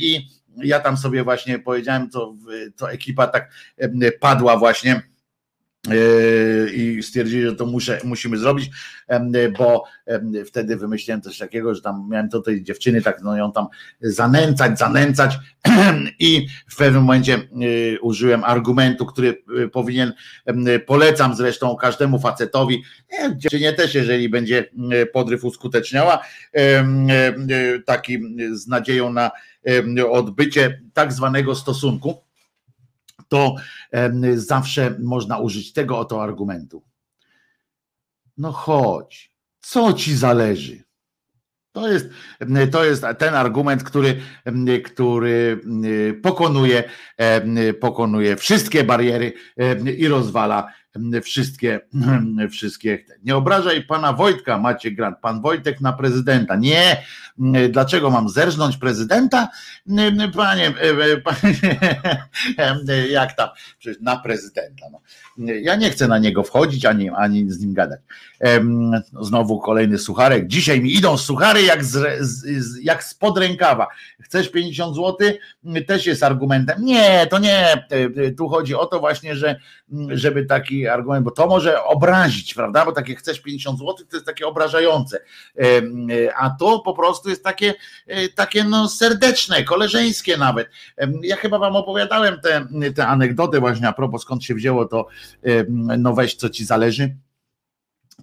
i 0.01 0.29
ja 0.57 0.81
tam 0.81 0.97
sobie 0.97 1.25
właśnie 1.25 1.59
powiedziałem, 1.59 2.11
to, 2.11 2.35
to 2.77 2.93
ekipa 2.93 3.27
tak 3.27 3.51
padła 4.21 4.57
właśnie 4.57 5.03
i 6.74 7.02
stwierdzili, 7.02 7.43
że 7.43 7.56
to 7.56 7.66
muszę, 7.66 8.01
musimy 8.05 8.39
zrobić, 8.39 8.70
bo 9.59 9.85
wtedy 10.47 10.77
wymyśliłem 10.77 11.23
coś 11.23 11.39
takiego, 11.39 11.74
że 11.74 11.81
tam 11.81 12.09
miałem 12.11 12.28
to 12.28 12.40
tej 12.40 12.62
dziewczyny, 12.62 13.02
tak 13.02 13.23
no 13.23 13.36
ją 13.36 13.52
tam 13.52 13.66
zanęcać, 14.01 14.78
zanęcać. 14.78 15.39
I 16.19 16.47
w 16.69 16.77
pewnym 16.77 17.02
momencie 17.02 17.39
y, 17.62 17.98
użyłem 18.02 18.44
argumentu, 18.44 19.06
który 19.06 19.43
y, 19.59 19.69
powinien, 19.69 20.12
polecam 20.86 21.36
zresztą 21.36 21.77
każdemu 21.77 22.19
facetowi, 22.19 22.82
dziewczynie 23.36 23.73
też, 23.73 23.94
jeżeli 23.94 24.28
będzie 24.28 24.65
y, 25.02 25.06
podryw 25.06 25.44
uskuteczniała, 25.44 26.24
taki 27.86 28.19
z 28.52 28.66
nadzieją 28.66 29.12
na 29.12 29.31
odbycie 30.11 30.81
tak 30.93 31.12
zwanego 31.12 31.55
stosunku, 31.55 32.24
to 33.29 33.55
zawsze 34.35 34.97
można 35.03 35.39
użyć 35.39 35.73
tego 35.73 35.99
oto 35.99 36.23
argumentu. 36.23 36.83
No 38.37 38.53
chodź, 38.53 39.31
co 39.61 39.93
ci 39.93 40.17
zależy? 40.17 40.85
To 41.73 41.89
jest, 41.89 42.07
to 42.73 42.85
jest 42.85 43.05
ten 43.19 43.35
argument, 43.35 43.83
który, 43.83 44.21
który 44.85 45.61
pokonuje, 46.23 46.85
pokonuje 47.81 48.37
wszystkie 48.37 48.85
bariery 48.85 49.33
i 49.97 50.09
rozwala 50.09 50.73
wszystkie, 51.23 51.81
wszystkie. 52.51 53.05
Nie 53.25 53.37
obrażaj 53.37 53.83
pana 53.83 54.12
Wojtka, 54.12 54.59
macie 54.59 54.91
grant. 54.91 55.19
Pan 55.19 55.43
Wojtek 55.43 55.81
na 55.81 55.93
prezydenta. 55.93 56.57
Nie. 56.57 57.03
Dlaczego 57.71 58.11
mam 58.11 58.29
zerżnąć 58.29 58.77
prezydenta? 58.77 59.49
Panie, 60.37 60.75
panie 61.25 61.55
jak 63.11 63.37
tam? 63.37 63.49
Przecież 63.79 64.03
na 64.03 64.16
prezydenta. 64.16 64.87
No. 64.93 65.01
Ja 65.62 65.77
nie 65.77 65.91
chcę 65.91 66.09
na 66.09 66.19
niego 66.19 66.43
wchodzić, 66.43 66.85
ani, 66.85 67.11
ani 67.11 67.51
z 67.51 67.61
nim 67.61 67.75
gadać. 67.75 68.01
Znowu 69.21 69.61
kolejny 69.61 69.99
sucharek. 69.99 70.47
Dzisiaj 70.47 70.81
mi 70.81 70.95
idą 70.95 71.19
suchary 71.19 71.62
jak, 71.62 71.85
z, 71.85 72.21
z, 72.21 72.85
jak 72.85 73.05
spod 73.05 73.39
rękawa. 73.39 73.87
Chcesz 74.21 74.51
50 74.51 74.97
zł? 74.97 75.16
Też 75.87 76.07
jest 76.07 76.23
argumentem. 76.23 76.85
Nie, 76.85 77.27
to 77.31 77.39
nie. 77.39 77.87
Tu 78.39 78.49
chodzi 78.49 78.75
o 78.75 78.87
to 78.87 79.01
właśnie, 79.01 79.37
że 79.37 79.61
żeby 80.09 80.45
taki 80.45 80.84
argument, 80.89 81.24
bo 81.24 81.31
to 81.31 81.47
może 81.47 81.85
obrazić, 81.85 82.55
prawda? 82.55 82.85
Bo 82.85 82.93
takie 82.93 83.15
chcesz 83.15 83.40
50 83.40 83.78
zł, 83.78 83.94
to 83.94 84.16
jest 84.16 84.27
takie 84.27 84.47
obrażające. 84.47 85.20
A 86.36 86.51
to 86.51 86.78
po 86.78 86.94
prostu 86.94 87.28
jest 87.28 87.44
takie, 87.44 87.74
e, 88.06 88.28
takie 88.28 88.65
no 88.65 88.89
serdeczne, 88.89 89.65
koleżeńskie 89.65 90.36
nawet. 90.36 90.69
Ja 91.23 91.36
chyba 91.36 91.59
wam 91.59 91.77
opowiadałem 91.77 92.40
tę 92.94 93.06
anegdotę 93.06 93.61
właśnie 93.61 93.89
a 93.89 93.93
propos 93.93 94.23
skąd 94.23 94.44
się 94.44 94.55
wzięło 94.55 94.85
to 94.85 95.06
no 95.78 96.15
weź 96.15 96.35
co 96.35 96.51
ci 96.51 96.65
zależy 96.65 97.16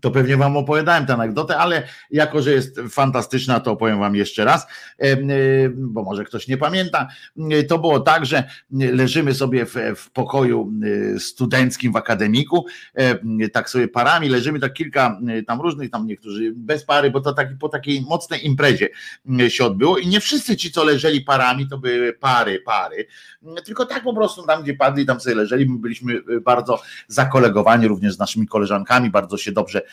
to 0.02 0.12
pewnie 0.12 0.38
wam 0.38 0.58
opowiadałem 0.58 1.06
tę 1.06 1.14
anegdotę, 1.14 1.58
ale 1.58 1.88
jako, 2.12 2.42
że 2.42 2.52
jest 2.52 2.80
fantastyczna, 2.90 3.60
to 3.60 3.72
opowiem 3.72 4.00
wam 4.00 4.16
jeszcze 4.16 4.46
raz, 4.46 4.68
y, 5.04 5.74
bo 5.76 6.04
może 6.04 6.24
ktoś 6.24 6.48
nie 6.48 6.58
pamięta. 6.58 7.08
Y, 7.38 7.64
to 7.64 7.80
było 7.80 8.00
tak, 8.00 8.26
że 8.26 8.44
leżymy 8.72 9.34
sobie 9.34 9.66
w, 9.66 9.76
w 9.96 10.12
pokoju 10.12 10.72
y, 10.84 11.20
studenckim 11.20 11.92
w 11.92 11.96
akademiku, 11.96 12.66
tak 13.54 13.70
sobie 13.70 13.88
parami, 13.88 14.30
leżymy 14.30 14.60
tak 14.60 14.74
kilka 14.74 15.20
tam 15.48 15.62
różnych, 15.62 15.92
tam 15.92 16.08
niektórzy 16.08 16.54
bez 16.56 16.86
pary, 16.86 17.12
bo 17.12 17.22
to 17.22 17.34
taki, 17.34 17.56
po 17.56 17.70
takiej 17.70 18.02
mocnej 18.02 18.46
imprezie 18.46 18.90
się 19.50 19.66
odbyło 19.66 19.98
i 19.98 20.08
nie 20.08 20.20
wszyscy 20.20 20.58
ci, 20.58 20.72
co 20.72 20.84
leżeli 20.84 21.22
parami, 21.22 21.68
to 21.68 21.78
były 21.78 22.14
pary, 22.14 22.60
pary, 22.60 23.08
tylko 23.66 23.86
tak 23.86 24.04
po 24.04 24.14
prostu 24.14 24.46
tam, 24.48 24.64
gdzie 24.64 24.74
padli, 24.74 25.06
tam 25.06 25.20
sobie 25.20 25.36
leżeli, 25.36 25.70
my 25.70 25.80
byliśmy 25.80 26.22
bardzo 26.42 26.82
zakolegowani 27.08 27.88
również 27.88 28.14
z 28.14 28.20
naszymi 28.20 28.48
koleżankami, 28.48 29.10
bardzo 29.10 29.38
się 29.38 29.52
dobrze 29.52 29.82
e, 29.82 29.84
e, 29.84 29.91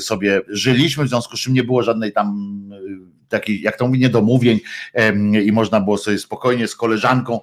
sobie 0.00 0.40
żyliśmy, 0.48 1.04
w 1.04 1.08
związku 1.08 1.36
z 1.36 1.40
czym 1.40 1.54
nie 1.54 1.64
było 1.64 1.82
żadnej 1.82 2.12
tam 2.12 2.60
e, 2.72 3.28
takiej, 3.28 3.62
jak 3.62 3.76
to 3.78 3.86
mówi, 3.86 3.98
niedomówień 3.98 4.60
i 5.44 5.52
można 5.52 5.80
było 5.80 5.98
sobie 5.98 6.18
spokojnie 6.18 6.68
z 6.68 6.76
koleżanką 6.76 7.40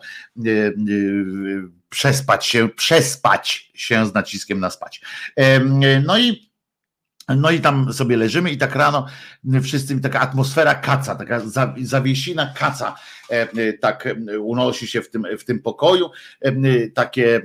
przespać 1.89 2.45
się, 2.45 2.69
przespać 2.69 3.71
się 3.73 4.05
z 4.05 4.13
naciskiem 4.13 4.59
na 4.59 4.69
spać. 4.69 5.01
No 6.05 6.17
i 6.17 6.51
no 7.29 7.51
i 7.51 7.61
tam 7.61 7.93
sobie 7.93 8.17
leżymy 8.17 8.51
i 8.51 8.57
tak 8.57 8.75
rano 8.75 9.05
wszyscy, 9.63 10.01
taka 10.01 10.19
atmosfera 10.19 10.75
kaca, 10.75 11.15
taka 11.15 11.41
zawiesina 11.81 12.53
kaca, 12.57 12.95
tak 13.79 14.15
unosi 14.39 14.87
się 14.87 15.01
w 15.01 15.09
tym, 15.09 15.25
w 15.39 15.43
tym 15.43 15.59
pokoju. 15.59 16.09
Takie 16.93 17.41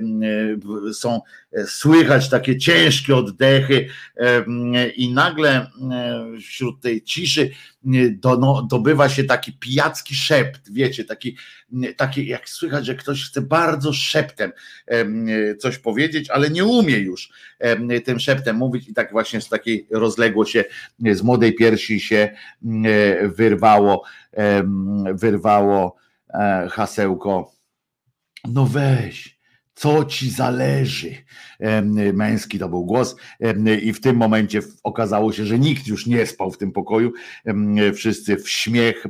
są 0.93 1.21
słychać 1.65 2.29
takie 2.29 2.57
ciężkie 2.57 3.15
oddechy 3.15 3.87
i 4.95 5.13
nagle 5.13 5.67
wśród 6.41 6.81
tej 6.81 7.03
ciszy 7.03 7.49
do, 8.11 8.37
no, 8.37 8.67
dobywa 8.69 9.09
się 9.09 9.23
taki 9.23 9.53
pijacki 9.53 10.15
szept, 10.15 10.73
wiecie, 10.73 11.05
taki, 11.05 11.37
taki 11.97 12.27
jak 12.27 12.49
słychać, 12.49 12.85
że 12.85 12.95
ktoś 12.95 13.29
chce 13.29 13.41
bardzo 13.41 13.93
szeptem 13.93 14.51
coś 15.59 15.77
powiedzieć, 15.77 16.29
ale 16.29 16.49
nie 16.49 16.65
umie 16.65 16.97
już 16.97 17.29
tym 18.05 18.19
szeptem 18.19 18.55
mówić 18.55 18.89
i 18.89 18.93
tak 18.93 19.11
właśnie 19.11 19.41
z 19.41 19.49
takiej 19.49 19.87
rozległo 19.91 20.45
się, 20.45 20.65
z 21.11 21.21
młodej 21.21 21.55
piersi 21.55 21.99
się 21.99 22.29
wyrwało, 23.35 24.03
wyrwało 25.13 25.95
e, 26.33 26.67
hasełko, 26.71 27.51
no 28.47 28.65
weź, 28.65 29.41
co 29.73 30.05
ci 30.05 30.29
zależy. 30.29 31.15
Męski 32.13 32.59
to 32.59 32.69
był 32.69 32.85
głos, 32.85 33.15
i 33.81 33.93
w 33.93 34.01
tym 34.01 34.15
momencie 34.15 34.61
okazało 34.83 35.33
się, 35.33 35.45
że 35.45 35.59
nikt 35.59 35.87
już 35.87 36.05
nie 36.05 36.25
spał 36.25 36.51
w 36.51 36.57
tym 36.57 36.71
pokoju. 36.71 37.11
Wszyscy 37.95 38.35
w 38.35 38.49
śmiech, 38.49 39.05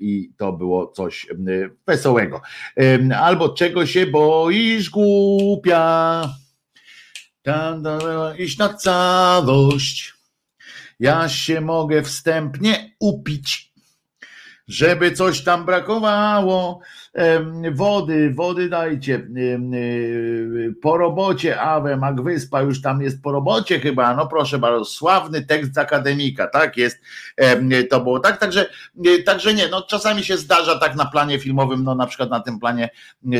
i 0.00 0.30
to 0.36 0.52
było 0.52 0.86
coś 0.86 1.26
wesołego. 1.86 2.40
Albo 3.16 3.48
czego 3.48 3.86
się 3.86 4.06
boisz, 4.06 4.90
głupia? 4.90 6.22
Iść 8.38 8.58
na 8.58 8.74
całość. 8.74 10.14
Ja 11.00 11.28
się 11.28 11.60
mogę 11.60 12.02
wstępnie 12.02 12.94
upić, 13.00 13.71
żeby 14.72 15.12
coś 15.12 15.40
tam 15.40 15.64
brakowało 15.64 16.80
Wody, 17.72 18.30
wody 18.34 18.68
dajcie. 18.68 19.28
Po 20.82 20.96
robocie 20.96 21.60
Awe 21.60 21.96
Magwyspa 21.96 22.62
już 22.62 22.82
tam 22.82 23.02
jest 23.02 23.22
po 23.22 23.32
robocie 23.32 23.80
chyba. 23.80 24.14
No 24.14 24.26
proszę 24.26 24.58
bardzo, 24.58 24.84
sławny 24.84 25.46
tekst 25.46 25.74
z 25.74 25.78
akademika, 25.78 26.46
tak 26.46 26.76
jest. 26.76 27.00
To 27.90 28.00
było 28.00 28.20
tak, 28.20 28.40
także, 28.40 28.66
także 29.24 29.54
nie, 29.54 29.68
no 29.68 29.82
czasami 29.82 30.24
się 30.24 30.36
zdarza 30.36 30.78
tak 30.78 30.96
na 30.96 31.04
planie 31.04 31.38
filmowym, 31.38 31.84
no 31.84 31.94
na 31.94 32.06
przykład 32.06 32.30
na 32.30 32.40
tym 32.40 32.60
planie 32.60 32.90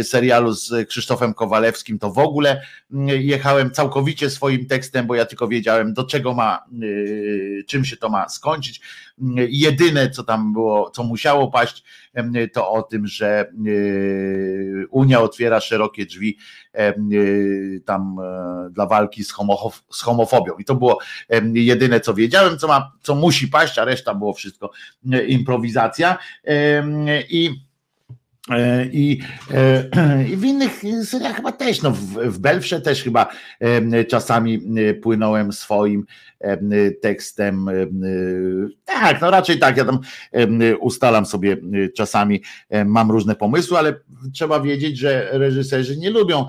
serialu 0.02 0.52
z 0.52 0.88
Krzysztofem 0.88 1.34
Kowalewskim, 1.34 1.98
to 1.98 2.10
w 2.10 2.18
ogóle 2.18 2.62
jechałem 3.06 3.70
całkowicie 3.70 4.30
swoim 4.30 4.66
tekstem, 4.66 5.06
bo 5.06 5.14
ja 5.14 5.24
tylko 5.24 5.48
wiedziałem, 5.48 5.94
do 5.94 6.04
czego 6.04 6.34
ma, 6.34 6.64
czym 7.66 7.84
się 7.84 7.96
to 7.96 8.08
ma 8.08 8.28
skończyć. 8.28 8.80
Jedyne, 9.48 10.10
co 10.10 10.22
tam 10.22 10.52
było, 10.52 10.90
co 10.90 11.02
musiało 11.02 11.50
paść, 11.50 11.84
to 12.52 12.70
o 12.70 12.82
tym, 12.82 13.06
że 13.06 13.40
e, 13.40 14.86
Unia 14.90 15.20
otwiera 15.20 15.60
szerokie 15.60 16.06
drzwi 16.06 16.38
e, 16.72 16.94
tam 17.84 18.18
e, 18.22 18.70
dla 18.70 18.86
walki 18.86 19.24
z, 19.24 19.34
z 19.90 20.02
homofobią. 20.02 20.54
I 20.58 20.64
to 20.64 20.74
było 20.74 20.98
jedyne, 21.54 22.00
co 22.00 22.14
wiedziałem, 22.14 22.58
co, 22.58 22.68
ma, 22.68 22.92
co 23.02 23.14
musi 23.14 23.48
paść, 23.48 23.78
a 23.78 23.84
reszta 23.84 24.14
było 24.14 24.32
wszystko 24.32 24.70
improwizacja. 25.26 26.18
I 27.28 27.50
i, 28.92 29.20
I 30.32 30.36
w 30.36 30.44
innych 30.44 30.82
seriach 31.04 31.36
chyba 31.36 31.52
też, 31.52 31.82
no 31.82 31.90
w, 31.90 32.00
w 32.14 32.38
Belfrze 32.38 32.80
też 32.80 33.02
chyba 33.02 33.28
czasami 34.08 34.60
płynąłem 35.02 35.52
swoim 35.52 36.06
tekstem. 37.02 37.66
Tak, 38.84 39.20
no 39.20 39.30
raczej 39.30 39.58
tak, 39.58 39.76
ja 39.76 39.84
tam 39.84 39.98
ustalam 40.80 41.26
sobie 41.26 41.56
czasami, 41.96 42.42
mam 42.84 43.10
różne 43.10 43.34
pomysły, 43.34 43.78
ale 43.78 43.94
trzeba 44.34 44.60
wiedzieć, 44.60 44.98
że 44.98 45.28
reżyserzy 45.32 45.96
nie 45.96 46.10
lubią 46.10 46.46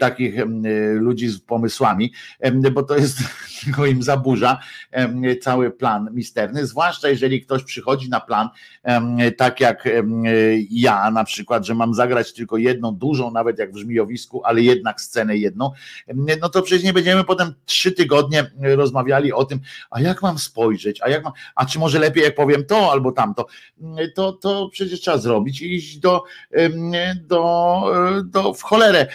takich 0.00 0.34
ludzi 0.94 1.28
z 1.28 1.40
pomysłami, 1.40 2.12
bo 2.72 2.82
to 2.82 2.96
jest 2.96 3.18
tylko 3.64 3.86
im 3.86 4.02
zaburza 4.02 4.58
cały 5.42 5.70
plan 5.70 6.08
misterny, 6.12 6.66
zwłaszcza 6.66 7.08
jeżeli 7.08 7.42
ktoś 7.42 7.64
przychodzi 7.64 8.08
na 8.08 8.20
plan 8.20 8.48
tak 9.36 9.60
jak 9.60 9.88
ja 10.70 11.07
na 11.10 11.24
przykład, 11.24 11.66
że 11.66 11.74
mam 11.74 11.94
zagrać 11.94 12.32
tylko 12.32 12.56
jedną 12.56 12.94
dużą, 12.94 13.30
nawet 13.30 13.58
jak 13.58 13.72
w 13.72 13.76
Żmijowisku, 13.76 14.44
ale 14.44 14.62
jednak 14.62 15.00
scenę 15.00 15.36
jedną, 15.36 15.70
no 16.40 16.48
to 16.48 16.62
przecież 16.62 16.84
nie 16.84 16.92
będziemy 16.92 17.24
potem 17.24 17.54
trzy 17.66 17.92
tygodnie 17.92 18.50
rozmawiać 18.76 18.98
rozmawiali 18.98 19.32
o 19.32 19.44
tym, 19.44 19.60
a 19.90 20.00
jak 20.00 20.22
mam 20.22 20.38
spojrzeć, 20.38 21.02
a 21.02 21.08
jak 21.08 21.24
mam, 21.24 21.32
a 21.54 21.66
czy 21.66 21.78
może 21.78 21.98
lepiej 21.98 22.24
jak 22.24 22.34
powiem 22.34 22.64
to 22.64 22.92
albo 22.92 23.12
tamto, 23.12 23.46
to, 24.14 24.32
to 24.32 24.68
przecież 24.72 25.00
trzeba 25.00 25.18
zrobić 25.18 25.62
i 25.62 25.74
iść 25.74 25.98
do, 25.98 26.24
do, 27.22 27.82
do 28.24 28.54
w 28.54 28.62
cholerę. 28.62 29.06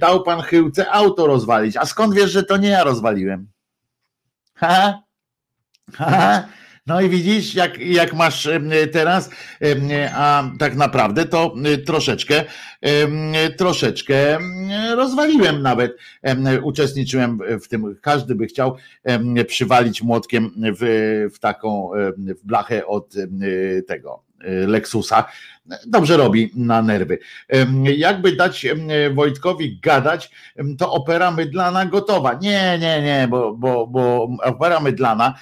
Dał 0.00 0.22
pan 0.22 0.40
chyłce 0.40 0.90
auto 0.90 1.26
rozwalić, 1.26 1.76
a 1.76 1.86
skąd 1.86 2.14
wiesz, 2.14 2.30
że 2.30 2.42
to 2.42 2.56
nie 2.56 2.68
ja 2.68 2.84
rozwaliłem? 2.84 3.48
Ha? 4.54 5.02
Ha? 5.94 6.44
No 6.86 7.00
i 7.00 7.08
widzisz, 7.08 7.54
jak, 7.54 7.78
jak 7.78 8.14
masz 8.14 8.48
teraz, 8.92 9.30
a 10.14 10.50
tak 10.58 10.76
naprawdę 10.76 11.24
to 11.24 11.54
troszeczkę, 11.86 12.44
troszeczkę 13.56 14.38
rozwaliłem 14.96 15.62
nawet. 15.62 15.96
Uczestniczyłem 16.62 17.38
w 17.62 17.68
tym, 17.68 17.96
każdy 18.00 18.34
by 18.34 18.46
chciał 18.46 18.76
przywalić 19.46 20.02
młotkiem 20.02 20.50
w, 20.56 21.26
w 21.34 21.38
taką 21.38 21.90
w 22.16 22.46
blachę 22.46 22.86
od 22.86 23.14
tego 23.86 24.22
Lexusa 24.66 25.24
dobrze 25.86 26.16
robi 26.16 26.50
na 26.54 26.82
nerwy. 26.82 27.18
Jakby 27.96 28.36
dać 28.36 28.66
Wojtkowi 29.14 29.80
gadać, 29.80 30.30
to 30.78 30.92
opera 30.92 31.30
mydlana 31.30 31.86
gotowa. 31.86 32.34
Nie, 32.34 32.78
nie, 32.78 33.02
nie, 33.02 33.28
bo, 33.30 33.54
bo, 33.54 33.86
bo 33.86 34.28
opera 34.42 34.80
mydlana 34.80 35.34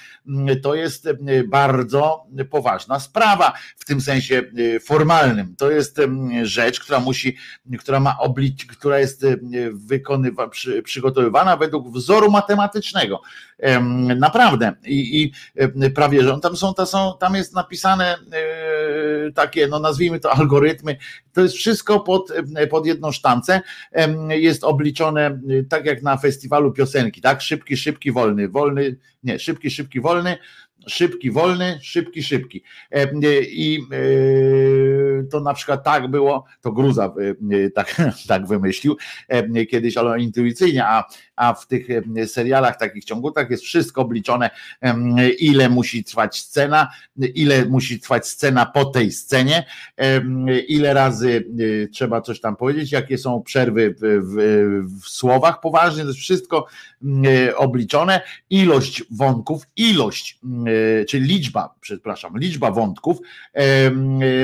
to 0.63 0.75
jest 0.75 1.09
bardzo 1.47 2.25
poważna 2.49 2.99
sprawa 2.99 3.53
w 3.77 3.85
tym 3.85 4.01
sensie 4.01 4.41
e, 4.75 4.79
formalnym. 4.79 5.55
To 5.55 5.71
jest 5.71 5.99
rzecz, 6.43 6.79
która 6.79 6.99
musi, 6.99 7.37
która 7.79 7.99
ma 7.99 8.17
oblić, 8.19 8.65
która 8.65 8.99
jest 8.99 9.25
wykonywa, 9.73 10.49
przygotowywana 10.83 11.57
według 11.57 11.93
wzoru 11.93 12.31
matematycznego. 12.31 13.21
Naprawdę. 14.15 14.73
I, 14.85 15.23
i 15.23 15.31
prawie, 15.91 16.23
że 16.23 16.39
tam 16.41 16.57
są, 16.57 16.73
tam 16.73 16.85
są, 16.85 17.13
tam 17.19 17.35
jest 17.35 17.55
napisane 17.55 18.15
e, 18.15 19.31
takie, 19.31 19.67
no 19.67 19.79
nazwijmy 19.79 20.14
nazwijmy 20.15 20.19
to 20.19 20.31
algorytmy, 20.31 20.97
to 21.33 21.41
jest 21.41 21.55
wszystko 21.55 21.99
pod, 21.99 22.31
pod 22.69 22.85
jedną 22.85 23.11
sztancę, 23.11 23.61
jest 24.29 24.63
obliczone 24.63 25.39
tak 25.69 25.85
jak 25.85 26.03
na 26.03 26.17
festiwalu 26.17 26.73
piosenki, 26.73 27.21
tak? 27.21 27.41
Szybki, 27.41 27.77
szybki, 27.77 28.11
wolny, 28.11 28.49
wolny, 28.49 28.97
nie, 29.23 29.39
szybki, 29.39 29.71
szybki, 29.71 30.01
wolny, 30.01 30.37
szybki, 30.87 31.31
wolny, 31.31 31.79
szybki, 31.81 32.23
szybki. 32.23 32.63
I 33.41 33.79
to 35.31 35.39
na 35.39 35.53
przykład 35.53 35.83
tak 35.83 36.07
było, 36.07 36.45
to 36.61 36.71
Gruza 36.71 37.13
tak, 37.75 38.01
tak 38.27 38.47
wymyślił 38.47 38.97
kiedyś, 39.71 39.97
ale 39.97 40.19
intuicyjnie, 40.19 40.85
a, 40.85 41.03
a 41.35 41.53
w 41.53 41.67
tych 41.67 41.87
serialach, 42.25 42.79
takich 42.79 43.05
ciągutach 43.05 43.49
jest 43.49 43.63
wszystko 43.63 44.01
obliczone, 44.01 44.49
ile 45.39 45.69
musi 45.69 46.03
trwać 46.03 46.39
scena, 46.39 46.91
ile 47.35 47.65
musi 47.65 47.99
trwać 47.99 48.27
scena 48.27 48.65
po 48.65 48.85
tej 48.85 49.11
scenie, 49.11 49.65
ile 50.67 50.93
razy 50.93 51.45
trzeba 51.93 52.21
coś 52.21 52.39
tam 52.39 52.55
powiedzieć, 52.55 52.91
jakie 52.91 53.17
są 53.17 53.41
przerwy 53.43 53.95
w, 54.01 54.01
w, 54.01 55.01
w 55.03 55.09
słowach 55.09 55.59
poważnie, 55.59 56.03
to 56.03 56.09
jest 56.09 56.19
wszystko 56.19 56.65
obliczone, 57.55 58.21
ilość 58.49 59.03
wątków, 59.11 59.63
ilość, 59.75 60.39
czyli 61.07 61.27
liczba, 61.27 61.75
przepraszam, 61.81 62.37
liczba 62.37 62.71
wątków 62.71 63.17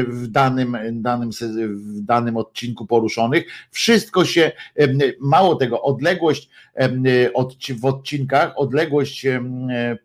w 0.07 0.25
danym, 0.27 0.77
danym, 0.91 1.29
w 1.67 2.01
danym 2.01 2.37
odcinku 2.37 2.85
poruszonych, 2.85 3.45
wszystko 3.71 4.25
się, 4.25 4.51
mało 5.19 5.55
tego, 5.55 5.81
odległość 5.81 6.49
w 7.79 7.85
odcinkach, 7.85 8.53
odległość 8.55 9.25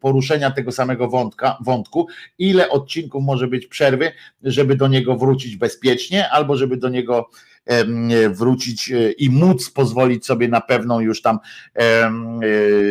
poruszenia 0.00 0.50
tego 0.50 0.72
samego 0.72 1.08
wątka, 1.08 1.58
wątku, 1.60 2.06
ile 2.38 2.70
odcinków 2.70 3.24
może 3.24 3.48
być 3.48 3.66
przerwy, 3.66 4.12
żeby 4.42 4.76
do 4.76 4.88
niego 4.88 5.16
wrócić 5.16 5.56
bezpiecznie, 5.56 6.30
albo 6.30 6.56
żeby 6.56 6.76
do 6.76 6.88
niego 6.88 7.30
wrócić 8.30 8.90
e, 8.90 9.12
i 9.12 9.30
móc 9.30 9.70
pozwolić 9.70 10.26
sobie 10.26 10.48
na 10.48 10.60
pewną 10.60 11.00
już 11.00 11.22
tam 11.22 11.38
e, 11.74 12.10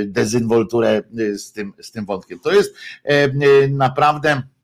dezynwolturę 0.06 1.04
e, 1.18 1.38
z 1.38 1.52
tym, 1.52 1.74
z 1.82 1.92
tym 1.92 2.06
wątkiem. 2.06 2.40
To 2.40 2.52
jest 2.52 2.76
naprawdę 3.70 4.42
E, 4.42 4.55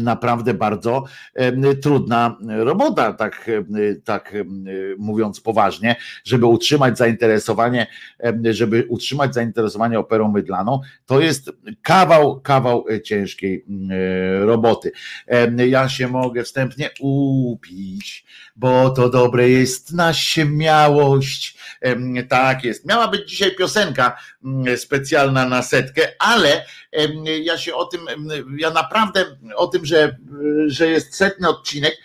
naprawdę 0.00 0.54
bardzo 0.54 1.04
e, 1.34 1.74
trudna 1.74 2.36
robota, 2.48 3.12
tak, 3.12 3.48
e, 3.48 3.94
tak 3.94 4.34
mówiąc 4.98 5.40
poważnie, 5.40 5.96
żeby 6.24 6.46
utrzymać 6.46 6.98
zainteresowanie, 6.98 7.86
żeby 8.50 8.86
utrzymać 8.88 9.34
zainteresowanie 9.34 9.98
operą 9.98 10.32
mydlaną, 10.32 10.80
to 11.06 11.20
jest 11.20 11.50
kawał, 11.82 12.40
kawał 12.40 12.84
ciężkiej 13.04 13.64
roboty. 14.40 14.92
Ja 15.68 15.88
się 15.88 16.08
mogę 16.08 16.44
wstępnie 16.44 16.90
upić, 17.00 18.24
bo 18.56 18.90
to 18.90 19.10
dobre 19.10 19.50
jest 19.50 19.92
na 19.92 20.12
śmiałość, 20.12 21.57
Tak 22.28 22.64
jest. 22.64 22.86
Miała 22.86 23.08
być 23.08 23.30
dzisiaj 23.30 23.54
piosenka 23.54 24.18
specjalna 24.76 25.48
na 25.48 25.62
setkę, 25.62 26.08
ale 26.18 26.64
ja 27.42 27.58
się 27.58 27.74
o 27.74 27.84
tym, 27.84 28.00
ja 28.58 28.70
naprawdę 28.70 29.24
o 29.56 29.66
tym, 29.66 29.84
że, 29.84 30.16
że 30.66 30.88
jest 30.88 31.16
setny 31.16 31.48
odcinek, 31.48 31.96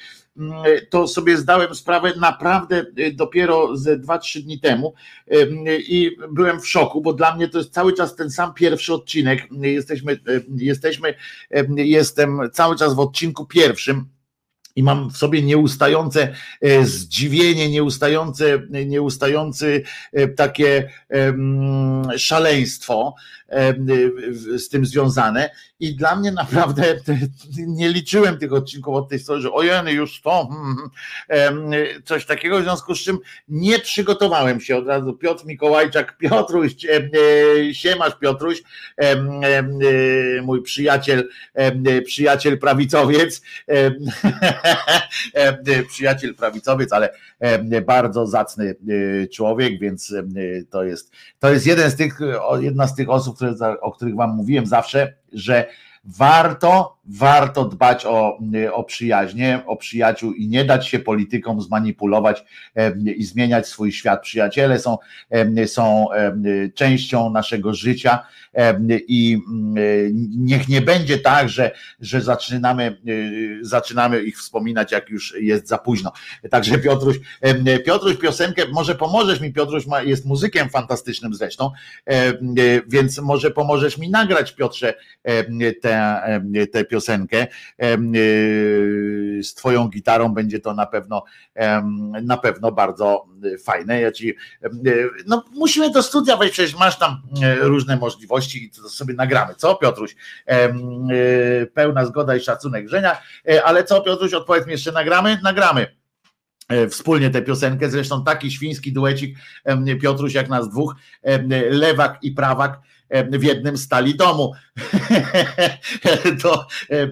to 0.90 1.08
sobie 1.08 1.38
zdałem 1.38 1.76
sprawę 1.76 2.14
naprawdę 2.18 2.86
dopiero 3.14 3.78
ze 3.78 3.98
2-3 3.98 4.42
dni 4.42 4.60
temu 4.60 4.94
i 5.78 6.18
byłem 6.32 6.62
w 6.62 6.68
szoku, 6.68 7.02
bo 7.02 7.14
dla 7.14 7.36
mnie 7.36 7.48
to 7.48 7.58
jest 7.58 7.74
cały 7.74 7.94
czas 7.94 8.16
ten 8.16 8.30
sam 8.30 8.54
pierwszy 8.54 8.94
odcinek. 8.94 9.48
Jesteśmy, 9.62 10.20
jesteśmy, 10.58 11.14
jestem 11.76 12.40
cały 12.54 12.76
czas 12.76 12.94
w 12.94 13.00
odcinku 13.00 13.46
pierwszym 13.46 14.13
i 14.76 14.84
mam 14.84 15.10
w 15.10 15.18
sobie 15.18 15.42
nieustające 15.42 16.34
e, 16.62 16.86
zdziwienie, 16.86 17.70
nieustające, 17.70 18.62
nieustające 18.86 19.68
takie 20.36 20.90
szaleństwo 22.18 23.16
z 24.56 24.70
tym 24.70 24.86
związane 24.86 25.50
i 25.80 25.96
dla 25.96 26.16
mnie 26.16 26.32
naprawdę 26.32 26.84
nie 27.68 27.90
liczyłem 27.90 28.38
tych 28.38 28.54
odcinków 28.54 28.96
od 28.96 29.10
tej 29.10 29.20
strony, 29.20 29.42
że 29.42 29.52
ojeny 29.52 29.92
już 29.92 30.22
to 30.22 30.48
hmm, 30.52 30.90
hmm, 31.28 31.72
coś 32.06 32.26
takiego, 32.26 32.60
w 32.60 32.64
związku 32.64 32.96
z 32.96 33.00
czym 33.00 33.18
nie 33.48 33.80
przygotowałem 33.80 34.62
się 34.62 34.78
od 34.78 34.88
razu. 34.88 35.14
Piotr 35.14 35.46
Mikołajczak, 35.46 36.18
Piotruś, 36.24 36.72
e, 36.86 37.74
siemasz 37.74 38.14
Piotruś, 38.20 38.64
mój 40.44 40.62
przyjaciel, 40.62 41.30
przyjaciel 42.06 42.60
prawicowiec, 42.60 43.42
przyjaciel 45.90 46.36
prawicowiec, 46.36 46.94
ale 46.94 47.10
bardzo 47.86 48.28
zacny 48.28 48.76
e, 49.24 49.28
człowiek, 49.28 49.80
więc 49.80 50.16
to 50.70 50.84
jest, 50.84 51.12
to 51.40 51.52
jest 51.54 51.68
jeden 51.68 51.92
z 51.92 51.96
tych, 51.96 52.20
jedna 52.60 52.88
z 52.88 52.96
tych 52.96 53.10
osób, 53.10 53.36
które, 53.36 53.82
o 53.82 53.92
których 53.92 54.16
wam 54.16 54.36
mówiłem 54.36 54.66
zawsze, 54.66 55.14
że 55.34 55.68
warto, 56.04 56.98
warto 57.06 57.66
dbać 57.66 58.06
o, 58.06 58.40
o 58.74 58.84
przyjaźnie, 58.84 59.62
o 59.66 59.76
przyjaciół 59.78 60.34
i 60.34 60.48
nie 60.48 60.66
dać 60.66 60.88
się 60.88 61.00
politykom 61.00 61.62
zmanipulować 61.62 62.44
i 63.16 63.24
zmieniać 63.24 63.68
swój 63.68 63.92
świat. 63.92 64.22
Przyjaciele 64.22 64.80
są, 64.80 64.98
są 65.66 66.08
częścią 66.74 67.30
naszego 67.30 67.74
życia 67.74 68.20
i 69.08 69.40
mm, 69.48 69.76
niech 70.38 70.70
nie 70.70 70.82
będzie 70.82 71.18
tak, 71.18 71.50
że, 71.50 71.72
że 72.00 72.22
zaczynamy, 72.22 72.98
zaczynamy 73.62 74.24
ich 74.24 74.38
wspominać, 74.38 74.92
jak 74.92 75.10
już 75.10 75.36
jest 75.40 75.68
za 75.68 75.78
późno. 75.78 76.12
Także 76.52 76.78
Piotruś, 76.78 77.18
Piotruś 77.86 78.18
piosenkę, 78.18 78.62
może 78.72 78.96
pomożesz 78.96 79.42
mi, 79.42 79.54
Piotruś 79.54 79.88
ma, 79.88 80.02
jest 80.02 80.26
muzykiem 80.26 80.70
fantastycznym 80.70 81.34
zresztą, 81.34 81.72
więc 82.88 83.20
może 83.20 83.52
pomożesz 83.52 83.98
mi 83.98 84.10
nagrać, 84.10 84.56
Piotrze, 84.56 84.94
tę, 85.82 86.22
tę 86.72 86.86
piosenkę 86.94 87.48
z 89.44 89.54
twoją 89.54 89.88
gitarą 89.88 90.30
będzie 90.30 90.60
to 90.60 90.74
na 90.74 90.86
pewno 90.86 91.24
na 92.24 92.38
pewno 92.38 92.72
bardzo 92.72 93.26
fajne. 93.64 94.02
Ja 94.02 94.12
ci 94.12 94.36
no 95.28 95.44
musimy 95.52 95.92
do 95.92 96.04
studia 96.04 96.38
wejść, 96.38 96.54
przecież 96.54 96.76
masz 96.76 97.00
tam 97.00 97.22
różne 97.60 97.98
możliwości 97.98 98.64
i 98.64 98.70
to 98.72 98.90
sobie 98.90 99.14
nagramy. 99.14 99.56
Co 99.56 99.76
Piotruś? 99.76 100.16
Pełna 101.74 102.06
zgoda 102.06 102.36
i 102.36 102.40
szacunek 102.40 102.86
Grzenia, 102.86 103.18
e, 103.50 103.64
ale 103.64 103.84
co 103.84 104.02
Piotruś, 104.02 104.34
odpowiedz 104.34 104.66
mi 104.66 104.72
jeszcze 104.72 104.92
nagramy? 104.92 105.40
Nagramy 105.44 105.96
e, 106.70 106.88
wspólnie 106.88 107.30
tę 107.30 107.42
piosenkę, 107.42 107.90
zresztą 107.90 108.24
taki 108.24 108.52
świński 108.52 108.94
duecik 108.94 109.38
Piotruś 110.02 110.34
jak 110.34 110.50
nas 110.50 110.70
dwóch, 110.70 110.96
lewak 111.70 112.20
i 112.22 112.32
prawak 112.32 112.80
w 113.14 113.44
jednym 113.44 113.78
stali 113.78 114.16
domu. 114.16 114.54
To 116.42 116.68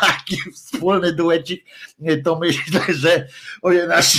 taki 0.00 0.36
wspólny 0.54 1.12
duecik, 1.12 1.64
to 2.24 2.38
myślę, 2.38 2.80
że 2.88 3.26
ojej 3.62 3.88
nasz 3.88 4.14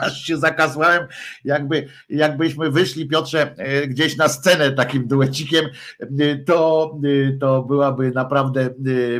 aż 0.00 0.24
się 0.24 0.36
zakasłałem, 0.36 1.06
jakby, 1.44 1.86
jakbyśmy 2.08 2.70
wyszli, 2.70 3.08
Piotrze, 3.08 3.54
e, 3.56 3.86
gdzieś 3.86 4.16
na 4.16 4.28
scenę 4.28 4.72
takim 4.72 5.06
duecikiem, 5.08 5.66
e, 6.00 6.36
to, 6.36 6.90
e, 7.04 7.38
to 7.38 7.62
byłaby 7.62 8.10
naprawdę 8.10 8.70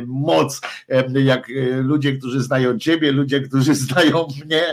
moc, 0.05 0.61
jak 1.13 1.47
ludzie, 1.83 2.17
którzy 2.17 2.41
znają 2.41 2.79
ciebie, 2.79 3.11
ludzie, 3.11 3.41
którzy 3.41 3.75
znają 3.85 4.27
mnie, 4.45 4.63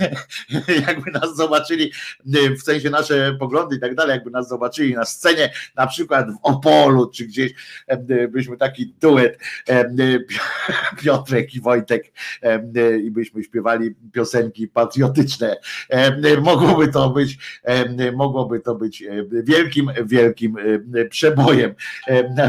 jakby 0.88 1.10
nas 1.10 1.36
zobaczyli, 1.36 1.92
w 2.58 2.62
sensie 2.62 2.90
nasze 2.90 3.36
poglądy 3.38 3.76
i 3.76 3.80
tak 3.80 3.94
dalej, 3.94 4.14
jakby 4.14 4.30
nas 4.30 4.48
zobaczyli 4.48 4.94
na 4.94 5.04
scenie, 5.04 5.52
na 5.76 5.86
przykład 5.86 6.26
w 6.30 6.38
Opolu, 6.42 7.10
czy 7.10 7.26
gdzieś, 7.26 7.52
byśmy 8.28 8.56
taki 8.56 8.94
duet, 9.00 9.38
Piotrek 11.02 11.54
i 11.54 11.60
Wojtek, 11.60 12.12
i 13.04 13.10
byśmy 13.10 13.42
śpiewali 13.42 13.94
piosenki 14.12 14.68
patriotyczne, 14.68 15.25
polityczne. 15.26 15.56
Mogłoby 16.42 16.88
to 16.88 17.10
być, 17.10 17.38
mogłoby 18.14 18.60
to 18.60 18.74
być 18.74 19.04
wielkim, 19.30 19.90
wielkim 20.04 20.56
przebojem. 21.10 21.74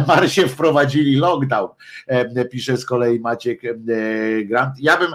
Marsie 0.07 0.47
wprowadzili 0.47 1.15
lockdown, 1.15 1.69
pisze 2.51 2.77
z 2.77 2.85
kolei 2.85 3.19
Maciek 3.19 3.61
Grant. 4.45 4.73
Ja 4.79 4.97
bym 4.97 5.11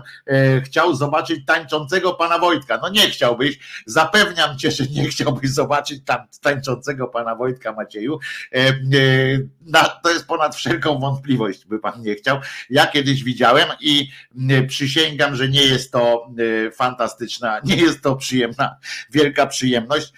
chciał 0.64 0.94
zobaczyć 0.94 1.46
tańczącego 1.46 2.14
pana 2.14 2.38
Wojtka. 2.38 2.78
No 2.82 2.88
nie 2.88 3.00
chciałbyś, 3.00 3.58
zapewniam 3.86 4.58
cię, 4.58 4.70
że 4.70 4.84
nie 4.86 5.08
chciałbyś 5.08 5.50
zobaczyć 5.50 6.04
tam 6.04 6.18
tańczącego 6.42 7.08
pana 7.08 7.36
Wojtka 7.36 7.72
Macieju. 7.72 8.18
To 10.02 10.10
jest 10.10 10.26
ponad 10.26 10.56
wszelką 10.56 10.98
wątpliwość, 10.98 11.66
by 11.66 11.78
pan 11.78 12.02
nie 12.02 12.14
chciał. 12.14 12.38
Ja 12.70 12.86
kiedyś 12.86 13.24
widziałem 13.24 13.68
i 13.80 14.08
przysięgam, 14.68 15.36
że 15.36 15.48
nie 15.48 15.62
jest 15.62 15.92
to 15.92 16.26
fantastyczna 16.72 17.51
nie 17.64 17.76
jest 17.76 18.02
to 18.02 18.16
przyjemna, 18.16 18.76
wielka 19.10 19.46
przyjemność. 19.46 20.12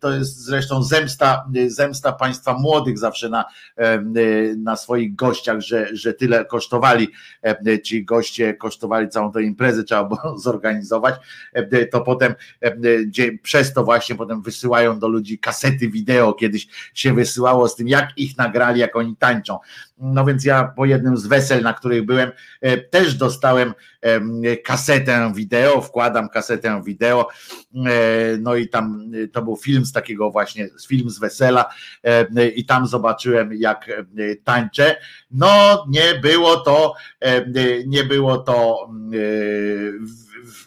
To 0.00 0.12
jest 0.12 0.36
zresztą 0.36 0.82
zemsta, 0.82 1.44
zemsta 1.66 2.12
państwa 2.12 2.58
młodych 2.58 2.98
zawsze 2.98 3.28
na, 3.28 3.44
na 4.56 4.76
swoich 4.76 5.14
gościach, 5.14 5.60
że, 5.60 5.96
że 5.96 6.14
tyle 6.14 6.44
kosztowali. 6.44 7.08
Ci 7.84 8.04
goście 8.04 8.54
kosztowali 8.54 9.08
całą 9.08 9.32
tę 9.32 9.42
imprezę, 9.42 9.84
trzeba 9.84 10.04
było 10.04 10.38
zorganizować. 10.44 11.14
To 11.92 12.00
potem 12.00 12.34
przez 13.42 13.72
to 13.72 13.84
właśnie 13.84 14.14
potem 14.14 14.42
wysyłają 14.42 14.98
do 14.98 15.08
ludzi 15.08 15.38
kasety 15.38 15.88
wideo. 15.88 16.32
Kiedyś 16.32 16.68
się 16.94 17.14
wysyłało 17.14 17.68
z 17.68 17.76
tym, 17.76 17.88
jak 17.88 18.08
ich 18.16 18.38
nagrali, 18.38 18.80
jak 18.80 18.96
oni 18.96 19.16
tańczą. 19.16 19.58
No 19.98 20.24
więc 20.24 20.44
ja 20.44 20.72
po 20.76 20.84
jednym 20.84 21.16
z 21.16 21.26
wesel, 21.26 21.62
na 21.62 21.74
których 21.74 22.06
byłem, 22.06 22.32
e, 22.60 22.76
też 22.76 23.14
dostałem 23.14 23.74
kasetę 24.64 25.32
wideo, 25.34 25.80
wkładam 25.80 26.28
kasetę 26.28 26.82
wideo, 26.84 27.28
e, 27.74 27.80
no 28.40 28.54
i 28.54 28.68
tam 28.68 29.10
e, 29.24 29.28
to 29.28 29.42
był 29.42 29.56
film 29.56 29.86
z 29.86 29.92
takiego 29.92 30.30
właśnie, 30.30 30.68
film 30.88 31.10
z 31.10 31.18
wesela 31.18 31.74
i 32.56 32.66
tam 32.66 32.86
zobaczyłem 32.86 33.52
jak 33.52 33.90
tańczę. 34.44 34.96
No 35.30 35.84
nie 35.88 36.20
było 36.22 36.56
to, 36.56 36.94
nie 37.86 38.04
było 38.04 38.38
to 38.38 38.88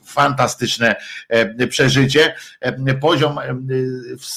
fantastyczne 0.08 0.96
e, 1.30 1.68
przeżycie, 1.68 2.36
e, 2.62 2.94
poziom 2.94 3.40
e, 3.40 3.44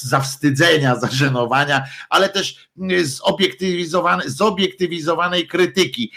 zawstydzenia, 0.03 0.97
zażenowania, 0.97 1.85
ale 2.11 2.29
też 2.29 2.71
zobiektywizowane, 3.03 4.23
zobiektywizowanej 4.27 5.47
krytyki 5.47 6.13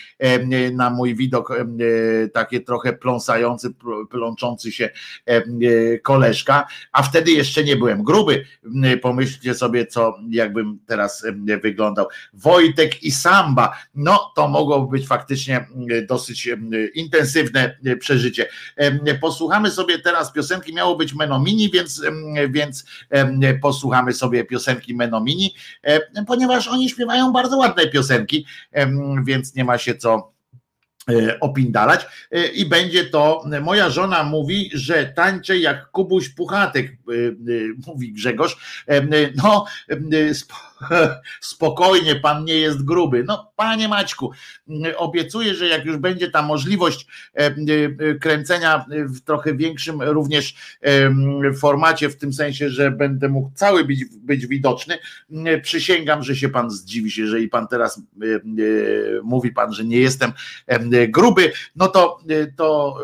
na 0.74 0.90
mój 0.90 1.16
widok, 1.16 1.54
takie 2.34 2.62
trochę 2.62 2.94
pląsający, 2.94 3.74
plączący 4.10 4.72
się 4.72 4.90
koleżka, 6.04 6.68
a 6.92 7.04
wtedy 7.04 7.32
jeszcze 7.32 7.64
nie 7.64 7.76
byłem 7.76 8.04
gruby. 8.04 8.46
Pomyślcie 9.02 9.54
sobie, 9.54 9.86
co 9.86 10.18
jakbym 10.30 10.80
teraz 10.86 11.26
wyglądał. 11.64 12.08
Wojtek 12.34 13.04
i 13.04 13.12
Samba, 13.12 13.78
no 13.96 14.32
to 14.36 14.48
mogłoby 14.48 14.98
być 14.98 15.08
faktycznie 15.08 15.68
dosyć 16.08 16.50
intensywne 16.94 17.78
przeżycie. 18.00 18.48
Posłuchajcie 19.22 19.43
posłuchamy 19.44 19.72
sobie 19.72 20.00
teraz 20.00 20.32
piosenki, 20.32 20.74
miało 20.74 20.96
być 20.96 21.14
Menomini, 21.14 21.72
więc, 21.72 22.02
więc 22.50 22.86
posłuchamy 23.62 24.14
sobie 24.14 24.46
piosenki 24.46 24.96
Menomini, 24.96 25.56
ponieważ 26.28 26.68
oni 26.68 26.90
śpiewają 26.90 27.32
bardzo 27.32 27.58
ładne 27.58 27.88
piosenki, 27.88 28.46
więc 29.26 29.56
nie 29.56 29.66
ma 29.66 29.78
się 29.78 29.96
co 29.96 30.32
e, 31.10 31.40
opindalać. 31.40 32.06
E, 32.32 32.48
i 32.48 32.66
będzie 32.66 33.06
to, 33.06 33.44
moja 33.62 33.90
żona 33.90 34.24
mówi, 34.24 34.70
że 34.74 35.06
tańczę 35.06 35.58
jak 35.58 35.92
Kubuś 35.92 36.30
Puchatek, 36.30 36.92
e, 36.92 36.94
mówi 37.88 38.14
Grzegorz, 38.14 38.86
no 39.44 39.66
spokojnie, 41.42 42.16
pan 42.16 42.46
nie 42.46 42.56
jest 42.56 42.86
gruby. 42.86 43.24
No, 43.28 43.52
panie 43.56 43.88
Maćku, 43.88 44.32
obiecuję, 44.98 45.56
że 45.56 45.68
jak 45.68 45.86
już 45.86 45.98
będzie 45.98 46.30
ta 46.30 46.42
możliwość 46.42 47.08
kręcenia 48.22 48.86
w 48.90 49.22
trochę 49.22 49.56
większym 49.56 50.02
również 50.02 50.56
formacie, 51.60 52.10
w 52.10 52.18
tym 52.18 52.34
sensie, 52.34 52.70
że 52.70 52.92
będę 52.92 53.30
mógł 53.30 53.52
cały 53.56 53.86
być, 53.86 54.06
być 54.06 54.48
widoczny, 54.48 54.98
przysięgam, 55.62 56.24
że 56.24 56.36
się 56.36 56.50
pan 56.50 56.72
zdziwi, 56.72 57.12
jeżeli 57.18 57.50
pan 57.50 57.68
teraz 57.68 58.02
mówi 59.24 59.52
pan, 59.52 59.74
że 59.74 59.86
nie 59.86 60.00
jestem 60.00 60.32
gruby, 61.08 61.52
no 61.76 61.88
to, 61.88 62.20
to 62.56 62.98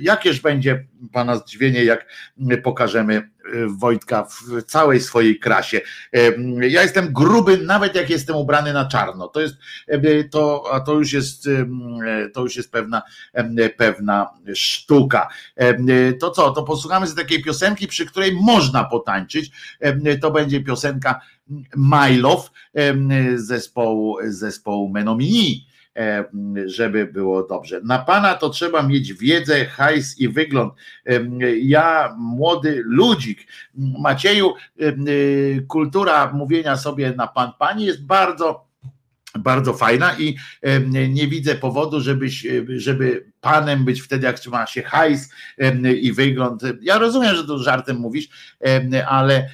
jakież 0.00 0.40
będzie 0.40 0.84
pana 1.12 1.36
zdziwienie, 1.36 1.84
jak 1.84 2.06
pokażemy 2.62 3.30
Wojtka 3.66 4.24
w 4.24 4.62
całej 4.62 5.00
swojej 5.00 5.38
krasie. 5.38 5.80
Ja 6.60 6.82
jestem 6.82 7.12
gruby, 7.12 7.58
nawet 7.58 7.94
jak 7.94 8.10
jestem 8.10 8.36
ubrany 8.36 8.72
na 8.72 8.88
czarno. 8.88 9.28
To 9.28 9.40
jest 9.40 9.54
to, 10.30 10.64
a 10.72 10.80
to 10.80 10.94
już 10.94 11.12
jest 11.12 11.48
to 12.34 12.40
już 12.40 12.56
jest 12.56 12.72
pewna, 12.72 13.02
pewna 13.76 14.30
sztuka. 14.54 15.28
To 16.20 16.30
co, 16.30 16.50
to 16.50 16.62
posłuchamy 16.62 17.06
z 17.06 17.14
takiej 17.14 17.42
piosenki, 17.42 17.86
przy 17.86 18.06
której 18.06 18.32
można 18.42 18.84
potańczyć. 18.84 19.50
To 20.20 20.30
będzie 20.30 20.64
piosenka 20.64 21.20
My 21.76 22.16
Love 22.16 22.48
zespołu, 23.36 24.16
zespołu 24.24 24.88
Menomini 24.88 25.66
E, 25.66 25.69
żeby 26.66 27.06
było 27.06 27.42
dobrze. 27.42 27.80
Na 27.84 27.98
pana 27.98 28.34
to 28.34 28.50
trzeba 28.50 28.82
mieć 28.82 29.14
wiedzę, 29.14 29.64
hajs 29.64 30.18
i 30.18 30.28
wygląd. 30.28 30.74
E, 31.06 31.20
ja, 31.58 32.14
młody 32.18 32.82
ludzik, 32.84 33.46
Macieju, 33.74 34.52
e, 34.80 34.84
kultura 35.68 36.32
mówienia 36.32 36.76
sobie 36.76 37.12
na 37.16 37.26
pan, 37.26 37.50
pani 37.58 37.84
jest 37.84 38.06
bardzo 38.06 38.69
bardzo 39.38 39.74
fajna 39.74 40.18
i 40.18 40.36
nie 41.08 41.28
widzę 41.28 41.54
powodu, 41.54 42.00
żebyś, 42.00 42.46
żeby 42.76 43.32
panem 43.40 43.84
być 43.84 44.02
wtedy, 44.02 44.26
jak 44.26 44.40
trzyma 44.40 44.66
się 44.66 44.82
hajs 44.82 45.30
i 46.00 46.12
wygląd. 46.12 46.62
Ja 46.80 46.98
rozumiem, 46.98 47.36
że 47.36 47.44
to 47.44 47.58
żartem 47.58 47.96
mówisz, 47.96 48.28
ale, 49.08 49.50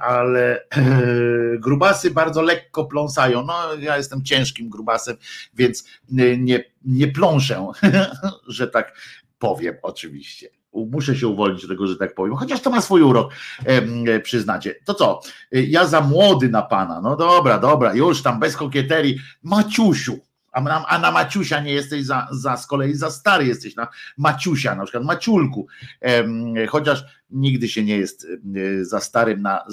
ale 0.00 0.66
grubasy 1.64 2.10
bardzo 2.10 2.42
lekko 2.42 2.84
pląsają. 2.84 3.46
No, 3.46 3.74
ja 3.74 3.96
jestem 3.96 4.24
ciężkim 4.24 4.68
grubasem, 4.68 5.16
więc 5.54 5.84
nie, 6.10 6.64
nie 6.84 7.08
pląszę, 7.08 7.66
że 8.48 8.68
tak 8.68 8.96
powiem, 9.38 9.74
oczywiście 9.82 10.48
muszę 10.92 11.16
się 11.16 11.28
uwolnić 11.28 11.62
do 11.62 11.68
tego, 11.68 11.86
że 11.86 11.96
tak 11.96 12.14
powiem, 12.14 12.36
chociaż 12.36 12.60
to 12.60 12.70
ma 12.70 12.80
swój 12.80 13.02
urok, 13.02 13.32
e, 13.64 14.20
przyznacie. 14.20 14.74
To 14.84 14.94
co, 14.94 15.20
ja 15.52 15.86
za 15.86 16.00
młody 16.00 16.48
na 16.48 16.62
pana, 16.62 17.00
no 17.00 17.16
dobra, 17.16 17.58
dobra, 17.58 17.94
już 17.94 18.22
tam 18.22 18.40
bez 18.40 18.56
kokieterii, 18.56 19.18
Maciusiu, 19.42 20.18
a 20.54 20.98
na, 20.98 21.10
Maciusia 21.10 21.60
nie 21.60 21.72
jesteś 21.72 22.04
za, 22.04 22.28
za 22.30 22.56
z 22.56 22.66
kolei 22.66 22.94
za 22.94 23.10
stary 23.10 23.46
jesteś 23.46 23.76
na 23.76 23.88
Maciusia, 24.16 24.74
na 24.74 24.84
przykład 24.84 25.04
Maciulku, 25.04 25.66
e, 26.00 26.66
chociaż 26.66 27.04
nigdy 27.30 27.68
się 27.68 27.84
nie 27.84 27.96
jest 27.96 28.26
e, 28.56 28.84
za 28.84 29.00
starym 29.00 29.42
na 29.42 29.64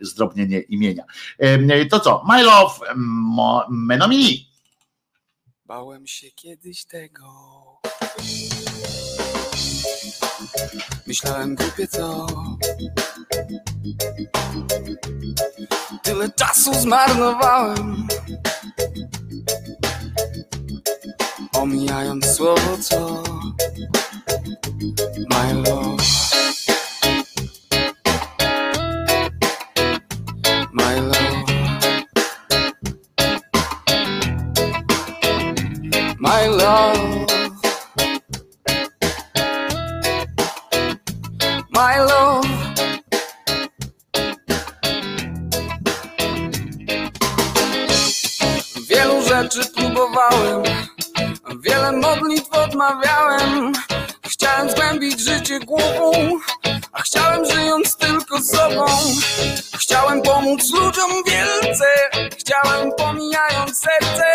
zdrobnienie 0.00 0.60
imienia. 0.60 1.04
E, 1.38 1.86
to 1.86 2.00
co, 2.00 2.24
My 2.28 2.42
Love 2.42 2.74
Menomini. 3.70 4.48
Bałem 5.66 6.06
się 6.06 6.30
kiedyś 6.30 6.84
tego 6.84 7.26
Myślałem 11.06 11.54
głupie 11.54 11.86
co? 11.86 12.26
Tyle 16.02 16.28
czasu 16.28 16.74
zmarnowałem 16.74 18.08
Omijając 21.52 22.26
słowo 22.26 22.78
co? 22.80 23.22
My 25.30 25.54
love 25.54 26.02
My 30.72 31.00
love 31.00 31.44
My 36.18 36.48
love 36.48 37.27
my 41.78 41.96
love. 41.98 42.48
Wielu 48.88 49.22
rzeczy 49.22 49.60
próbowałem, 49.76 50.62
wiele 51.60 51.92
modlitw 51.92 52.52
odmawiałem. 52.52 53.72
Chciałem 54.28 54.70
zgłębić 54.70 55.20
życie 55.20 55.60
głową, 55.60 56.12
a 56.92 57.02
chciałem 57.02 57.44
żyjąc 57.44 57.96
tylko 57.96 58.42
sobą. 58.42 58.86
Chciałem 59.78 60.22
pomóc 60.22 60.70
ludziom 60.72 61.10
wielce, 61.26 61.86
chciałem 62.38 62.92
pomijając 62.98 63.78
serce, 63.78 64.27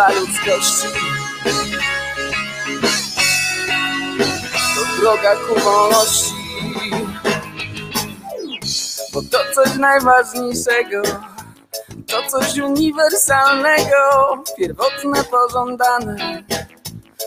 dla 0.00 0.20
ludzkości. 0.20 0.88
To 4.74 5.00
droga 5.00 5.36
ku 5.36 5.60
wolności. 5.60 6.34
Bo 9.12 9.22
to 9.22 9.38
coś 9.54 9.76
najważniejszego. 9.76 11.02
To 12.06 12.22
coś 12.30 12.58
uniwersalnego, 12.58 13.98
pierwotne, 14.58 15.24
pożądane 15.24 16.42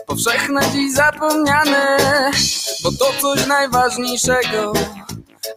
powszechne 0.08 0.62
dziś 0.72 0.94
zapomniane, 0.94 1.98
bo 2.84 2.92
to 2.92 3.06
coś 3.22 3.48
najważniejszego, 3.48 4.74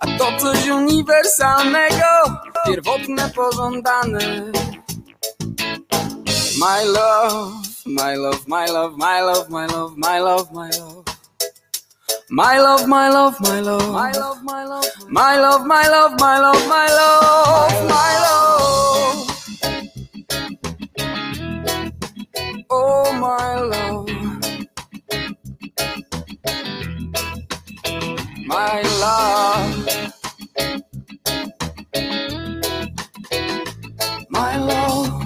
a 0.00 0.06
to 0.18 0.38
coś 0.38 0.68
uniwersalnego, 0.68 2.06
pierwotne, 2.66 3.30
pożądane. 3.30 4.52
My 6.58 6.82
love, 6.84 7.82
my 7.86 8.14
love, 8.14 8.48
my 8.48 8.66
love, 8.66 8.96
my 8.98 9.20
love, 9.20 9.50
my 9.50 9.66
love, 9.66 9.96
my 9.98 10.18
love, 10.20 10.52
my 10.52 10.70
love. 10.70 11.04
My 12.30 12.58
love, 12.58 12.88
my 12.88 13.08
love, 13.10 13.40
my 13.40 13.60
love, 13.60 13.92
my 13.92 14.12
love, 14.12 14.42
my 14.42 14.64
love, 14.64 14.86
my 15.10 15.36
love, 15.36 15.66
my 15.66 15.88
love, 15.88 16.18
my 16.18 16.38
love, 16.38 16.68
my 16.68 16.88
love, 16.88 17.88
my 17.88 18.12
love. 18.24 19.36
Oh, 22.70 23.12
my 23.20 23.60
love. 23.60 24.08
my 28.46 28.82
love. 29.00 30.12
My 34.30 34.56
love. 34.56 35.25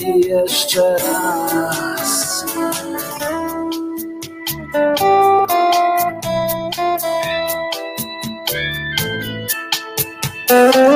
I 0.00 0.20
jeszcze 0.28 0.96
raz. 0.96 2.44
Idąc 10.48 10.95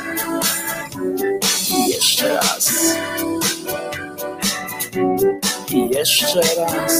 Jeszcze 2.21 2.35
raz. 2.35 2.71
I 5.71 5.89
jeszcze 5.89 6.41
raz. 6.57 6.93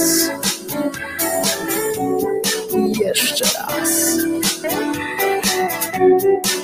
I 2.76 2.98
jeszcze 2.98 3.44
raz. 3.44 4.16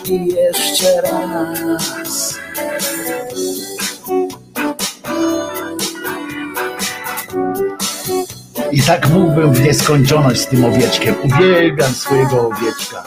I 0.04 0.26
jeszcze 0.26 1.00
raz. 1.02 2.38
I 8.72 8.82
tak 8.82 9.10
mógłbym 9.10 9.52
w 9.52 9.60
nieskończoność 9.60 10.40
z 10.40 10.46
tym 10.46 10.64
owieczkiem. 10.64 11.14
Uwielbiam 11.24 11.92
swojego 11.92 12.48
owieczka. 12.48 13.04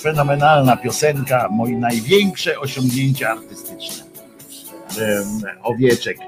Fenomenalna 0.00 0.76
piosenka, 0.76 1.48
moje 1.50 1.78
największe 1.78 2.60
osiągnięcie 2.60 3.30
artystyczne. 3.30 4.07
Owieczek. 5.62 6.18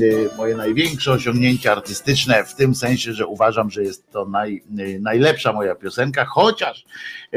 Y, 0.00 0.30
Moje 0.36 0.56
największe 0.56 1.12
osiągnięcie 1.12 1.72
artystyczne, 1.72 2.44
w 2.44 2.54
tym 2.54 2.74
sensie, 2.74 3.12
że 3.12 3.26
uważam, 3.26 3.70
że 3.70 3.82
jest 3.82 4.10
to 4.10 4.24
naj, 4.24 4.62
y, 4.78 5.00
najlepsza 5.00 5.52
moja 5.52 5.74
piosenka, 5.74 6.24
chociaż, 6.24 6.84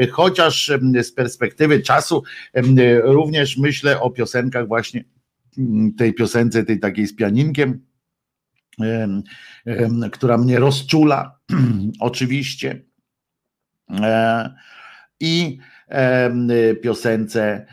y, 0.02 0.06
chociaż 0.06 0.72
z 1.02 1.12
perspektywy 1.12 1.82
czasu 1.82 2.22
również 3.02 3.56
myślę 3.56 4.00
o 4.00 4.10
piosenkach 4.10 4.68
właśnie 4.68 5.04
mm, 5.58 5.94
tej 5.94 6.14
piosence, 6.14 6.64
tej 6.64 6.80
takiej 6.80 7.06
z 7.06 7.16
pianinkiem, 7.16 7.86
em, 8.80 9.22
em, 9.66 10.10
która 10.10 10.38
mnie 10.38 10.58
rozczula, 10.58 11.38
oczywiście. 12.00 12.84
E, 13.90 14.54
I 15.20 15.58
piosence 16.82 17.66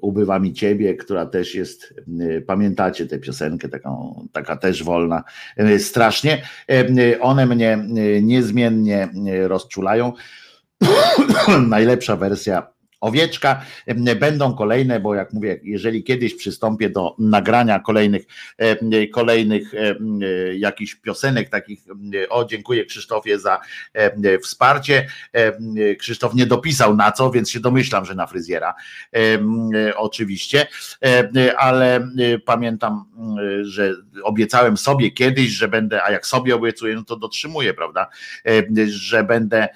Ubywa 0.00 0.38
mi 0.38 0.52
ciebie, 0.52 0.94
która 0.94 1.26
też 1.26 1.54
jest, 1.54 1.94
y, 2.20 2.44
pamiętacie 2.46 3.06
tę 3.06 3.18
piosenkę, 3.18 3.68
taką, 3.68 4.24
taka 4.32 4.56
też 4.56 4.84
wolna, 4.84 5.24
y, 5.60 5.78
strasznie. 5.78 6.42
Y, 6.70 7.20
One 7.20 7.46
mnie 7.46 7.86
y, 7.98 8.22
niezmiennie 8.22 9.08
y, 9.28 9.48
rozczulają. 9.48 10.12
Najlepsza 11.68 12.16
wersja 12.16 12.73
owieczka. 13.04 13.64
Będą 14.20 14.54
kolejne, 14.54 15.00
bo 15.00 15.14
jak 15.14 15.32
mówię, 15.32 15.60
jeżeli 15.62 16.04
kiedyś 16.04 16.34
przystąpię 16.34 16.90
do 16.90 17.16
nagrania 17.18 17.78
kolejnych, 17.78 18.22
kolejnych 19.12 19.72
jakichś 20.56 20.94
piosenek 20.94 21.48
takich, 21.48 21.84
o 22.28 22.44
dziękuję 22.44 22.84
Krzysztofie 22.84 23.38
za 23.38 23.60
wsparcie. 24.42 25.06
Krzysztof 25.98 26.34
nie 26.34 26.46
dopisał 26.46 26.96
na 26.96 27.12
co, 27.12 27.30
więc 27.30 27.50
się 27.50 27.60
domyślam, 27.60 28.04
że 28.04 28.14
na 28.14 28.26
fryzjera. 28.26 28.74
Oczywiście, 29.96 30.66
ale 31.56 32.08
pamiętam, 32.44 33.04
że 33.62 33.94
obiecałem 34.22 34.76
sobie 34.76 35.10
kiedyś, 35.10 35.48
że 35.50 35.68
będę, 35.68 36.04
a 36.04 36.10
jak 36.10 36.26
sobie 36.26 36.54
obiecuję, 36.54 36.94
no 36.94 37.04
to 37.04 37.16
dotrzymuję, 37.16 37.74
prawda, 37.74 38.08
że 38.86 39.24
będę 39.24 39.68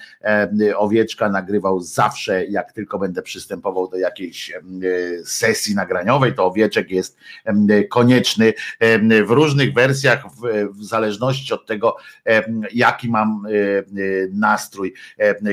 owieczka 0.75 1.29
nagrywał 1.29 1.81
zawsze, 1.81 2.45
jak 2.45 2.73
tylko 2.73 2.99
będę 2.99 3.18
przystępował 3.21 3.87
do 3.87 3.97
jakiejś 3.97 4.51
em, 4.51 4.81
sesji 5.25 5.75
nagraniowej, 5.75 6.33
to 6.33 6.45
owieczek 6.45 6.91
jest 6.91 7.17
em, 7.45 7.67
konieczny 7.89 8.53
w 9.25 9.29
różnych 9.29 9.73
wersjach, 9.73 10.25
w, 10.71 10.83
zależności 10.83 11.53
od 11.53 11.65
tego, 11.65 11.95
jaki 12.73 13.09
mam 13.09 13.45
e, 13.45 13.49
e, 13.51 13.83
nastrój. 14.31 14.93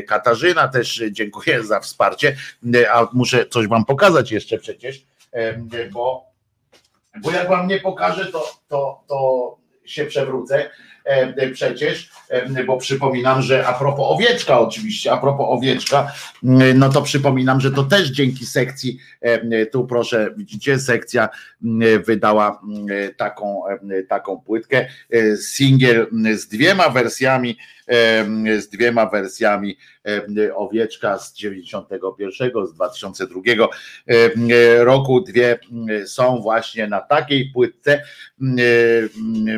Katarzyna 0.06 0.68
też 0.68 1.02
dziękuję 1.10 1.64
za 1.64 1.80
wsparcie, 1.80 2.36
a 2.92 3.08
muszę 3.12 3.46
coś 3.46 3.66
wam 3.66 3.84
pokazać 3.84 4.32
jeszcze 4.32 4.58
przecież, 4.58 5.06
bo, 5.92 6.24
bo 7.22 7.30
jak 7.30 7.48
wam 7.48 7.68
nie 7.68 7.80
pokażę, 7.80 8.26
to, 8.26 8.44
to, 8.68 9.04
to 9.08 9.56
się 9.84 10.06
przewrócę 10.06 10.64
e, 10.64 10.70
przecież, 11.54 12.10
e, 12.28 12.64
bo 12.64 12.76
przypominam, 12.76 13.42
że 13.42 13.66
a 13.66 13.72
propos 13.72 14.06
owieczka 14.08 14.60
oczywiście, 14.60 15.12
a 15.12 15.16
propos 15.16 15.46
owieczka, 15.48 16.12
m, 16.44 16.78
no 16.78 16.88
to 16.88 17.02
przypominam, 17.02 17.60
że 17.60 17.70
to 17.70 17.82
też 17.82 18.08
dzięki 18.08 18.46
sekcji, 18.46 18.98
e, 19.20 19.66
tu 19.66 19.86
proszę, 19.86 20.30
widzicie, 20.36 20.78
sekcja 20.78 21.28
wydała 22.06 22.60
taką, 23.16 23.62
e, 23.68 24.02
taką 24.02 24.40
płytkę, 24.40 24.86
e, 25.10 25.36
singiel 25.36 26.06
z 26.36 26.48
dwiema 26.48 26.90
wersjami, 26.90 27.56
e, 27.88 28.60
z 28.60 28.68
dwiema 28.68 29.06
wersjami 29.06 29.76
e, 30.38 30.54
owieczka 30.54 31.18
z 31.18 31.34
91, 31.34 32.66
z 32.66 32.72
2002 32.74 33.40
e, 34.06 34.84
roku, 34.84 35.20
dwie 35.20 35.58
są 36.06 36.40
właśnie 36.40 36.86
na 36.86 37.00
takiej 37.00 37.50
płytce, 37.50 37.92
e, 37.92 38.02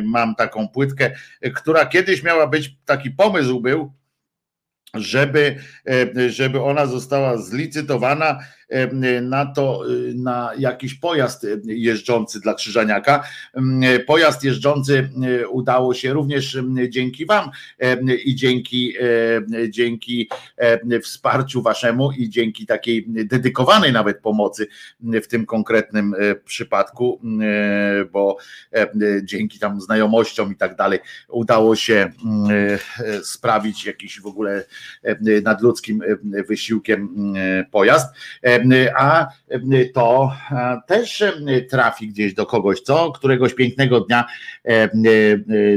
mam 0.03 0.35
taką 0.35 0.67
płytkę, 0.67 1.15
która 1.55 1.85
kiedyś 1.85 2.23
miała 2.23 2.47
być, 2.47 2.77
taki 2.85 3.11
pomysł 3.11 3.59
był, 3.59 3.93
żeby, 4.93 5.55
e, 5.87 6.29
żeby 6.29 6.61
ona 6.61 6.85
została 6.85 7.37
zlicytowana 7.37 8.39
na 9.21 9.45
to, 9.45 9.83
na 10.15 10.51
jakiś 10.57 10.93
pojazd 10.93 11.47
jeżdżący 11.65 12.39
dla 12.39 12.53
Krzyżaniaka. 12.53 13.23
Pojazd 14.07 14.43
jeżdżący 14.43 15.09
udało 15.49 15.93
się 15.93 16.13
również 16.13 16.57
dzięki 16.89 17.25
Wam 17.25 17.49
i 18.25 18.35
dzięki, 18.35 18.93
dzięki 19.69 20.29
wsparciu 21.03 21.61
Waszemu 21.61 22.11
i 22.11 22.29
dzięki 22.29 22.65
takiej 22.65 23.05
dedykowanej 23.07 23.93
nawet 23.93 24.19
pomocy 24.19 24.67
w 25.01 25.27
tym 25.27 25.45
konkretnym 25.45 26.15
przypadku, 26.45 27.21
bo 28.11 28.37
dzięki 29.23 29.59
tam 29.59 29.81
znajomościom 29.81 30.51
i 30.51 30.55
tak 30.55 30.75
dalej 30.75 30.99
udało 31.27 31.75
się 31.75 32.11
sprawić 33.23 33.85
jakiś 33.85 34.21
w 34.21 34.25
ogóle 34.25 34.65
nadludzkim 35.43 36.01
wysiłkiem 36.47 37.33
pojazd, 37.71 38.15
a 38.97 39.27
to 39.93 40.31
też 40.87 41.23
trafi 41.69 42.07
gdzieś 42.07 42.33
do 42.33 42.45
kogoś, 42.45 42.81
co 42.81 43.11
któregoś 43.11 43.53
pięknego 43.53 44.01
dnia 44.01 44.25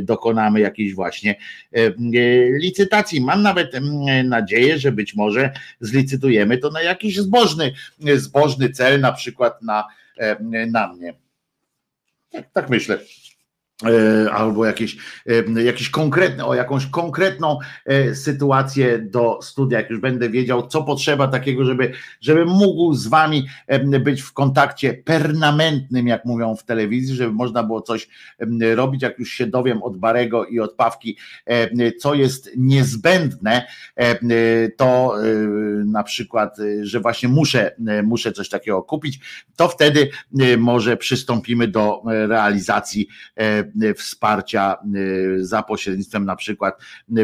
dokonamy 0.02 0.60
jakiejś 0.60 0.94
właśnie 0.94 1.34
licytacji. 2.60 3.20
Mam 3.20 3.42
nawet 3.42 3.72
nadzieję, 4.24 4.78
że 4.78 4.92
być 4.92 5.14
może 5.14 5.52
zlicytujemy 5.80 6.58
to 6.58 6.70
na 6.70 6.82
jakiś 6.82 7.16
zbożny, 7.16 7.72
zbożny 8.16 8.70
cel, 8.70 9.00
na 9.00 9.12
przykład 9.12 9.62
na, 9.62 9.84
na 10.66 10.92
mnie. 10.92 11.14
Tak, 12.30 12.50
tak 12.52 12.70
myślę. 12.70 12.98
E, 13.84 14.32
albo 14.32 14.66
jakieś, 14.66 14.96
e, 15.56 15.62
jakieś 15.62 15.90
konkretne, 15.90 16.44
o 16.44 16.54
jakąś 16.54 16.86
konkretną 16.86 17.58
e, 17.86 18.14
sytuację 18.14 18.98
do 18.98 19.38
studia, 19.42 19.78
jak 19.78 19.90
już 19.90 20.00
będę 20.00 20.30
wiedział, 20.30 20.66
co 20.66 20.82
potrzeba 20.82 21.28
takiego, 21.28 21.64
żeby, 21.64 21.92
żeby 22.20 22.44
mógł 22.44 22.94
z 22.94 23.06
wami 23.06 23.46
być 24.00 24.22
w 24.22 24.32
kontakcie 24.32 24.94
permanentnym, 24.94 26.06
jak 26.06 26.24
mówią 26.24 26.56
w 26.56 26.64
telewizji, 26.64 27.16
żeby 27.16 27.32
można 27.32 27.62
było 27.62 27.82
coś 27.82 28.08
robić, 28.74 29.02
jak 29.02 29.18
już 29.18 29.30
się 29.30 29.46
dowiem 29.46 29.82
od 29.82 29.96
Barego 29.96 30.44
i 30.44 30.60
od 30.60 30.74
Pawki, 30.74 31.16
co 32.00 32.14
jest 32.14 32.50
niezbędne, 32.56 33.66
to 34.76 35.14
na 35.84 36.02
przykład, 36.02 36.56
że 36.82 37.00
właśnie 37.00 37.28
muszę, 37.28 37.74
muszę 38.04 38.32
coś 38.32 38.48
takiego 38.48 38.82
kupić, 38.82 39.20
to 39.56 39.68
wtedy 39.68 40.10
może 40.58 40.96
przystąpimy 40.96 41.68
do 41.68 42.02
realizacji 42.06 43.08
wsparcia 43.96 44.76
e, 44.76 45.44
za 45.44 45.62
pośrednictwem 45.62 46.24
na 46.24 46.36
przykład 46.36 46.80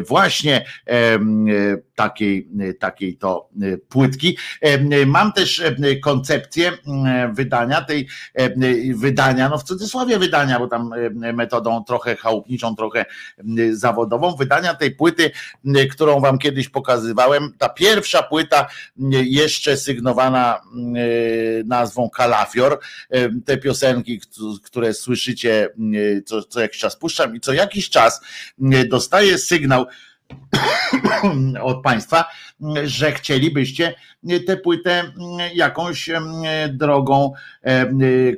właśnie 0.08 0.64
e, 0.86 1.18
takiej, 1.94 2.48
takiej 2.78 3.16
to 3.16 3.50
płytki. 3.88 4.38
Mam 5.06 5.32
też 5.32 5.62
koncepcję 6.02 6.72
wydania 7.32 7.82
tej 7.82 8.08
wydania, 8.94 9.48
no 9.48 9.58
w 9.58 9.62
cudzysłowie 9.62 10.18
wydania, 10.18 10.58
bo 10.58 10.66
tam 10.66 10.94
metodą 11.34 11.84
trochę 11.84 12.16
chałupniczą, 12.16 12.76
trochę 12.76 13.04
zawodową, 13.70 14.36
wydania 14.36 14.74
tej 14.74 14.90
płyty, 14.90 15.30
którą 15.90 16.20
wam 16.20 16.38
kiedyś 16.38 16.68
pokazywałem. 16.68 17.52
Ta 17.58 17.68
pierwsza 17.68 18.22
płyta 18.22 18.66
jeszcze 19.24 19.76
sygnowana 19.76 20.60
nazwą 21.64 22.10
Kalafior. 22.10 22.80
Te 23.44 23.58
piosenki, 23.58 24.20
które 24.64 24.94
słyszycie 24.94 25.68
co, 26.28 26.42
co 26.42 26.60
jakiś 26.60 26.80
czas 26.80 26.96
puszczam 26.96 27.36
i 27.36 27.40
co 27.40 27.52
jakiś 27.52 27.90
czas 27.90 28.20
dostaję 28.88 29.38
sygnał 29.38 29.86
od 31.62 31.82
Państwa, 31.82 32.24
że 32.84 33.12
chcielibyście 33.12 33.94
tę 34.46 34.56
płytę 34.56 35.12
jakąś 35.54 36.10
drogą 36.68 37.32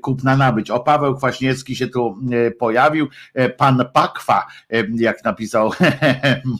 kupna 0.02 0.36
nabyć. 0.36 0.70
O 0.70 0.80
Paweł 0.80 1.16
Kwaśniewski 1.16 1.76
się 1.76 1.88
tu 1.88 2.18
pojawił, 2.58 3.08
pan 3.56 3.84
Pakwa, 3.92 4.46
jak 4.94 5.24
napisał 5.24 5.70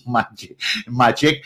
Maciek. 0.88 1.42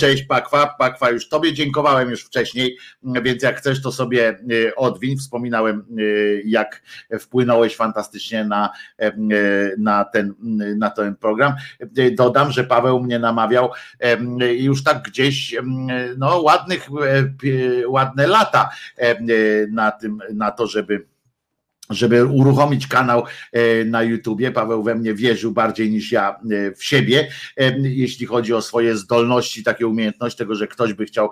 Cześć 0.00 0.22
Pakwa, 0.22 0.74
Pakwa 0.78 1.10
już 1.10 1.28
Tobie 1.28 1.52
dziękowałem 1.52 2.10
już 2.10 2.24
wcześniej, 2.24 2.76
więc 3.22 3.42
jak 3.42 3.58
chcesz 3.58 3.82
to 3.82 3.92
sobie 3.92 4.38
odwiń. 4.76 5.16
Wspominałem 5.16 5.86
jak 6.44 6.82
wpłynąłeś 7.20 7.76
fantastycznie 7.76 8.44
na, 8.44 8.70
na, 9.78 10.04
ten, 10.04 10.34
na 10.78 10.90
ten 10.90 11.16
program. 11.16 11.54
Dodam, 12.16 12.52
że 12.52 12.64
Paweł 12.64 13.02
mnie 13.02 13.15
namawiał 13.18 13.70
już 14.58 14.84
tak 14.84 15.02
gdzieś 15.02 15.56
no 16.18 16.40
ładnych 16.40 16.88
ładne 17.88 18.26
lata 18.26 18.70
na 19.70 19.90
tym, 19.90 20.18
na 20.34 20.50
to, 20.50 20.66
żeby 20.66 21.06
żeby 21.90 22.24
uruchomić 22.24 22.86
kanał 22.86 23.24
na 23.86 24.02
YouTubie. 24.02 24.52
Paweł 24.52 24.82
we 24.82 24.94
mnie 24.94 25.14
wierzył 25.14 25.52
bardziej 25.52 25.90
niż 25.90 26.12
ja 26.12 26.40
w 26.76 26.84
siebie, 26.84 27.28
jeśli 27.82 28.26
chodzi 28.26 28.54
o 28.54 28.62
swoje 28.62 28.96
zdolności, 28.96 29.64
takie 29.64 29.86
umiejętności 29.86 30.38
tego, 30.38 30.54
że 30.54 30.66
ktoś 30.66 30.92
by 30.92 31.04
chciał 31.04 31.30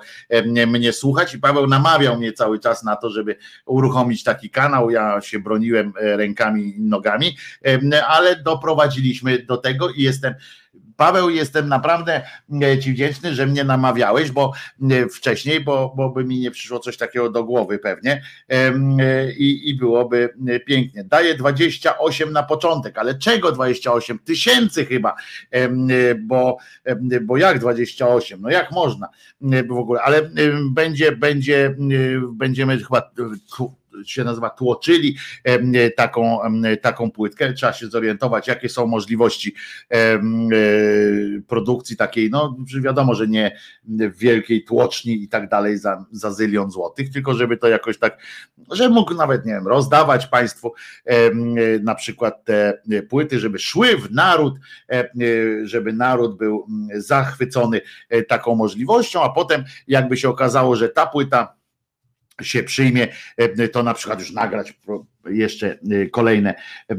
mnie 0.66 0.92
słuchać 0.92 1.34
i 1.34 1.38
Paweł 1.38 1.66
namawiał 1.66 2.18
mnie 2.18 2.32
cały 2.32 2.58
czas 2.60 2.82
na 2.82 2.96
to, 2.96 3.10
żeby 3.10 3.36
uruchomić 3.66 4.24
taki 4.24 4.50
kanał. 4.50 4.90
Ja 4.90 5.20
się 5.20 5.38
broniłem 5.38 5.92
rękami 5.96 6.76
i 6.76 6.80
nogami, 6.80 7.36
ale 8.08 8.36
doprowadziliśmy 8.36 9.38
do 9.38 9.56
tego 9.56 9.90
i 9.90 10.02
jestem 10.02 10.34
Paweł, 10.96 11.30
jestem 11.30 11.68
naprawdę 11.68 12.22
e, 12.62 12.78
Ci 12.78 12.92
wdzięczny, 12.92 13.34
że 13.34 13.46
mnie 13.46 13.64
namawiałeś, 13.64 14.30
bo 14.30 14.52
e, 14.90 15.08
wcześniej, 15.08 15.60
bo, 15.60 15.94
bo 15.96 16.10
by 16.10 16.24
mi 16.24 16.40
nie 16.40 16.50
przyszło 16.50 16.78
coś 16.78 16.96
takiego 16.96 17.30
do 17.30 17.44
głowy 17.44 17.78
pewnie 17.78 18.22
e, 18.48 18.72
i, 19.32 19.70
i 19.70 19.74
byłoby 19.74 20.34
pięknie. 20.66 21.04
Daję 21.04 21.34
28 21.34 22.32
na 22.32 22.42
początek, 22.42 22.98
ale 22.98 23.14
czego 23.14 23.52
28? 23.52 24.18
Tysięcy 24.18 24.86
chyba, 24.86 25.14
bo, 26.20 26.56
bo 27.22 27.36
jak 27.36 27.58
28? 27.58 28.40
No 28.40 28.50
jak 28.50 28.72
można 28.72 29.08
w 29.68 29.72
ogóle, 29.72 30.02
ale 30.02 30.30
będzie, 30.70 31.12
będzie, 31.12 31.76
będziemy 32.32 32.78
chyba 32.78 33.10
się 34.06 34.24
nazywa 34.24 34.50
tłoczyli 34.50 35.16
taką, 35.96 36.38
taką 36.82 37.10
płytkę. 37.10 37.52
Trzeba 37.52 37.72
się 37.72 37.86
zorientować, 37.86 38.48
jakie 38.48 38.68
są 38.68 38.86
możliwości 38.86 39.54
e, 39.90 40.20
produkcji 41.46 41.96
takiej, 41.96 42.30
no 42.30 42.56
wiadomo, 42.80 43.14
że 43.14 43.28
nie 43.28 43.56
w 43.84 44.18
wielkiej 44.18 44.64
tłoczni 44.64 45.22
i 45.22 45.28
tak 45.28 45.48
dalej 45.48 45.78
za, 45.78 46.04
za 46.12 46.32
zylion 46.32 46.70
złotych, 46.70 47.10
tylko 47.12 47.34
żeby 47.34 47.56
to 47.56 47.68
jakoś 47.68 47.98
tak, 47.98 48.18
że 48.70 48.88
mógł 48.88 49.14
nawet, 49.14 49.46
nie 49.46 49.52
wiem, 49.52 49.68
rozdawać 49.68 50.26
państwu 50.26 50.72
na 51.82 51.94
przykład 51.94 52.44
te 52.44 52.78
płyty, 53.08 53.38
żeby 53.38 53.58
szły 53.58 53.96
w 53.96 54.12
naród, 54.12 54.54
żeby 55.64 55.92
naród 55.92 56.36
był 56.36 56.66
zachwycony 56.94 57.80
e, 58.08 58.22
taką 58.22 58.54
możliwością, 58.54 59.22
a 59.22 59.28
potem 59.28 59.64
jakby 59.88 60.16
się 60.16 60.28
okazało, 60.28 60.76
że 60.76 60.88
ta 60.88 61.06
płyta 61.06 61.54
się 62.42 62.62
przyjmie, 62.62 63.08
e, 63.36 63.68
to 63.68 63.82
na 63.82 63.94
przykład 63.94 64.20
już 64.20 64.32
nagrać 64.32 64.72
jeszcze 65.30 65.78
e, 65.90 66.06
kolejne 66.06 66.54
e, 66.90 66.94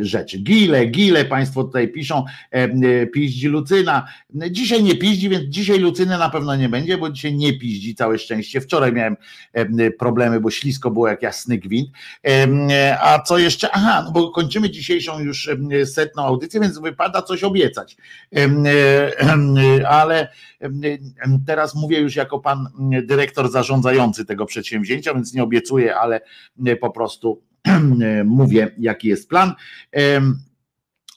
rzeczy. 0.00 0.38
Gile, 0.38 0.86
gile, 0.86 1.24
Państwo 1.24 1.64
tutaj 1.64 1.88
piszą, 1.88 2.24
piździ 3.12 3.48
Lucyna. 3.48 4.08
Dzisiaj 4.50 4.82
nie 4.82 4.96
piździ, 4.96 5.28
więc 5.28 5.44
dzisiaj 5.44 5.78
Lucyny 5.78 6.18
na 6.18 6.30
pewno 6.30 6.56
nie 6.56 6.68
będzie, 6.68 6.98
bo 6.98 7.10
dzisiaj 7.10 7.34
nie 7.34 7.58
piździ, 7.58 7.94
całe 7.94 8.18
szczęście. 8.18 8.60
Wczoraj 8.60 8.92
miałem 8.92 9.16
problemy, 9.98 10.40
bo 10.40 10.50
ślisko 10.50 10.90
było 10.90 11.08
jak 11.08 11.22
jasny 11.22 11.58
gwint. 11.58 11.90
A 13.00 13.22
co 13.22 13.38
jeszcze? 13.38 13.68
Aha, 13.72 14.02
no 14.04 14.12
bo 14.12 14.30
kończymy 14.30 14.70
dzisiejszą 14.70 15.20
już 15.20 15.50
setną 15.84 16.22
audycję, 16.22 16.60
więc 16.60 16.78
wypada 16.78 17.22
coś 17.22 17.44
obiecać. 17.44 17.96
Ale 19.88 20.28
teraz 21.46 21.74
mówię 21.74 22.00
już 22.00 22.16
jako 22.16 22.38
pan 22.38 22.68
dyrektor 23.02 23.50
zarządzający 23.50 24.24
tego 24.24 24.46
przedsięwzięcia, 24.46 25.14
więc 25.14 25.34
nie 25.34 25.42
obiecuję, 25.42 25.96
ale 25.96 26.20
po 26.80 26.90
prostu 26.90 27.42
mówię, 28.24 28.74
jaki 28.78 29.08
jest 29.08 29.28
plan. 29.28 29.52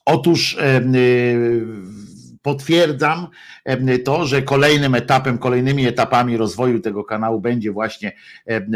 Otóż 0.05 0.57
potwierdzam 2.41 3.27
to, 4.05 4.25
że 4.25 4.41
kolejnym 4.41 4.95
etapem, 4.95 5.37
kolejnymi 5.37 5.87
etapami 5.87 6.37
rozwoju 6.37 6.79
tego 6.79 7.03
kanału 7.03 7.41
będzie 7.41 7.71
właśnie, 7.71 8.11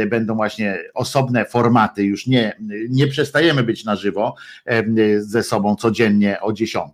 będą 0.08 0.36
właśnie 0.36 0.78
osobne 0.94 1.46
formaty, 1.46 2.04
już 2.04 2.28
nie, 2.28 2.58
nie 2.90 3.08
przestajemy 3.08 3.64
być 3.64 3.86
na 3.86 3.96
żywo 3.96 4.36
ze 5.20 5.44
sobą 5.44 5.76
codziennie 5.76 6.42
o 6.42 6.54
10, 6.54 6.86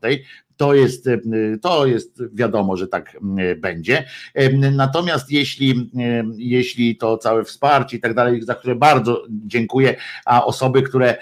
to 0.57 0.73
jest, 0.73 1.09
to 1.61 1.85
jest 1.85 2.23
wiadomo, 2.33 2.77
że 2.77 2.87
tak 2.87 3.17
będzie. 3.57 4.05
Natomiast 4.71 5.31
jeśli, 5.31 5.91
jeśli 6.37 6.97
to 6.97 7.17
całe 7.17 7.43
wsparcie 7.43 7.97
i 7.97 7.99
tak 7.99 8.13
dalej, 8.13 8.41
za 8.41 8.55
które 8.55 8.75
bardzo 8.75 9.23
dziękuję, 9.29 9.95
a 10.25 10.45
osoby, 10.45 10.81
które 10.81 11.17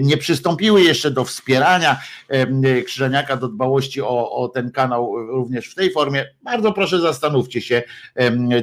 nie 0.00 0.16
przystąpiły 0.16 0.82
jeszcze 0.82 1.10
do 1.10 1.24
wspierania 1.24 2.00
Krzyżaniaka, 2.86 3.36
do 3.36 3.48
dbałości 3.48 4.02
o, 4.02 4.32
o 4.32 4.48
ten 4.48 4.70
kanał 4.70 5.26
również 5.26 5.70
w 5.70 5.74
tej 5.74 5.92
formie, 5.92 6.26
bardzo 6.42 6.72
proszę 6.72 7.00
zastanówcie 7.00 7.60
się, 7.60 7.82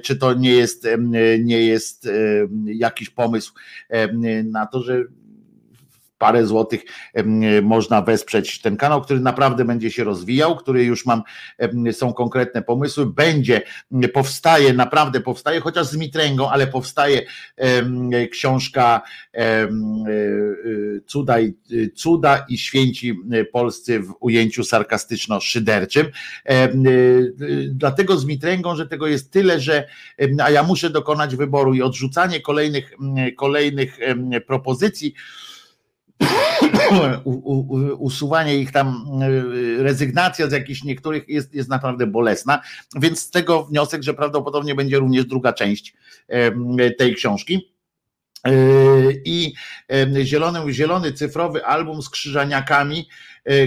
czy 0.03 0.15
to 0.15 0.33
nie 0.33 0.51
jest, 0.51 0.87
nie 1.39 1.61
jest 1.61 2.09
jakiś 2.65 3.09
pomysł 3.09 3.53
na 4.43 4.65
to, 4.65 4.83
że 4.83 5.03
parę 6.17 6.45
złotych 6.45 6.81
można 7.63 8.01
wesprzeć 8.01 8.61
ten 8.61 8.77
kanał, 8.77 9.01
który 9.01 9.19
naprawdę 9.19 9.65
będzie 9.65 9.91
się 9.91 10.03
rozwijał, 10.03 10.55
który 10.55 10.83
już 10.83 11.05
mam, 11.05 11.23
są 11.91 12.13
konkretne 12.13 12.61
pomysły, 12.61 13.05
będzie, 13.05 13.61
powstaje, 14.13 14.73
naprawdę 14.73 15.21
powstaje, 15.21 15.61
chociaż 15.61 15.87
z 15.87 15.97
mitręgą, 15.97 16.49
ale 16.49 16.67
powstaje 16.67 17.25
książka 18.31 19.01
e, 19.33 19.67
Cuda 21.07 21.39
i, 21.39 21.53
Cuda 21.95 22.45
i 22.49 22.57
Święci 22.57 23.19
Polscy 23.51 23.99
w 23.99 24.13
ujęciu 24.19 24.63
sarkastyczno-szyderczym. 24.63 26.05
E, 26.45 26.69
dlatego 27.69 28.17
z 28.17 28.25
mitręgą, 28.25 28.75
że 28.75 28.87
tego 28.87 29.07
jest 29.07 29.31
tyle, 29.31 29.59
że 29.59 29.87
a 30.43 30.49
ja 30.49 30.63
muszę 30.63 30.89
dokonać 30.89 31.35
wyboru 31.35 31.73
i 31.73 31.81
odrzucanie 31.81 32.41
kolejnych, 32.41 32.93
kolejnych 33.37 33.99
propozycji, 34.47 35.13
usuwanie 37.97 38.57
ich 38.57 38.71
tam, 38.71 39.05
y, 39.23 39.83
rezygnacja 39.83 40.49
z 40.49 40.51
jakichś 40.51 40.83
niektórych 40.83 41.29
jest, 41.29 41.53
jest 41.53 41.69
naprawdę 41.69 42.07
bolesna, 42.07 42.61
więc 42.95 43.19
z 43.19 43.31
tego 43.31 43.63
wniosek, 43.63 44.03
że 44.03 44.13
prawdopodobnie 44.13 44.75
będzie 44.75 44.99
również 44.99 45.25
druga 45.25 45.53
część 45.53 45.93
tej 46.97 47.15
książki. 47.15 47.71
Y, 48.47 49.21
I 49.25 49.53
zielony, 50.23 50.73
zielony 50.73 51.13
cyfrowy 51.13 51.65
album 51.65 52.01
z 52.01 52.09
krzyżaniakami 52.09 53.07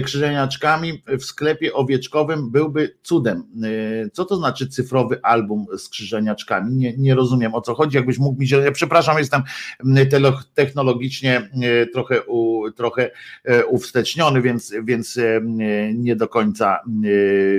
krzyżeniaczkami 0.05 1.03
w 1.19 1.23
sklepie 1.23 1.73
owieczkowym 1.73 2.51
byłby 2.51 2.97
cudem. 3.03 3.43
E, 3.63 4.09
co 4.09 4.25
to 4.25 4.35
znaczy 4.35 4.67
cyfrowy 4.67 5.19
album 5.23 5.65
z 5.77 5.89
krzyżeniaczkami? 5.89 6.75
Nie, 6.75 6.97
nie 6.97 7.15
rozumiem 7.15 7.55
o 7.55 7.61
co 7.61 7.75
chodzi. 7.75 7.97
Jakbyś 7.97 8.17
mógł 8.17 8.39
mi 8.39 8.47
się. 8.47 8.57
Ja 8.57 8.71
przepraszam, 8.71 9.17
jestem 9.17 9.41
technologicznie 10.53 11.49
e, 11.61 11.85
trochę, 11.85 12.23
u, 12.23 12.71
trochę 12.71 13.11
uwsteczniony, 13.67 14.41
więc, 14.41 14.73
więc 14.83 15.19
nie 15.93 16.15
do 16.15 16.27
końca 16.27 16.79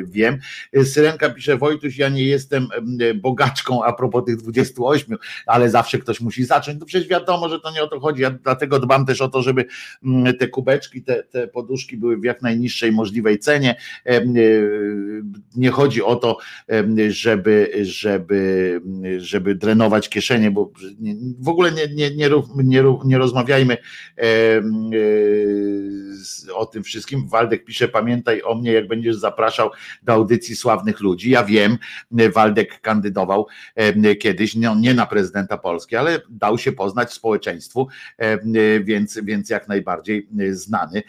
wiem. 0.04 0.38
Syrenka 0.84 1.30
pisze: 1.30 1.56
Wojtuś, 1.56 1.98
ja 1.98 2.08
nie 2.08 2.24
jestem 2.24 2.68
bogaczką 3.14 3.84
a 3.84 3.92
propos 3.92 4.24
tych 4.24 4.36
28, 4.36 5.16
ale 5.46 5.70
zawsze 5.70 5.98
ktoś 5.98 6.20
musi 6.20 6.44
zacząć. 6.44 6.80
No 6.80 6.86
przecież 6.86 7.08
wiadomo, 7.08 7.48
że 7.48 7.60
to 7.60 7.70
nie 7.70 7.82
o 7.82 7.88
to 7.88 8.00
chodzi. 8.00 8.22
Ja 8.22 8.30
dlatego 8.30 8.78
dbam 8.78 9.06
też 9.06 9.20
o 9.20 9.28
to, 9.28 9.42
żeby 9.42 9.64
te 10.38 10.48
kubeczki, 10.48 11.02
te, 11.02 11.22
te 11.22 11.48
poduszki 11.48 11.96
były 11.96 12.09
w 12.16 12.24
jak 12.24 12.42
najniższej 12.42 12.92
możliwej 12.92 13.38
cenie. 13.38 13.74
E, 14.06 14.24
nie 15.56 15.70
chodzi 15.70 16.02
o 16.02 16.16
to, 16.16 16.38
żeby, 17.08 17.72
żeby, 17.82 18.80
żeby 19.18 19.54
drenować 19.54 20.08
kieszenie, 20.08 20.50
bo 20.50 20.72
w 21.38 21.48
ogóle 21.48 21.72
nie, 21.72 21.88
nie, 21.88 22.16
nie, 22.16 22.30
nie, 22.64 22.82
nie 23.04 23.18
rozmawiajmy 23.18 23.76
e, 24.18 24.22
o 26.54 26.66
tym 26.66 26.82
wszystkim. 26.82 27.28
Waldek 27.28 27.64
pisze, 27.64 27.88
pamiętaj 27.88 28.42
o 28.42 28.54
mnie, 28.54 28.72
jak 28.72 28.88
będziesz 28.88 29.16
zapraszał 29.16 29.70
do 30.02 30.12
audycji 30.12 30.56
sławnych 30.56 31.00
ludzi. 31.00 31.30
Ja 31.30 31.44
wiem, 31.44 31.78
Waldek 32.34 32.80
kandydował 32.80 33.46
kiedyś, 34.20 34.54
no, 34.54 34.74
nie 34.74 34.94
na 34.94 35.06
prezydenta 35.06 35.58
Polski, 35.58 35.96
ale 35.96 36.20
dał 36.30 36.58
się 36.58 36.72
poznać 36.72 37.12
społeczeństwu, 37.12 37.88
więc, 38.84 39.18
więc 39.22 39.50
jak 39.50 39.68
najbardziej 39.68 40.28
znany 40.50 41.02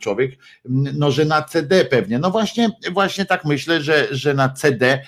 człowiek, 0.00 0.38
no 0.68 1.10
że 1.10 1.24
na 1.24 1.42
CD 1.42 1.84
pewnie. 1.84 2.18
No 2.18 2.30
właśnie, 2.30 2.70
właśnie 2.92 3.24
tak 3.24 3.44
myślę, 3.44 3.82
że, 3.82 4.08
że 4.10 4.34
na 4.34 4.48
CD 4.48 5.02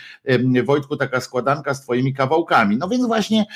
Wojtku 0.65 0.97
taka 0.97 1.21
składanka 1.21 1.75
z 1.75 1.83
twoimi 1.83 2.15
kawałkami. 2.15 2.77
No 2.77 2.89
więc 2.89 3.07
właśnie, 3.07 3.47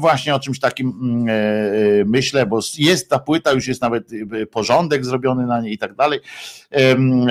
właśnie 0.00 0.34
o 0.34 0.40
czymś 0.40 0.60
takim 0.60 1.26
e, 1.28 1.32
e, 1.32 2.04
myślę, 2.04 2.46
bo 2.46 2.60
jest 2.78 3.10
ta 3.10 3.18
płyta, 3.18 3.52
już 3.52 3.68
jest 3.68 3.82
nawet 3.82 4.10
e, 4.12 4.46
porządek 4.46 5.04
zrobiony 5.04 5.46
na 5.46 5.60
niej 5.60 5.72
i 5.72 5.78
tak 5.78 5.94
dalej. 5.94 6.20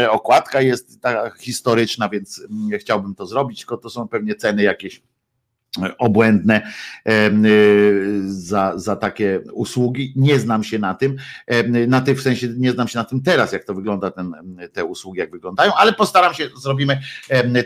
Okładka 0.09 0.61
jest 0.61 1.01
ta 1.01 1.29
historyczna, 1.29 2.09
więc 2.09 2.41
chciałbym 2.79 3.15
to 3.15 3.25
zrobić, 3.25 3.59
tylko 3.59 3.77
to 3.77 3.89
są 3.89 4.07
pewnie 4.07 4.35
ceny 4.35 4.63
jakieś 4.63 5.01
obłędne 5.97 6.61
y, 7.09 8.21
za, 8.25 8.73
za 8.75 8.95
takie 8.95 9.39
usługi. 9.53 10.13
Nie 10.15 10.39
znam 10.39 10.63
się 10.63 10.79
na 10.79 10.93
tym, 10.93 11.15
na 11.87 12.01
tym 12.01 12.15
w 12.15 12.21
sensie 12.21 12.47
nie 12.57 12.71
znam 12.71 12.87
się 12.87 12.99
na 12.99 13.05
tym 13.05 13.21
teraz, 13.21 13.51
jak 13.51 13.63
to 13.63 13.73
wygląda, 13.73 14.11
ten, 14.11 14.33
te 14.73 14.85
usługi, 14.85 15.19
jak 15.19 15.31
wyglądają, 15.31 15.73
ale 15.73 15.93
postaram 15.93 16.33
się, 16.33 16.49
zrobimy 16.61 16.99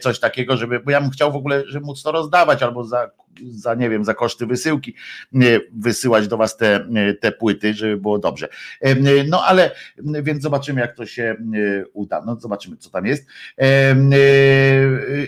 coś 0.02 0.20
takiego, 0.20 0.58
żeby, 0.58 0.80
bo 0.80 0.92
ja 0.92 1.02
bym 1.02 1.10
chciał 1.10 1.32
w 1.32 1.36
ogóle, 1.36 1.64
żeby 1.68 1.86
móc 1.86 2.04
to 2.04 2.12
rozdawać 2.12 2.64
albo 2.64 2.84
za 2.84 3.12
za 3.52 3.76
nie 3.76 3.90
wiem, 3.90 4.06
za 4.06 4.14
koszty 4.14 4.46
wysyłki 4.46 4.96
wysyłać 5.74 6.28
do 6.28 6.38
was 6.38 6.58
te, 6.58 6.88
te 7.22 7.32
płyty, 7.32 7.74
żeby 7.74 7.98
było 7.98 8.20
dobrze. 8.20 8.48
No 9.28 9.44
ale 9.46 9.72
więc 10.24 10.44
zobaczymy, 10.44 10.82
jak 10.82 10.96
to 10.96 11.06
się 11.06 11.36
uda. 11.94 12.22
No 12.26 12.36
zobaczymy, 12.36 12.78
co 12.78 12.90
tam 12.90 13.06
jest. 13.06 13.28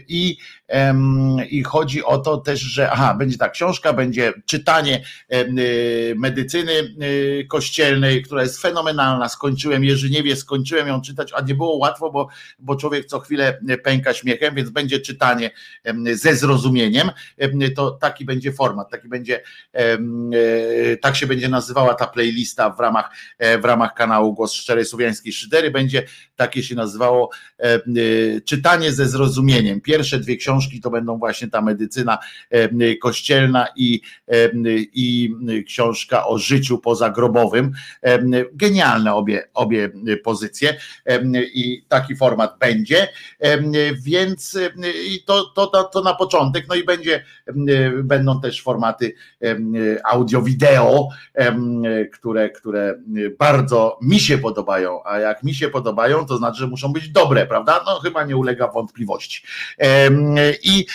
I, 0.08 0.38
i 1.50 1.64
chodzi 1.64 2.04
o 2.04 2.18
to 2.18 2.38
też, 2.38 2.60
że 2.60 2.92
aha, 2.92 3.16
będzie 3.20 3.38
ta 3.38 3.50
książka, 3.50 3.94
będzie 3.94 4.34
czytanie 4.46 5.04
medycyny 6.16 6.72
kościelnej, 7.50 8.24
która 8.24 8.42
jest 8.42 8.62
fenomenalna. 8.62 9.30
Skończyłem 9.30 9.84
Jerzyniewie, 9.84 10.36
skończyłem 10.36 10.88
ją 10.88 11.02
czytać, 11.02 11.32
a 11.36 11.42
nie 11.42 11.56
było 11.56 11.78
łatwo, 11.78 12.12
bo, 12.12 12.28
bo 12.60 12.76
człowiek 12.76 13.06
co 13.06 13.20
chwilę 13.20 13.60
pęka 13.84 14.14
śmiechem, 14.14 14.56
więc 14.56 14.70
będzie 14.70 15.00
czytanie 15.00 15.52
ze 16.14 16.36
zrozumieniem. 16.36 17.12
To 17.76 17.93
taki 17.94 18.26
będzie 18.26 18.54
format, 18.54 18.90
taki 18.90 19.08
będzie, 19.08 19.44
e, 19.74 19.98
tak 21.02 21.16
się 21.16 21.28
będzie 21.28 21.50
nazywała 21.50 21.94
ta 21.94 22.08
playlista 22.08 22.70
w 22.70 22.80
ramach, 22.80 23.12
e, 23.38 23.58
w 23.58 23.66
ramach 23.66 23.94
kanału 23.94 24.34
Głos 24.34 24.54
Szczerej 24.54 24.86
Słowiańskiej 24.86 25.34
Szydery, 25.34 25.72
będzie 25.72 26.04
takie 26.36 26.64
się 26.64 26.76
nazywało 26.76 27.30
e, 27.60 27.82
czytanie 28.42 28.92
ze 28.92 29.08
zrozumieniem. 29.08 29.82
Pierwsze 29.82 30.20
dwie 30.20 30.38
książki 30.38 30.82
to 30.82 30.90
będą 30.90 31.18
właśnie 31.18 31.48
ta 31.48 31.62
medycyna 31.62 32.18
kościelna 33.02 33.68
i, 33.76 34.02
i 34.94 35.36
książka 35.68 36.28
o 36.28 36.38
życiu 36.38 36.78
pozagrobowym. 36.78 37.72
Genialne 38.54 39.14
obie, 39.14 39.50
obie 39.54 39.90
pozycje 40.24 40.78
i 41.54 41.86
taki 41.88 42.16
format 42.16 42.58
będzie, 42.60 43.08
więc 44.04 44.60
i 45.08 45.24
to, 45.24 45.44
to, 45.56 45.68
to, 45.68 45.84
to 45.84 46.02
na 46.02 46.16
początek, 46.16 46.66
no 46.68 46.76
i 46.76 46.84
będzie 46.84 47.24
Będą 48.04 48.42
też 48.42 48.64
formaty 48.64 49.14
audio-wideo, 50.06 51.08
które, 52.14 52.50
które 52.50 53.00
bardzo 53.40 54.00
mi 54.02 54.20
się 54.20 54.38
podobają, 54.38 55.00
a 55.06 55.20
jak 55.20 55.44
mi 55.44 55.54
się 55.54 55.70
podobają, 55.70 56.26
to 56.26 56.38
znaczy, 56.38 56.60
że 56.60 56.68
muszą 56.68 56.94
być 56.94 57.10
dobre, 57.10 57.46
prawda? 57.46 57.84
No 57.86 58.00
chyba 58.00 58.24
nie 58.24 58.38
ulega 58.38 58.68
wątpliwości. 58.68 59.44
I, 60.64 60.86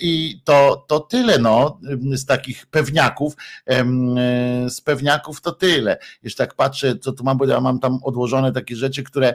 i 0.00 0.40
to, 0.44 0.84
to 0.88 1.00
tyle 1.00 1.38
no, 1.38 1.80
z 2.12 2.26
takich 2.26 2.66
pewniaków, 2.66 3.34
z 4.68 4.80
pewniaków 4.80 5.40
to 5.40 5.52
tyle. 5.52 5.98
Jeszcze 6.22 6.46
tak 6.46 6.54
patrzę, 6.54 6.98
co 6.98 7.12
tu 7.12 7.24
mam, 7.24 7.38
bo 7.38 7.46
ja 7.46 7.60
mam 7.60 7.80
tam 7.80 7.98
odłożone 8.02 8.52
takie 8.52 8.76
rzeczy, 8.76 9.02
które, 9.02 9.34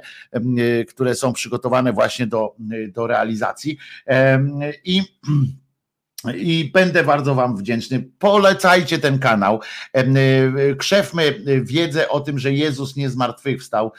które 0.88 1.16
są 1.16 1.34
przygotowane 1.34 1.94
właśnie 1.94 2.28
do, 2.28 2.56
do 2.94 3.08
realizacji. 3.08 3.78
I 4.84 5.02
i 6.36 6.72
będę 6.74 7.04
bardzo 7.04 7.36
Wam 7.36 7.58
wdzięczny. 7.58 8.10
Polecajcie 8.20 9.00
ten 9.00 9.20
kanał. 9.20 9.62
Y, 9.98 10.76
krzewmy 10.76 11.42
wiedzę 11.64 12.10
o 12.10 12.20
tym, 12.20 12.40
że 12.40 12.54
Jezus 12.54 12.96
nie 12.96 13.10
zmartwychwstał 13.10 13.92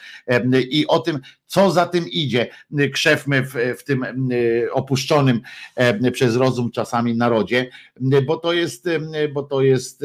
i 0.69 0.87
o 0.87 0.99
tym, 0.99 1.19
co 1.47 1.71
za 1.71 1.85
tym 1.85 2.05
idzie. 2.11 2.47
Krzewmy 2.93 3.43
w, 3.43 3.53
w 3.77 3.83
tym 3.83 4.05
opuszczonym 4.71 5.41
przez 6.11 6.35
rozum 6.35 6.71
czasami 6.71 7.15
narodzie, 7.15 7.69
bo 8.25 8.37
to 8.37 8.53
jest, 8.53 8.89
bo 9.33 9.43
to 9.43 9.61
jest, 9.61 10.03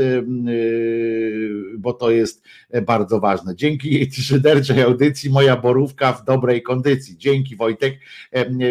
bo 1.79 1.93
to 1.93 2.11
jest 2.11 2.45
bardzo 2.87 3.21
ważne. 3.21 3.57
Dzięki 3.57 4.13
szyderczej 4.13 4.83
audycji 4.83 5.31
moja 5.31 5.57
borówka 5.57 6.13
w 6.13 6.25
dobrej 6.25 6.63
kondycji. 6.63 7.19
Dzięki 7.19 7.57
Wojtek. 7.57 7.99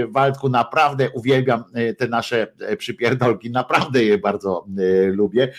Waldku, 0.09 0.49
naprawdę 0.49 1.09
uwielbiam 1.09 1.63
te 1.97 2.07
nasze 2.07 2.47
przypierdolki 2.77 3.49
naprawdę 3.49 4.03
je 4.03 4.17
bardzo 4.17 4.65
lubię. 5.11 5.53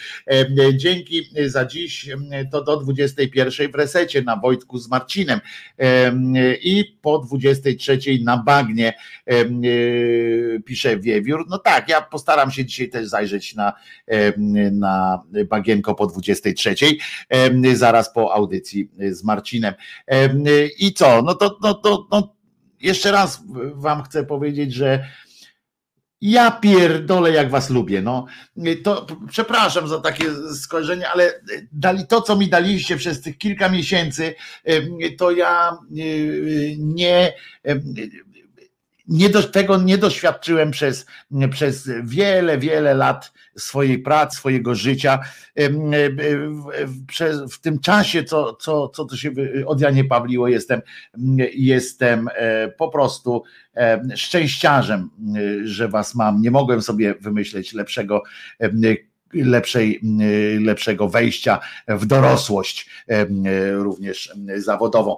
Dzięki 0.75 1.31
za 1.47 1.67
dziś, 1.67 2.11
to 2.53 2.65
do 2.65 2.77
21 2.77 3.73
w 3.73 3.75
resecie 3.75 4.23
na 4.23 4.37
Wojtku 4.37 4.79
z 4.79 4.89
Marcinem 4.91 5.41
i 6.63 6.99
po 7.03 7.19
23 7.19 7.99
na 8.25 8.37
Bagnie 8.37 8.95
pisze 10.65 10.99
Wiewiór. 10.99 11.45
No 11.49 11.59
tak, 11.59 11.89
ja 11.89 12.03
postaram 12.03 12.51
się 12.51 12.65
dzisiaj 12.65 12.89
też 12.89 13.07
zajrzeć 13.07 13.55
na, 13.55 13.73
na 14.73 15.23
Bagienko 15.49 15.95
po 15.95 16.07
23, 16.07 16.75
zaraz 17.75 18.13
po 18.13 18.35
audycji 18.35 18.91
z 19.11 19.25
Marcinem. 19.25 19.75
I 20.79 20.93
co? 20.95 21.23
No 21.23 21.35
to, 21.35 21.59
no 21.63 21.75
to 21.75 22.07
no, 22.11 22.35
jeszcze 22.81 23.13
raz 23.13 23.43
wam 23.75 24.03
chcę 24.03 24.25
powiedzieć, 24.25 24.75
że 24.75 25.05
ja 26.23 26.51
pierdolę, 26.51 27.31
jak 27.31 27.51
was 27.51 27.71
lubię. 27.71 28.03
No. 28.03 28.27
To, 28.85 29.07
przepraszam 29.31 29.89
za 29.89 30.01
takie 30.01 30.25
skojarzenie, 30.55 31.09
ale 31.09 31.41
dali 31.73 32.07
to, 32.07 32.23
co 32.23 32.37
mi 32.37 32.49
daliście 32.49 32.97
przez 32.97 33.21
tych 33.21 33.39
kilka 33.39 33.69
miesięcy, 33.69 34.35
to 35.19 35.31
ja 35.31 35.79
nie 36.79 37.33
nie 39.09 39.29
do, 39.29 39.43
tego 39.43 39.77
nie 39.77 39.99
doświadczyłem 39.99 40.71
przez, 40.71 41.07
przez 41.51 41.91
wiele, 42.05 42.59
wiele 42.59 42.95
lat 42.95 43.33
swojej 43.57 43.99
pracy, 43.99 44.37
swojego 44.37 44.75
życia. 44.75 45.21
W, 45.57 47.53
w 47.53 47.61
tym 47.61 47.79
czasie, 47.79 48.25
co, 48.25 48.55
co, 48.55 48.89
co 48.89 49.05
to 49.05 49.17
się 49.17 49.31
od 49.67 49.81
Janie 49.81 50.05
Pawliło, 50.05 50.49
jestem, 50.49 50.83
jestem 51.55 52.29
e, 52.35 52.69
po 52.69 52.89
prostu 52.89 53.43
szczęściarzem, 54.15 55.11
że 55.65 55.89
was 55.89 56.15
mam. 56.15 56.43
Nie 56.43 56.51
mogłem 56.51 56.83
sobie 56.83 57.15
wymyśleć 57.21 57.73
lepszego 57.73 58.23
lepszej, 59.35 60.01
lepszego 60.61 61.09
wejścia 61.09 61.59
w 61.89 62.07
dorosłość, 62.07 62.91
również 63.73 64.33
zawodową. 64.57 65.17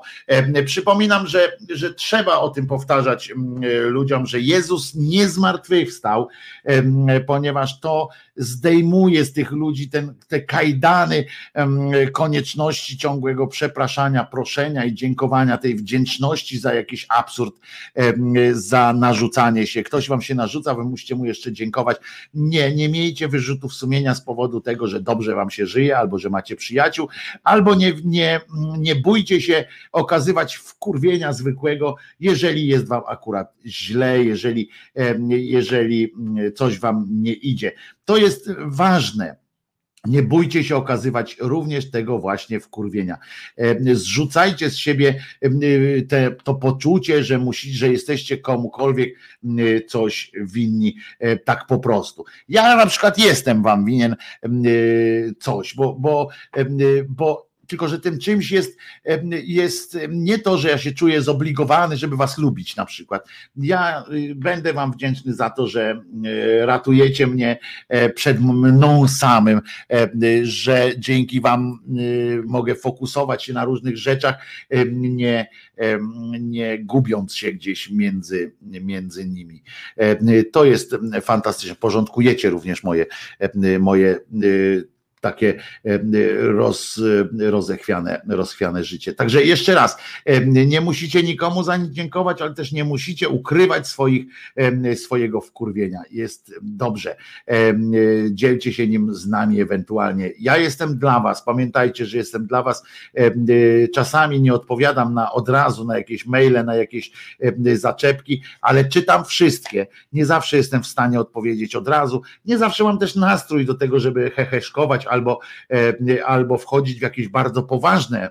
Przypominam, 0.64 1.26
że, 1.26 1.52
że 1.70 1.94
trzeba 1.94 2.38
o 2.38 2.48
tym 2.48 2.66
powtarzać 2.66 3.32
ludziom, 3.88 4.26
że 4.26 4.40
Jezus 4.40 4.94
nie 4.94 5.28
zmartwychwstał, 5.28 6.28
ponieważ 7.26 7.80
to 7.80 8.08
zdejmuje 8.36 9.24
z 9.24 9.32
tych 9.32 9.52
ludzi 9.52 9.88
ten, 9.88 10.14
te 10.28 10.40
kajdany 10.40 11.24
konieczności 12.12 12.98
ciągłego 12.98 13.46
przepraszania, 13.46 14.24
proszenia 14.24 14.84
i 14.84 14.94
dziękowania, 14.94 15.58
tej 15.58 15.74
wdzięczności 15.74 16.58
za 16.58 16.74
jakiś 16.74 17.06
absurd, 17.08 17.54
za 18.52 18.92
narzucanie 18.92 19.66
się. 19.66 19.82
Ktoś 19.82 20.08
wam 20.08 20.22
się 20.22 20.34
narzuca, 20.34 20.74
wy 20.74 20.84
musicie 20.84 21.14
mu 21.14 21.24
jeszcze 21.24 21.52
dziękować. 21.52 21.96
Nie, 22.34 22.74
nie 22.74 22.88
miejcie 22.88 23.28
wyrzutów 23.28 23.74
sumienia 23.74 24.14
z 24.14 24.24
powodu 24.24 24.60
tego, 24.60 24.86
że 24.86 25.00
dobrze 25.00 25.34
wam 25.34 25.50
się 25.50 25.66
żyje, 25.66 25.98
albo 25.98 26.18
że 26.18 26.30
macie 26.30 26.56
przyjaciół, 26.56 27.08
albo 27.44 27.74
nie, 27.74 27.92
nie, 28.04 28.40
nie 28.78 28.94
bójcie 28.94 29.40
się 29.40 29.64
okazywać 29.92 30.56
wkurwienia 30.56 31.32
zwykłego, 31.32 31.96
jeżeli 32.20 32.66
jest 32.66 32.88
wam 32.88 33.02
akurat 33.08 33.54
źle, 33.66 34.24
jeżeli, 34.24 34.68
jeżeli 35.28 36.12
coś 36.54 36.78
wam 36.78 37.06
nie 37.10 37.32
idzie. 37.32 37.72
To 38.04 38.16
jest 38.16 38.50
ważne. 38.66 39.36
Nie 40.06 40.22
bójcie 40.22 40.64
się 40.64 40.76
okazywać 40.76 41.36
również 41.40 41.90
tego 41.90 42.18
właśnie 42.18 42.60
wkurwienia. 42.60 43.18
Zrzucajcie 43.92 44.70
z 44.70 44.76
siebie 44.76 45.24
te, 46.08 46.30
to 46.44 46.54
poczucie, 46.54 47.24
że, 47.24 47.38
musi, 47.38 47.74
że 47.74 47.88
jesteście 47.88 48.38
komukolwiek 48.38 49.14
coś 49.88 50.32
winni 50.40 50.96
tak 51.44 51.66
po 51.66 51.78
prostu. 51.78 52.24
Ja 52.48 52.76
na 52.76 52.86
przykład 52.86 53.18
jestem 53.18 53.62
wam 53.62 53.84
winien 53.84 54.16
coś, 55.40 55.74
bo, 55.74 55.94
bo, 55.94 56.28
bo 57.08 57.53
tylko 57.66 57.88
że 57.88 58.00
tym 58.00 58.18
czymś 58.18 58.50
jest, 58.50 58.78
jest 59.44 59.98
nie 60.08 60.38
to, 60.38 60.58
że 60.58 60.68
ja 60.68 60.78
się 60.78 60.92
czuję 60.92 61.22
zobligowany, 61.22 61.96
żeby 61.96 62.16
was 62.16 62.38
lubić 62.38 62.76
na 62.76 62.84
przykład. 62.84 63.28
Ja 63.56 64.04
y, 64.12 64.34
będę 64.34 64.72
wam 64.72 64.92
wdzięczny 64.92 65.34
za 65.34 65.50
to, 65.50 65.66
że 65.66 66.02
y, 66.26 66.66
ratujecie 66.66 67.26
mnie 67.26 67.58
e, 67.88 68.10
przed 68.10 68.40
mną 68.40 69.08
samym, 69.08 69.60
że 70.42 70.92
dzięki 70.98 71.40
wam 71.40 71.78
y, 71.98 72.42
mogę 72.46 72.74
fokusować 72.74 73.44
się 73.44 73.52
na 73.52 73.64
różnych 73.64 73.96
rzeczach, 73.98 74.34
nie, 74.92 75.48
nie 76.40 76.78
gubiąc 76.78 77.34
się 77.34 77.52
gdzieś 77.52 77.90
między, 77.90 78.52
między 78.62 79.26
nimi. 79.26 79.62
To 80.52 80.64
jest 80.64 80.96
fantastyczne. 81.22 81.76
Porządkujecie 81.76 82.50
również 82.50 82.84
moje, 82.84 83.06
moje 83.80 84.20
takie 85.24 85.60
roz, 86.40 87.00
rozechwiane, 87.40 88.22
rozchwiane 88.28 88.84
życie. 88.84 89.14
Także 89.14 89.42
jeszcze 89.42 89.74
raz, 89.74 89.96
nie 90.46 90.80
musicie 90.80 91.22
nikomu 91.22 91.62
za 91.62 91.76
nic 91.76 91.92
dziękować, 91.92 92.42
ale 92.42 92.54
też 92.54 92.72
nie 92.72 92.84
musicie 92.84 93.28
ukrywać 93.28 93.88
swoich, 93.88 94.24
swojego 94.94 95.40
wkurwienia. 95.40 95.98
Jest 96.10 96.54
dobrze. 96.62 97.16
Dzielcie 98.30 98.72
się 98.72 98.86
nim 98.86 99.14
z 99.14 99.26
nami 99.26 99.60
ewentualnie. 99.60 100.30
Ja 100.38 100.56
jestem 100.56 100.98
dla 100.98 101.20
was, 101.20 101.44
pamiętajcie, 101.44 102.06
że 102.06 102.16
jestem 102.16 102.46
dla 102.46 102.62
was. 102.62 102.84
Czasami 103.94 104.40
nie 104.40 104.54
odpowiadam 104.54 105.14
na 105.14 105.32
od 105.32 105.48
razu 105.48 105.84
na 105.84 105.96
jakieś 105.98 106.26
maile, 106.26 106.64
na 106.64 106.74
jakieś 106.74 107.12
zaczepki, 107.74 108.42
ale 108.60 108.84
czytam 108.84 109.24
wszystkie. 109.24 109.86
Nie 110.12 110.26
zawsze 110.26 110.56
jestem 110.56 110.82
w 110.82 110.86
stanie 110.86 111.20
odpowiedzieć 111.20 111.76
od 111.76 111.88
razu. 111.88 112.22
Nie 112.44 112.58
zawsze 112.58 112.84
mam 112.84 112.98
też 112.98 113.14
nastrój 113.14 113.66
do 113.66 113.74
tego, 113.74 114.00
żeby 114.00 114.30
heheszkować, 114.30 115.06
albo, 115.14 115.40
e, 115.70 116.24
albo 116.24 116.58
wchodzić 116.58 116.98
w 116.98 117.02
jakieś 117.02 117.28
bardzo 117.28 117.62
poważne 117.62 118.20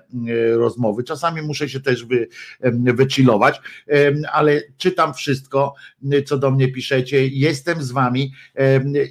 rozmowy. 0.56 1.04
Czasami 1.04 1.42
muszę 1.42 1.68
się 1.68 1.80
też 1.80 2.04
wy, 2.04 2.28
wychillować, 2.94 3.60
ale 4.32 4.62
czytam 4.76 5.14
wszystko, 5.14 5.74
co 6.26 6.38
do 6.38 6.50
mnie 6.50 6.68
piszecie. 6.68 7.26
Jestem 7.26 7.82
z 7.82 7.92
wami 7.92 8.32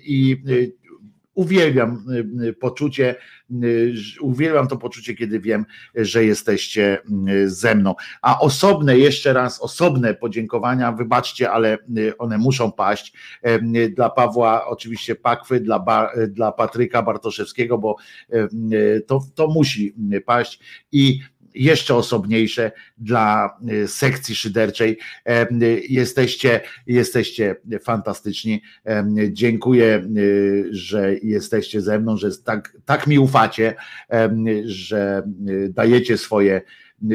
i 0.04 0.44
uwielbiam 1.34 2.06
poczucie, 2.60 3.16
uwielbiam 4.22 4.68
to 4.68 4.78
poczucie, 4.78 5.16
kiedy 5.16 5.40
wiem, 5.40 5.66
że 5.96 6.26
jesteście 6.26 6.98
ze 7.46 7.76
mną. 7.76 7.96
A 8.22 8.40
osobne, 8.40 8.98
jeszcze 8.98 9.34
raz, 9.34 9.62
osobne 9.62 10.14
podziękowania, 10.14 10.92
wybaczcie, 10.92 11.52
ale 11.52 11.78
one 12.18 12.38
muszą 12.38 12.72
paść. 12.72 13.14
Dla 13.96 14.10
Pawła, 14.10 14.68
oczywiście 14.68 15.16
Pakwy, 15.16 15.60
dla, 15.60 15.86
dla 16.28 16.52
Patryka 16.52 17.02
Bartoszewskiego, 17.02 17.78
bo 17.78 17.96
to, 19.08 19.20
to 19.36 19.48
musi 19.48 19.96
paść. 20.26 20.60
I 20.92 21.20
jeszcze 21.56 21.96
osobniejsze 21.96 22.72
dla 22.98 23.58
y, 23.72 23.88
sekcji 23.88 24.36
szyderczej. 24.36 24.98
Jesteście, 25.90 26.62
jesteście 26.88 27.56
fantastyczni. 27.84 28.62
Dziękuję, 29.30 30.08
y, 30.18 30.68
że 30.72 31.16
jesteście 31.24 31.82
ze 31.82 32.00
mną, 32.00 32.18
że 32.18 32.38
tak, 32.38 32.78
tak 32.86 33.08
mi 33.08 33.20
ufacie, 33.20 33.76
że 34.66 35.24
y, 35.50 35.70
dajecie 35.70 36.18
swoje 36.18 36.62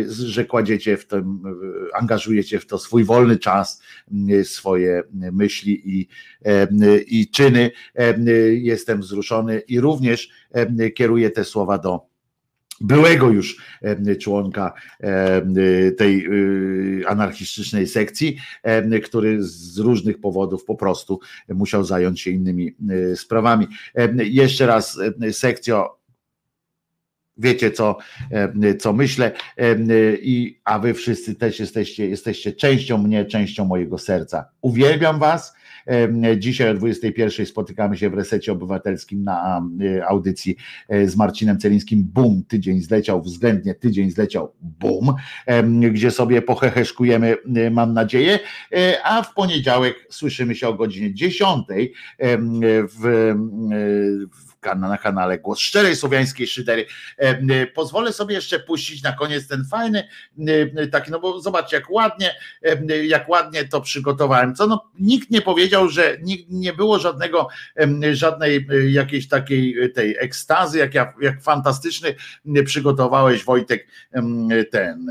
że 0.08 0.44
kładziecie 0.44 0.96
w 0.96 1.06
tym, 1.06 1.42
angażujecie 1.94 2.60
w 2.60 2.66
to 2.66 2.78
swój 2.78 3.04
wolny 3.04 3.38
czas, 3.38 3.82
swoje 4.44 5.02
myśli 5.32 5.82
i, 5.84 6.08
i 7.06 7.30
czyny. 7.30 7.70
Jestem 8.52 9.00
wzruszony 9.00 9.58
i 9.68 9.80
również 9.80 10.30
kieruję 10.94 11.30
te 11.30 11.44
słowa 11.44 11.78
do 11.78 12.07
byłego 12.80 13.30
już 13.30 13.56
członka 14.20 14.72
tej 15.96 16.26
y, 16.26 17.08
anarchistycznej 17.08 17.86
sekcji, 17.86 18.36
który 19.04 19.42
z 19.42 19.78
różnych 19.78 20.20
powodów 20.20 20.64
po 20.64 20.74
prostu 20.74 21.20
musiał 21.48 21.84
zająć 21.84 22.20
się 22.20 22.30
innymi 22.30 22.74
sprawami. 23.14 23.66
Jeszcze 24.16 24.66
raz 24.66 24.98
sekcjo 25.32 25.98
wiecie 27.38 27.70
co, 27.70 27.98
co 28.80 28.92
myślę 28.92 29.32
i 30.22 30.60
a 30.64 30.78
wy 30.78 30.94
wszyscy 30.94 31.34
też 31.34 31.60
jesteście, 31.60 32.08
jesteście 32.08 32.52
częścią 32.52 32.98
mnie, 32.98 33.24
częścią 33.24 33.64
mojego 33.64 33.98
serca. 33.98 34.48
Uwielbiam 34.60 35.18
was 35.18 35.57
Dzisiaj 36.36 36.70
o 36.70 36.74
21 36.74 37.46
spotykamy 37.46 37.96
się 37.96 38.10
w 38.10 38.14
resecie 38.14 38.52
obywatelskim 38.52 39.24
na 39.24 39.62
e, 39.80 40.06
audycji 40.06 40.56
e, 40.88 41.08
z 41.08 41.16
Marcinem 41.16 41.58
Celińskim. 41.58 42.04
Bum, 42.04 42.44
tydzień 42.48 42.80
zleciał, 42.80 43.22
względnie 43.22 43.74
tydzień 43.74 44.10
zleciał, 44.10 44.52
bum, 44.60 45.14
gdzie 45.92 46.10
sobie 46.10 46.42
poheheszkujemy, 46.42 47.36
e, 47.56 47.70
mam 47.70 47.94
nadzieję. 47.94 48.38
A 49.04 49.22
w 49.22 49.34
poniedziałek 49.34 50.06
słyszymy 50.10 50.54
się 50.54 50.68
o 50.68 50.74
godzinie 50.74 51.14
10 51.14 51.66
w, 52.18 53.34
w 54.46 54.47
na 54.76 54.98
kanale 54.98 55.38
Głos 55.38 55.58
Szczerej 55.58 55.96
Słowiańskiej 55.96 56.46
Szydery. 56.46 56.86
Pozwolę 57.74 58.12
sobie 58.12 58.34
jeszcze 58.34 58.60
puścić 58.60 59.02
na 59.02 59.12
koniec 59.12 59.48
ten 59.48 59.64
fajny, 59.64 60.08
taki, 60.92 61.10
no 61.10 61.20
bo 61.20 61.40
zobaczcie, 61.40 61.76
jak 61.76 61.90
ładnie, 61.90 62.34
jak 63.04 63.28
ładnie 63.28 63.64
to 63.64 63.80
przygotowałem. 63.80 64.54
Co 64.54 64.66
no, 64.66 64.90
nikt 64.98 65.30
nie 65.30 65.42
powiedział, 65.42 65.88
że 65.88 66.16
nie 66.48 66.72
było 66.72 66.98
żadnego, 66.98 67.48
żadnej 68.12 68.66
jakiejś 68.88 69.28
takiej 69.28 69.92
tej 69.94 70.16
ekstazy, 70.18 70.78
jak, 70.78 70.94
jak 70.94 71.42
fantastyczny 71.42 72.14
przygotowałeś 72.64 73.44
Wojtek 73.44 73.86
ten 74.70 75.06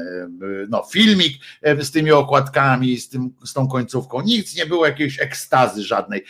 no, 0.69 0.83
filmik 0.91 1.43
z 1.79 1.91
tymi 1.91 2.11
okładkami, 2.11 2.97
z, 2.97 3.09
tym, 3.09 3.29
z 3.45 3.53
tą 3.53 3.67
końcówką. 3.67 4.21
Nic 4.21 4.55
nie 4.55 4.65
było 4.65 4.85
jakiejś 4.85 5.19
ekstazy 5.19 5.83
żadnej. 5.83 6.25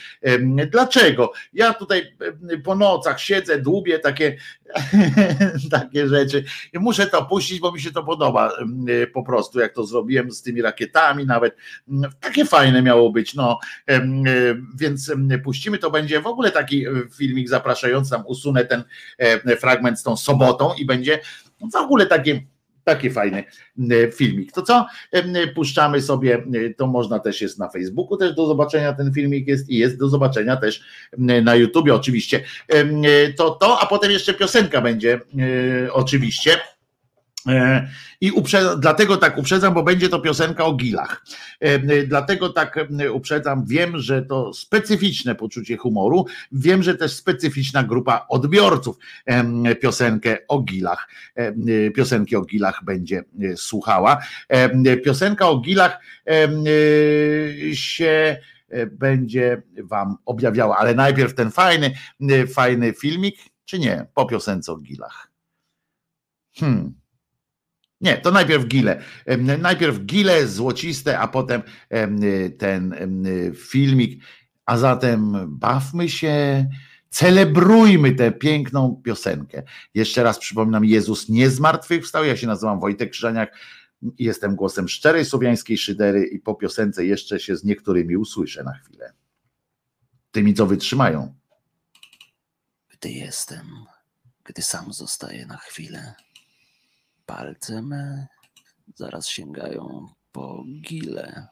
Dlaczego? 0.71 1.31
Ja 1.53 1.73
tutaj 1.73 2.15
po 2.63 2.75
nocach 2.75 3.06
siedzę, 3.15 3.61
dłubię 3.61 3.99
takie, 3.99 4.37
takie 5.71 6.07
rzeczy 6.07 6.43
i 6.73 6.79
muszę 6.79 7.07
to 7.07 7.25
puścić, 7.25 7.59
bo 7.59 7.71
mi 7.71 7.81
się 7.81 7.91
to 7.91 8.03
podoba 8.03 8.53
po 9.13 9.23
prostu, 9.23 9.59
jak 9.59 9.73
to 9.73 9.85
zrobiłem 9.85 10.31
z 10.31 10.41
tymi 10.41 10.61
rakietami 10.61 11.25
nawet. 11.25 11.55
Takie 12.19 12.45
fajne 12.45 12.81
miało 12.81 13.11
być, 13.11 13.33
no 13.33 13.59
więc 14.79 15.11
puścimy, 15.43 15.77
to 15.77 15.91
będzie 15.91 16.21
w 16.21 16.27
ogóle 16.27 16.51
taki 16.51 16.85
filmik 17.17 17.49
zapraszający, 17.49 18.11
tam 18.11 18.23
usunę 18.27 18.65
ten 18.65 18.83
fragment 19.59 19.99
z 19.99 20.03
tą 20.03 20.17
sobotą 20.17 20.73
i 20.73 20.85
będzie 20.85 21.19
w 21.71 21.75
ogóle 21.75 22.05
takie 22.05 22.41
Taki 22.87 23.11
fajny 23.11 23.43
filmik. 24.15 24.51
To 24.51 24.61
co? 24.61 24.85
Puszczamy 25.55 26.01
sobie, 26.01 26.43
to 26.77 26.87
można 26.87 27.19
też 27.19 27.41
jest 27.41 27.59
na 27.59 27.69
Facebooku 27.69 28.17
też 28.17 28.35
do 28.35 28.45
zobaczenia 28.45 28.93
ten 28.93 29.13
filmik 29.13 29.47
jest 29.47 29.69
i 29.69 29.77
jest 29.77 29.99
do 29.99 30.09
zobaczenia 30.09 30.57
też 30.57 30.81
na 31.17 31.55
YouTubie 31.55 31.95
oczywiście. 31.95 32.43
To 33.37 33.49
to, 33.49 33.79
a 33.79 33.85
potem 33.85 34.11
jeszcze 34.11 34.33
piosenka 34.33 34.81
będzie 34.81 35.19
oczywiście 35.91 36.59
I 38.21 38.31
uprzedzam, 38.31 38.79
dlatego 38.79 39.17
tak 39.17 39.37
uprzedzam, 39.37 39.73
bo 39.73 39.83
będzie 39.83 40.09
to 40.09 40.19
piosenka 40.19 40.65
o 40.65 40.73
gilach. 40.73 41.25
E, 41.59 41.79
dlatego 42.05 42.49
tak 42.49 42.79
uprzedzam, 43.13 43.65
wiem, 43.65 43.99
że 43.99 44.21
to 44.21 44.53
specyficzne 44.53 45.35
poczucie 45.35 45.77
humoru, 45.77 46.25
wiem, 46.51 46.83
że 46.83 46.95
też 46.95 47.13
specyficzna 47.13 47.83
grupa 47.83 48.25
odbiorców 48.29 48.97
piosenkę 49.81 50.37
o 50.47 50.59
gilach, 50.59 51.07
piosenki 51.95 52.35
o 52.35 52.41
gilach 52.41 52.83
będzie 52.83 53.23
e, 53.41 53.57
słuchała. 53.57 54.17
Piosenka 55.05 55.49
o 55.49 55.57
gilach 55.59 55.99
się 57.73 58.37
będzie 58.91 59.61
wam 59.83 60.17
objawiała, 60.25 60.77
ale 60.77 60.95
najpierw 60.95 61.33
ten 61.33 61.51
fajny, 61.51 61.91
fajny 62.53 62.93
filmik, 62.93 63.39
czy 63.65 63.79
nie, 63.79 64.05
po 64.13 64.25
piosence 64.25 64.71
o 64.71 64.77
gilach. 64.77 65.31
Hmm. 66.55 66.93
Nie, 68.01 68.17
to 68.17 68.31
najpierw 68.31 68.65
gile. 68.65 69.01
Najpierw 69.59 70.05
gile 70.05 70.47
złociste, 70.47 71.19
a 71.19 71.27
potem 71.27 71.61
ten 72.57 72.95
filmik. 73.55 74.23
A 74.65 74.77
zatem 74.77 75.35
bawmy 75.47 76.09
się, 76.09 76.65
celebrujmy 77.09 78.15
tę 78.15 78.31
piękną 78.31 79.01
piosenkę. 79.03 79.63
Jeszcze 79.93 80.23
raz 80.23 80.39
przypominam, 80.39 80.85
Jezus 80.85 81.29
nie 81.29 81.49
zmartwychwstał. 81.49 82.25
Ja 82.25 82.37
się 82.37 82.47
nazywam 82.47 82.79
Wojtek 82.79 83.11
Krzyżaniak. 83.11 83.57
Jestem 84.19 84.55
głosem 84.55 84.89
szczerej 84.89 85.25
słowiańskiej 85.25 85.77
szydery 85.77 86.25
i 86.25 86.39
po 86.39 86.55
piosence 86.55 87.05
jeszcze 87.05 87.39
się 87.39 87.55
z 87.55 87.63
niektórymi 87.63 88.17
usłyszę 88.17 88.63
na 88.63 88.73
chwilę. 88.73 89.13
Tymi, 90.31 90.53
co 90.53 90.65
wytrzymają. 90.65 91.35
Gdy 92.89 93.09
jestem, 93.09 93.67
gdy 94.43 94.61
sam 94.61 94.93
zostaję 94.93 95.45
na 95.45 95.57
chwilę 95.57 96.15
Palce 97.27 97.81
me 97.81 98.27
zaraz 98.95 99.27
sięgają 99.27 100.07
po 100.31 100.63
gile. 100.81 101.47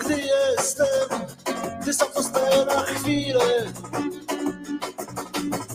Gdy 0.00 0.22
jestem, 0.22 1.08
zostaję 2.14 2.64
na 2.64 2.82
chwilę, 2.82 3.72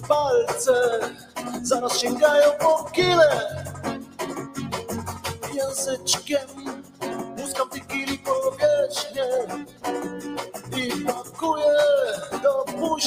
palce 0.07 0.99
zaraz 1.63 1.97
sięgają 1.99 2.51
po 2.59 2.91
gile. 2.95 3.65
Języczkiem 5.53 6.46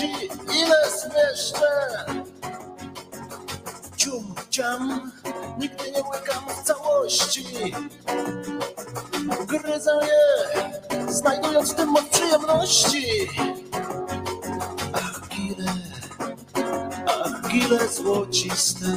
buzi 0.00 0.12
ile 0.58 0.76
zmieszczę. 0.90 1.70
Cium, 3.96 4.34
ciam, 4.50 5.12
nigdy 5.58 5.90
nie 5.90 6.02
łykam 6.02 6.44
w 6.48 6.62
całości. 6.62 7.74
Gryzę 9.46 10.00
je, 10.02 11.12
znajdując 11.12 11.72
w 11.72 11.74
tym 11.74 11.88
moc 11.88 12.04
przyjemności. 12.04 13.28
Ach, 14.92 15.28
gile, 15.28 15.72
ach, 17.06 17.48
gile 17.48 17.88
złociste, 17.88 18.89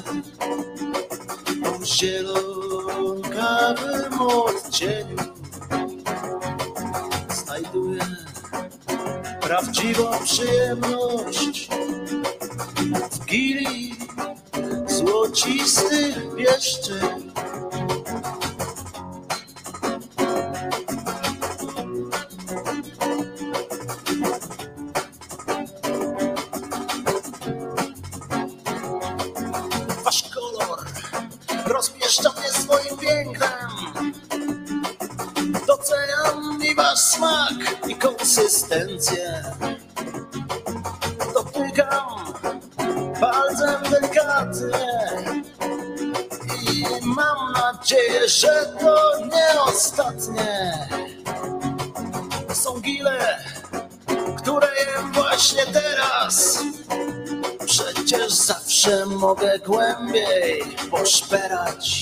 głębiej 59.59 60.61
poszperać. 60.91 61.92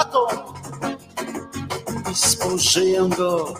Baton 0.00 0.36
i 2.12 2.14
spożyję 2.14 3.08
go 3.18 3.54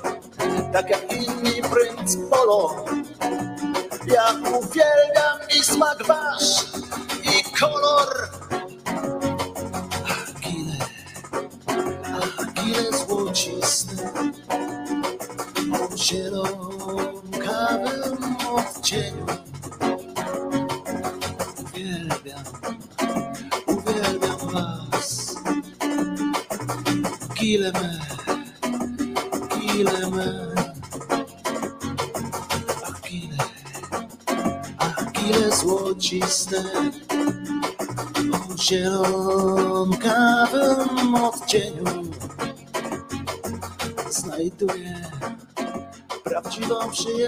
tak 0.72 0.90
jak 0.90 1.12
inni 1.12 1.62
prync 1.62 2.16
polo. 2.30 2.84
Ja 4.06 4.24
uwielbiam 4.32 4.99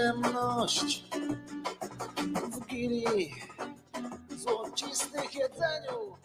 przyjemność 0.03 1.03
w 2.51 2.65
gili 2.67 3.31
złocistych 4.37 5.35
jedzeniu. 5.35 6.17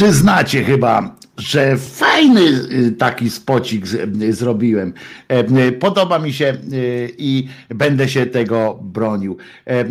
Przyznacie 0.00 0.64
chyba, 0.64 1.16
że 1.38 1.76
fajny 1.76 2.40
y, 2.40 2.92
taki 2.92 3.30
spocik 3.30 3.84
y, 4.22 4.32
zrobiłem. 4.32 4.94
E, 5.28 5.68
y, 5.68 5.72
Podoba 5.72 6.18
mi 6.18 6.32
się 6.32 6.56
i 7.18 7.48
będę 7.68 8.08
się 8.08 8.26
tego 8.26 8.78
bronił. 8.82 9.36
E, 9.66 9.84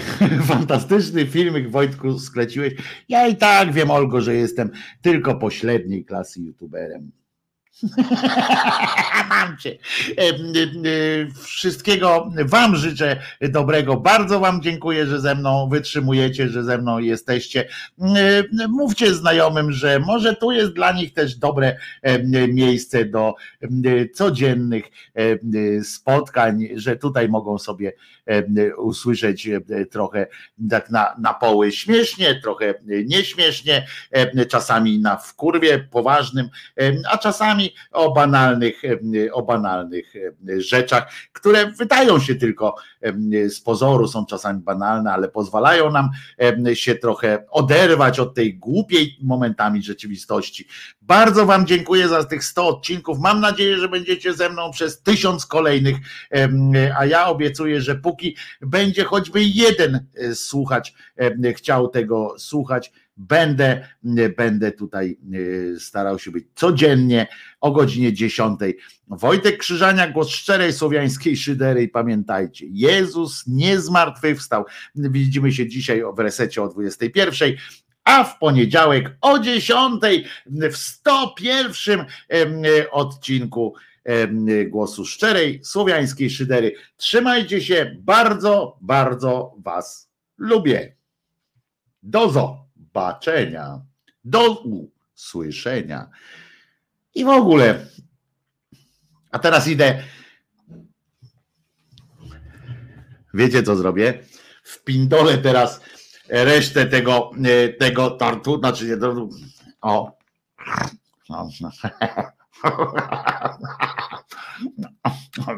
Fantastyczny 0.52 1.26
filmik 1.26 1.70
Wojtku 1.70 2.18
skleciłeś. 2.18 2.74
Ja 3.08 3.26
i 3.26 3.36
tak 3.36 3.72
wiem, 3.72 3.90
Olgo, 3.90 4.20
że 4.20 4.34
jestem 4.34 4.70
tylko 5.02 5.34
pośredniej 5.34 6.04
klasy 6.04 6.40
youtuberem. 6.40 7.12
Mam 9.28 9.56
cię. 9.58 9.78
E, 10.18 10.22
e, 10.22 10.28
e, 10.28 10.36
Wszystkiego 11.42 12.30
Wam 12.44 12.76
życzę 12.76 13.20
dobrego. 13.40 13.96
Bardzo 13.96 14.40
Wam 14.40 14.62
dziękuję, 14.62 15.06
że 15.06 15.20
ze 15.20 15.34
mną 15.34 15.68
wytrzymujecie, 15.68 16.48
że 16.48 16.64
ze 16.64 16.78
mną 16.78 16.98
jesteście. 16.98 17.68
E, 18.00 18.68
Mówcie 18.68 19.14
znajomym, 19.14 19.72
że 19.72 19.98
może 19.98 20.36
tu 20.36 20.52
jest 20.52 20.72
dla 20.72 20.92
nich 20.92 21.12
też 21.12 21.36
dobre 21.36 21.76
miejsce 22.48 23.04
do 23.04 23.34
codziennych 24.14 24.84
spotkań, 25.82 26.68
że 26.74 26.96
tutaj 26.96 27.28
mogą 27.28 27.58
sobie 27.58 27.92
usłyszeć 28.76 29.48
trochę 29.90 30.26
tak 30.70 30.90
na, 30.90 31.14
na 31.18 31.34
poły 31.34 31.72
śmiesznie, 31.72 32.40
trochę 32.42 32.74
nieśmiesznie, 32.84 33.86
czasami 34.48 34.98
na 34.98 35.16
wkurwie 35.16 35.78
poważnym, 35.78 36.48
a 37.10 37.18
czasami 37.18 37.74
o 37.92 38.12
banalnych, 38.12 38.82
o 39.32 39.42
banalnych 39.42 40.12
rzeczach, 40.58 41.12
które 41.32 41.66
wydają 41.66 42.20
się 42.20 42.34
tylko 42.34 42.74
z 43.48 43.60
pozoru, 43.60 44.08
są 44.08 44.26
czasami 44.26 44.60
banalne, 44.60 45.12
ale 45.12 45.28
pozwalają 45.28 45.90
nam 45.90 46.10
się 46.74 46.94
trochę 46.94 47.44
oderwać 47.50 48.20
od 48.20 48.34
tej 48.34 48.58
głupiej 48.58 49.18
momentami 49.22 49.82
rzeczywistości. 49.82 50.68
Bardzo 51.02 51.46
Wam 51.46 51.66
dziękuję 51.66 52.08
za 52.08 52.24
tych 52.24 52.44
100 52.44 52.68
odcinków. 52.68 53.18
Mam 53.18 53.40
nadzieję, 53.40 53.76
że 53.78 53.88
będziecie 53.88 54.34
ze 54.34 54.50
mną 54.50 54.70
przez 54.70 55.02
tysiąc 55.02 55.46
kolejnych, 55.46 55.96
a 56.98 57.06
ja 57.06 57.26
obiecuję, 57.26 57.80
że 57.80 57.94
póki 57.94 58.15
będzie 58.60 59.04
choćby 59.04 59.44
jeden 59.44 60.06
e, 60.14 60.34
słuchacz 60.34 60.92
em, 61.16 61.42
chciał 61.54 61.88
tego 61.88 62.34
słuchać, 62.38 62.92
będę, 63.16 63.88
będę 64.36 64.72
tutaj 64.72 65.18
e, 65.74 65.80
starał 65.80 66.18
się 66.18 66.30
być 66.30 66.44
codziennie 66.54 67.26
o 67.60 67.72
godzinie 67.72 68.12
10. 68.12 68.60
Wojtek 69.08 69.58
Krzyżania, 69.58 70.10
głos 70.10 70.28
szczerej 70.28 70.72
słowiańskiej 70.72 71.36
szydery 71.36 71.82
i 71.82 71.88
pamiętajcie, 71.88 72.66
Jezus 72.70 73.44
nie 73.46 73.80
zmartwychwstał. 73.80 74.64
Widzimy 74.94 75.52
się 75.52 75.68
dzisiaj 75.68 76.02
w 76.16 76.18
resecie 76.18 76.62
o 76.62 76.68
21 76.68 77.52
a 78.04 78.24
w 78.24 78.38
poniedziałek 78.38 79.16
o 79.20 79.38
10 79.38 80.02
w 80.46 80.76
101 80.76 82.06
em, 82.28 82.62
odcinku 82.90 83.74
głosu 84.66 85.04
szczerej 85.04 85.64
słowiańskiej 85.64 86.30
szydery. 86.30 86.74
Trzymajcie 86.96 87.60
się, 87.60 87.96
bardzo, 88.00 88.78
bardzo 88.80 89.54
Was 89.58 90.10
lubię. 90.38 90.96
Do 92.02 92.30
zobaczenia, 92.30 93.80
do 94.24 94.62
usłyszenia 95.14 96.10
i 97.14 97.24
w 97.24 97.28
ogóle. 97.28 97.86
A 99.30 99.38
teraz 99.38 99.68
idę. 99.68 100.02
Wiecie 103.34 103.62
co 103.62 103.76
zrobię? 103.76 104.18
Wpindolę 104.62 105.38
teraz 105.38 105.80
resztę 106.28 106.86
tego, 106.86 107.30
e, 107.44 107.68
tego 107.68 108.10
tartu, 108.10 108.58
znaczy 108.58 108.86
nie, 108.86 108.96
o. 109.80 110.18
No, 111.28 111.48
no. 111.60 111.70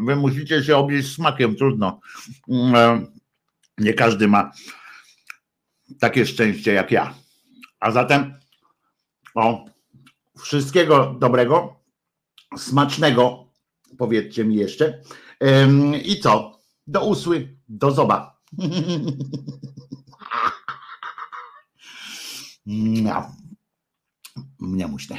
Wy 0.06 0.16
musicie 0.16 0.64
się 0.64 0.76
obieść 0.76 1.14
smakiem, 1.14 1.56
trudno. 1.56 2.00
Mm, 2.48 3.06
Nie 3.78 3.94
każdy 3.94 4.28
ma 4.28 4.52
takie 6.00 6.26
szczęście 6.26 6.72
jak 6.72 6.90
ja. 6.90 7.14
A 7.80 7.90
zatem 7.90 8.34
o, 9.34 9.64
wszystkiego 10.38 11.14
dobrego, 11.20 11.80
smacznego, 12.56 13.48
powiedzcie 13.98 14.44
mi 14.44 14.54
jeszcze. 14.56 15.02
I 16.04 16.20
co? 16.20 16.58
Do 16.86 17.04
usły, 17.04 17.56
do 17.68 17.90
zoba. 17.90 18.38
Miau. 22.66 23.22
Mnie 24.58 24.86
muśne. 24.86 25.18